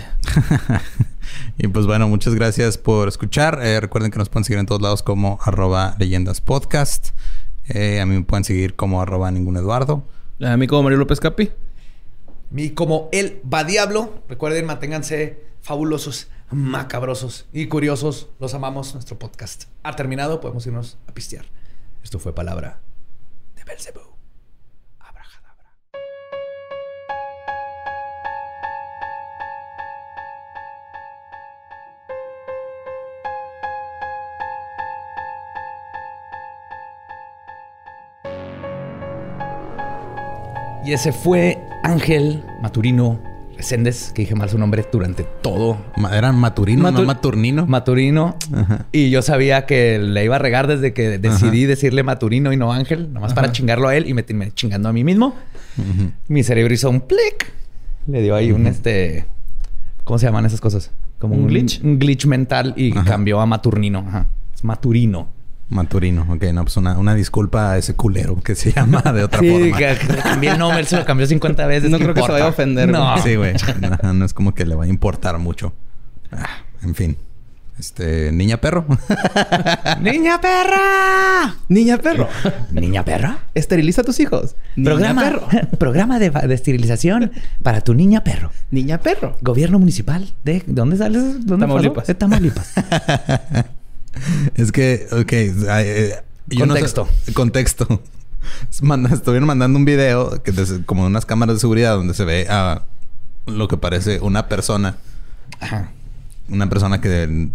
y 1.57 1.67
pues 1.67 1.85
bueno, 1.85 2.09
muchas 2.09 2.35
gracias 2.35 2.77
por 2.77 3.07
escuchar. 3.07 3.59
Eh, 3.61 3.79
recuerden 3.79 4.11
que 4.11 4.17
nos 4.17 4.27
pueden 4.27 4.43
seguir 4.43 4.59
en 4.59 4.65
todos 4.65 4.81
lados 4.81 5.03
como 5.03 5.39
arroba 5.41 5.95
leyendas 5.99 6.41
podcast. 6.41 7.09
Eh, 7.69 8.01
a 8.01 8.05
mí 8.05 8.15
me 8.15 8.23
pueden 8.23 8.43
seguir 8.43 8.75
como 8.75 9.01
arroba 9.01 9.31
ningún 9.31 9.55
Eduardo. 9.55 10.03
A 10.41 10.57
mí 10.57 10.67
como 10.67 10.83
Mario 10.83 10.97
López 10.97 11.21
Capi. 11.21 11.51
mí 12.51 12.71
como 12.71 13.07
el 13.13 13.39
va 13.51 13.63
diablo. 13.63 14.23
Recuerden, 14.27 14.65
manténganse 14.65 15.39
fabulosos, 15.61 16.27
macabrosos 16.53 17.47
y 17.51 17.67
curiosos. 17.67 18.29
Los 18.39 18.53
amamos. 18.53 18.93
Nuestro 18.93 19.19
podcast 19.19 19.65
ha 19.83 19.95
terminado. 19.95 20.39
Podemos 20.39 20.65
irnos 20.65 20.97
a 21.07 21.13
pistear. 21.13 21.45
Esto 22.03 22.19
fue 22.19 22.33
Palabra 22.33 22.79
de 23.55 23.63
Belzebú. 23.63 24.13
Y 40.85 40.91
ese 40.91 41.13
fue 41.13 41.65
Ángel 41.81 42.43
Maturino 42.61 43.17
Reséndez, 43.63 44.11
que 44.11 44.23
dije 44.23 44.35
mal 44.35 44.49
su 44.49 44.57
nombre 44.57 44.85
durante 44.91 45.23
todo. 45.23 45.77
Eran 46.11 46.35
Maturino, 46.35 46.91
no 46.91 47.03
Maturnino. 47.03 47.65
Maturino. 47.65 48.35
Y 48.91 49.09
yo 49.09 49.21
sabía 49.21 49.65
que 49.65 49.99
le 49.99 50.25
iba 50.25 50.35
a 50.35 50.39
regar 50.39 50.67
desde 50.67 50.91
que 50.91 51.17
decidí 51.17 51.63
decirle 51.63 52.03
Maturino 52.03 52.51
y 52.51 52.57
no 52.57 52.73
Ángel, 52.73 53.13
nomás 53.13 53.33
para 53.33 53.53
chingarlo 53.53 53.87
a 53.87 53.95
él 53.95 54.05
y 54.09 54.13
meterme 54.13 54.51
chingando 54.51 54.89
a 54.89 54.93
mí 54.93 55.05
mismo. 55.05 55.33
Mi 56.27 56.43
cerebro 56.43 56.73
hizo 56.73 56.89
un 56.89 56.99
clic. 56.99 57.53
Le 58.07 58.21
dio 58.21 58.35
ahí 58.35 58.51
un 58.51 58.67
este. 58.67 59.27
¿Cómo 60.03 60.19
se 60.19 60.25
llaman 60.25 60.45
esas 60.45 60.59
cosas? 60.59 60.91
Como 61.17 61.35
un, 61.35 61.47
glitch. 61.47 61.81
Un 61.81 61.99
glitch 61.99 62.25
mental 62.25 62.73
y 62.75 62.91
cambió 62.91 63.39
a 63.39 63.45
Maturnino. 63.45 64.27
Es 64.53 64.65
Maturino. 64.65 65.29
Maturino, 65.69 66.27
ok, 66.29 66.43
no, 66.53 66.63
pues 66.63 66.77
una, 66.77 67.15
disculpa 67.15 67.71
a 67.71 67.77
ese 67.77 67.95
culero 67.95 68.39
que 68.41 68.55
se 68.55 68.71
llama 68.75 69.01
de 69.01 69.23
otra 69.23 69.39
forma. 69.39 69.77
Sí, 69.77 70.07
también 70.23 70.59
no, 70.59 70.77
él 70.77 70.85
se 70.85 70.97
lo 70.97 71.05
cambió 71.05 71.25
50 71.25 71.65
veces. 71.67 71.89
No 71.89 71.97
creo 71.97 72.13
que 72.13 72.21
se 72.21 72.31
vaya 72.31 72.45
a 72.45 72.49
ofender. 72.49 72.89
No. 72.89 73.17
Sí, 73.21 73.35
güey. 73.35 73.53
No, 74.03 74.25
es 74.25 74.33
como 74.33 74.53
que 74.53 74.65
le 74.65 74.75
va 74.75 74.83
a 74.83 74.87
importar 74.87 75.37
mucho. 75.39 75.73
Ah, 76.31 76.63
en 76.81 76.95
fin. 76.95 77.17
Este, 77.79 78.31
niña 78.31 78.57
perro. 78.57 78.85
¡Niña 80.01 80.39
perra! 80.39 81.55
¡Niña 81.69 81.97
perro! 81.97 82.27
¿Niña 82.71 83.03
perra? 83.03 83.39
Esteriliza 83.55 84.01
a 84.01 84.03
tus 84.03 84.19
hijos. 84.19 84.55
Programa, 84.81 85.23
perro. 85.23 85.47
programa 85.79 86.19
de, 86.19 86.31
esterilización 86.53 87.31
para 87.63 87.81
tu 87.81 87.95
niña 87.95 88.23
perro. 88.23 88.51
Niña 88.69 88.99
perro. 88.99 89.37
Gobierno 89.41 89.79
municipal 89.79 90.33
de. 90.43 90.63
¿Dónde 90.67 90.97
sales? 90.97 91.45
¿Dónde 91.45 91.65
Tamaulipas. 91.65 92.07
De 92.07 92.13
Tamaulipas. 92.13 92.73
Es 94.55 94.71
que, 94.71 95.07
ok. 95.11 95.31
Eh, 95.31 96.15
contexto. 96.57 97.07
contexto. 97.33 98.01
estuvieron 99.11 99.47
mandando 99.47 99.79
un 99.79 99.85
video 99.85 100.43
que 100.43 100.53
como 100.85 101.05
unas 101.05 101.25
cámaras 101.25 101.55
de 101.55 101.59
seguridad 101.59 101.95
donde 101.95 102.13
se 102.13 102.25
ve 102.25 102.47
a 102.49 102.83
lo 103.45 103.67
que 103.67 103.77
parece 103.77 104.19
una 104.19 104.47
persona. 104.47 104.97
Ajá. 105.59 105.91
Una 106.49 106.67
persona 106.67 106.99
que 106.99 107.49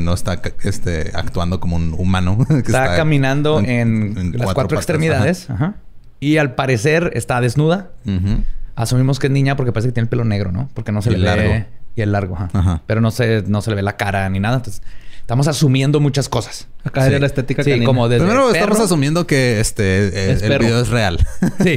no 0.00 0.14
está 0.14 0.40
este, 0.62 1.10
actuando 1.14 1.60
como 1.60 1.76
un 1.76 1.94
humano. 1.96 2.38
está, 2.50 2.96
caminando 2.96 3.60
en, 3.60 4.32
las 4.36 4.52
cuatro, 4.54 4.76
extremidades. 4.76 5.50
Ajá. 5.50 5.74
Y 6.20 6.38
al 6.38 6.54
parecer 6.54 7.12
está 7.14 7.40
desnuda. 7.40 7.90
Asumimos 8.74 9.18
que 9.18 9.26
es 9.26 9.32
niña 9.32 9.56
porque 9.56 9.72
parece 9.72 9.88
que 9.88 9.92
tiene 9.92 10.04
el 10.04 10.08
pelo 10.08 10.24
negro, 10.24 10.52
¿no? 10.52 10.68
Porque 10.74 10.92
no 10.92 11.02
se 11.02 11.10
le 11.10 11.18
ve. 11.18 11.66
Y 11.96 12.00
el 12.00 12.12
largo, 12.12 12.36
ajá. 12.36 12.82
Pero 12.86 13.00
no 13.00 13.10
se, 13.10 13.42
no 13.48 13.60
se 13.60 13.70
le 13.70 13.76
ve 13.76 13.82
la 13.82 13.96
cara 13.96 14.28
ni 14.28 14.38
nada. 14.38 14.56
Entonces, 14.56 14.82
Estamos 15.28 15.46
asumiendo 15.46 16.00
muchas 16.00 16.26
cosas. 16.26 16.68
Acá 16.84 17.04
sí. 17.04 17.18
la 17.18 17.26
estética 17.26 17.62
sí, 17.62 17.84
como 17.84 18.08
desde 18.08 18.24
Primero 18.24 18.50
estamos 18.50 18.80
asumiendo 18.80 19.26
que 19.26 19.60
este 19.60 20.08
eh, 20.08 20.38
el 20.40 20.58
video 20.58 20.80
es 20.80 20.88
real. 20.88 21.18
Sí. 21.62 21.76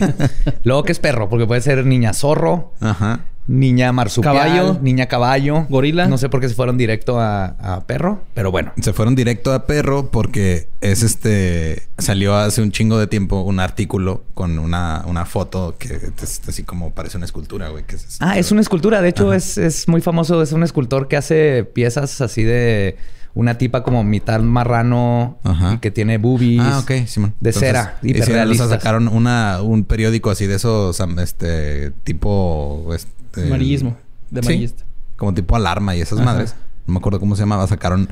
Luego 0.64 0.84
que 0.84 0.94
es 0.94 1.00
perro, 1.00 1.28
porque 1.28 1.46
puede 1.46 1.60
ser 1.60 1.86
niña 1.86 2.14
zorro. 2.14 2.72
Ajá. 2.80 3.26
Niña 3.48 3.92
marsupial, 3.92 4.38
caballo, 4.38 4.80
niña 4.82 5.08
caballo, 5.08 5.66
gorila. 5.68 6.08
No 6.08 6.18
sé 6.18 6.30
por 6.30 6.40
qué 6.40 6.48
se 6.48 6.56
fueron 6.56 6.78
directo 6.78 7.20
a, 7.20 7.84
perro, 7.88 8.24
pero 8.34 8.52
bueno. 8.52 8.72
Se 8.82 8.94
fueron 8.94 9.16
directo 9.16 9.52
a 9.52 9.66
perro 9.66 10.12
porque 10.12 10.70
es 10.80 11.04
este. 11.04 11.90
Salió 11.98 12.38
hace 12.38 12.62
un 12.62 12.72
chingo 12.72 12.98
de 13.00 13.08
tiempo 13.08 13.42
un 13.42 13.60
artículo 13.60 14.24
con 14.34 14.60
una, 14.60 15.04
una 15.06 15.26
foto 15.26 15.76
que 15.78 16.00
es 16.24 16.42
así 16.48 16.64
como 16.64 16.94
parece 16.94 17.18
una 17.18 17.26
escultura, 17.26 17.68
güey. 17.68 17.84
ah, 18.22 18.40
es 18.40 18.54
una 18.54 18.62
escultura. 18.62 19.02
De 19.02 19.10
hecho, 19.10 19.34
es, 19.34 19.58
es 19.58 19.90
muy 19.90 20.00
famoso. 20.00 20.42
Es 20.42 20.54
un 20.54 20.64
escultor 20.64 21.10
que 21.10 21.18
hace 21.18 21.66
piezas 21.66 22.22
así 22.22 22.44
de 22.44 22.96
una 23.34 23.58
tipa 23.58 23.84
como 23.84 24.04
mitad 24.04 24.40
marrano 24.42 25.38
y 25.74 25.78
que 25.78 25.92
tiene 25.92 26.18
boobies. 26.18 26.62
Ah, 26.62 26.80
ok, 26.80 27.06
Simón. 27.06 27.34
De 27.40 27.54
cera, 27.54 27.98
hiperrealistas. 28.02 28.70
sacaron 28.70 29.08
una, 29.08 29.62
un 29.62 29.84
periódico 29.86 30.30
así 30.30 30.48
de 30.48 30.56
esos, 30.56 31.00
este, 31.20 31.92
tipo... 32.04 32.90
Este, 32.94 33.48
Amarillismo. 33.48 33.96
De 34.30 34.40
amarillista. 34.42 34.84
como 35.18 35.34
tipo 35.34 35.56
alarma 35.56 35.96
y 35.96 36.02
esas 36.02 36.20
madres. 36.20 36.56
No 36.88 36.94
me 36.94 37.00
acuerdo 37.00 37.20
cómo 37.20 37.36
se 37.36 37.44
llamaba. 37.44 37.68
Sacaron... 37.68 38.10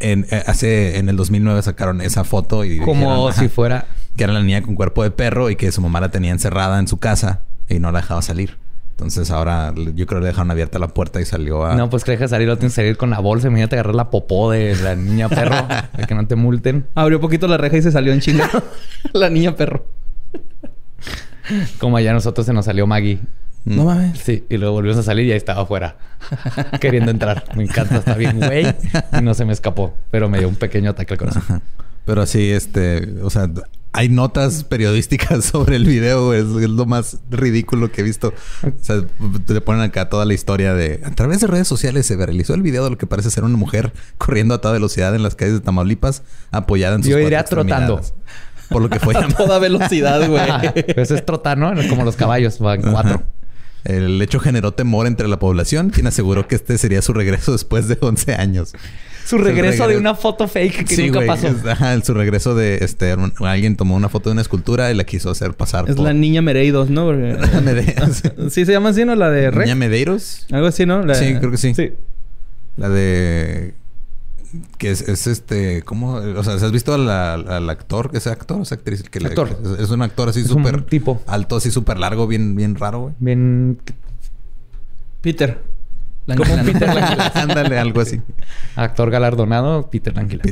En, 0.00 0.26
eh, 0.30 0.42
hace... 0.46 0.98
En 0.98 1.08
el 1.08 1.16
2009 1.16 1.62
sacaron 1.62 2.00
esa 2.00 2.24
foto 2.24 2.64
y... 2.64 2.78
Como 2.78 3.30
si 3.32 3.48
fuera... 3.48 3.86
Que 4.16 4.24
era 4.24 4.32
la 4.32 4.42
niña 4.42 4.62
con 4.62 4.74
cuerpo 4.74 5.02
de 5.02 5.10
perro 5.10 5.48
y 5.48 5.56
que 5.56 5.72
su 5.72 5.80
mamá 5.80 6.00
la 6.00 6.10
tenía 6.10 6.32
encerrada 6.32 6.78
en 6.78 6.86
su 6.86 6.98
casa 6.98 7.40
y 7.68 7.78
no 7.78 7.92
la 7.92 8.00
dejaba 8.00 8.20
salir. 8.20 8.58
Entonces 9.02 9.30
ahora 9.30 9.72
yo 9.74 10.06
creo 10.06 10.20
que 10.20 10.24
le 10.24 10.26
dejaron 10.26 10.50
abierta 10.50 10.78
la 10.78 10.88
puerta 10.88 11.20
y 11.20 11.24
salió 11.24 11.64
a. 11.64 11.74
No, 11.74 11.90
pues 11.90 12.04
que 12.04 12.12
deja 12.12 12.28
salir, 12.28 12.48
lo 12.48 12.56
tienes 12.56 12.72
que 12.72 12.82
salir 12.82 12.96
con 12.96 13.10
la 13.10 13.18
bolsa. 13.20 13.48
Imagínate 13.48 13.76
agarrar 13.76 13.94
la 13.94 14.10
popó 14.10 14.50
de 14.50 14.76
la 14.76 14.94
niña 14.94 15.28
perro 15.28 15.66
para 15.68 16.06
que 16.06 16.14
no 16.14 16.26
te 16.26 16.36
multen. 16.36 16.86
Abrió 16.94 17.20
poquito 17.20 17.48
la 17.48 17.56
reja 17.56 17.76
y 17.76 17.82
se 17.82 17.92
salió 17.92 18.12
en 18.12 18.20
chinga 18.20 18.48
la 19.12 19.28
niña 19.30 19.54
perro. 19.56 19.86
Como 21.78 21.96
allá 21.96 22.10
a 22.10 22.14
nosotros 22.14 22.46
se 22.46 22.52
nos 22.52 22.64
salió 22.64 22.86
Maggie. 22.86 23.18
Mm. 23.64 23.76
No 23.76 23.84
mames. 23.84 24.18
Sí, 24.18 24.44
y 24.48 24.56
luego 24.56 24.74
volvimos 24.74 24.98
a 24.98 25.02
salir 25.02 25.26
y 25.26 25.32
ahí 25.32 25.36
estaba 25.36 25.62
afuera. 25.62 25.96
queriendo 26.80 27.10
entrar. 27.10 27.44
Me 27.56 27.64
encanta, 27.64 27.98
está 27.98 28.14
bien, 28.14 28.38
güey. 28.38 28.66
Y 29.18 29.22
no 29.22 29.34
se 29.34 29.44
me 29.44 29.52
escapó, 29.52 29.94
pero 30.10 30.28
me 30.28 30.38
dio 30.38 30.48
un 30.48 30.56
pequeño 30.56 30.90
ataque 30.90 31.14
al 31.14 31.18
corazón. 31.18 31.62
Pero 32.04 32.26
sí, 32.26 32.50
este, 32.50 33.16
o 33.22 33.30
sea, 33.30 33.48
hay 33.92 34.08
notas 34.08 34.64
periodísticas 34.64 35.44
sobre 35.52 35.76
el 35.76 35.84
video, 35.84 36.34
es, 36.34 36.46
lo 36.46 36.86
más 36.86 37.18
ridículo 37.30 37.92
que 37.92 38.00
he 38.00 38.04
visto. 38.04 38.34
O 38.62 38.84
sea, 38.84 39.02
te 39.46 39.60
ponen 39.60 39.82
acá 39.82 40.08
toda 40.08 40.24
la 40.24 40.34
historia 40.34 40.74
de 40.74 41.00
a 41.04 41.10
través 41.10 41.40
de 41.40 41.46
redes 41.46 41.68
sociales 41.68 42.06
se 42.06 42.16
realizó 42.16 42.54
el 42.54 42.62
video 42.62 42.84
de 42.84 42.90
lo 42.90 42.98
que 42.98 43.06
parece 43.06 43.30
ser 43.30 43.44
una 43.44 43.56
mujer 43.56 43.92
corriendo 44.18 44.54
a 44.54 44.60
toda 44.60 44.74
velocidad 44.74 45.14
en 45.14 45.22
las 45.22 45.34
calles 45.34 45.54
de 45.54 45.60
Tamaulipas, 45.60 46.22
apoyada 46.50 46.96
en 46.96 47.02
sus 47.02 47.12
Yo 47.12 47.18
iría 47.18 47.44
trotando. 47.44 48.00
Por 48.68 48.80
lo 48.80 48.88
que 48.88 48.98
fue 48.98 49.14
a 49.16 49.28
toda 49.28 49.58
velocidad, 49.58 50.26
güey. 50.28 50.42
Eso 50.96 51.14
es 51.14 51.26
trotar, 51.26 51.58
¿no? 51.58 51.72
Como 51.88 52.04
los 52.04 52.16
caballos, 52.16 52.58
van 52.58 52.80
cuatro. 52.80 53.22
El 53.84 54.22
hecho 54.22 54.38
generó 54.38 54.72
temor 54.72 55.06
entre 55.06 55.26
la 55.28 55.38
población, 55.38 55.90
quien 55.90 56.06
aseguró 56.06 56.46
que 56.46 56.54
este 56.54 56.78
sería 56.78 57.02
su 57.02 57.12
regreso 57.12 57.52
después 57.52 57.88
de 57.88 57.98
11 58.00 58.34
años. 58.34 58.72
Su 59.24 59.38
regreso, 59.38 59.86
de 59.86 59.96
una 59.96 60.14
foto 60.14 60.48
fake 60.48 60.84
que 60.84 61.06
nunca 61.06 61.20
pasó. 61.26 61.48
ajá, 61.70 62.00
su 62.02 62.14
regreso 62.14 62.54
de 62.54 62.78
este 62.82 63.14
alguien 63.40 63.76
tomó 63.76 63.96
una 63.96 64.08
foto 64.08 64.30
de 64.30 64.32
una 64.32 64.42
escultura 64.42 64.90
y 64.90 64.94
la 64.94 65.04
quiso 65.04 65.30
hacer 65.30 65.54
pasar. 65.54 65.88
Es 65.88 65.98
la 65.98 66.12
niña 66.12 66.42
Mereidos, 66.42 66.90
¿no? 66.90 67.10
sí, 68.50 68.64
se 68.64 68.72
llama 68.72 68.90
así, 68.90 69.04
¿no? 69.04 69.14
La 69.14 69.30
de 69.30 69.50
Rey. 69.50 69.66
Niña 69.66 69.76
Medeiros. 69.76 70.46
Algo 70.50 70.66
así, 70.66 70.86
¿no? 70.86 71.02
Sí, 71.14 71.34
creo 71.36 71.50
que 71.50 71.56
sí. 71.56 71.74
Sí. 71.74 71.92
La 72.76 72.88
de 72.88 73.74
que 74.76 74.90
es, 74.90 75.26
este, 75.26 75.82
¿cómo? 75.82 76.14
O 76.14 76.44
sea, 76.44 76.54
¿has 76.54 76.72
visto 76.72 76.92
al, 76.92 77.70
actor? 77.70 78.10
¿Ese 78.12 78.30
actor 78.30 78.58
o 78.58 78.62
esa 78.62 78.74
actriz? 78.74 79.02
Que 79.02 79.24
actor. 79.24 79.56
es, 79.78 79.90
un 79.90 80.02
actor 80.02 80.28
así 80.28 80.44
súper... 80.44 80.82
tipo. 80.82 81.22
Alto, 81.26 81.56
así 81.56 81.70
súper 81.70 81.98
largo, 81.98 82.26
bien, 82.26 82.54
bien 82.54 82.74
raro, 82.74 83.00
güey. 83.00 83.14
Bien... 83.18 83.78
Peter. 85.22 85.71
Como 86.26 86.64
Peter. 86.64 86.88
Ándale, 87.34 87.78
algo 87.78 88.00
así. 88.00 88.20
Actor 88.76 89.10
galardonado, 89.10 89.90
Peter 89.90 90.14
Languila. 90.14 90.42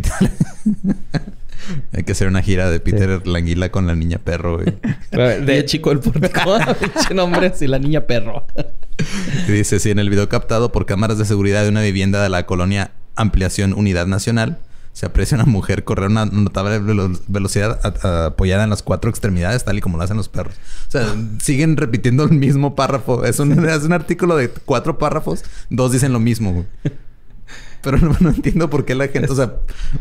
Hay 1.92 2.02
que 2.04 2.12
hacer 2.12 2.28
una 2.28 2.42
gira 2.42 2.70
de 2.70 2.80
Peter 2.80 3.26
Languila 3.26 3.70
con 3.70 3.86
la 3.86 3.94
niña 3.94 4.18
perro, 4.18 4.58
güey. 4.58 4.76
De 5.44 5.64
chico 5.64 5.92
el 5.92 6.00
público. 6.00 6.58
nombre 7.14 7.52
y 7.60 7.66
la 7.66 7.78
niña 7.78 8.02
perro. 8.02 8.44
dice, 9.46 9.78
si 9.78 9.90
en 9.90 9.98
el 9.98 10.10
video 10.10 10.28
captado 10.28 10.72
por 10.72 10.86
cámaras 10.86 11.18
de 11.18 11.24
seguridad 11.24 11.62
de 11.62 11.68
una 11.68 11.82
vivienda 11.82 12.22
de 12.22 12.28
la 12.28 12.46
colonia 12.46 12.90
Ampliación 13.14 13.72
Unidad 13.74 14.06
Nacional, 14.06 14.58
se 14.92 15.06
aprecia 15.06 15.36
una 15.36 15.46
mujer 15.46 15.84
correr 15.84 16.10
una 16.10 16.26
notable 16.26 16.80
velocidad 17.28 17.80
apoyada 18.26 18.64
en 18.64 18.70
las 18.70 18.82
cuatro 18.82 19.08
extremidades, 19.08 19.64
tal 19.64 19.78
y 19.78 19.80
como 19.80 19.96
lo 19.96 20.02
hacen 20.02 20.16
los 20.16 20.28
perros. 20.28 20.54
O 20.88 20.90
sea, 20.90 21.14
siguen 21.40 21.76
repitiendo 21.76 22.24
el 22.24 22.32
mismo 22.32 22.74
párrafo. 22.74 23.24
Es 23.24 23.38
un, 23.38 23.52
es 23.68 23.84
un 23.84 23.92
artículo 23.92 24.36
de 24.36 24.50
cuatro 24.50 24.98
párrafos, 24.98 25.44
dos 25.70 25.92
dicen 25.92 26.12
lo 26.12 26.20
mismo. 26.20 26.66
Pero 27.82 27.96
no, 27.96 28.14
no, 28.20 28.28
entiendo 28.28 28.68
por 28.68 28.84
qué 28.84 28.94
la 28.94 29.08
gente, 29.08 29.32
o 29.32 29.34
sea, 29.34 29.54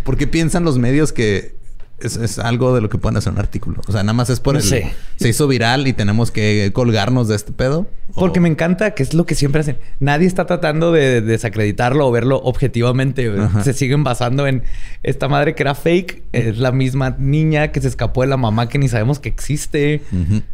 por 0.04 0.18
qué 0.18 0.28
piensan 0.28 0.66
los 0.66 0.78
medios 0.78 1.14
que 1.14 1.56
es, 2.02 2.40
algo 2.40 2.74
de 2.74 2.82
lo 2.82 2.90
que 2.90 2.98
pueden 2.98 3.18
hacer 3.18 3.34
un 3.34 3.40
artículo. 3.40 3.82
O 3.88 3.92
sea, 3.92 4.04
nada 4.04 4.14
más 4.14 4.30
es 4.30 4.40
por 4.40 4.56
el... 4.56 4.62
Se 4.62 4.94
hizo 5.20 5.48
viral 5.48 5.88
y 5.88 5.94
tenemos 5.94 6.32
que 6.32 6.72
colgarnos 6.74 7.28
de 7.28 7.36
este 7.36 7.52
pedo. 7.52 7.88
Porque 8.16 8.40
me 8.40 8.50
encanta 8.50 8.92
que 8.92 9.04
es 9.04 9.14
lo 9.14 9.26
que 9.26 9.36
siempre 9.36 9.62
hacen. 9.62 9.78
Nadie 10.00 10.28
está 10.28 10.46
tratando 10.46 10.92
de 10.92 11.22
desacreditarlo 11.22 12.08
o 12.08 12.12
verlo 12.12 12.42
objetivamente. 12.44 13.32
Se 13.64 13.74
siguen 13.74 14.04
basando 14.04 14.48
en 14.48 14.64
esta 15.04 15.28
madre 15.28 15.56
que 15.56 15.64
era 15.64 15.76
fake. 15.76 16.24
Es 16.32 16.58
la 16.58 16.72
misma 16.72 17.16
niña 17.20 17.72
que 17.72 17.82
se 17.82 17.88
escapó 17.88 18.22
de 18.22 18.28
la 18.28 18.38
mamá 18.38 18.70
que 18.70 18.80
ni 18.80 18.88
sabemos 18.88 19.20
que 19.20 19.30
existe. 19.30 20.02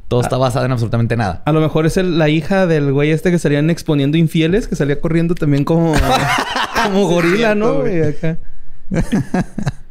Todo 0.07 0.21
está 0.21 0.37
basado 0.37 0.65
en 0.65 0.71
absolutamente 0.71 1.15
nada. 1.15 1.41
A 1.45 1.51
lo 1.51 1.61
mejor 1.61 1.85
es 1.85 1.97
la 1.97 2.29
hija 2.29 2.67
del 2.67 2.91
güey 2.91 3.11
este 3.11 3.31
que 3.31 3.39
salían 3.39 3.69
exponiendo 3.69 4.17
infieles, 4.17 4.67
que 4.67 4.75
salía 4.75 4.99
corriendo 4.99 5.35
también 5.35 5.63
como, 5.63 5.93
como 6.83 7.07
gorila, 7.07 7.55
¿no? 7.55 7.81
acá. 7.81 8.37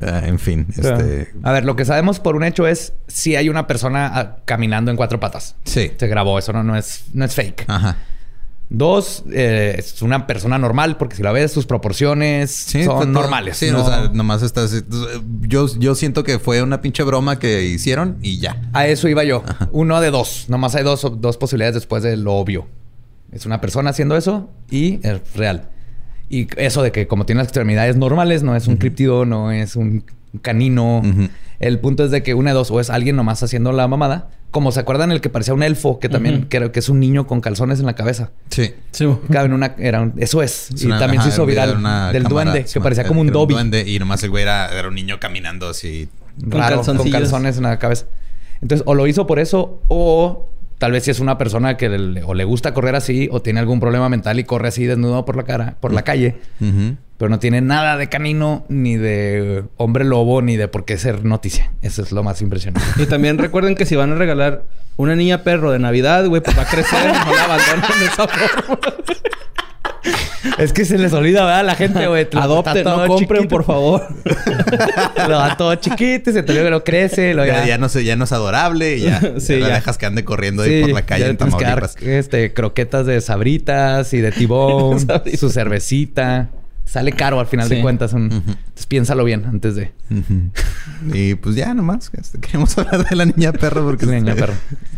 Ah, 0.00 0.22
en 0.24 0.38
fin. 0.38 0.66
Este... 0.70 1.32
A 1.42 1.52
ver, 1.52 1.64
lo 1.64 1.76
que 1.76 1.84
sabemos 1.84 2.20
por 2.20 2.36
un 2.36 2.44
hecho 2.44 2.66
es 2.66 2.94
si 3.08 3.36
hay 3.36 3.48
una 3.48 3.66
persona 3.66 4.10
ah, 4.12 4.36
caminando 4.44 4.90
en 4.90 4.96
cuatro 4.96 5.20
patas. 5.20 5.56
Sí. 5.64 5.92
Se 5.96 6.06
grabó, 6.06 6.38
eso 6.38 6.52
no, 6.52 6.62
no, 6.62 6.76
es, 6.76 7.04
no 7.12 7.24
es 7.24 7.34
fake. 7.34 7.64
Ajá. 7.68 7.96
Dos, 8.74 9.24
eh, 9.30 9.74
es 9.76 10.00
una 10.00 10.26
persona 10.26 10.56
normal, 10.56 10.96
porque 10.96 11.14
si 11.14 11.22
la 11.22 11.30
ves, 11.30 11.52
sus 11.52 11.66
proporciones 11.66 12.50
son 12.50 13.12
normales. 13.12 13.58
Sí, 13.58 13.68
o 13.68 13.84
sea, 13.84 14.08
nomás 14.14 14.40
estás. 14.42 14.84
Yo, 15.42 15.66
yo 15.78 15.94
siento 15.94 16.24
que 16.24 16.38
fue 16.38 16.62
una 16.62 16.80
pinche 16.80 17.02
broma 17.02 17.38
que 17.38 17.64
hicieron 17.64 18.16
y 18.22 18.38
ya. 18.38 18.62
A 18.72 18.86
eso 18.86 19.08
iba 19.08 19.24
yo. 19.24 19.44
Uno 19.72 20.00
de 20.00 20.10
dos. 20.10 20.46
Nomás 20.48 20.74
hay 20.74 20.84
dos, 20.84 21.06
dos 21.20 21.36
posibilidades 21.36 21.74
después 21.74 22.02
de 22.02 22.16
lo 22.16 22.32
obvio. 22.32 22.66
Es 23.30 23.44
una 23.44 23.60
persona 23.60 23.90
haciendo 23.90 24.16
eso 24.16 24.48
y 24.70 25.06
es 25.06 25.20
real. 25.34 25.68
Y 26.32 26.48
eso 26.56 26.82
de 26.82 26.92
que 26.92 27.06
como 27.06 27.26
tiene 27.26 27.40
las 27.40 27.48
extremidades 27.48 27.96
normales, 27.96 28.42
no 28.42 28.56
es 28.56 28.66
un 28.66 28.78
criptido, 28.78 29.26
no 29.26 29.52
es 29.52 29.76
un 29.76 30.02
canino. 30.40 31.02
El 31.60 31.78
punto 31.78 32.06
es 32.06 32.10
de 32.10 32.22
que 32.22 32.32
una 32.32 32.52
de 32.52 32.54
dos, 32.54 32.70
o 32.70 32.80
es 32.80 32.88
alguien 32.88 33.16
nomás 33.16 33.42
haciendo 33.42 33.70
la 33.70 33.86
mamada. 33.86 34.30
Como 34.50 34.72
se 34.72 34.80
acuerdan 34.80 35.12
el 35.12 35.20
que 35.20 35.28
parecía 35.28 35.52
un 35.52 35.62
elfo, 35.62 35.98
que 35.98 36.08
también 36.08 36.46
creo 36.48 36.72
que 36.72 36.78
es 36.78 36.88
un 36.88 37.00
niño 37.00 37.26
con 37.26 37.42
calzones 37.42 37.80
en 37.80 37.86
la 37.86 37.94
cabeza. 37.94 38.30
Sí. 38.48 38.72
sí. 38.92 39.04
en 39.04 39.52
una, 39.52 39.74
era 39.76 40.10
eso 40.16 40.42
es. 40.42 40.70
y 40.70 40.88
también 40.88 41.22
se 41.22 41.28
hizo 41.28 41.44
viral 41.44 41.82
del 42.14 42.24
duende, 42.24 42.64
que 42.64 42.80
parecía 42.80 43.04
como 43.04 43.20
un 43.20 43.26
Dobby. 43.26 43.52
duende 43.52 43.84
y 43.86 43.98
nomás 43.98 44.22
el 44.22 44.30
güey 44.30 44.44
era, 44.44 44.70
un 44.88 44.94
niño 44.94 45.20
caminando 45.20 45.68
así. 45.68 46.08
Raro, 46.38 46.82
con 46.82 47.10
calzones 47.10 47.58
en 47.58 47.64
la 47.64 47.78
cabeza. 47.78 48.06
Entonces, 48.62 48.84
o 48.86 48.94
lo 48.94 49.06
hizo 49.06 49.26
por 49.26 49.38
eso, 49.38 49.82
o 49.88 50.48
Tal 50.82 50.90
vez 50.90 51.04
si 51.04 51.12
es 51.12 51.20
una 51.20 51.38
persona 51.38 51.76
que 51.76 51.88
le, 51.88 52.24
o 52.24 52.34
le 52.34 52.42
gusta 52.42 52.74
correr 52.74 52.96
así 52.96 53.28
o 53.30 53.40
tiene 53.40 53.60
algún 53.60 53.78
problema 53.78 54.08
mental 54.08 54.40
y 54.40 54.42
corre 54.42 54.66
así 54.66 54.84
desnudo 54.84 55.24
por 55.24 55.36
la 55.36 55.44
cara, 55.44 55.76
por 55.78 55.92
la 55.92 56.02
calle, 56.02 56.34
pero 57.18 57.28
no 57.28 57.38
tiene 57.38 57.60
nada 57.60 57.96
de 57.96 58.08
canino, 58.08 58.64
ni 58.68 58.96
de 58.96 59.62
hombre 59.76 60.04
lobo, 60.04 60.42
ni 60.42 60.56
de 60.56 60.66
por 60.66 60.84
qué 60.84 60.98
ser 60.98 61.24
noticia. 61.24 61.70
Eso 61.82 62.02
es 62.02 62.10
lo 62.10 62.24
más 62.24 62.42
impresionante. 62.42 62.84
Y 63.00 63.06
también 63.06 63.38
recuerden 63.38 63.76
que 63.76 63.86
si 63.86 63.94
van 63.94 64.10
a 64.10 64.16
regalar 64.16 64.64
una 64.96 65.14
niña 65.14 65.44
perro 65.44 65.70
de 65.70 65.78
Navidad, 65.78 66.26
güey, 66.26 66.42
pues 66.42 66.58
va 66.58 66.62
a 66.62 66.66
crecer, 66.66 67.12
no 67.26 67.32
la 67.32 67.44
abandonen 67.44 68.00
de 68.00 68.06
esa 68.06 68.26
forma. 68.26 68.78
Es 70.58 70.72
que 70.72 70.84
se 70.84 70.98
les 70.98 71.12
olvida, 71.12 71.44
¿verdad? 71.44 71.64
La 71.64 71.74
gente, 71.74 72.06
güey. 72.06 72.26
Adopten, 72.32 72.84
no 72.84 73.06
compren, 73.06 73.48
por 73.48 73.64
favor. 73.64 74.06
lo 75.28 75.38
da 75.38 75.56
todo 75.56 75.74
chiquito 75.76 76.30
y 76.30 76.32
se 76.32 76.42
te 76.42 76.52
que 76.52 76.70
lo 76.70 76.84
crece. 76.84 77.34
Lo 77.34 77.44
ya, 77.44 77.64
ya, 77.64 77.78
no 77.78 77.88
ya 77.88 78.16
no 78.16 78.24
es 78.24 78.32
adorable. 78.32 79.00
Ya, 79.00 79.20
sí, 79.38 79.58
ya, 79.58 79.68
dejas 79.68 79.98
que 79.98 80.06
ande 80.06 80.24
corriendo 80.24 80.62
ahí 80.62 80.82
por 80.82 80.92
la 80.92 81.02
calle 81.02 81.28
en 81.28 81.36
Tamaulipas. 81.36 81.96
este, 82.00 82.52
croquetas 82.52 83.06
de 83.06 83.20
sabritas 83.20 84.12
y 84.14 84.20
de 84.20 84.32
tibón. 84.32 84.98
su 85.38 85.50
cervecita. 85.50 86.50
Sale 86.84 87.12
caro 87.12 87.40
al 87.40 87.46
final 87.46 87.68
de 87.68 87.80
cuentas. 87.80 88.12
Entonces 88.12 88.86
piénsalo 88.86 89.24
bien 89.24 89.44
antes 89.46 89.74
de. 89.76 89.92
Y 91.12 91.34
pues 91.36 91.56
ya 91.56 91.72
nomás. 91.74 92.10
Este, 92.12 92.38
queremos 92.38 92.76
hablar 92.78 93.08
de 93.08 93.16
la 93.16 93.24
niña 93.24 93.52
perro 93.52 93.84
porque 93.84 94.06
la 94.06 94.12
niña 94.12 94.34
perro. 94.34 94.54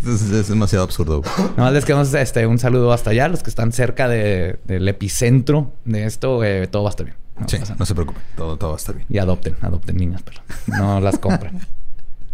Es, 0.06 0.48
demasiado 0.48 0.85
absurdo. 0.85 1.23
Nomás 1.56 1.73
les 1.73 1.85
queremos 1.85 2.12
este, 2.15 2.47
un 2.47 2.59
saludo 2.59 2.93
hasta 2.93 3.11
allá, 3.11 3.28
los 3.28 3.43
que 3.43 3.51
están 3.51 3.73
cerca 3.73 4.09
de, 4.09 4.59
del 4.65 4.89
epicentro 4.89 5.73
de 5.85 6.05
esto. 6.05 6.43
Eh, 6.43 6.66
todo 6.66 6.82
va 6.82 6.89
a 6.89 6.90
estar 6.90 7.06
bien. 7.06 7.16
No, 7.39 7.48
sí, 7.48 7.59
no 7.78 7.86
se 7.86 7.94
preocupen. 7.94 8.23
Todo, 8.36 8.56
todo 8.56 8.70
va 8.70 8.77
a 8.77 8.78
estar 8.78 8.94
bien. 8.94 9.06
Y 9.09 9.19
adopten, 9.19 9.56
adopten 9.61 9.97
niñas, 9.97 10.23
pero 10.24 10.40
no 10.66 11.01
las 11.01 11.19
compren. 11.19 11.61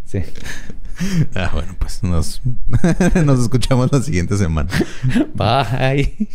sí. 0.04 0.22
Ah, 1.34 1.48
bueno, 1.54 1.74
pues 1.78 2.02
nos, 2.02 2.42
nos 3.24 3.40
escuchamos 3.40 3.90
la 3.90 4.02
siguiente 4.02 4.36
semana. 4.36 4.68
Bye. 5.34 6.28